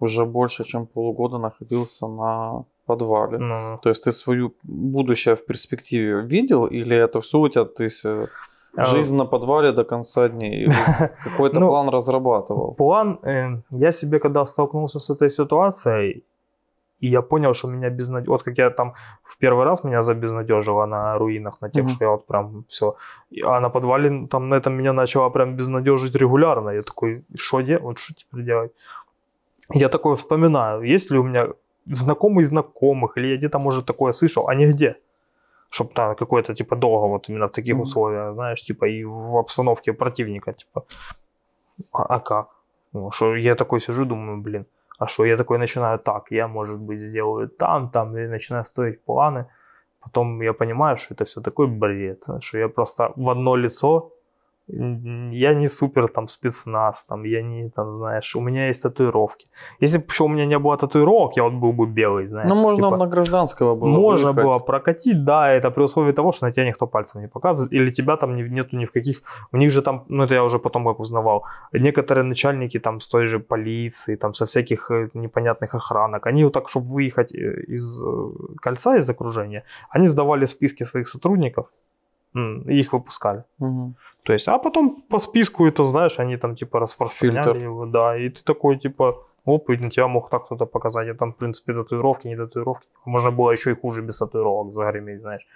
уже 0.00 0.24
больше, 0.24 0.64
чем 0.64 0.86
полугода 0.86 1.38
находился 1.38 2.06
на 2.08 2.64
подвале. 2.92 3.38
Ну, 3.38 3.76
То 3.82 3.90
есть 3.90 4.04
ты 4.04 4.12
свою 4.12 4.52
будущее 4.62 5.34
в 5.34 5.44
перспективе 5.46 6.20
видел, 6.22 6.66
или 6.66 6.96
это 6.96 7.20
все 7.20 7.38
у 7.38 7.48
тебя 7.48 7.64
ты 7.64 7.88
А, 8.76 8.84
жизнь 8.84 9.16
на 9.16 9.26
подвале 9.26 9.72
до 9.72 9.84
конца 9.84 10.28
дней? 10.28 10.68
Какой-то 11.24 11.60
Ну, 11.60 11.66
план 11.68 11.88
разрабатывал? 11.88 12.74
План, 12.74 13.18
э, 13.24 13.62
я 13.70 13.92
себе 13.92 14.18
когда 14.18 14.46
столкнулся 14.46 14.98
с 14.98 15.10
этой 15.16 15.28
ситуацией, 15.30 16.22
и 17.02 17.08
я 17.08 17.22
понял, 17.22 17.54
что 17.54 17.68
меня 17.68 17.90
безнадежно... 17.90 18.32
Вот 18.32 18.42
как 18.42 18.58
я 18.58 18.70
там 18.70 18.92
в 19.24 19.36
первый 19.38 19.64
раз 19.64 19.84
меня 19.84 20.02
забезнадежило 20.02 20.86
на 20.86 21.18
руинах, 21.18 21.60
на 21.62 21.68
тех, 21.68 21.84
Мгм. 21.84 21.88
что 21.92 22.04
я 22.04 22.10
вот 22.10 22.26
прям 22.26 22.64
все... 22.68 22.94
А 23.44 23.60
на 23.60 23.70
подвале 23.70 24.26
там 24.26 24.48
на 24.48 24.56
этом 24.56 24.72
меня 24.74 24.92
начало 24.92 25.30
прям 25.30 25.56
безнадежить 25.56 26.14
регулярно. 26.16 26.70
Я 26.70 26.82
такой, 26.82 27.22
что 27.36 27.62
делать? 27.62 27.82
Вот 27.82 27.98
что 27.98 28.14
теперь 28.14 28.44
делать? 28.44 28.70
Я 29.74 29.88
такой 29.88 30.14
вспоминаю, 30.16 30.82
есть 30.94 31.10
ли 31.12 31.18
у 31.18 31.22
меня 31.22 31.46
знакомый 31.86 32.44
знакомых, 32.44 33.18
или 33.18 33.28
я 33.28 33.36
где-то, 33.36 33.58
может, 33.58 33.86
такое 33.86 34.12
слышал, 34.12 34.48
а 34.48 34.54
не 34.54 34.66
где? 34.66 34.96
Чтобы 35.70 35.92
там 35.94 36.14
какое-то, 36.16 36.54
типа, 36.54 36.76
долго 36.76 37.06
вот 37.06 37.28
именно 37.28 37.46
в 37.46 37.52
таких 37.52 37.74
Мгм. 37.74 37.82
условиях, 37.82 38.34
знаешь, 38.34 38.62
типа, 38.62 38.88
и 38.88 39.04
в 39.04 39.36
обстановке 39.36 39.92
противника, 39.92 40.52
типа. 40.52 40.84
А, 41.92 42.02
а 42.16 42.20
как? 42.20 42.48
Ну, 42.92 43.10
что 43.10 43.36
я 43.36 43.54
такой 43.54 43.80
сижу, 43.80 44.04
думаю, 44.04 44.42
блин, 44.42 44.66
а 44.98 45.06
что 45.06 45.24
я 45.24 45.36
такой 45.36 45.58
начинаю 45.58 45.98
так, 45.98 46.30
я, 46.30 46.48
может 46.48 46.78
быть, 46.78 47.00
сделаю 47.00 47.48
там, 47.48 47.90
там, 47.90 48.16
и 48.18 48.26
начинаю 48.26 48.64
строить 48.64 49.00
планы. 49.04 49.46
Потом 50.00 50.42
я 50.42 50.52
понимаю, 50.52 50.96
что 50.96 51.14
это 51.14 51.24
все 51.24 51.40
такой 51.40 51.66
бред, 51.66 52.24
что 52.40 52.58
я 52.58 52.68
просто 52.68 53.12
в 53.16 53.28
одно 53.28 53.56
лицо, 53.56 54.12
я 54.72 55.54
не 55.54 55.68
супер 55.68 56.08
там 56.08 56.28
спецназ, 56.28 57.04
там, 57.04 57.24
я 57.24 57.42
не, 57.42 57.70
там, 57.70 57.98
знаешь, 57.98 58.36
у 58.36 58.40
меня 58.40 58.66
есть 58.68 58.82
татуировки. 58.82 59.48
Если 59.80 59.98
бы 59.98 60.04
еще 60.08 60.24
у 60.24 60.28
меня 60.28 60.46
не 60.46 60.58
было 60.58 60.76
татуировок, 60.76 61.36
я 61.36 61.42
вот 61.42 61.52
был 61.54 61.72
бы 61.72 61.86
белый, 61.86 62.26
знаешь. 62.26 62.48
Ну, 62.48 62.54
можно 62.54 62.86
типа, 62.86 62.96
на 62.96 63.06
гражданского 63.06 63.74
было 63.74 63.88
можно 63.88 64.32
выехать. 64.32 64.44
было 64.44 64.58
прокатить, 64.58 65.24
да, 65.24 65.50
это 65.50 65.70
при 65.70 65.82
условии 65.82 66.12
того, 66.12 66.32
что 66.32 66.46
на 66.46 66.52
тебя 66.52 66.66
никто 66.66 66.86
пальцем 66.86 67.20
не 67.20 67.28
показывает, 67.28 67.72
или 67.72 67.90
тебя 67.90 68.16
там 68.16 68.36
не- 68.36 68.48
нету 68.48 68.76
ни 68.76 68.84
в 68.84 68.92
каких... 68.92 69.22
У 69.52 69.56
них 69.56 69.70
же 69.70 69.82
там, 69.82 70.04
ну 70.08 70.24
это 70.24 70.34
я 70.34 70.44
уже 70.44 70.58
потом 70.58 70.86
как 70.86 71.00
узнавал, 71.00 71.44
некоторые 71.72 72.24
начальники 72.24 72.78
там 72.78 73.00
с 73.00 73.08
той 73.08 73.26
же 73.26 73.38
полиции, 73.38 74.16
там 74.16 74.34
со 74.34 74.46
всяких 74.46 74.90
э, 74.90 75.08
непонятных 75.14 75.74
охранок, 75.74 76.26
они 76.26 76.44
вот 76.44 76.52
так, 76.52 76.68
чтобы 76.68 76.86
выехать 76.86 77.34
э, 77.34 77.64
из 77.68 78.02
э, 78.02 78.30
кольца, 78.62 78.96
из 78.96 79.10
окружения, 79.10 79.64
они 79.90 80.06
сдавали 80.06 80.46
списки 80.46 80.84
своих 80.84 81.08
сотрудников, 81.08 81.66
их 82.34 82.92
выпускали. 82.92 83.44
Мгм. 83.58 83.96
То 84.22 84.32
есть, 84.32 84.48
а 84.48 84.58
потом 84.58 85.02
по 85.08 85.18
списку 85.18 85.66
это, 85.66 85.84
знаешь, 85.84 86.18
они 86.18 86.36
там 86.36 86.54
типа 86.54 86.78
распространяли 86.78 87.44
Фильтр. 87.44 87.64
его, 87.64 87.86
да, 87.86 88.16
и 88.16 88.28
ты 88.28 88.44
такой 88.44 88.78
типа, 88.78 89.26
оп, 89.44 89.70
и 89.70 89.76
на 89.76 89.90
тебя 89.90 90.06
мог 90.08 90.30
так 90.30 90.44
кто-то 90.44 90.66
показать, 90.66 91.08
а 91.08 91.14
там, 91.14 91.32
в 91.32 91.36
принципе, 91.36 91.72
татуировки, 91.72 92.28
не 92.28 92.36
татуировки. 92.36 92.86
Можно 93.04 93.30
было 93.30 93.50
еще 93.50 93.70
и 93.72 93.74
хуже 93.74 94.02
без 94.02 94.18
татуировок 94.18 94.72
загреметь, 94.72 95.20
знаешь. 95.20 95.46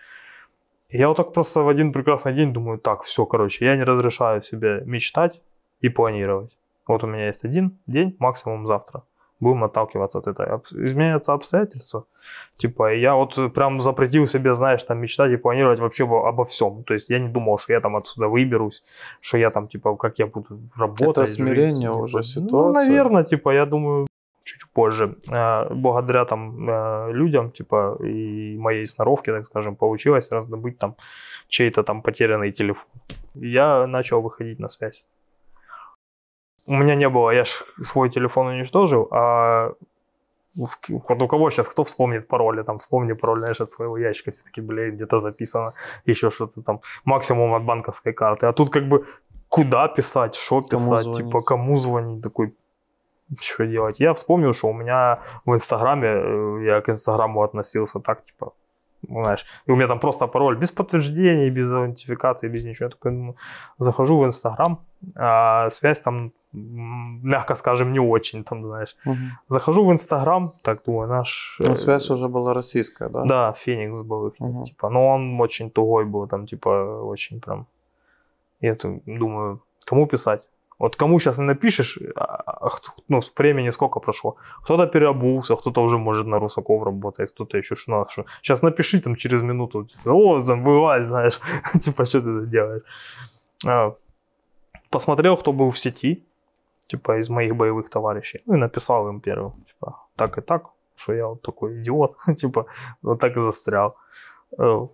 И 0.88 0.98
я 0.98 1.08
вот 1.08 1.16
так 1.16 1.32
просто 1.32 1.60
в 1.60 1.68
один 1.68 1.92
прекрасный 1.92 2.34
день 2.34 2.52
думаю, 2.52 2.78
так, 2.78 3.02
все, 3.02 3.24
короче, 3.26 3.64
я 3.64 3.76
не 3.76 3.84
разрешаю 3.84 4.42
себе 4.42 4.82
мечтать 4.84 5.40
и 5.80 5.88
планировать. 5.88 6.56
Вот 6.86 7.04
у 7.04 7.06
меня 7.06 7.26
есть 7.26 7.44
один 7.44 7.78
день, 7.86 8.16
максимум 8.18 8.66
завтра. 8.66 9.02
Будем 9.44 9.64
отталкиваться 9.64 10.18
от 10.18 10.26
этого. 10.26 10.62
Изменятся 10.72 11.32
обстоятельства. 11.34 12.04
Типа, 12.56 12.94
я 12.94 13.14
вот 13.14 13.34
прям 13.54 13.80
запретил 13.80 14.26
себе, 14.26 14.54
знаешь, 14.54 14.82
там 14.82 14.98
мечтать 14.98 15.32
и 15.32 15.36
планировать 15.36 15.80
вообще 15.80 16.04
обо 16.04 16.44
всем. 16.44 16.82
То 16.84 16.94
есть 16.94 17.10
я 17.10 17.18
не 17.18 17.28
думал, 17.28 17.58
что 17.58 17.74
я 17.74 17.80
там 17.80 17.94
отсюда 17.96 18.28
выберусь, 18.28 18.82
что 19.20 19.38
я 19.38 19.50
там, 19.50 19.68
типа, 19.68 19.96
как 19.96 20.18
я 20.18 20.26
буду 20.26 20.58
работать. 20.76 21.28
жить, 21.28 21.36
смирение 21.36 21.90
типа. 21.90 22.02
уже 22.02 22.16
Ну, 22.16 22.22
ситуации. 22.22 22.88
наверное, 22.88 23.24
типа, 23.24 23.50
я 23.50 23.66
думаю, 23.66 24.06
чуть 24.44 24.70
позже. 24.72 25.16
Э, 25.30 25.74
Благодаря 25.74 26.24
там 26.24 26.70
э, 26.70 27.12
людям, 27.12 27.50
типа, 27.50 27.98
и 28.02 28.56
моей 28.58 28.86
сноровке, 28.86 29.32
так 29.32 29.44
скажем, 29.44 29.76
получилось 29.76 30.32
раздобыть 30.32 30.78
там 30.78 30.96
чей-то 31.48 31.82
там 31.82 32.02
потерянный 32.02 32.52
телефон. 32.52 32.90
Я 33.34 33.86
начал 33.86 34.22
выходить 34.22 34.58
на 34.60 34.68
связь. 34.68 35.04
У 36.66 36.74
меня 36.74 36.94
не 36.94 37.08
было, 37.08 37.30
я 37.30 37.44
ж 37.44 37.64
свой 37.82 38.10
телефон 38.10 38.46
уничтожил, 38.46 39.08
а 39.10 39.72
вот 40.56 41.22
у 41.22 41.28
кого 41.28 41.50
сейчас, 41.50 41.68
кто 41.68 41.82
вспомнит 41.84 42.28
пароли, 42.28 42.62
там, 42.62 42.78
вспомни 42.78 43.12
пароль, 43.12 43.40
знаешь, 43.40 43.60
от 43.60 43.70
своего 43.70 43.98
ящика, 43.98 44.30
все-таки, 44.30 44.60
блин, 44.60 44.94
где-то 44.94 45.18
записано, 45.18 45.72
еще 46.06 46.30
что-то 46.30 46.62
там, 46.62 46.80
максимум 47.04 47.54
от 47.54 47.64
банковской 47.64 48.12
карты. 48.12 48.46
А 48.46 48.52
тут 48.52 48.70
как 48.70 48.88
бы 48.88 49.04
куда 49.48 49.88
писать, 49.88 50.34
что 50.34 50.60
писать, 50.60 51.02
звонить? 51.02 51.16
типа, 51.16 51.42
кому 51.42 51.76
звонить, 51.76 52.22
такой, 52.22 52.54
что 53.40 53.66
делать. 53.66 54.00
Я 54.00 54.12
вспомнил, 54.12 54.52
что 54.52 54.68
у 54.68 54.72
меня 54.72 55.20
в 55.44 55.52
Инстаграме, 55.52 56.08
э, 56.08 56.64
я 56.64 56.80
к 56.80 56.88
Инстаграму 56.88 57.42
относился 57.42 58.00
так, 58.00 58.24
типа, 58.24 58.52
ну, 59.08 59.22
знаешь, 59.22 59.46
и 59.66 59.72
у 59.72 59.76
меня 59.76 59.88
там 59.88 60.00
просто 60.00 60.26
пароль 60.26 60.56
без 60.56 60.72
подтверждений, 60.72 61.50
без 61.50 61.70
аутентификации, 61.72 62.48
без 62.48 62.64
ничего. 62.64 62.86
Я 62.86 62.90
такой 62.90 63.12
думаю, 63.12 63.36
захожу 63.78 64.18
в 64.18 64.24
Инстаграм, 64.24 64.78
а 65.16 65.68
связь 65.70 66.00
там, 66.00 66.32
мягко 66.52 67.54
скажем, 67.54 67.92
не 67.92 68.00
очень, 68.00 68.44
там, 68.44 68.64
знаешь. 68.64 68.96
Мгм. 69.04 69.38
Захожу 69.48 69.84
в 69.84 69.90
Инстаграм, 69.90 70.52
так 70.62 70.82
думаю, 70.86 71.08
наш... 71.08 71.56
Ну, 71.60 71.72
э, 71.72 71.76
связь 71.76 72.10
уже 72.10 72.28
была 72.28 72.54
российская, 72.54 73.08
да? 73.08 73.24
Да, 73.24 73.52
Феникс 73.52 74.00
был 74.00 74.28
их, 74.28 74.40
Мгм. 74.40 74.62
типа, 74.62 74.90
но 74.90 75.08
он 75.08 75.40
очень 75.40 75.70
тугой 75.70 76.04
был, 76.04 76.28
там, 76.28 76.46
типа, 76.46 77.02
очень 77.02 77.40
прям... 77.40 77.66
Я 78.60 78.76
думаю, 79.06 79.60
кому 79.84 80.06
писать? 80.06 80.48
Вот 80.78 80.96
кому 80.96 81.20
сейчас 81.20 81.38
не 81.38 81.44
напишешь, 81.44 81.98
а, 82.16 82.66
а, 82.66 82.68
ну, 83.08 83.20
с 83.20 83.32
времени 83.38 83.70
сколько 83.70 84.00
прошло. 84.00 84.36
Кто-то 84.62 84.86
переобулся, 84.86 85.56
кто-то 85.56 85.82
уже 85.82 85.98
может 85.98 86.26
на 86.26 86.38
Русаков 86.38 86.82
работает, 86.82 87.30
кто-то 87.30 87.58
еще 87.58 87.76
что. 87.76 88.06
что. 88.08 88.24
Сейчас 88.42 88.62
напиши 88.62 89.00
там 89.00 89.16
через 89.16 89.42
минуту, 89.42 89.84
типа, 89.84 90.10
о, 90.10 90.42
там, 90.42 90.64
вылазь, 90.64 91.06
знаешь, 91.06 91.40
типа, 91.80 92.04
что 92.04 92.20
ты 92.20 92.46
делаешь. 92.46 92.82
Посмотрел, 94.94 95.36
кто 95.36 95.52
был 95.52 95.70
в 95.70 95.76
сети, 95.78 96.22
типа, 96.86 97.18
из 97.18 97.30
моих 97.30 97.52
боевых 97.56 97.88
товарищей, 97.90 98.40
ну 98.46 98.54
и 98.54 98.58
написал 98.58 99.08
им 99.08 99.20
первым, 99.20 99.52
типа, 99.66 99.92
так 100.16 100.38
и 100.38 100.40
так, 100.40 100.62
что 100.96 101.12
я 101.14 101.26
вот 101.26 101.42
такой 101.42 101.80
идиот, 101.80 102.16
типа, 102.36 102.64
вот 103.02 103.20
так 103.20 103.36
и 103.36 103.40
застрял. 103.40 103.94
Э, 104.58 104.86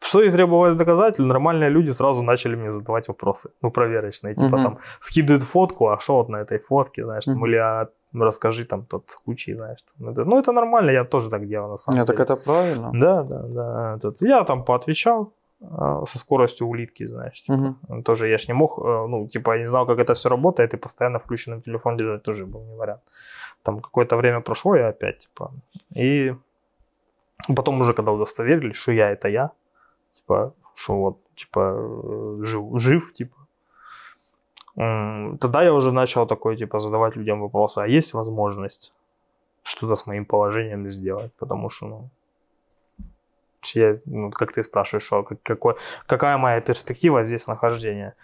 Что 0.00 0.22
и 0.22 0.30
требовалось 0.30 0.74
доказать, 0.76 1.18
нормальные 1.18 1.70
люди 1.70 1.90
сразу 1.92 2.22
начали 2.22 2.56
мне 2.56 2.70
задавать 2.70 3.08
вопросы, 3.08 3.50
ну, 3.62 3.70
проверочные, 3.70 4.34
типа, 4.34 4.56
там, 4.62 4.78
скидывают 5.00 5.42
фотку, 5.42 5.86
а 5.88 5.98
что 5.98 6.14
вот 6.14 6.28
на 6.28 6.40
этой 6.40 6.58
фотке, 6.58 7.04
знаешь, 7.04 7.24
там, 7.24 7.46
или 7.46 7.56
а, 7.56 7.86
расскажи 8.14 8.64
там 8.64 8.84
тот 8.84 9.10
случай, 9.10 9.54
знаешь. 9.54 9.78
там, 9.98 10.08
это- 10.10 10.24
ну, 10.24 10.38
это 10.38 10.52
нормально, 10.52 10.92
я 10.92 11.04
тоже 11.04 11.28
так 11.30 11.46
делал, 11.48 11.68
на 11.70 11.76
самом 11.76 11.98
Не, 12.00 12.06
так 12.06 12.16
деле. 12.16 12.24
это 12.24 12.36
правильно. 12.36 12.90
Да, 12.94 13.22
да, 13.22 13.42
да. 13.42 13.94
Этот, 13.96 14.22
я 14.22 14.44
там 14.44 14.64
поотвечал 14.64 15.32
со 15.60 16.18
скоростью 16.18 16.66
улитки, 16.66 17.06
знаешь. 17.06 17.42
Типа. 17.42 17.76
Мгм. 17.88 18.02
Тоже 18.02 18.28
я 18.28 18.38
ж 18.38 18.48
не 18.48 18.54
мог, 18.54 18.78
э, 18.78 19.06
ну, 19.08 19.28
типа, 19.28 19.54
я 19.54 19.60
не 19.60 19.66
знал, 19.66 19.86
как 19.86 19.98
это 19.98 20.14
все 20.14 20.28
работает, 20.28 20.74
и 20.74 20.76
постоянно 20.76 21.18
включенным 21.18 21.62
телефон 21.62 21.96
держать 21.96 22.22
тоже 22.22 22.46
был 22.46 22.64
не 22.64 22.76
вариант. 22.76 23.00
Там 23.62 23.80
какое-то 23.80 24.16
время 24.16 24.40
прошло, 24.40 24.76
я 24.76 24.88
опять, 24.88 25.18
типа, 25.18 25.50
и 25.96 26.34
потом 27.56 27.80
уже, 27.80 27.92
когда 27.92 28.12
удостоверились, 28.12 28.76
что 28.76 28.92
я 28.92 29.10
это 29.10 29.28
я, 29.28 29.50
типа, 30.12 30.52
что 30.74 30.94
вот, 30.94 31.16
типа, 31.34 31.60
э, 31.60 32.44
жив, 32.44 32.80
жив 32.80 33.12
типа, 33.12 33.34
тогда 35.40 35.62
я 35.62 35.72
уже 35.72 35.90
начал 35.92 36.26
такой, 36.26 36.56
типа, 36.56 36.78
задавать 36.78 37.16
людям 37.16 37.40
вопросы, 37.40 37.80
а 37.80 37.86
есть 37.88 38.14
возможность 38.14 38.94
что-то 39.64 39.96
с 39.96 40.06
моим 40.06 40.24
положением 40.24 40.88
сделать, 40.88 41.32
потому 41.38 41.68
что, 41.68 41.86
ну, 41.86 42.08
я, 43.76 43.98
ну, 44.06 44.30
как 44.30 44.52
ты 44.52 44.62
спрашиваешь, 44.62 45.04
что, 45.06 45.22
как- 45.22 45.42
какой, 45.42 45.74
какая 46.06 46.38
моя 46.38 46.60
перспектива 46.60 47.24
здесь 47.26 47.46
нахождения. 47.46 48.14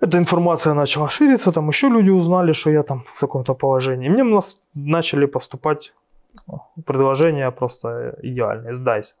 Эта 0.00 0.18
информация 0.18 0.74
начала 0.74 1.08
шириться, 1.08 1.52
там 1.52 1.68
еще 1.68 1.88
люди 1.88 2.10
узнали, 2.10 2.52
что 2.52 2.70
я 2.70 2.82
там 2.82 3.00
в 3.00 3.20
таком-то 3.20 3.54
положении. 3.54 4.08
Мне 4.10 4.24
нас 4.24 4.56
начали 4.74 5.26
поступать 5.26 5.92
предложения 6.86 7.50
просто 7.50 8.16
идеальные. 8.22 8.72
Сдайся. 8.72 9.14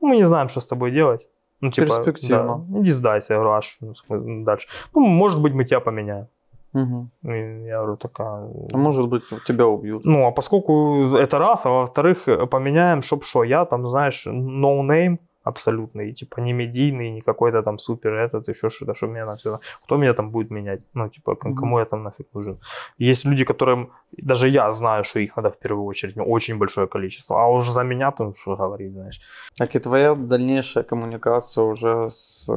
Мы 0.00 0.16
не 0.16 0.24
знаем, 0.26 0.48
что 0.48 0.60
с 0.60 0.66
тобой 0.66 0.90
делать. 0.92 1.28
Ну, 1.60 1.70
типа, 1.70 1.86
Перспективно. 1.86 2.64
да, 2.68 2.80
иди 2.80 2.90
сдайся. 2.92 3.34
Я 3.34 3.40
говорю, 3.40 3.56
а 3.56 3.62
что, 3.62 3.92
ну, 4.08 4.44
дальше? 4.44 4.68
Ну, 4.94 5.00
может 5.06 5.42
быть, 5.42 5.54
мы 5.54 5.64
тебя 5.64 5.80
поменяем. 5.80 6.26
Мгм. 6.72 7.10
И 7.22 7.66
я 7.66 7.78
говорю, 7.78 7.96
такая... 7.96 8.48
А 8.72 8.76
может 8.76 9.08
быть, 9.08 9.22
тебя 9.46 9.66
убьют. 9.66 10.04
Ну, 10.04 10.26
а 10.26 10.32
поскольку 10.32 11.16
это 11.16 11.38
раз, 11.38 11.66
а 11.66 11.70
во-вторых, 11.70 12.28
э, 12.28 12.46
поменяем, 12.46 13.02
чтоб 13.02 13.24
что, 13.24 13.44
я 13.44 13.64
там, 13.64 13.86
знаешь, 13.86 14.26
no 14.26 14.82
name 14.82 15.18
абсолютный, 15.48 16.12
типа 16.12 16.40
не 16.40 16.52
медийный, 16.52 17.10
не 17.10 17.20
какой-то 17.20 17.62
там 17.62 17.78
супер 17.78 18.12
этот, 18.12 18.48
еще 18.48 18.68
что-то, 18.68 18.94
что 18.94 19.06
меня 19.06 19.26
нафиг, 19.26 19.60
кто 19.84 19.96
меня 19.96 20.14
там 20.14 20.30
будет 20.30 20.50
менять, 20.50 20.80
ну, 20.94 21.08
типа, 21.08 21.34
кому 21.36 21.78
я 21.78 21.84
там 21.84 22.02
нафиг 22.02 22.26
нужен. 22.34 22.58
Есть 22.98 23.24
люди, 23.24 23.44
которым, 23.44 23.90
даже 24.12 24.48
я 24.48 24.72
знаю, 24.72 25.04
что 25.04 25.20
их 25.20 25.36
надо 25.36 25.50
в 25.50 25.58
первую 25.58 25.86
очередь, 25.86 26.16
ну, 26.16 26.24
очень 26.24 26.58
большое 26.58 26.86
количество, 26.86 27.36
а 27.36 27.46
уж 27.46 27.68
за 27.68 27.84
меня 27.84 28.10
там 28.10 28.34
что 28.34 28.56
говорить, 28.56 28.92
знаешь. 28.92 29.20
Так 29.56 29.76
и 29.76 29.78
твоя 29.78 30.14
дальнейшая 30.14 30.84
коммуникация 30.84 31.64
уже 31.64 32.08
с... 32.08 32.50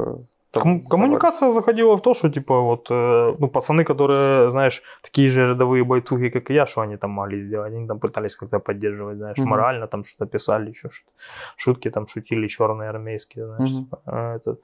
э, 0.56 0.60
Ком- 0.60 0.86
коммуникация 0.86 1.50
заходила 1.50 1.96
в 1.96 2.00
то, 2.02 2.14
что, 2.14 2.28
типа, 2.28 2.60
вот, 2.60 2.90
э, 2.90 3.34
ну, 3.38 3.48
пацаны, 3.48 3.84
которые, 3.84 4.50
знаешь, 4.50 4.82
такие 5.02 5.28
же 5.28 5.48
рядовые 5.48 5.84
бойцуги, 5.84 6.28
как 6.28 6.50
и 6.50 6.54
я, 6.54 6.66
что 6.66 6.80
они 6.80 6.96
там 6.96 7.10
могли 7.10 7.46
сделать? 7.46 7.72
Они 7.72 7.86
там 7.88 7.98
пытались 8.00 8.36
как-то 8.36 8.58
поддерживать, 8.58 9.16
знаешь, 9.16 9.38
Мгм. 9.38 9.48
морально, 9.50 9.86
там 9.86 10.04
что-то 10.04 10.26
писали, 10.26 10.68
еще 10.70 10.88
что-то. 10.90 11.12
Шутки 11.56 11.90
там 11.90 12.06
шутили 12.06 12.48
черные 12.48 12.90
армейские, 12.90 13.46
знаешь, 13.46 13.70
Мгм. 13.70 13.84
типа, 13.84 14.00
а, 14.06 14.36
этот. 14.36 14.60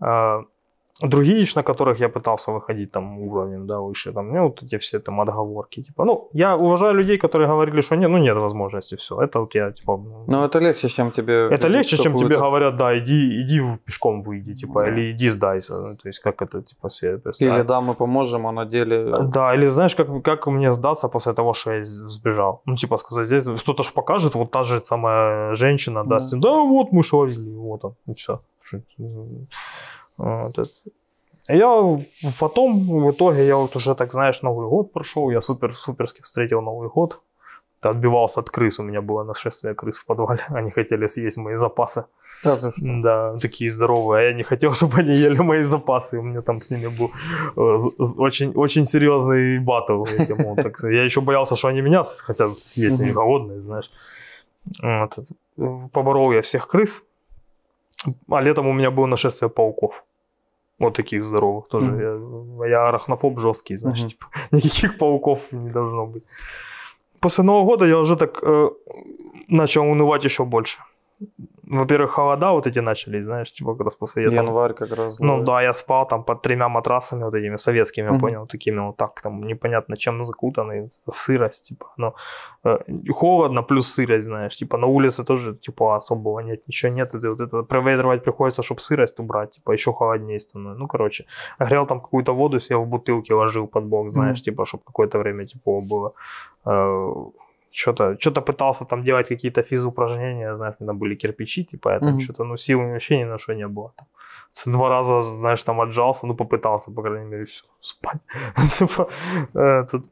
А, 0.00 0.42
Другие, 1.02 1.46
на 1.56 1.62
которых 1.62 2.00
я 2.00 2.08
пытался 2.08 2.50
выходить 2.52 2.90
там 2.90 3.18
уровнем, 3.18 3.66
да, 3.66 3.78
выше, 3.80 4.12
там, 4.12 4.32
ну, 4.34 4.42
вот 4.42 4.62
эти 4.64 4.76
все 4.78 4.98
там 4.98 5.20
отговорки, 5.20 5.82
типа, 5.82 6.04
ну, 6.04 6.28
я 6.32 6.56
уважаю 6.56 6.94
людей, 6.94 7.18
которые 7.18 7.46
говорили, 7.48 7.80
что 7.82 7.96
нет, 7.96 8.10
ну, 8.10 8.18
нет 8.18 8.36
возможности, 8.36 8.96
все, 8.96 9.14
это 9.22 9.38
вот 9.40 9.54
я, 9.54 9.70
типа, 9.70 9.96
ну, 9.96 10.24
Ну, 10.26 10.44
это 10.44 10.58
легче, 10.60 10.88
чем 10.88 11.10
тебе... 11.12 11.32
это 11.50 11.68
легче, 11.68 11.96
чем 11.96 12.18
тебе 12.18 12.36
говорят, 12.36 12.76
да, 12.76 12.98
иди, 12.98 13.42
иди 13.42 13.60
пешком 13.84 14.22
выйди, 14.22 14.54
типа, 14.54 14.80
Да. 14.80 14.88
или 14.88 15.12
иди 15.12 15.30
сдайся. 15.30 15.78
Ну, 15.78 15.96
То 15.96 16.08
есть, 16.08 16.18
как 16.18 16.42
это, 16.42 16.62
типа, 16.62 16.90
себе 16.90 17.10
Или 17.10 17.18
представить? 17.20 17.66
да, 17.66 17.80
мы 17.80 17.94
поможем, 17.94 18.46
а 18.46 18.52
на 18.52 18.64
деле... 18.64 19.10
Да, 19.34 19.54
или 19.54 19.66
знаешь, 19.66 19.94
как, 19.94 20.22
как 20.22 20.46
мне 20.48 20.72
сдаться 20.72 21.08
после 21.08 21.32
того, 21.32 21.54
что 21.54 21.72
я 21.72 21.84
с- 21.84 22.10
сбежал? 22.12 22.60
Ну, 22.66 22.74
типа 22.74 22.96
сказать, 22.98 23.26
здесь 23.26 23.62
кто-то 23.62 23.82
ж 23.82 23.92
покажет, 23.94 24.34
вот 24.34 24.50
та 24.50 24.62
же 24.62 24.80
самая 24.84 25.54
женщина 25.54 26.02
Да. 26.04 26.10
даст 26.16 26.32
им, 26.32 26.40
да, 26.40 26.50
вот 26.50 26.92
мы 26.92 27.02
что 27.02 27.24
видели, 27.24 27.54
вот 27.56 27.84
он, 27.84 27.94
и 28.08 28.14
все. 28.14 28.40
Вот 30.18 30.58
это. 30.58 30.70
Я 31.48 31.98
потом, 32.38 32.86
в 32.86 33.10
итоге, 33.10 33.46
я 33.46 33.56
вот 33.56 33.74
уже, 33.74 33.94
так 33.94 34.12
знаешь, 34.12 34.42
Новый 34.42 34.68
год 34.68 34.92
прошел, 34.92 35.30
я 35.30 35.40
супер 35.40 35.74
суперски 35.74 36.20
встретил 36.22 36.60
Новый 36.60 36.90
год. 36.90 37.22
Отбивался 37.80 38.40
от 38.40 38.50
крыс, 38.50 38.80
у 38.80 38.82
меня 38.82 39.00
было 39.00 39.22
нашествие 39.22 39.74
крыс 39.74 39.98
в 40.00 40.04
подвале, 40.04 40.40
они 40.48 40.70
хотели 40.70 41.06
съесть 41.06 41.36
мои 41.36 41.54
запасы. 41.54 42.04
Да, 42.44 42.56
ты? 42.56 42.72
Да, 42.76 43.36
такие 43.38 43.70
здоровые. 43.70 44.20
А 44.20 44.24
я 44.30 44.32
не 44.34 44.42
хотел, 44.42 44.72
чтобы 44.74 44.98
они 44.98 45.14
ели 45.14 45.38
мои 45.38 45.62
запасы. 45.62 46.18
У 46.18 46.22
меня 46.22 46.42
там 46.42 46.60
с 46.60 46.70
ними 46.70 46.88
был 46.88 47.10
э, 47.56 47.78
очень, 48.18 48.52
очень 48.54 48.84
серьезный 48.84 49.58
батл. 49.58 50.04
этим, 50.04 50.36
вот, 50.44 50.62
так. 50.62 50.76
Я 50.82 51.04
еще 51.04 51.20
боялся, 51.20 51.56
что 51.56 51.68
они 51.68 51.80
меня 51.80 52.04
хотят 52.04 52.52
съесть, 52.52 53.00
они 53.00 53.12
голодные, 53.12 53.60
знаешь. 53.60 53.90
Вот. 54.82 55.18
Поборол 55.92 56.32
я 56.32 56.42
всех 56.42 56.68
крыс. 56.68 57.02
А 58.28 58.40
летом 58.40 58.66
у 58.66 58.72
меня 58.72 58.90
было 58.90 59.06
нашествие 59.06 59.48
пауков. 59.48 60.04
Вот 60.78 60.94
таких 60.94 61.24
здоровых 61.24 61.68
тоже. 61.68 61.90
Я, 62.60 62.68
я 62.68 62.88
арахнофоб 62.88 63.38
жесткий, 63.38 63.76
знаешь, 63.76 63.98
Мгм. 64.00 64.08
типа, 64.08 64.26
никаких 64.52 64.98
пауков 64.98 65.52
не 65.52 65.70
должно 65.70 66.06
быть. 66.06 66.24
После 67.20 67.44
Нового 67.44 67.64
года 67.64 67.84
я 67.86 67.98
уже 67.98 68.16
так 68.16 68.38
э, 68.42 68.70
начал 69.48 69.82
унывать 69.90 70.24
еще 70.24 70.44
больше. 70.44 70.78
Во-первых, 71.70 72.10
холода 72.10 72.50
вот 72.52 72.66
эти 72.66 72.80
начались, 72.80 73.24
знаешь, 73.24 73.52
типа 73.52 73.74
как 73.74 73.84
раз 73.84 73.96
после 73.96 74.24
там- 74.30 74.46
Январь 74.46 74.72
как 74.74 74.92
раз. 74.96 75.20
ну 75.20 75.42
да, 75.44 75.62
я 75.62 75.74
спал 75.74 76.06
там 76.08 76.24
под 76.24 76.42
тремя 76.42 76.68
матрасами 76.68 77.24
вот 77.24 77.34
этими 77.34 77.56
советскими, 77.56 78.08
Мгм. 78.10 78.18
понял, 78.20 78.46
такими 78.46 78.80
вот 78.86 78.96
так 78.96 79.20
там 79.22 79.42
непонятно 79.46 79.96
чем 79.96 80.24
закутанные, 80.24 80.86
это 80.86 81.12
сырость, 81.12 81.68
типа, 81.68 81.86
ну, 81.98 82.14
э, 82.64 82.78
холодно 83.12 83.62
плюс 83.62 83.94
сырость, 83.94 84.24
знаешь, 84.24 84.56
типа 84.56 84.78
на 84.78 84.86
улице 84.86 85.24
тоже 85.24 85.54
типа 85.54 85.96
особого 85.96 86.40
нет, 86.40 86.60
ничего 86.68 86.92
нет, 86.92 87.14
и 87.14 87.18
ты 87.20 87.28
вот 87.30 87.40
это 87.40 87.62
проветривать 87.62 88.22
приходится, 88.22 88.62
чтобы 88.62 88.80
сырость 88.80 89.20
убрать, 89.20 89.50
типа 89.56 89.72
еще 89.72 89.92
холоднее 89.92 90.38
становится, 90.38 90.80
ну 90.80 90.86
короче, 90.88 91.24
грел 91.60 91.86
там 91.86 92.00
какую-то 92.00 92.32
воду 92.34 92.60
себе 92.60 92.76
в 92.78 92.86
бутылке 92.86 93.34
ложил 93.34 93.66
под 93.66 93.84
бок, 93.84 94.10
знаешь, 94.10 94.38
Мгм. 94.38 94.44
типа, 94.44 94.64
чтобы 94.64 94.82
какое-то 94.86 95.18
время 95.18 95.44
тепло 95.46 95.80
было, 95.80 96.12
Э, 96.66 97.12
что-то, 97.70 98.16
что-то 98.18 98.40
пытался 98.40 98.84
там 98.84 99.02
делать 99.04 99.28
какие-то 99.28 99.62
физупражнения, 99.62 100.56
знаешь, 100.56 100.74
меня 100.80 100.92
были 100.92 101.14
кирпичи, 101.14 101.64
типа, 101.64 101.90
я 101.90 101.98
там 102.00 102.08
Мгм. 102.10 102.18
что-то, 102.18 102.44
ну, 102.44 102.56
сил 102.56 102.80
вообще 102.80 103.18
ни 103.18 103.24
на 103.24 103.38
что 103.38 103.54
не 103.54 103.66
было. 103.66 103.92
Там. 103.96 104.06
Два 104.72 104.88
раза, 104.88 105.22
знаешь, 105.22 105.62
там 105.62 105.80
отжался, 105.80 106.26
ну, 106.26 106.34
попытался, 106.34 106.90
по 106.90 107.02
крайней 107.02 107.26
мере, 107.26 107.44
все, 107.44 107.64
спать. 107.80 108.26
Типа, 108.78 109.08
этот. 109.54 110.04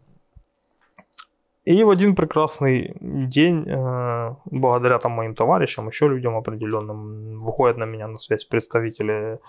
И 1.68 1.84
в 1.84 1.90
один 1.90 2.14
прекрасный 2.14 2.94
день, 3.00 3.64
э, 3.68 4.34
благодаря 4.44 4.98
там 4.98 5.12
моим 5.12 5.34
товарищам, 5.34 5.88
еще 5.88 6.06
людям 6.08 6.36
определенным, 6.36 7.36
выходят 7.38 7.76
на 7.76 7.86
меня 7.86 8.06
на 8.06 8.18
связь 8.18 8.44
представители 8.44 9.40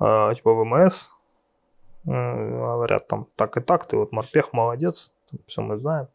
э, 0.00 0.34
типа 0.34 0.52
ВМС, 0.52 1.10
э, 2.06 2.10
говорят 2.10 3.06
там 3.06 3.26
так 3.36 3.56
и 3.56 3.60
так, 3.60 3.86
ты 3.86 3.96
вот 3.96 4.10
морпех, 4.12 4.52
молодец, 4.52 5.12
все 5.46 5.62
мы 5.62 5.76
знаем, 5.76 6.06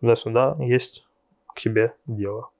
туда-сюда 0.00 0.56
есть 0.60 1.06
к 1.54 1.60
тебе 1.60 1.94
дело. 2.06 2.50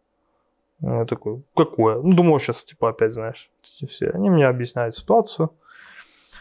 Я 0.80 1.05
такой, 1.06 1.43
какое? 1.56 1.97
Ну, 2.01 2.12
думал, 2.14 2.39
сейчас, 2.39 2.62
типа, 2.64 2.90
опять, 2.90 3.12
знаешь, 3.12 3.51
эти 3.64 3.86
все. 3.86 4.10
Они 4.10 4.30
мне 4.30 4.47
объясняют 4.47 4.94
ситуацию, 4.94 5.51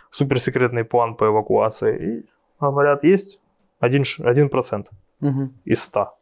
суперсекретный 0.10 0.84
план 0.84 1.16
по 1.16 1.26
эвакуации, 1.26 2.20
и 2.22 2.26
говорят, 2.60 3.04
есть 3.04 3.40
один, 3.80 4.04
ш- 4.04 4.24
один 4.30 4.50
процент 4.50 4.90
Мгм. 5.20 5.54
из 5.66 5.84
100. 5.84 6.14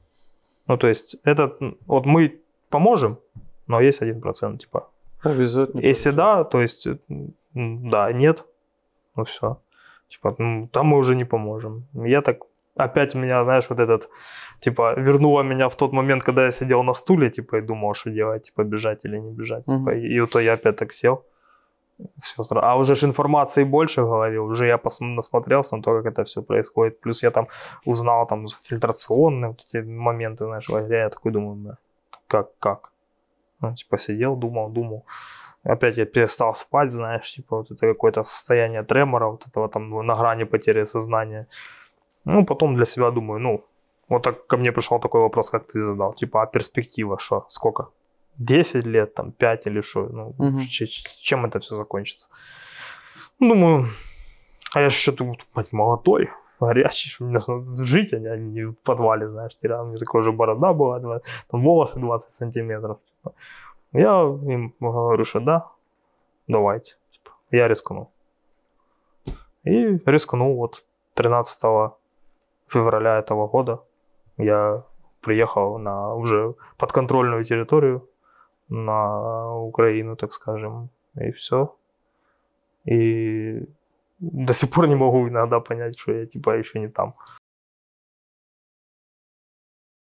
Ну, 0.67 0.77
то 0.77 0.87
есть, 0.87 1.17
этот, 1.23 1.59
вот 1.87 2.05
мы 2.05 2.39
поможем, 2.69 3.17
но 3.67 3.81
есть 3.81 4.01
один 4.01 4.21
процент, 4.21 4.61
типа. 4.61 4.89
Повезет, 5.21 5.73
не 5.75 5.81
Если 5.81 6.11
повезет. 6.11 6.15
да, 6.15 6.43
то 6.43 6.61
есть, 6.61 6.87
да, 7.53 8.11
нет, 8.13 8.45
ну 9.15 9.23
все. 9.23 9.57
Типа, 10.07 10.35
ну, 10.37 10.67
там 10.71 10.87
мы 10.87 10.97
уже 10.97 11.15
не 11.15 11.25
поможем. 11.25 11.83
Я 11.93 12.21
так, 12.21 12.37
опять 12.75 13.15
меня, 13.15 13.43
знаешь, 13.43 13.69
вот 13.69 13.79
этот, 13.79 14.09
типа, 14.59 14.93
вернуло 14.99 15.43
меня 15.43 15.67
в 15.69 15.75
тот 15.75 15.93
момент, 15.93 16.23
когда 16.23 16.45
я 16.45 16.51
сидел 16.51 16.83
на 16.83 16.93
стуле, 16.93 17.29
типа, 17.29 17.57
и 17.57 17.61
думал, 17.61 17.93
что 17.93 18.09
делать, 18.11 18.43
типа, 18.43 18.63
бежать 18.63 19.05
или 19.05 19.17
не 19.19 19.31
бежать. 19.31 19.67
Мгм. 19.67 19.79
Типа, 19.79 19.89
и, 19.95 20.15
и 20.17 20.19
вот 20.19 20.35
я 20.35 20.53
опять 20.53 20.75
так 20.75 20.91
сел. 20.91 21.23
Сра- 22.41 22.59
А 22.61 22.75
уже 22.75 22.95
ж 22.95 23.05
информации 23.05 23.63
больше 23.63 24.01
в 24.01 24.07
голове, 24.07 24.39
уже 24.39 24.67
я 24.67 24.75
пос- 24.75 25.01
насмотрелся 25.01 25.77
на 25.77 25.81
то, 25.83 25.91
как 26.01 26.05
это 26.11 26.23
все 26.23 26.41
происходит. 26.41 26.99
Плюс 26.99 27.23
я 27.23 27.31
там 27.31 27.47
узнал 27.85 28.27
там 28.27 28.45
фильтрационные 28.63 29.47
вот 29.47 29.63
эти 29.63 29.81
моменты, 29.83 30.45
знаешь, 30.45 30.69
игре. 30.69 30.97
Я 30.97 31.09
такой 31.09 31.31
думаю, 31.31 31.55
бля, 31.55 31.77
как, 32.27 32.47
как? 32.59 32.91
Ну, 33.61 33.73
типа 33.73 33.97
сидел, 33.97 34.35
думал, 34.35 34.69
думал. 34.69 35.05
Опять 35.63 35.97
я 35.97 36.05
перестал 36.05 36.53
спать, 36.53 36.91
знаешь, 36.91 37.31
типа 37.31 37.55
вот 37.57 37.71
это 37.71 37.87
какое-то 37.87 38.23
состояние 38.23 38.83
тремора, 38.83 39.27
вот 39.27 39.47
этого 39.47 39.67
там 39.69 40.05
на 40.05 40.15
грани 40.15 40.45
потери 40.45 40.83
сознания. 40.83 41.47
Ну, 42.25 42.45
потом 42.45 42.75
для 42.75 42.85
себя 42.85 43.11
думаю, 43.11 43.39
ну, 43.39 43.63
вот 44.09 44.23
так 44.23 44.47
ко 44.47 44.57
мне 44.57 44.71
пришел 44.71 44.99
такой 44.99 45.21
вопрос, 45.21 45.49
как 45.49 45.67
ты 45.71 45.79
задал. 45.79 46.13
Типа, 46.13 46.41
а 46.41 46.45
перспектива 46.45 47.17
что? 47.19 47.45
Сколько? 47.49 47.87
10 48.37 48.85
лет, 48.85 49.13
там, 49.15 49.31
5 49.31 49.67
или 49.67 49.81
что? 49.81 50.07
Ну, 50.07 50.33
ч- 50.67 50.85
чем 51.21 51.45
это 51.45 51.59
все 51.59 51.75
закончится? 51.77 52.29
Думаю, 53.39 53.85
а 54.73 54.81
я 54.81 54.89
же 54.89 54.95
что-то 54.95 55.23
мать, 55.55 55.71
молодой, 55.73 56.29
горячий, 56.59 57.09
что 57.09 57.23
мне 57.25 57.39
надо 57.47 57.83
жить, 57.83 58.13
а 58.13 58.19
не- 58.19 58.37
не 58.51 58.63
в 58.65 58.81
подвале, 58.83 59.27
знаешь, 59.27 59.55
терял. 59.55 59.83
У 59.85 59.87
меня 59.87 59.97
такая 59.97 60.19
уже 60.21 60.31
борода 60.31 60.73
была, 60.73 60.99
два- 60.99 61.21
там 61.49 61.63
волосы 61.63 61.99
20 61.99 62.31
сантиметров. 62.31 62.97
типа. 63.05 63.33
Я 63.93 64.21
им 64.21 64.73
говорю, 64.79 65.23
что 65.25 65.39
да, 65.39 65.67
давайте. 66.47 66.95
Типа, 67.11 67.31
я 67.51 67.67
рискнул. 67.67 68.09
И 69.63 69.99
рискнул 70.05 70.55
вот 70.57 70.85
13 71.13 71.93
февраля 72.67 73.19
этого 73.19 73.47
года. 73.47 73.79
Я 74.37 74.83
приехал 75.21 75.79
на 75.79 76.13
уже 76.13 76.55
подконтрольную 76.77 77.43
территорию, 77.43 78.07
на 78.69 79.55
Украину, 79.57 80.15
так 80.15 80.33
скажем, 80.33 80.89
и 81.15 81.31
все. 81.31 81.75
И 82.85 83.65
до 84.19 84.53
сих 84.53 84.71
пор 84.71 84.87
не 84.87 84.95
могу 84.95 85.27
иногда 85.27 85.59
понять, 85.59 85.99
что 85.99 86.11
я 86.11 86.25
типа 86.25 86.57
еще 86.57 86.79
не 86.79 86.87
там. 86.87 87.15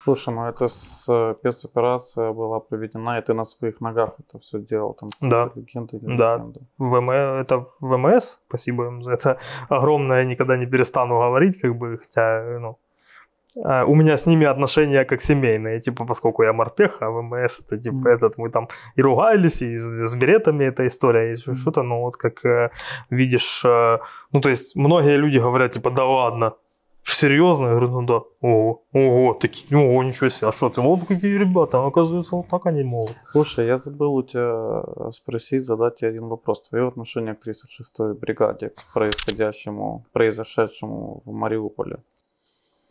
Слушай, 0.03 0.35
ну 0.35 0.47
это 0.49 0.67
с- 0.69 1.35
спецоперация 1.39 2.33
была 2.33 2.61
проведена, 2.61 3.19
и 3.19 3.23
ты 3.23 3.35
на 3.35 3.45
своих 3.45 3.81
ногах 3.83 4.11
это 4.19 4.39
все 4.39 4.59
делал. 4.59 4.95
Там 4.95 5.09
Да. 5.21 5.51
легенды 5.55 5.97
или 5.99 6.17
Да. 6.17 6.37
легенды. 6.37 6.61
ВМ, 6.79 7.11
это 7.11 7.65
ВМС, 7.81 8.39
спасибо 8.49 8.85
им 8.87 9.03
за 9.03 9.13
это 9.13 9.37
огромное, 9.69 10.25
никогда 10.25 10.57
не 10.57 10.67
перестану 10.67 11.19
говорить, 11.19 11.61
как 11.61 11.75
бы, 11.77 11.99
хотя, 11.99 12.43
ну, 12.61 12.77
а, 13.65 13.85
у 13.85 13.95
меня 13.95 14.17
с 14.17 14.27
ними 14.27 14.47
отношения 14.47 15.05
как 15.05 15.21
семейные, 15.21 15.81
типа, 15.81 16.05
поскольку 16.07 16.45
я 16.45 16.53
морпех, 16.53 16.97
а 17.03 17.11
ВМС 17.11 17.61
это, 17.61 17.77
типа, 17.79 17.97
Мгм. 17.97 18.07
этот, 18.07 18.39
мы 18.39 18.49
там 18.51 18.69
и 18.97 19.03
ругались, 19.03 19.61
и 19.63 19.77
с, 19.77 19.83
с 20.11 20.15
беретами 20.15 20.65
эта 20.65 20.87
история, 20.87 21.33
и 21.33 21.37
что-то, 21.37 21.83
ну, 21.83 22.01
вот 22.01 22.17
как 22.17 22.45
э, 22.47 22.71
видишь, 23.11 23.65
э, 23.67 23.99
ну, 24.33 24.41
то 24.41 24.49
есть, 24.49 24.77
многие 24.77 25.17
люди 25.19 25.39
говорят, 25.39 25.73
типа, 25.73 25.91
да 25.91 26.05
ладно, 26.05 26.53
Серьезно? 27.15 27.67
Я 27.67 27.71
говорю, 27.71 27.89
ну 27.89 28.03
да. 28.03 28.21
Ого, 28.41 28.83
ого, 28.93 29.35
такие, 29.35 29.79
ого, 29.79 30.03
ничего 30.03 30.31
себе. 30.31 30.49
А 30.49 30.53
что 30.53 30.69
ты, 30.71 30.81
вот 30.81 31.01
какие 31.09 31.37
ребята, 31.39 31.79
а 31.79 31.87
оказывается, 31.87 32.37
вот 32.37 32.49
так 32.49 32.67
они 32.67 32.83
могут. 32.85 33.17
Слушай, 33.33 33.67
я 33.67 33.77
забыл 33.77 34.15
у 34.15 34.23
тебя 34.23 34.83
спросить, 35.13 35.65
задать 35.65 35.97
тебе 35.97 36.11
один 36.11 36.29
вопрос. 36.29 36.69
Твое 36.69 36.89
отношение 36.89 37.35
к 37.35 37.47
36-й 37.47 38.15
бригаде, 38.15 38.69
к 38.69 38.93
происходящему, 38.95 40.05
произошедшему 40.13 41.23
в 41.25 41.33
Мариуполе. 41.33 41.97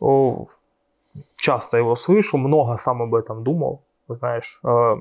О, 0.00 0.46
часто 1.36 1.78
его 1.78 1.96
слышу, 1.96 2.38
много 2.38 2.76
сам 2.76 3.02
об 3.02 3.14
этом 3.14 3.42
думал, 3.44 3.82
знаешь. 4.08 4.60
Э, 4.64 4.96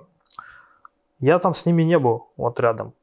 Я 1.20 1.40
там 1.40 1.54
с 1.54 1.66
ними 1.66 1.84
не 1.84 2.00
был, 2.00 2.28
вот 2.38 2.60
рядом, 2.60 2.94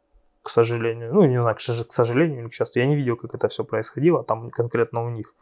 к 0.42 0.48
сожалению. 0.50 1.12
Ну, 1.14 1.24
не 1.26 1.40
знаю, 1.40 1.54
к 1.56 1.60
сож- 1.60 1.84
к 1.86 1.92
сожалению 1.92 2.40
или 2.40 2.48
к 2.48 2.54
счастью. 2.54 2.82
Я 2.82 2.88
не 2.88 2.96
видел, 2.96 3.16
как 3.16 3.34
это 3.34 3.48
все 3.48 3.64
происходило, 3.64 4.22
там 4.24 4.50
конкретно 4.50 5.04
у 5.04 5.10
них. 5.10 5.34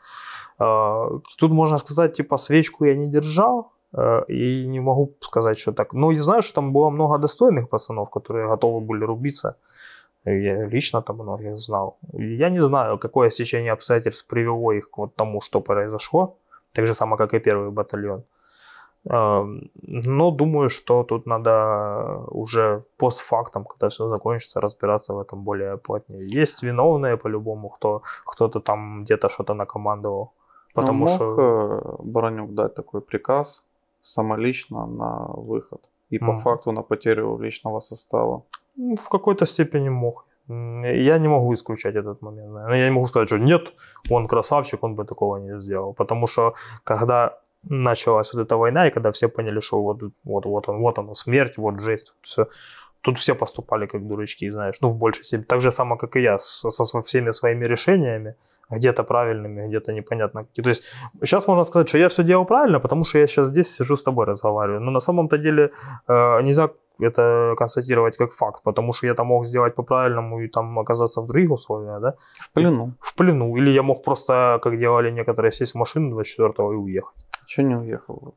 Э, 0.58 1.20
Тут 1.38 1.52
можно 1.52 1.78
сказать, 1.78 2.16
типа, 2.16 2.38
свечку 2.38 2.84
я 2.84 2.94
не 2.94 3.08
держал, 3.08 3.72
э, 3.92 4.24
и 4.28 4.66
не 4.66 4.80
могу 4.80 5.14
сказать, 5.20 5.58
что 5.58 5.72
так. 5.72 5.92
Но 5.92 6.10
я 6.12 6.20
знаю, 6.20 6.42
что 6.42 6.54
там 6.54 6.72
было 6.72 6.90
много 6.90 7.18
достойных 7.18 7.68
пацанов, 7.68 8.10
которые 8.10 8.48
готовы 8.48 8.80
были 8.80 9.04
рубиться. 9.04 9.56
Я 10.24 10.66
лично 10.66 11.02
там 11.02 11.16
многих 11.16 11.56
знал. 11.58 11.98
Я 12.12 12.50
не 12.50 12.60
знаю, 12.62 12.98
какое 12.98 13.30
стечение 13.30 13.72
обстоятельств 13.72 14.26
привело 14.26 14.72
их 14.72 14.90
к 14.90 15.06
тому, 15.16 15.40
что 15.42 15.60
произошло. 15.60 16.36
Так 16.72 16.86
же 16.86 16.94
самое, 16.94 17.18
как 17.18 17.34
и 17.34 17.40
первый 17.40 17.70
батальон. 17.70 18.22
Эм, 19.10 19.70
Но 19.82 20.30
думаю, 20.30 20.68
что 20.68 21.02
тут 21.04 21.26
надо 21.26 22.24
уже 22.30 22.82
постфактом, 22.96 23.64
когда 23.64 23.88
все 23.88 24.08
закончится, 24.08 24.60
разбираться 24.60 25.12
в 25.12 25.18
этом 25.20 25.44
более 25.44 25.76
плотнее. 25.76 26.26
Есть 26.26 26.62
виновные 26.62 27.16
по-любому, 27.16 27.68
кто 27.68 28.02
кто-то 28.24 28.60
там 28.60 29.04
где-то 29.04 29.28
что-то 29.28 29.54
накомандовал. 29.54 30.32
Потому 30.74 30.98
мог 30.98 31.08
что 31.08 31.24
э, 31.38 32.02
Баранюк 32.02 32.54
дать 32.54 32.74
такой 32.74 33.00
приказ 33.00 33.64
самолично 34.00 34.86
на 34.86 35.26
выход 35.36 35.80
и 36.10 36.18
по 36.18 36.32
Мгм. 36.32 36.38
факту 36.38 36.72
на 36.72 36.82
потерю 36.82 37.38
личного 37.38 37.80
состава. 37.80 38.42
ну, 38.76 38.96
в 38.96 39.08
какой-то 39.08 39.46
степени 39.46 39.88
мог. 39.90 40.26
Я 40.48 41.18
не 41.18 41.28
могу 41.28 41.52
исключать 41.54 41.94
этот 41.94 42.22
момент. 42.22 42.52
наверное. 42.52 42.78
Я 42.78 42.84
не 42.88 42.94
могу 42.94 43.06
сказать, 43.06 43.28
что 43.28 43.38
нет, 43.38 43.72
он 44.10 44.26
красавчик, 44.26 44.82
он 44.84 44.94
бы 44.94 45.04
такого 45.06 45.38
не 45.38 45.60
сделал. 45.60 45.94
Потому 45.94 46.26
что 46.26 46.54
когда 46.84 47.38
началась 47.70 48.34
вот 48.34 48.42
эта 48.42 48.56
война, 48.56 48.86
и 48.86 48.90
когда 48.90 49.10
все 49.10 49.28
поняли, 49.28 49.60
что 49.60 49.80
вот, 49.82 50.02
вот, 50.24 50.46
вот 50.46 50.68
он, 50.68 50.78
вот 50.80 50.98
оно, 50.98 51.14
смерть, 51.14 51.56
вот 51.58 51.80
жесть, 51.80 52.14
все, 52.20 52.46
тут 53.04 53.18
все 53.18 53.34
поступали 53.34 53.86
как 53.86 54.06
дурачки, 54.06 54.50
знаешь, 54.50 54.80
ну, 54.80 54.88
в 54.88 54.96
большей 54.96 55.24
степени. 55.24 55.44
Так 55.46 55.60
же 55.60 55.70
самое, 55.70 55.98
как 55.98 56.16
и 56.16 56.20
я, 56.20 56.38
со, 56.38 56.70
со 56.70 57.02
всеми 57.02 57.32
своими 57.32 57.66
решениями, 57.66 58.34
где-то 58.70 59.04
правильными, 59.04 59.68
где-то 59.68 59.92
непонятно 59.92 60.44
какие. 60.44 60.62
То 60.62 60.70
есть 60.70 60.84
сейчас 61.22 61.46
можно 61.46 61.64
сказать, 61.64 61.88
что 61.88 61.98
я 61.98 62.08
все 62.08 62.22
делал 62.22 62.46
правильно, 62.46 62.80
потому 62.80 63.04
что 63.04 63.18
я 63.18 63.26
сейчас 63.26 63.48
здесь 63.48 63.76
сижу 63.76 63.96
с 63.96 64.02
тобой 64.02 64.26
разговариваю. 64.26 64.80
Но 64.80 64.90
на 64.90 65.00
самом-то 65.00 65.36
деле 65.36 65.70
э, 66.08 66.42
нельзя 66.42 66.70
это 66.98 67.54
констатировать 67.56 68.16
как 68.16 68.32
факт, 68.32 68.62
потому 68.62 68.92
что 68.92 69.06
я 69.06 69.14
там 69.14 69.26
мог 69.26 69.46
сделать 69.46 69.74
по-правильному 69.74 70.40
и 70.40 70.48
там 70.48 70.78
оказаться 70.78 71.20
в 71.20 71.26
других 71.26 71.50
условиях, 71.50 72.00
да, 72.00 72.14
В 72.40 72.50
плену. 72.52 72.92
в 73.00 73.14
плену. 73.14 73.56
Или 73.56 73.70
я 73.70 73.82
мог 73.82 74.02
просто, 74.04 74.58
как 74.62 74.78
делали 74.78 75.10
некоторые, 75.10 75.52
сесть 75.52 75.74
в 75.74 75.78
машину 75.78 76.18
24-го 76.18 76.72
и 76.72 76.76
уехать. 76.76 77.26
Чего 77.46 77.68
не 77.68 77.76
уехал? 77.76 78.34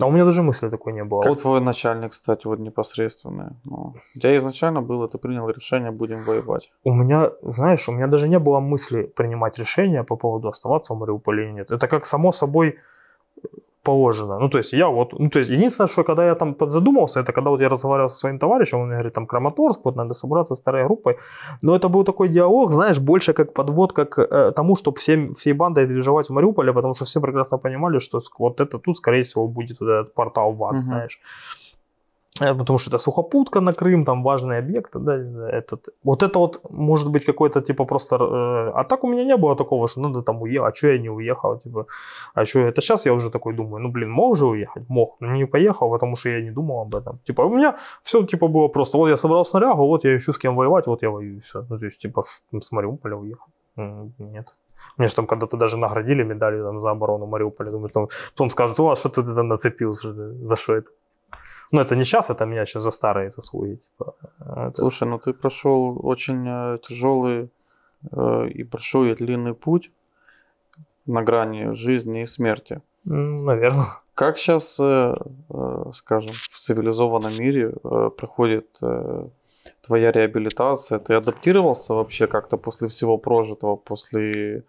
А 0.00 0.06
у 0.06 0.10
меня 0.10 0.24
даже 0.24 0.42
мысли 0.42 0.68
такой 0.68 0.92
не 0.92 1.04
было. 1.04 1.22
Как 1.22 1.36
твой 1.40 1.60
начальник, 1.60 2.12
кстати, 2.12 2.46
вот 2.46 2.58
непосредственный? 2.58 3.50
Ну, 3.64 3.94
тебя 4.14 4.36
изначально 4.36 4.82
было, 4.82 5.08
ты 5.08 5.18
принял 5.18 5.48
решение, 5.48 5.90
будем 5.90 6.24
воевать. 6.24 6.72
У 6.82 6.92
меня, 6.92 7.30
знаешь, 7.42 7.88
у 7.88 7.92
меня 7.92 8.06
даже 8.06 8.28
не 8.28 8.38
было 8.38 8.60
мысли 8.60 9.04
принимать 9.04 9.58
решение 9.58 10.02
по 10.02 10.16
поводу 10.16 10.48
оставаться 10.48 10.94
в 10.94 10.98
Мариуполе 10.98 11.44
или 11.44 11.52
нет. 11.52 11.70
Это 11.70 11.86
как 11.86 12.06
само 12.06 12.32
собой 12.32 12.78
положено. 13.84 14.38
Ну, 14.40 14.48
то 14.48 14.58
есть 14.58 14.72
я 14.72 14.88
вот, 14.88 15.12
ну, 15.18 15.28
то 15.28 15.38
есть 15.38 15.50
единственное, 15.50 15.88
что 15.88 16.04
когда 16.04 16.26
я 16.26 16.34
там 16.34 16.54
подзадумался, 16.54 17.20
это 17.20 17.32
когда 17.32 17.50
вот 17.50 17.60
я 17.60 17.68
разговаривал 17.68 18.08
со 18.08 18.16
своим 18.16 18.38
товарищем, 18.38 18.78
он 18.78 18.86
мне 18.86 18.96
говорит, 18.96 19.12
там, 19.12 19.26
Краматорск, 19.26 19.80
вот 19.84 19.96
надо 19.96 20.14
собраться 20.14 20.54
старой 20.54 20.84
группой. 20.84 21.16
Но 21.62 21.76
это 21.76 21.88
был 21.88 22.04
такой 22.04 22.28
диалог, 22.28 22.72
знаешь, 22.72 22.98
больше 22.98 23.32
как 23.32 23.52
подводка 23.52 24.04
к 24.04 24.18
э, 24.22 24.52
тому, 24.52 24.74
чтобы 24.76 24.96
всем, 24.98 25.34
всей 25.34 25.52
бандой 25.52 25.86
движевать 25.86 26.28
в 26.28 26.32
Мариуполе, 26.32 26.72
потому 26.72 26.94
что 26.94 27.04
все 27.04 27.20
прекрасно 27.20 27.58
понимали, 27.58 27.98
что 27.98 28.20
вот 28.38 28.60
это 28.60 28.78
тут, 28.78 28.96
скорее 28.96 29.22
всего, 29.22 29.46
будет 29.48 29.80
вот 29.80 29.88
этот 29.88 30.14
портал 30.14 30.52
в 30.52 30.64
ад, 30.64 30.72
Мгм. 30.72 30.80
знаешь. 30.80 31.20
Э, 32.40 32.54
Потому 32.54 32.78
что 32.78 32.90
это 32.90 32.98
сухопутка 32.98 33.60
на 33.60 33.72
Крым, 33.72 34.04
там 34.04 34.24
важные 34.24 34.58
объекты, 34.58 34.98
да, 34.98 35.14
этот, 35.48 35.88
вот 36.02 36.22
это 36.22 36.38
вот 36.38 36.60
может 36.70 37.10
быть 37.10 37.24
какой-то 37.24 37.60
типа 37.60 37.84
просто, 37.84 38.16
э, 38.16 38.70
а 38.74 38.84
так 38.84 39.04
у 39.04 39.08
меня 39.08 39.24
не 39.24 39.36
было 39.36 39.56
такого, 39.56 39.86
что 39.86 40.00
надо 40.00 40.22
там 40.22 40.42
уехать, 40.42 40.72
а 40.72 40.74
что 40.74 40.88
я 40.88 40.98
не 40.98 41.10
уехал, 41.10 41.60
типа, 41.60 41.86
а 42.34 42.44
что 42.44 42.60
это 42.60 42.80
сейчас? 42.80 43.06
Я 43.06 43.12
уже 43.12 43.30
такой 43.30 43.54
думаю, 43.54 43.82
ну 43.82 43.88
блин, 43.88 44.10
мог 44.10 44.36
же 44.36 44.46
уехать, 44.46 44.88
мог, 44.88 45.16
но 45.20 45.32
не 45.36 45.46
поехал, 45.46 45.90
потому 45.90 46.16
что 46.16 46.28
я 46.28 46.42
не 46.42 46.50
думал 46.50 46.80
об 46.80 46.94
этом, 46.96 47.18
типа 47.24 47.42
у 47.42 47.54
меня 47.54 47.76
все 48.02 48.24
типа 48.24 48.48
было 48.48 48.68
просто, 48.68 48.98
вот 48.98 49.08
я 49.08 49.16
собрал 49.16 49.44
снарягу, 49.44 49.86
вот 49.86 50.04
я 50.04 50.16
ищу 50.16 50.32
с 50.32 50.38
кем 50.38 50.56
воевать, 50.56 50.86
вот 50.86 51.02
я 51.02 51.10
воюю, 51.10 51.40
все, 51.40 51.64
ну 51.70 51.78
то 51.78 51.86
есть 51.86 52.00
типа 52.02 52.24
с 52.60 52.72
Мариуполя 52.72 53.14
уехал, 53.16 53.46
нет. 53.76 54.54
Мне 54.96 55.08
же 55.08 55.14
там 55.14 55.26
когда-то 55.26 55.56
даже 55.56 55.76
наградили 55.76 56.24
медали 56.24 56.62
там, 56.62 56.80
за 56.80 56.90
оборону 56.90 57.26
Мариуполя. 57.26 57.70
Думаю, 57.70 57.88
там, 57.88 58.08
потом 58.32 58.50
скажут, 58.50 58.80
у 58.80 58.84
вас 58.84 59.00
что 59.00 59.08
ты 59.08 59.22
там 59.22 59.48
нацепил, 59.48 59.92
за 59.92 60.56
что 60.56 60.74
это? 60.74 60.90
Ну, 61.74 61.80
это 61.80 61.96
не 61.96 62.04
сейчас, 62.04 62.30
это 62.30 62.46
меня 62.46 62.66
сейчас 62.66 62.82
за 62.84 62.90
старые 62.90 63.30
заслуги. 63.30 63.74
Типа. 63.74 64.14
Это- 64.38 64.74
Слушай, 64.74 65.08
ну 65.08 65.18
ты 65.18 65.32
прошел 65.32 65.98
очень 66.06 66.46
э, 66.46 66.78
тяжелый 66.88 67.50
э, 68.12 68.48
и 68.58 68.62
большой 68.62 69.10
и 69.10 69.14
длинный 69.14 69.54
путь 69.54 69.90
на 71.06 71.22
грани 71.22 71.74
жизни 71.74 72.22
и 72.22 72.26
смерти. 72.26 72.80
Наверное. 73.04 73.86
Как 74.14 74.38
сейчас, 74.38 74.74
скажем, 74.74 76.32
в 76.32 76.58
цивилизованном 76.58 77.32
мире 77.38 77.72
э, 77.84 78.10
проходит 78.16 78.78
э, 78.80 79.26
твоя 79.82 80.12
реабилитация? 80.12 81.00
Ты 81.00 81.14
адаптировался 81.14 81.94
вообще 81.94 82.26
как-то 82.28 82.56
после 82.56 82.86
всего 82.88 83.18
прожитого, 83.18 83.74
после... 83.76 84.62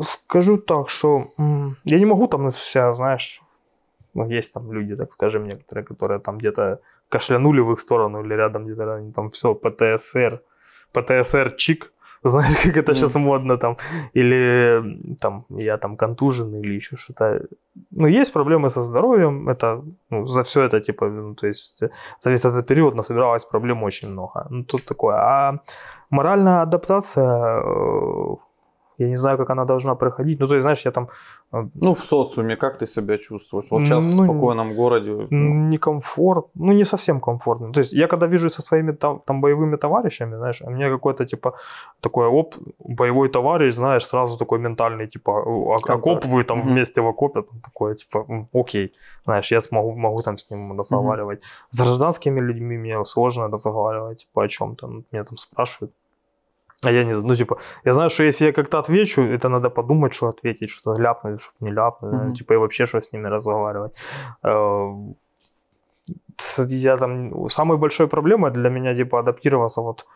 Скажу 0.00 0.58
так, 0.58 0.88
что 0.88 1.28
я 1.84 1.98
не 1.98 2.06
могу 2.06 2.26
там 2.26 2.50
вся, 2.50 2.92
знаешь, 2.94 3.40
ну, 4.14 4.28
есть 4.28 4.54
там 4.54 4.72
люди, 4.72 4.96
так 4.96 5.12
скажем, 5.12 5.44
некоторые, 5.44 5.84
которые 5.84 6.20
там 6.20 6.38
где-то 6.38 6.80
кашлянули 7.08 7.60
в 7.60 7.72
их 7.72 7.80
сторону 7.80 8.24
или 8.24 8.34
рядом 8.34 8.64
где-то 8.64 8.94
они 8.94 9.12
там 9.12 9.30
все, 9.30 9.54
ПТСР, 9.54 10.40
ПТСР 10.92 11.54
чик, 11.56 11.92
знаешь, 12.24 12.56
как 12.62 12.76
это 12.76 12.94
сейчас 12.94 13.14
модно 13.16 13.58
там, 13.58 13.76
или 14.14 14.82
там 15.20 15.44
я 15.50 15.76
там 15.76 15.96
контужен 15.96 16.54
или 16.54 16.74
еще 16.74 16.96
что-то. 16.96 17.40
Ну, 17.90 18.06
есть 18.06 18.32
проблемы 18.32 18.70
со 18.70 18.82
здоровьем, 18.82 19.48
это, 19.48 19.82
ну, 20.10 20.26
за 20.26 20.42
все 20.42 20.62
это, 20.62 20.80
типа, 20.80 21.08
ну, 21.08 21.34
то 21.34 21.46
есть 21.46 21.82
э, 21.82 21.90
за 22.20 22.30
весь 22.30 22.44
этот 22.44 22.66
период 22.66 22.94
насобиралось 22.94 23.44
проблем 23.44 23.82
очень 23.82 24.08
много. 24.08 24.46
Ну, 24.50 24.64
тут 24.64 24.84
такое. 24.84 25.16
А 25.16 25.60
моральная 26.10 26.62
адаптация, 26.62 27.60
э, 27.60 28.36
я 28.98 29.08
не 29.08 29.16
знаю, 29.16 29.38
как 29.38 29.50
она 29.50 29.64
должна 29.64 29.94
проходить. 29.94 30.40
Ну, 30.40 30.46
то 30.46 30.54
есть, 30.54 30.62
знаешь, 30.62 30.84
я 30.86 30.90
там 30.92 31.08
э, 31.52 31.64
Ну, 31.74 31.94
в 31.94 31.98
социуме 32.04 32.56
как 32.56 32.78
ты 32.78 32.86
себя 32.86 33.18
чувствуешь? 33.18 33.66
Вот 33.70 33.84
сейчас 33.84 34.04
в 34.04 34.16
Ну, 34.16 34.24
спокойном 34.24 34.74
городе. 34.74 35.10
ну, 35.30 35.54
некомфорт, 35.68 36.46
ну 36.54 36.72
не 36.72 36.84
совсем 36.84 37.20
комфортно. 37.20 37.72
То 37.72 37.80
есть 37.80 37.92
я 37.92 38.06
когда 38.06 38.26
вижусь 38.26 38.52
со 38.54 38.62
своими 38.62 38.92
там, 38.92 39.20
там 39.26 39.40
боевыми 39.40 39.76
товарищами, 39.76 40.36
знаешь, 40.36 40.62
а 40.62 40.70
мне 40.70 40.90
какой-то 40.90 41.26
типа 41.26 41.54
такой 42.00 42.26
оп, 42.26 42.54
боевой 42.78 43.28
товарищ, 43.28 43.74
знаешь, 43.74 44.06
сразу 44.06 44.38
такой 44.38 44.58
ментальный 44.58 45.06
типа 45.06 45.42
окоп, 45.88 46.24
вы 46.26 46.44
там 46.44 46.58
Мгм. 46.58 46.68
вместе 46.68 47.00
в 47.00 47.06
окопе, 47.06 47.42
там 47.42 47.60
такое 47.60 47.94
типа 47.94 48.26
окей, 48.52 48.92
знаешь, 49.24 49.52
я 49.52 49.60
смогу 49.60 49.92
могу 49.96 50.22
там 50.22 50.36
с 50.38 50.50
ним 50.50 50.78
разговаривать. 50.78 51.42
С 51.70 51.80
гражданскими 51.80 52.40
людьми 52.40 52.78
мне 52.78 53.04
сложно 53.04 53.48
разговаривать 53.48 54.18
типа 54.26 54.44
о 54.44 54.48
чем-то, 54.48 54.86
меня 55.12 55.24
там 55.24 55.36
спрашивают. 55.36 55.92
А 56.86 56.92
я 56.92 57.04
не 57.04 57.12
знаю, 57.14 57.28
ну, 57.28 57.36
типа, 57.36 57.58
я 57.84 57.92
знаю, 57.92 58.10
что 58.10 58.22
если 58.24 58.46
я 58.46 58.52
как-то 58.52 58.78
отвечу, 58.78 59.22
это 59.22 59.48
надо 59.48 59.70
подумать, 59.70 60.12
что 60.14 60.28
ответить, 60.28 60.70
что-то 60.70 61.00
ляпнуть, 61.02 61.40
что 61.40 61.52
не 61.60 61.70
ляпнуть, 61.72 62.12
Мгм. 62.12 62.34
типа, 62.34 62.54
и 62.54 62.56
вообще, 62.56 62.86
что 62.86 62.98
с 63.00 63.12
ними 63.12 63.28
разговаривать. 63.28 63.96
Э, 64.42 64.88
Я 66.68 66.96
там... 66.96 67.48
Самой 67.48 67.76
большой 67.78 68.06
проблемой 68.08 68.50
для 68.50 68.70
меня, 68.70 68.94
типа, 68.96 69.18
адаптироваться 69.20 69.80
вот 69.82 70.06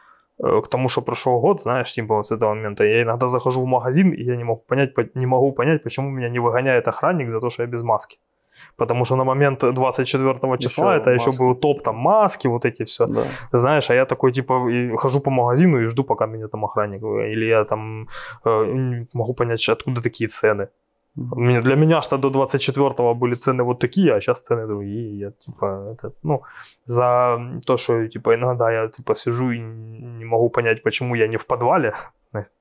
э, 0.45 0.61
к 0.61 0.69
тому, 0.69 0.89
что 0.89 1.03
прошел 1.03 1.41
год, 1.41 1.61
знаешь, 1.63 1.93
типа, 1.93 2.15
вот 2.15 2.27
с 2.27 2.33
этого 2.33 2.55
момента. 2.55 2.85
Я 2.85 3.03
иногда 3.03 3.29
захожу 3.29 3.61
в 3.63 3.67
магазин, 3.67 4.11
и 4.13 4.23
я 4.25 4.37
не 4.37 4.45
могу 4.45 4.63
понять, 4.69 4.95
по- 4.95 5.09
не 5.19 5.27
могу 5.27 5.53
понять, 5.53 5.83
почему 5.83 6.11
меня 6.11 6.29
не 6.29 6.39
выгоняет 6.41 6.89
охранник 6.89 7.31
за 7.31 7.41
то, 7.41 7.51
что 7.51 7.63
я 7.63 7.69
без 7.69 7.83
маски. 7.83 8.19
Потому 8.77 9.05
что 9.05 9.17
на 9.17 9.25
момент 9.25 9.65
24 9.75 10.59
числа 10.59 10.95
Ещё 10.95 11.01
это 11.01 11.11
еще 11.11 11.31
был 11.39 11.55
топ, 11.55 11.83
там, 11.83 11.97
маски, 11.97 12.49
вот 12.49 12.65
эти 12.65 12.85
все. 12.85 13.07
Да. 13.07 13.23
Знаешь, 13.53 13.91
а 13.91 13.95
я 13.95 14.05
такой, 14.05 14.33
типа, 14.33 14.55
хожу 14.97 15.21
по 15.21 15.31
магазину 15.31 15.81
и 15.81 15.85
жду, 15.85 16.05
пока 16.05 16.27
меня 16.27 16.49
там 16.49 16.65
охранник. 16.65 17.03
Или 17.03 17.47
я 17.47 17.65
там 17.65 18.09
э, 18.45 19.05
могу 19.13 19.35
понять, 19.35 19.69
откуда 19.69 20.03
такие 20.03 20.29
цены. 20.29 20.69
Для 21.19 21.77
меня 21.77 22.03
что 22.03 22.17
до 22.17 22.29
24-го 22.29 23.15
были 23.15 23.35
цены 23.35 23.65
вот 23.65 23.81
такие, 23.81 24.15
а 24.15 24.21
сейчас 24.21 24.41
цены 24.41 24.67
другие. 24.67 25.19
Я, 25.19 25.31
типа, 25.31 25.89
это, 25.93 26.13
ну, 26.23 26.43
за 26.85 27.39
то, 27.67 27.77
что, 27.77 28.07
типа, 28.07 28.35
иногда 28.35 28.71
я, 28.71 28.89
типа, 28.89 29.15
сижу 29.15 29.51
и 29.51 29.59
не 29.59 30.25
могу 30.25 30.51
понять, 30.51 30.83
почему 30.83 31.17
я 31.17 31.27
не 31.27 31.37
в 31.37 31.47
подвале, 31.47 31.93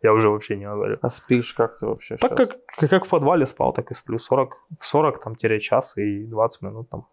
я 0.02 0.14
уже 0.14 0.30
вообще 0.30 0.58
не 0.58 0.66
говорю. 0.66 0.96
А 1.02 1.10
спишь 1.10 1.54
как 1.54 1.78
ты 1.78 1.86
вообще 1.86 2.18
Так 2.18 2.38
щас? 2.38 2.50
как, 2.78 2.90
как 2.90 3.06
в 3.06 3.10
подвале 3.10 3.46
спал, 3.46 3.74
так 3.74 3.92
и 3.92 3.94
сплю. 3.94 4.18
40, 4.18 4.58
40 4.80 5.24
там, 5.24 5.36
тире 5.36 5.60
час 5.60 5.98
и 5.98 6.24
20 6.26 6.62
минут 6.62 6.90
там. 6.90 7.08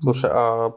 Слушай, 0.00 0.30
а 0.32 0.72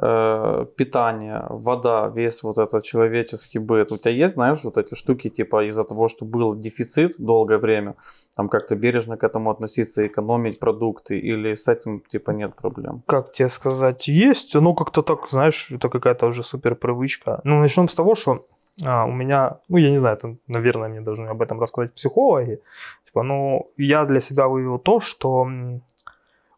э, 0.00 0.66
питание, 0.76 1.46
вода, 1.48 2.08
весь 2.08 2.42
вот 2.42 2.58
этот 2.58 2.84
человеческий 2.84 3.58
быт, 3.58 3.92
у 3.92 3.96
тебя 3.96 4.12
есть, 4.12 4.34
знаешь, 4.34 4.64
вот 4.64 4.78
эти 4.78 4.94
штуки, 4.94 5.30
типа 5.30 5.68
из-за 5.68 5.84
того, 5.84 6.08
что 6.08 6.24
был 6.24 6.54
дефицит 6.54 7.14
долгое 7.18 7.58
время, 7.58 7.94
там 8.36 8.48
как-то 8.48 8.76
бережно 8.76 9.16
к 9.16 9.24
этому 9.24 9.50
относиться, 9.50 10.06
экономить 10.06 10.58
продукты, 10.58 11.18
или 11.18 11.54
с 11.54 11.68
этим, 11.68 12.00
типа, 12.00 12.30
нет 12.32 12.54
проблем? 12.54 13.02
как 13.06 13.32
тебе 13.32 13.48
сказать, 13.48 14.08
есть, 14.08 14.54
ну 14.54 14.74
как-то 14.74 15.02
так, 15.02 15.28
знаешь, 15.28 15.70
это 15.70 15.88
какая-то 15.88 16.26
уже 16.26 16.42
супер 16.42 16.74
привычка. 16.74 17.40
Ну, 17.44 17.58
начнем 17.60 17.88
с 17.88 17.94
того, 17.94 18.14
что 18.14 18.46
а, 18.84 19.04
у 19.04 19.12
меня, 19.12 19.58
ну, 19.68 19.76
я 19.78 19.90
не 19.90 19.98
знаю, 19.98 20.16
это, 20.16 20.36
наверное, 20.46 20.88
мне 20.88 21.00
должны 21.00 21.26
об 21.26 21.42
этом 21.42 21.60
рассказать 21.60 21.94
психологи, 21.94 22.60
типа, 23.06 23.22
ну, 23.22 23.70
я 23.76 24.04
для 24.04 24.20
себя 24.20 24.46
вывел 24.48 24.78
то, 24.78 25.00
что 25.00 25.48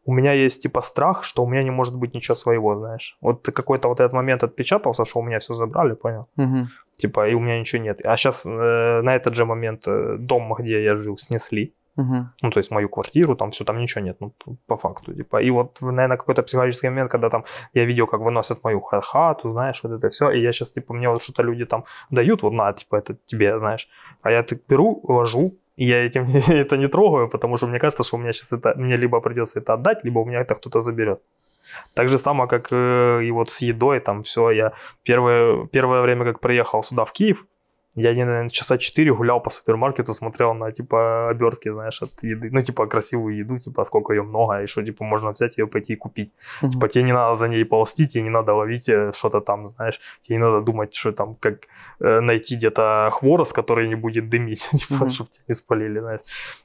у 0.06 0.12
меня 0.12 0.32
есть, 0.32 0.62
типа, 0.62 0.82
страх, 0.82 1.24
что 1.24 1.44
у 1.44 1.48
меня 1.48 1.62
не 1.62 1.70
может 1.70 1.94
быть 1.94 2.14
ничего 2.14 2.34
своего, 2.34 2.76
знаешь. 2.76 3.16
Вот 3.20 3.42
какой-то 3.42 3.88
вот 3.88 4.00
этот 4.00 4.12
момент 4.12 4.42
отпечатался, 4.42 5.04
что 5.04 5.20
у 5.20 5.22
меня 5.22 5.38
все 5.38 5.54
забрали, 5.54 5.94
понял? 5.94 6.26
Типа, 6.94 7.28
и 7.28 7.34
у 7.34 7.40
меня 7.40 7.58
ничего 7.60 7.82
нет. 7.82 8.04
А 8.04 8.16
сейчас 8.16 8.44
на 8.44 9.14
этот 9.14 9.34
же 9.34 9.44
момент 9.44 9.86
э, 9.86 10.16
дом, 10.18 10.52
где 10.58 10.82
я 10.82 10.96
жил, 10.96 11.16
снесли. 11.16 11.74
Ну, 12.42 12.50
то 12.50 12.58
есть 12.58 12.70
мою 12.70 12.88
квартиру, 12.88 13.36
там 13.36 13.50
все, 13.50 13.64
там 13.64 13.78
ничего 13.78 14.04
нет, 14.04 14.16
ну, 14.20 14.32
по 14.66 14.76
факту, 14.76 15.12
типа. 15.14 15.42
И 15.42 15.50
вот, 15.50 15.80
наверное, 15.80 16.16
какой-то 16.16 16.42
психологический 16.42 16.88
момент, 16.88 17.10
когда 17.10 17.28
там 17.30 17.44
я 17.74 17.84
видел, 17.84 18.06
как 18.06 18.20
выносят 18.20 18.64
мою 18.64 18.80
ха- 18.80 19.00
хату, 19.00 19.50
знаешь, 19.50 19.82
вот 19.82 19.92
это 19.92 20.08
все, 20.08 20.30
и 20.30 20.40
я 20.40 20.52
сейчас, 20.52 20.72
типа, 20.72 20.94
мне 20.94 21.08
вот 21.08 21.22
что-то 21.22 21.42
люди 21.42 21.66
там 21.66 21.84
дают, 22.10 22.42
вот 22.42 22.52
на, 22.52 22.72
типа, 22.72 22.96
это 22.96 23.16
тебе, 23.26 23.58
знаешь. 23.58 23.88
А 24.22 24.30
я 24.30 24.42
так 24.42 24.58
беру, 24.68 25.00
ложу, 25.08 25.58
и 25.76 25.84
я 25.84 26.06
этим 26.06 26.26
это 26.48 26.76
не 26.76 26.86
трогаю, 26.88 27.28
потому 27.28 27.56
что 27.56 27.66
мне 27.66 27.78
кажется, 27.78 28.02
что 28.02 28.16
у 28.16 28.20
меня 28.20 28.32
сейчас 28.32 28.52
это, 28.52 28.74
мне 28.76 28.96
либо 28.96 29.20
придется 29.20 29.60
это 29.60 29.74
отдать, 29.74 30.04
либо 30.04 30.20
у 30.20 30.24
меня 30.24 30.40
это 30.40 30.54
кто-то 30.54 30.80
заберет. 30.80 31.20
Так 31.94 32.08
же 32.08 32.18
само, 32.18 32.46
как 32.46 32.68
э, 32.72 33.24
и 33.24 33.30
вот 33.30 33.50
с 33.50 33.62
едой, 33.62 34.00
там 34.00 34.22
все, 34.22 34.50
я 34.50 34.72
первое, 35.02 35.66
первое 35.66 36.02
время, 36.02 36.24
как 36.24 36.40
приехал 36.40 36.82
сюда, 36.82 37.04
в 37.04 37.12
Киев, 37.12 37.46
я, 38.00 38.26
наверное, 38.26 38.48
часа 38.48 38.78
4 38.78 39.14
гулял 39.14 39.40
по 39.42 39.50
супермаркету, 39.50 40.12
смотрел 40.12 40.54
на, 40.54 40.72
типа, 40.72 41.28
обертки, 41.30 41.70
знаешь, 41.72 42.02
от 42.02 42.22
еды. 42.22 42.50
Ну, 42.52 42.60
типа, 42.62 42.86
красивую 42.86 43.36
еду, 43.36 43.58
типа, 43.58 43.84
сколько 43.84 44.12
ее 44.12 44.22
много, 44.22 44.62
и 44.62 44.66
что, 44.66 44.82
типа, 44.82 45.04
можно 45.04 45.30
взять 45.30 45.58
ее, 45.58 45.66
пойти 45.66 45.92
и 45.92 45.96
купить. 45.96 46.34
Типа, 46.60 46.88
тебе 46.88 47.04
не 47.04 47.12
надо 47.12 47.34
за 47.36 47.48
ней 47.48 47.64
ползти, 47.64 48.06
тебе 48.06 48.22
не 48.24 48.30
надо 48.30 48.54
ловить 48.54 48.88
э, 48.88 49.12
что-то 49.14 49.40
там, 49.40 49.66
знаешь. 49.66 50.00
Тебе 50.20 50.36
не 50.38 50.42
надо 50.44 50.60
думать, 50.60 50.94
что 50.94 51.12
там, 51.12 51.34
как 51.34 51.54
э, 52.00 52.20
найти 52.20 52.56
где-то 52.56 53.08
хворост, 53.12 53.52
который 53.54 53.88
не 53.88 53.96
будет 53.96 54.28
дымить, 54.28 54.68
типа, 54.74 54.94
Мгм. 55.04 55.08
чтобы 55.10 55.30
тебя 55.30 55.44
не 55.48 55.54
спалили, 55.54 56.00
знаешь. 56.00 56.20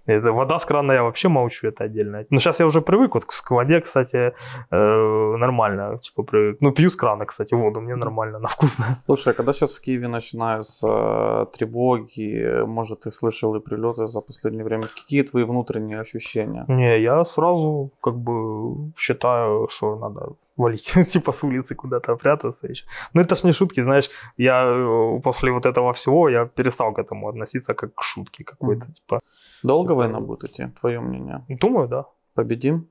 Это, 0.07 0.31
вода 0.31 0.59
с 0.59 0.65
крана 0.65 0.93
я 0.93 1.03
вообще 1.03 1.27
молчу, 1.29 1.67
это 1.67 1.83
отдельно. 1.85 2.23
Ну, 2.31 2.39
сейчас 2.39 2.59
я 2.59 2.65
уже 2.65 2.81
привык, 2.81 3.13
вот 3.15 3.25
к 3.25 3.51
воде, 3.51 3.79
кстати, 3.81 4.33
э, 4.71 5.35
нормально, 5.37 5.97
типа, 5.97 6.23
привык. 6.23 6.57
Ну, 6.61 6.71
пью 6.71 6.89
с 6.89 6.95
крана, 6.95 7.25
кстати, 7.25 7.55
воду, 7.55 7.81
мне 7.81 7.95
нормально, 7.95 8.37
она 8.37 8.47
вкусная. 8.47 8.97
Слушай, 9.05 9.33
а 9.33 9.33
когда 9.33 9.53
сейчас 9.53 9.73
в 9.73 9.81
Киеве 9.81 10.07
начинаются 10.07 10.87
э, 11.25 11.45
тревоги, 11.57 12.63
может, 12.65 12.99
ты 13.01 13.11
слышал 13.11 13.55
и 13.55 13.59
прилеты 13.59 14.07
за 14.07 14.21
последнее 14.21 14.63
время, 14.63 14.83
какие 14.83 15.23
твои 15.23 15.43
внутренние 15.43 15.99
ощущения? 16.01 16.65
Не, 16.67 17.01
я 17.01 17.23
сразу 17.25 17.91
как 18.01 18.15
бы 18.15 18.91
считаю, 18.97 19.67
что 19.69 19.95
надо 19.95 20.27
валить, 20.57 20.95
типа 21.07 21.31
с 21.31 21.43
улицы 21.43 21.75
куда-то 21.75 22.15
прятаться 22.15 22.67
еще. 22.67 22.85
Ну 23.13 23.21
это 23.21 23.35
ж 23.35 23.43
не 23.45 23.53
шутки, 23.53 23.83
знаешь, 23.83 24.09
я 24.37 24.63
э, 24.65 25.21
после 25.23 25.51
вот 25.51 25.65
этого 25.65 25.91
всего, 25.93 26.29
я 26.29 26.45
перестал 26.45 26.93
к 26.93 26.99
этому 26.99 27.27
относиться 27.29 27.73
как 27.73 27.93
к 27.95 28.03
шутке 28.03 28.43
какой-то, 28.43 28.85
типа. 28.93 29.19
Долго 29.63 29.87
Типа- 29.87 29.95
война 29.95 30.19
будет 30.19 30.43
идти, 30.43 30.67
твое 30.79 30.99
мнение? 30.99 31.45
Думаю, 31.49 31.87
да, 31.87 32.05
Победим? 32.33 32.87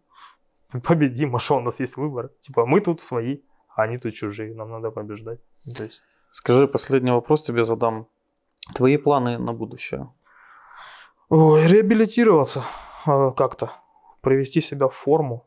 победим, 0.82 1.36
а 1.36 1.38
что 1.38 1.56
у 1.56 1.60
нас 1.60 1.80
есть 1.80 1.96
выбор? 1.96 2.30
Типа 2.40 2.66
мы 2.66 2.80
тут 2.80 3.00
свои, 3.00 3.38
а 3.76 3.82
они 3.82 3.98
тут 3.98 4.14
чужие, 4.14 4.54
нам 4.54 4.70
надо 4.70 4.90
побеждать. 4.90 5.38
То 5.76 5.84
есть, 5.84 6.02
Скажи, 6.30 6.66
последний 6.66 7.12
вопрос 7.12 7.42
тебе 7.44 7.64
задам. 7.64 8.06
Твои 8.72 8.96
планы 8.96 9.38
на 9.38 9.52
будущее? 9.52 10.08
ой, 11.28 11.66
реабилитироваться 11.66 12.64
э, 13.06 13.32
как-то, 13.36 13.72
привести 14.20 14.60
себя 14.60 14.86
в 14.86 14.94
форму, 14.94 15.46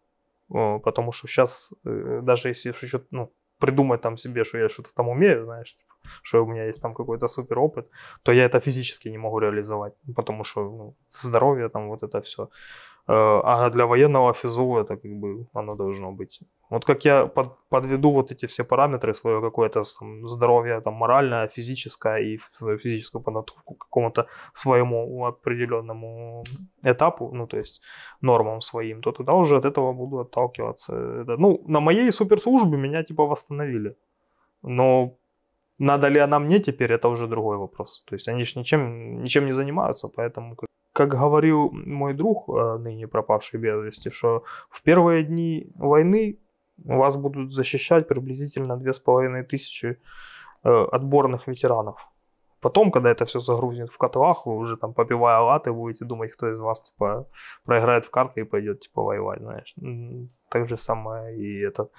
э, 0.54 0.80
потому 0.84 1.12
что 1.12 1.28
сейчас, 1.28 1.72
даже 1.84 2.50
если 2.50 2.72
что 2.72 3.02
ну, 3.12 3.32
придумать 3.60 4.02
там 4.02 4.18
себе, 4.18 4.44
что 4.44 4.58
я 4.58 4.70
что-то 4.70 4.90
там 4.96 5.08
умею, 5.10 5.46
знаешь, 5.46 5.76
типа, 5.76 5.94
что 6.24 6.44
у 6.44 6.48
меня 6.48 6.66
есть 6.66 6.82
там 6.82 6.94
какой-то 6.94 7.28
супер 7.28 7.60
опыт, 7.60 7.90
то 8.24 8.32
я 8.32 8.46
это 8.46 8.60
физически 8.60 9.10
не 9.10 9.18
могу 9.18 9.40
реализовать, 9.40 9.94
потому 10.16 10.44
что 10.44 10.62
ну, 10.64 10.96
здоровье 11.10 11.70
там 11.70 11.90
вот 11.90 12.04
это 12.04 12.22
все. 12.22 12.50
А 13.10 13.70
для 13.70 13.86
военного 13.86 14.34
физо 14.34 14.80
это 14.80 14.98
как 14.98 15.12
бы 15.12 15.48
оно 15.54 15.76
должно 15.76 16.12
быть. 16.12 16.42
Вот 16.70 16.86
как 16.86 17.06
я 17.06 17.28
под, 17.28 17.58
подведу 17.70 18.12
вот 18.12 18.32
эти 18.32 18.46
все 18.46 18.64
параметры, 18.64 19.14
свое 19.14 19.42
какое-то 19.42 19.84
там, 20.00 20.28
здоровье, 20.28 20.82
там, 20.82 20.94
моральное, 20.96 21.48
физическое 21.48 22.18
и 22.18 22.38
физическую 22.38 23.24
подготовку 23.24 23.76
к 23.76 23.86
какому-то 23.86 24.28
своему 24.54 25.26
определенному 25.26 26.44
этапу, 26.84 27.32
ну, 27.34 27.48
то 27.48 27.58
есть 27.58 27.82
нормам 28.22 28.62
своим, 28.62 29.02
то 29.02 29.12
туда 29.12 29.34
уже 29.34 29.58
от 29.58 29.66
этого 29.66 29.94
буду 29.94 30.20
отталкиваться. 30.20 30.94
Это, 31.22 31.38
ну, 31.38 31.64
на 31.68 31.80
моей 31.80 32.12
суперслужбе 32.12 32.78
меня 32.78 33.04
типа 33.04 33.26
восстановили. 33.26 33.96
Но 34.62 35.18
надо 35.80 36.10
ли 36.10 36.20
она 36.20 36.40
мне 36.40 36.60
теперь, 36.60 36.92
это 36.92 37.08
уже 37.08 37.28
другой 37.28 37.58
вопрос. 37.58 38.04
То 38.08 38.16
есть 38.16 38.28
они 38.28 38.44
же 38.44 38.60
ничем, 38.60 39.24
ничем 39.24 39.46
не 39.46 39.54
занимаются, 39.54 40.10
поэтому, 40.10 40.56
как, 40.56 40.70
как 40.92 41.10
говорил 41.10 41.72
мой 41.72 42.14
друг, 42.14 42.50
э, 42.50 42.78
ныне 42.78 43.08
пропавший 43.08 43.60
без 43.60 43.84
вести, 43.86 44.10
что 44.10 44.44
в 44.70 44.82
первые 44.82 45.24
дни 45.24 45.72
войны 45.76 46.40
вас 46.84 47.18
будут 47.18 47.52
защищать 47.52 48.08
приблизительно 48.08 48.78
2500 48.78 49.98
э, 50.64 50.86
отборных 50.92 51.48
ветеранов. 51.48 52.10
Потом, 52.60 52.92
когда 52.92 53.12
это 53.12 53.26
все 53.26 53.40
загрузит 53.40 53.90
в 53.90 53.98
котлах, 53.98 54.46
вы 54.46 54.58
уже 54.58 54.78
там 54.78 54.94
попивая 54.94 55.40
латы 55.40 55.72
будете 55.72 56.06
думать, 56.06 56.32
кто 56.32 56.52
из 56.52 56.60
вас 56.60 56.82
типа 56.82 57.28
проиграет 57.66 58.06
в 58.06 58.10
карты 58.10 58.42
и 58.42 58.44
пойдет 58.44 58.80
типа 58.80 59.04
воевать, 59.04 59.42
знаешь. 59.42 59.76
Так 60.50 60.68
же 60.68 60.78
самое 60.78 61.38
и 61.38 61.60
этот 61.60 61.92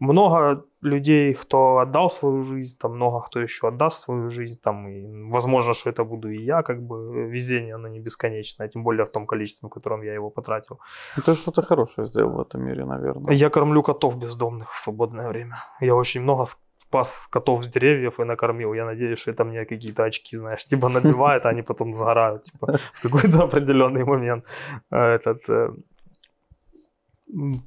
Много 0.00 0.64
людей, 0.82 1.34
кто 1.34 1.78
отдал 1.78 2.10
свою 2.10 2.42
жизнь, 2.42 2.78
там 2.80 2.94
много 2.94 3.20
кто 3.20 3.40
еще 3.40 3.66
отдаст 3.68 4.04
свою 4.04 4.30
жизнь, 4.30 4.60
там, 4.62 4.88
и 4.88 5.30
возможно, 5.32 5.74
что 5.74 5.90
это 5.90 6.04
буду 6.04 6.28
и 6.30 6.44
я, 6.44 6.62
как 6.62 6.80
бы 6.82 7.28
везение, 7.28 7.74
оно 7.74 7.88
не 7.88 8.00
бесконечное, 8.00 8.68
тем 8.68 8.84
более 8.84 9.04
в 9.04 9.10
том 9.10 9.26
количестве, 9.26 9.68
в 9.68 9.72
котором 9.72 10.02
я 10.02 10.14
его 10.14 10.30
потратил. 10.30 10.78
Ну, 11.16 11.22
Ты 11.22 11.34
что-то 11.34 11.62
хорошее 11.62 12.06
сделал 12.06 12.36
в 12.36 12.40
этом 12.40 12.62
мире, 12.62 12.84
наверное. 12.84 13.34
Я 13.34 13.50
кормлю 13.50 13.82
котов 13.82 14.16
бездомных 14.16 14.72
в 14.72 14.78
свободное 14.78 15.28
время. 15.28 15.56
Я 15.80 15.94
очень 15.94 16.22
много 16.22 16.44
спас 16.88 17.26
котов 17.30 17.64
с 17.64 17.68
деревьев 17.68 18.20
и 18.20 18.24
накормил. 18.24 18.74
Я 18.74 18.84
надеюсь, 18.84 19.18
что 19.18 19.32
это 19.32 19.44
мне 19.44 19.64
какие-то 19.64 20.04
очки, 20.04 20.36
знаешь, 20.36 20.64
типа 20.64 20.88
набивает, 20.88 21.44
а 21.44 21.50
они 21.50 21.62
потом 21.62 21.94
сгорают, 21.94 22.44
типа, 22.44 22.78
в 22.92 23.02
какой-то 23.02 23.42
определенный 23.44 24.04
момент. 24.04 24.46
Э, 24.90 25.14
Этот, 25.14 25.50
э, 25.50 25.70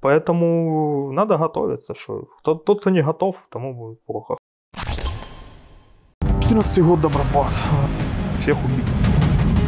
поэтому 0.01 1.11
надо 1.11 1.37
готовиться, 1.37 1.93
что 1.93 2.27
тот, 2.43 2.65
тот, 2.65 2.81
кто 2.81 2.89
не 2.89 3.03
готов, 3.03 3.35
тому 3.49 3.73
будет 3.73 4.05
плохо. 4.05 4.37
14 6.41 6.83
год 6.83 7.01
Добропас. 7.01 7.63
Всех 8.39 8.57
убить. 8.65 8.85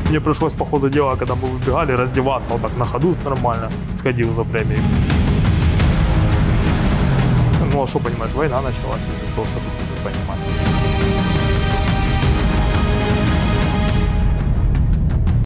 Мне 0.09 0.19
пришлось 0.19 0.53
по 0.53 0.65
ходу 0.65 0.89
дела, 0.89 1.15
когда 1.15 1.35
мы 1.35 1.47
выбегали, 1.47 1.93
раздеваться 1.93 2.51
вот 2.51 2.61
так 2.61 2.77
на 2.77 2.85
ходу 2.85 3.13
нормально. 3.25 3.69
Сходил 3.95 4.33
за 4.33 4.43
премией. 4.43 4.81
Ну, 7.71 7.83
а 7.83 7.87
что 7.87 7.99
понимаешь, 7.99 8.33
война 8.33 8.61
началась, 8.61 9.01
уже 9.01 9.31
что, 9.31 9.45
что 9.45 9.59
тут 9.59 10.03
понимать. 10.03 10.42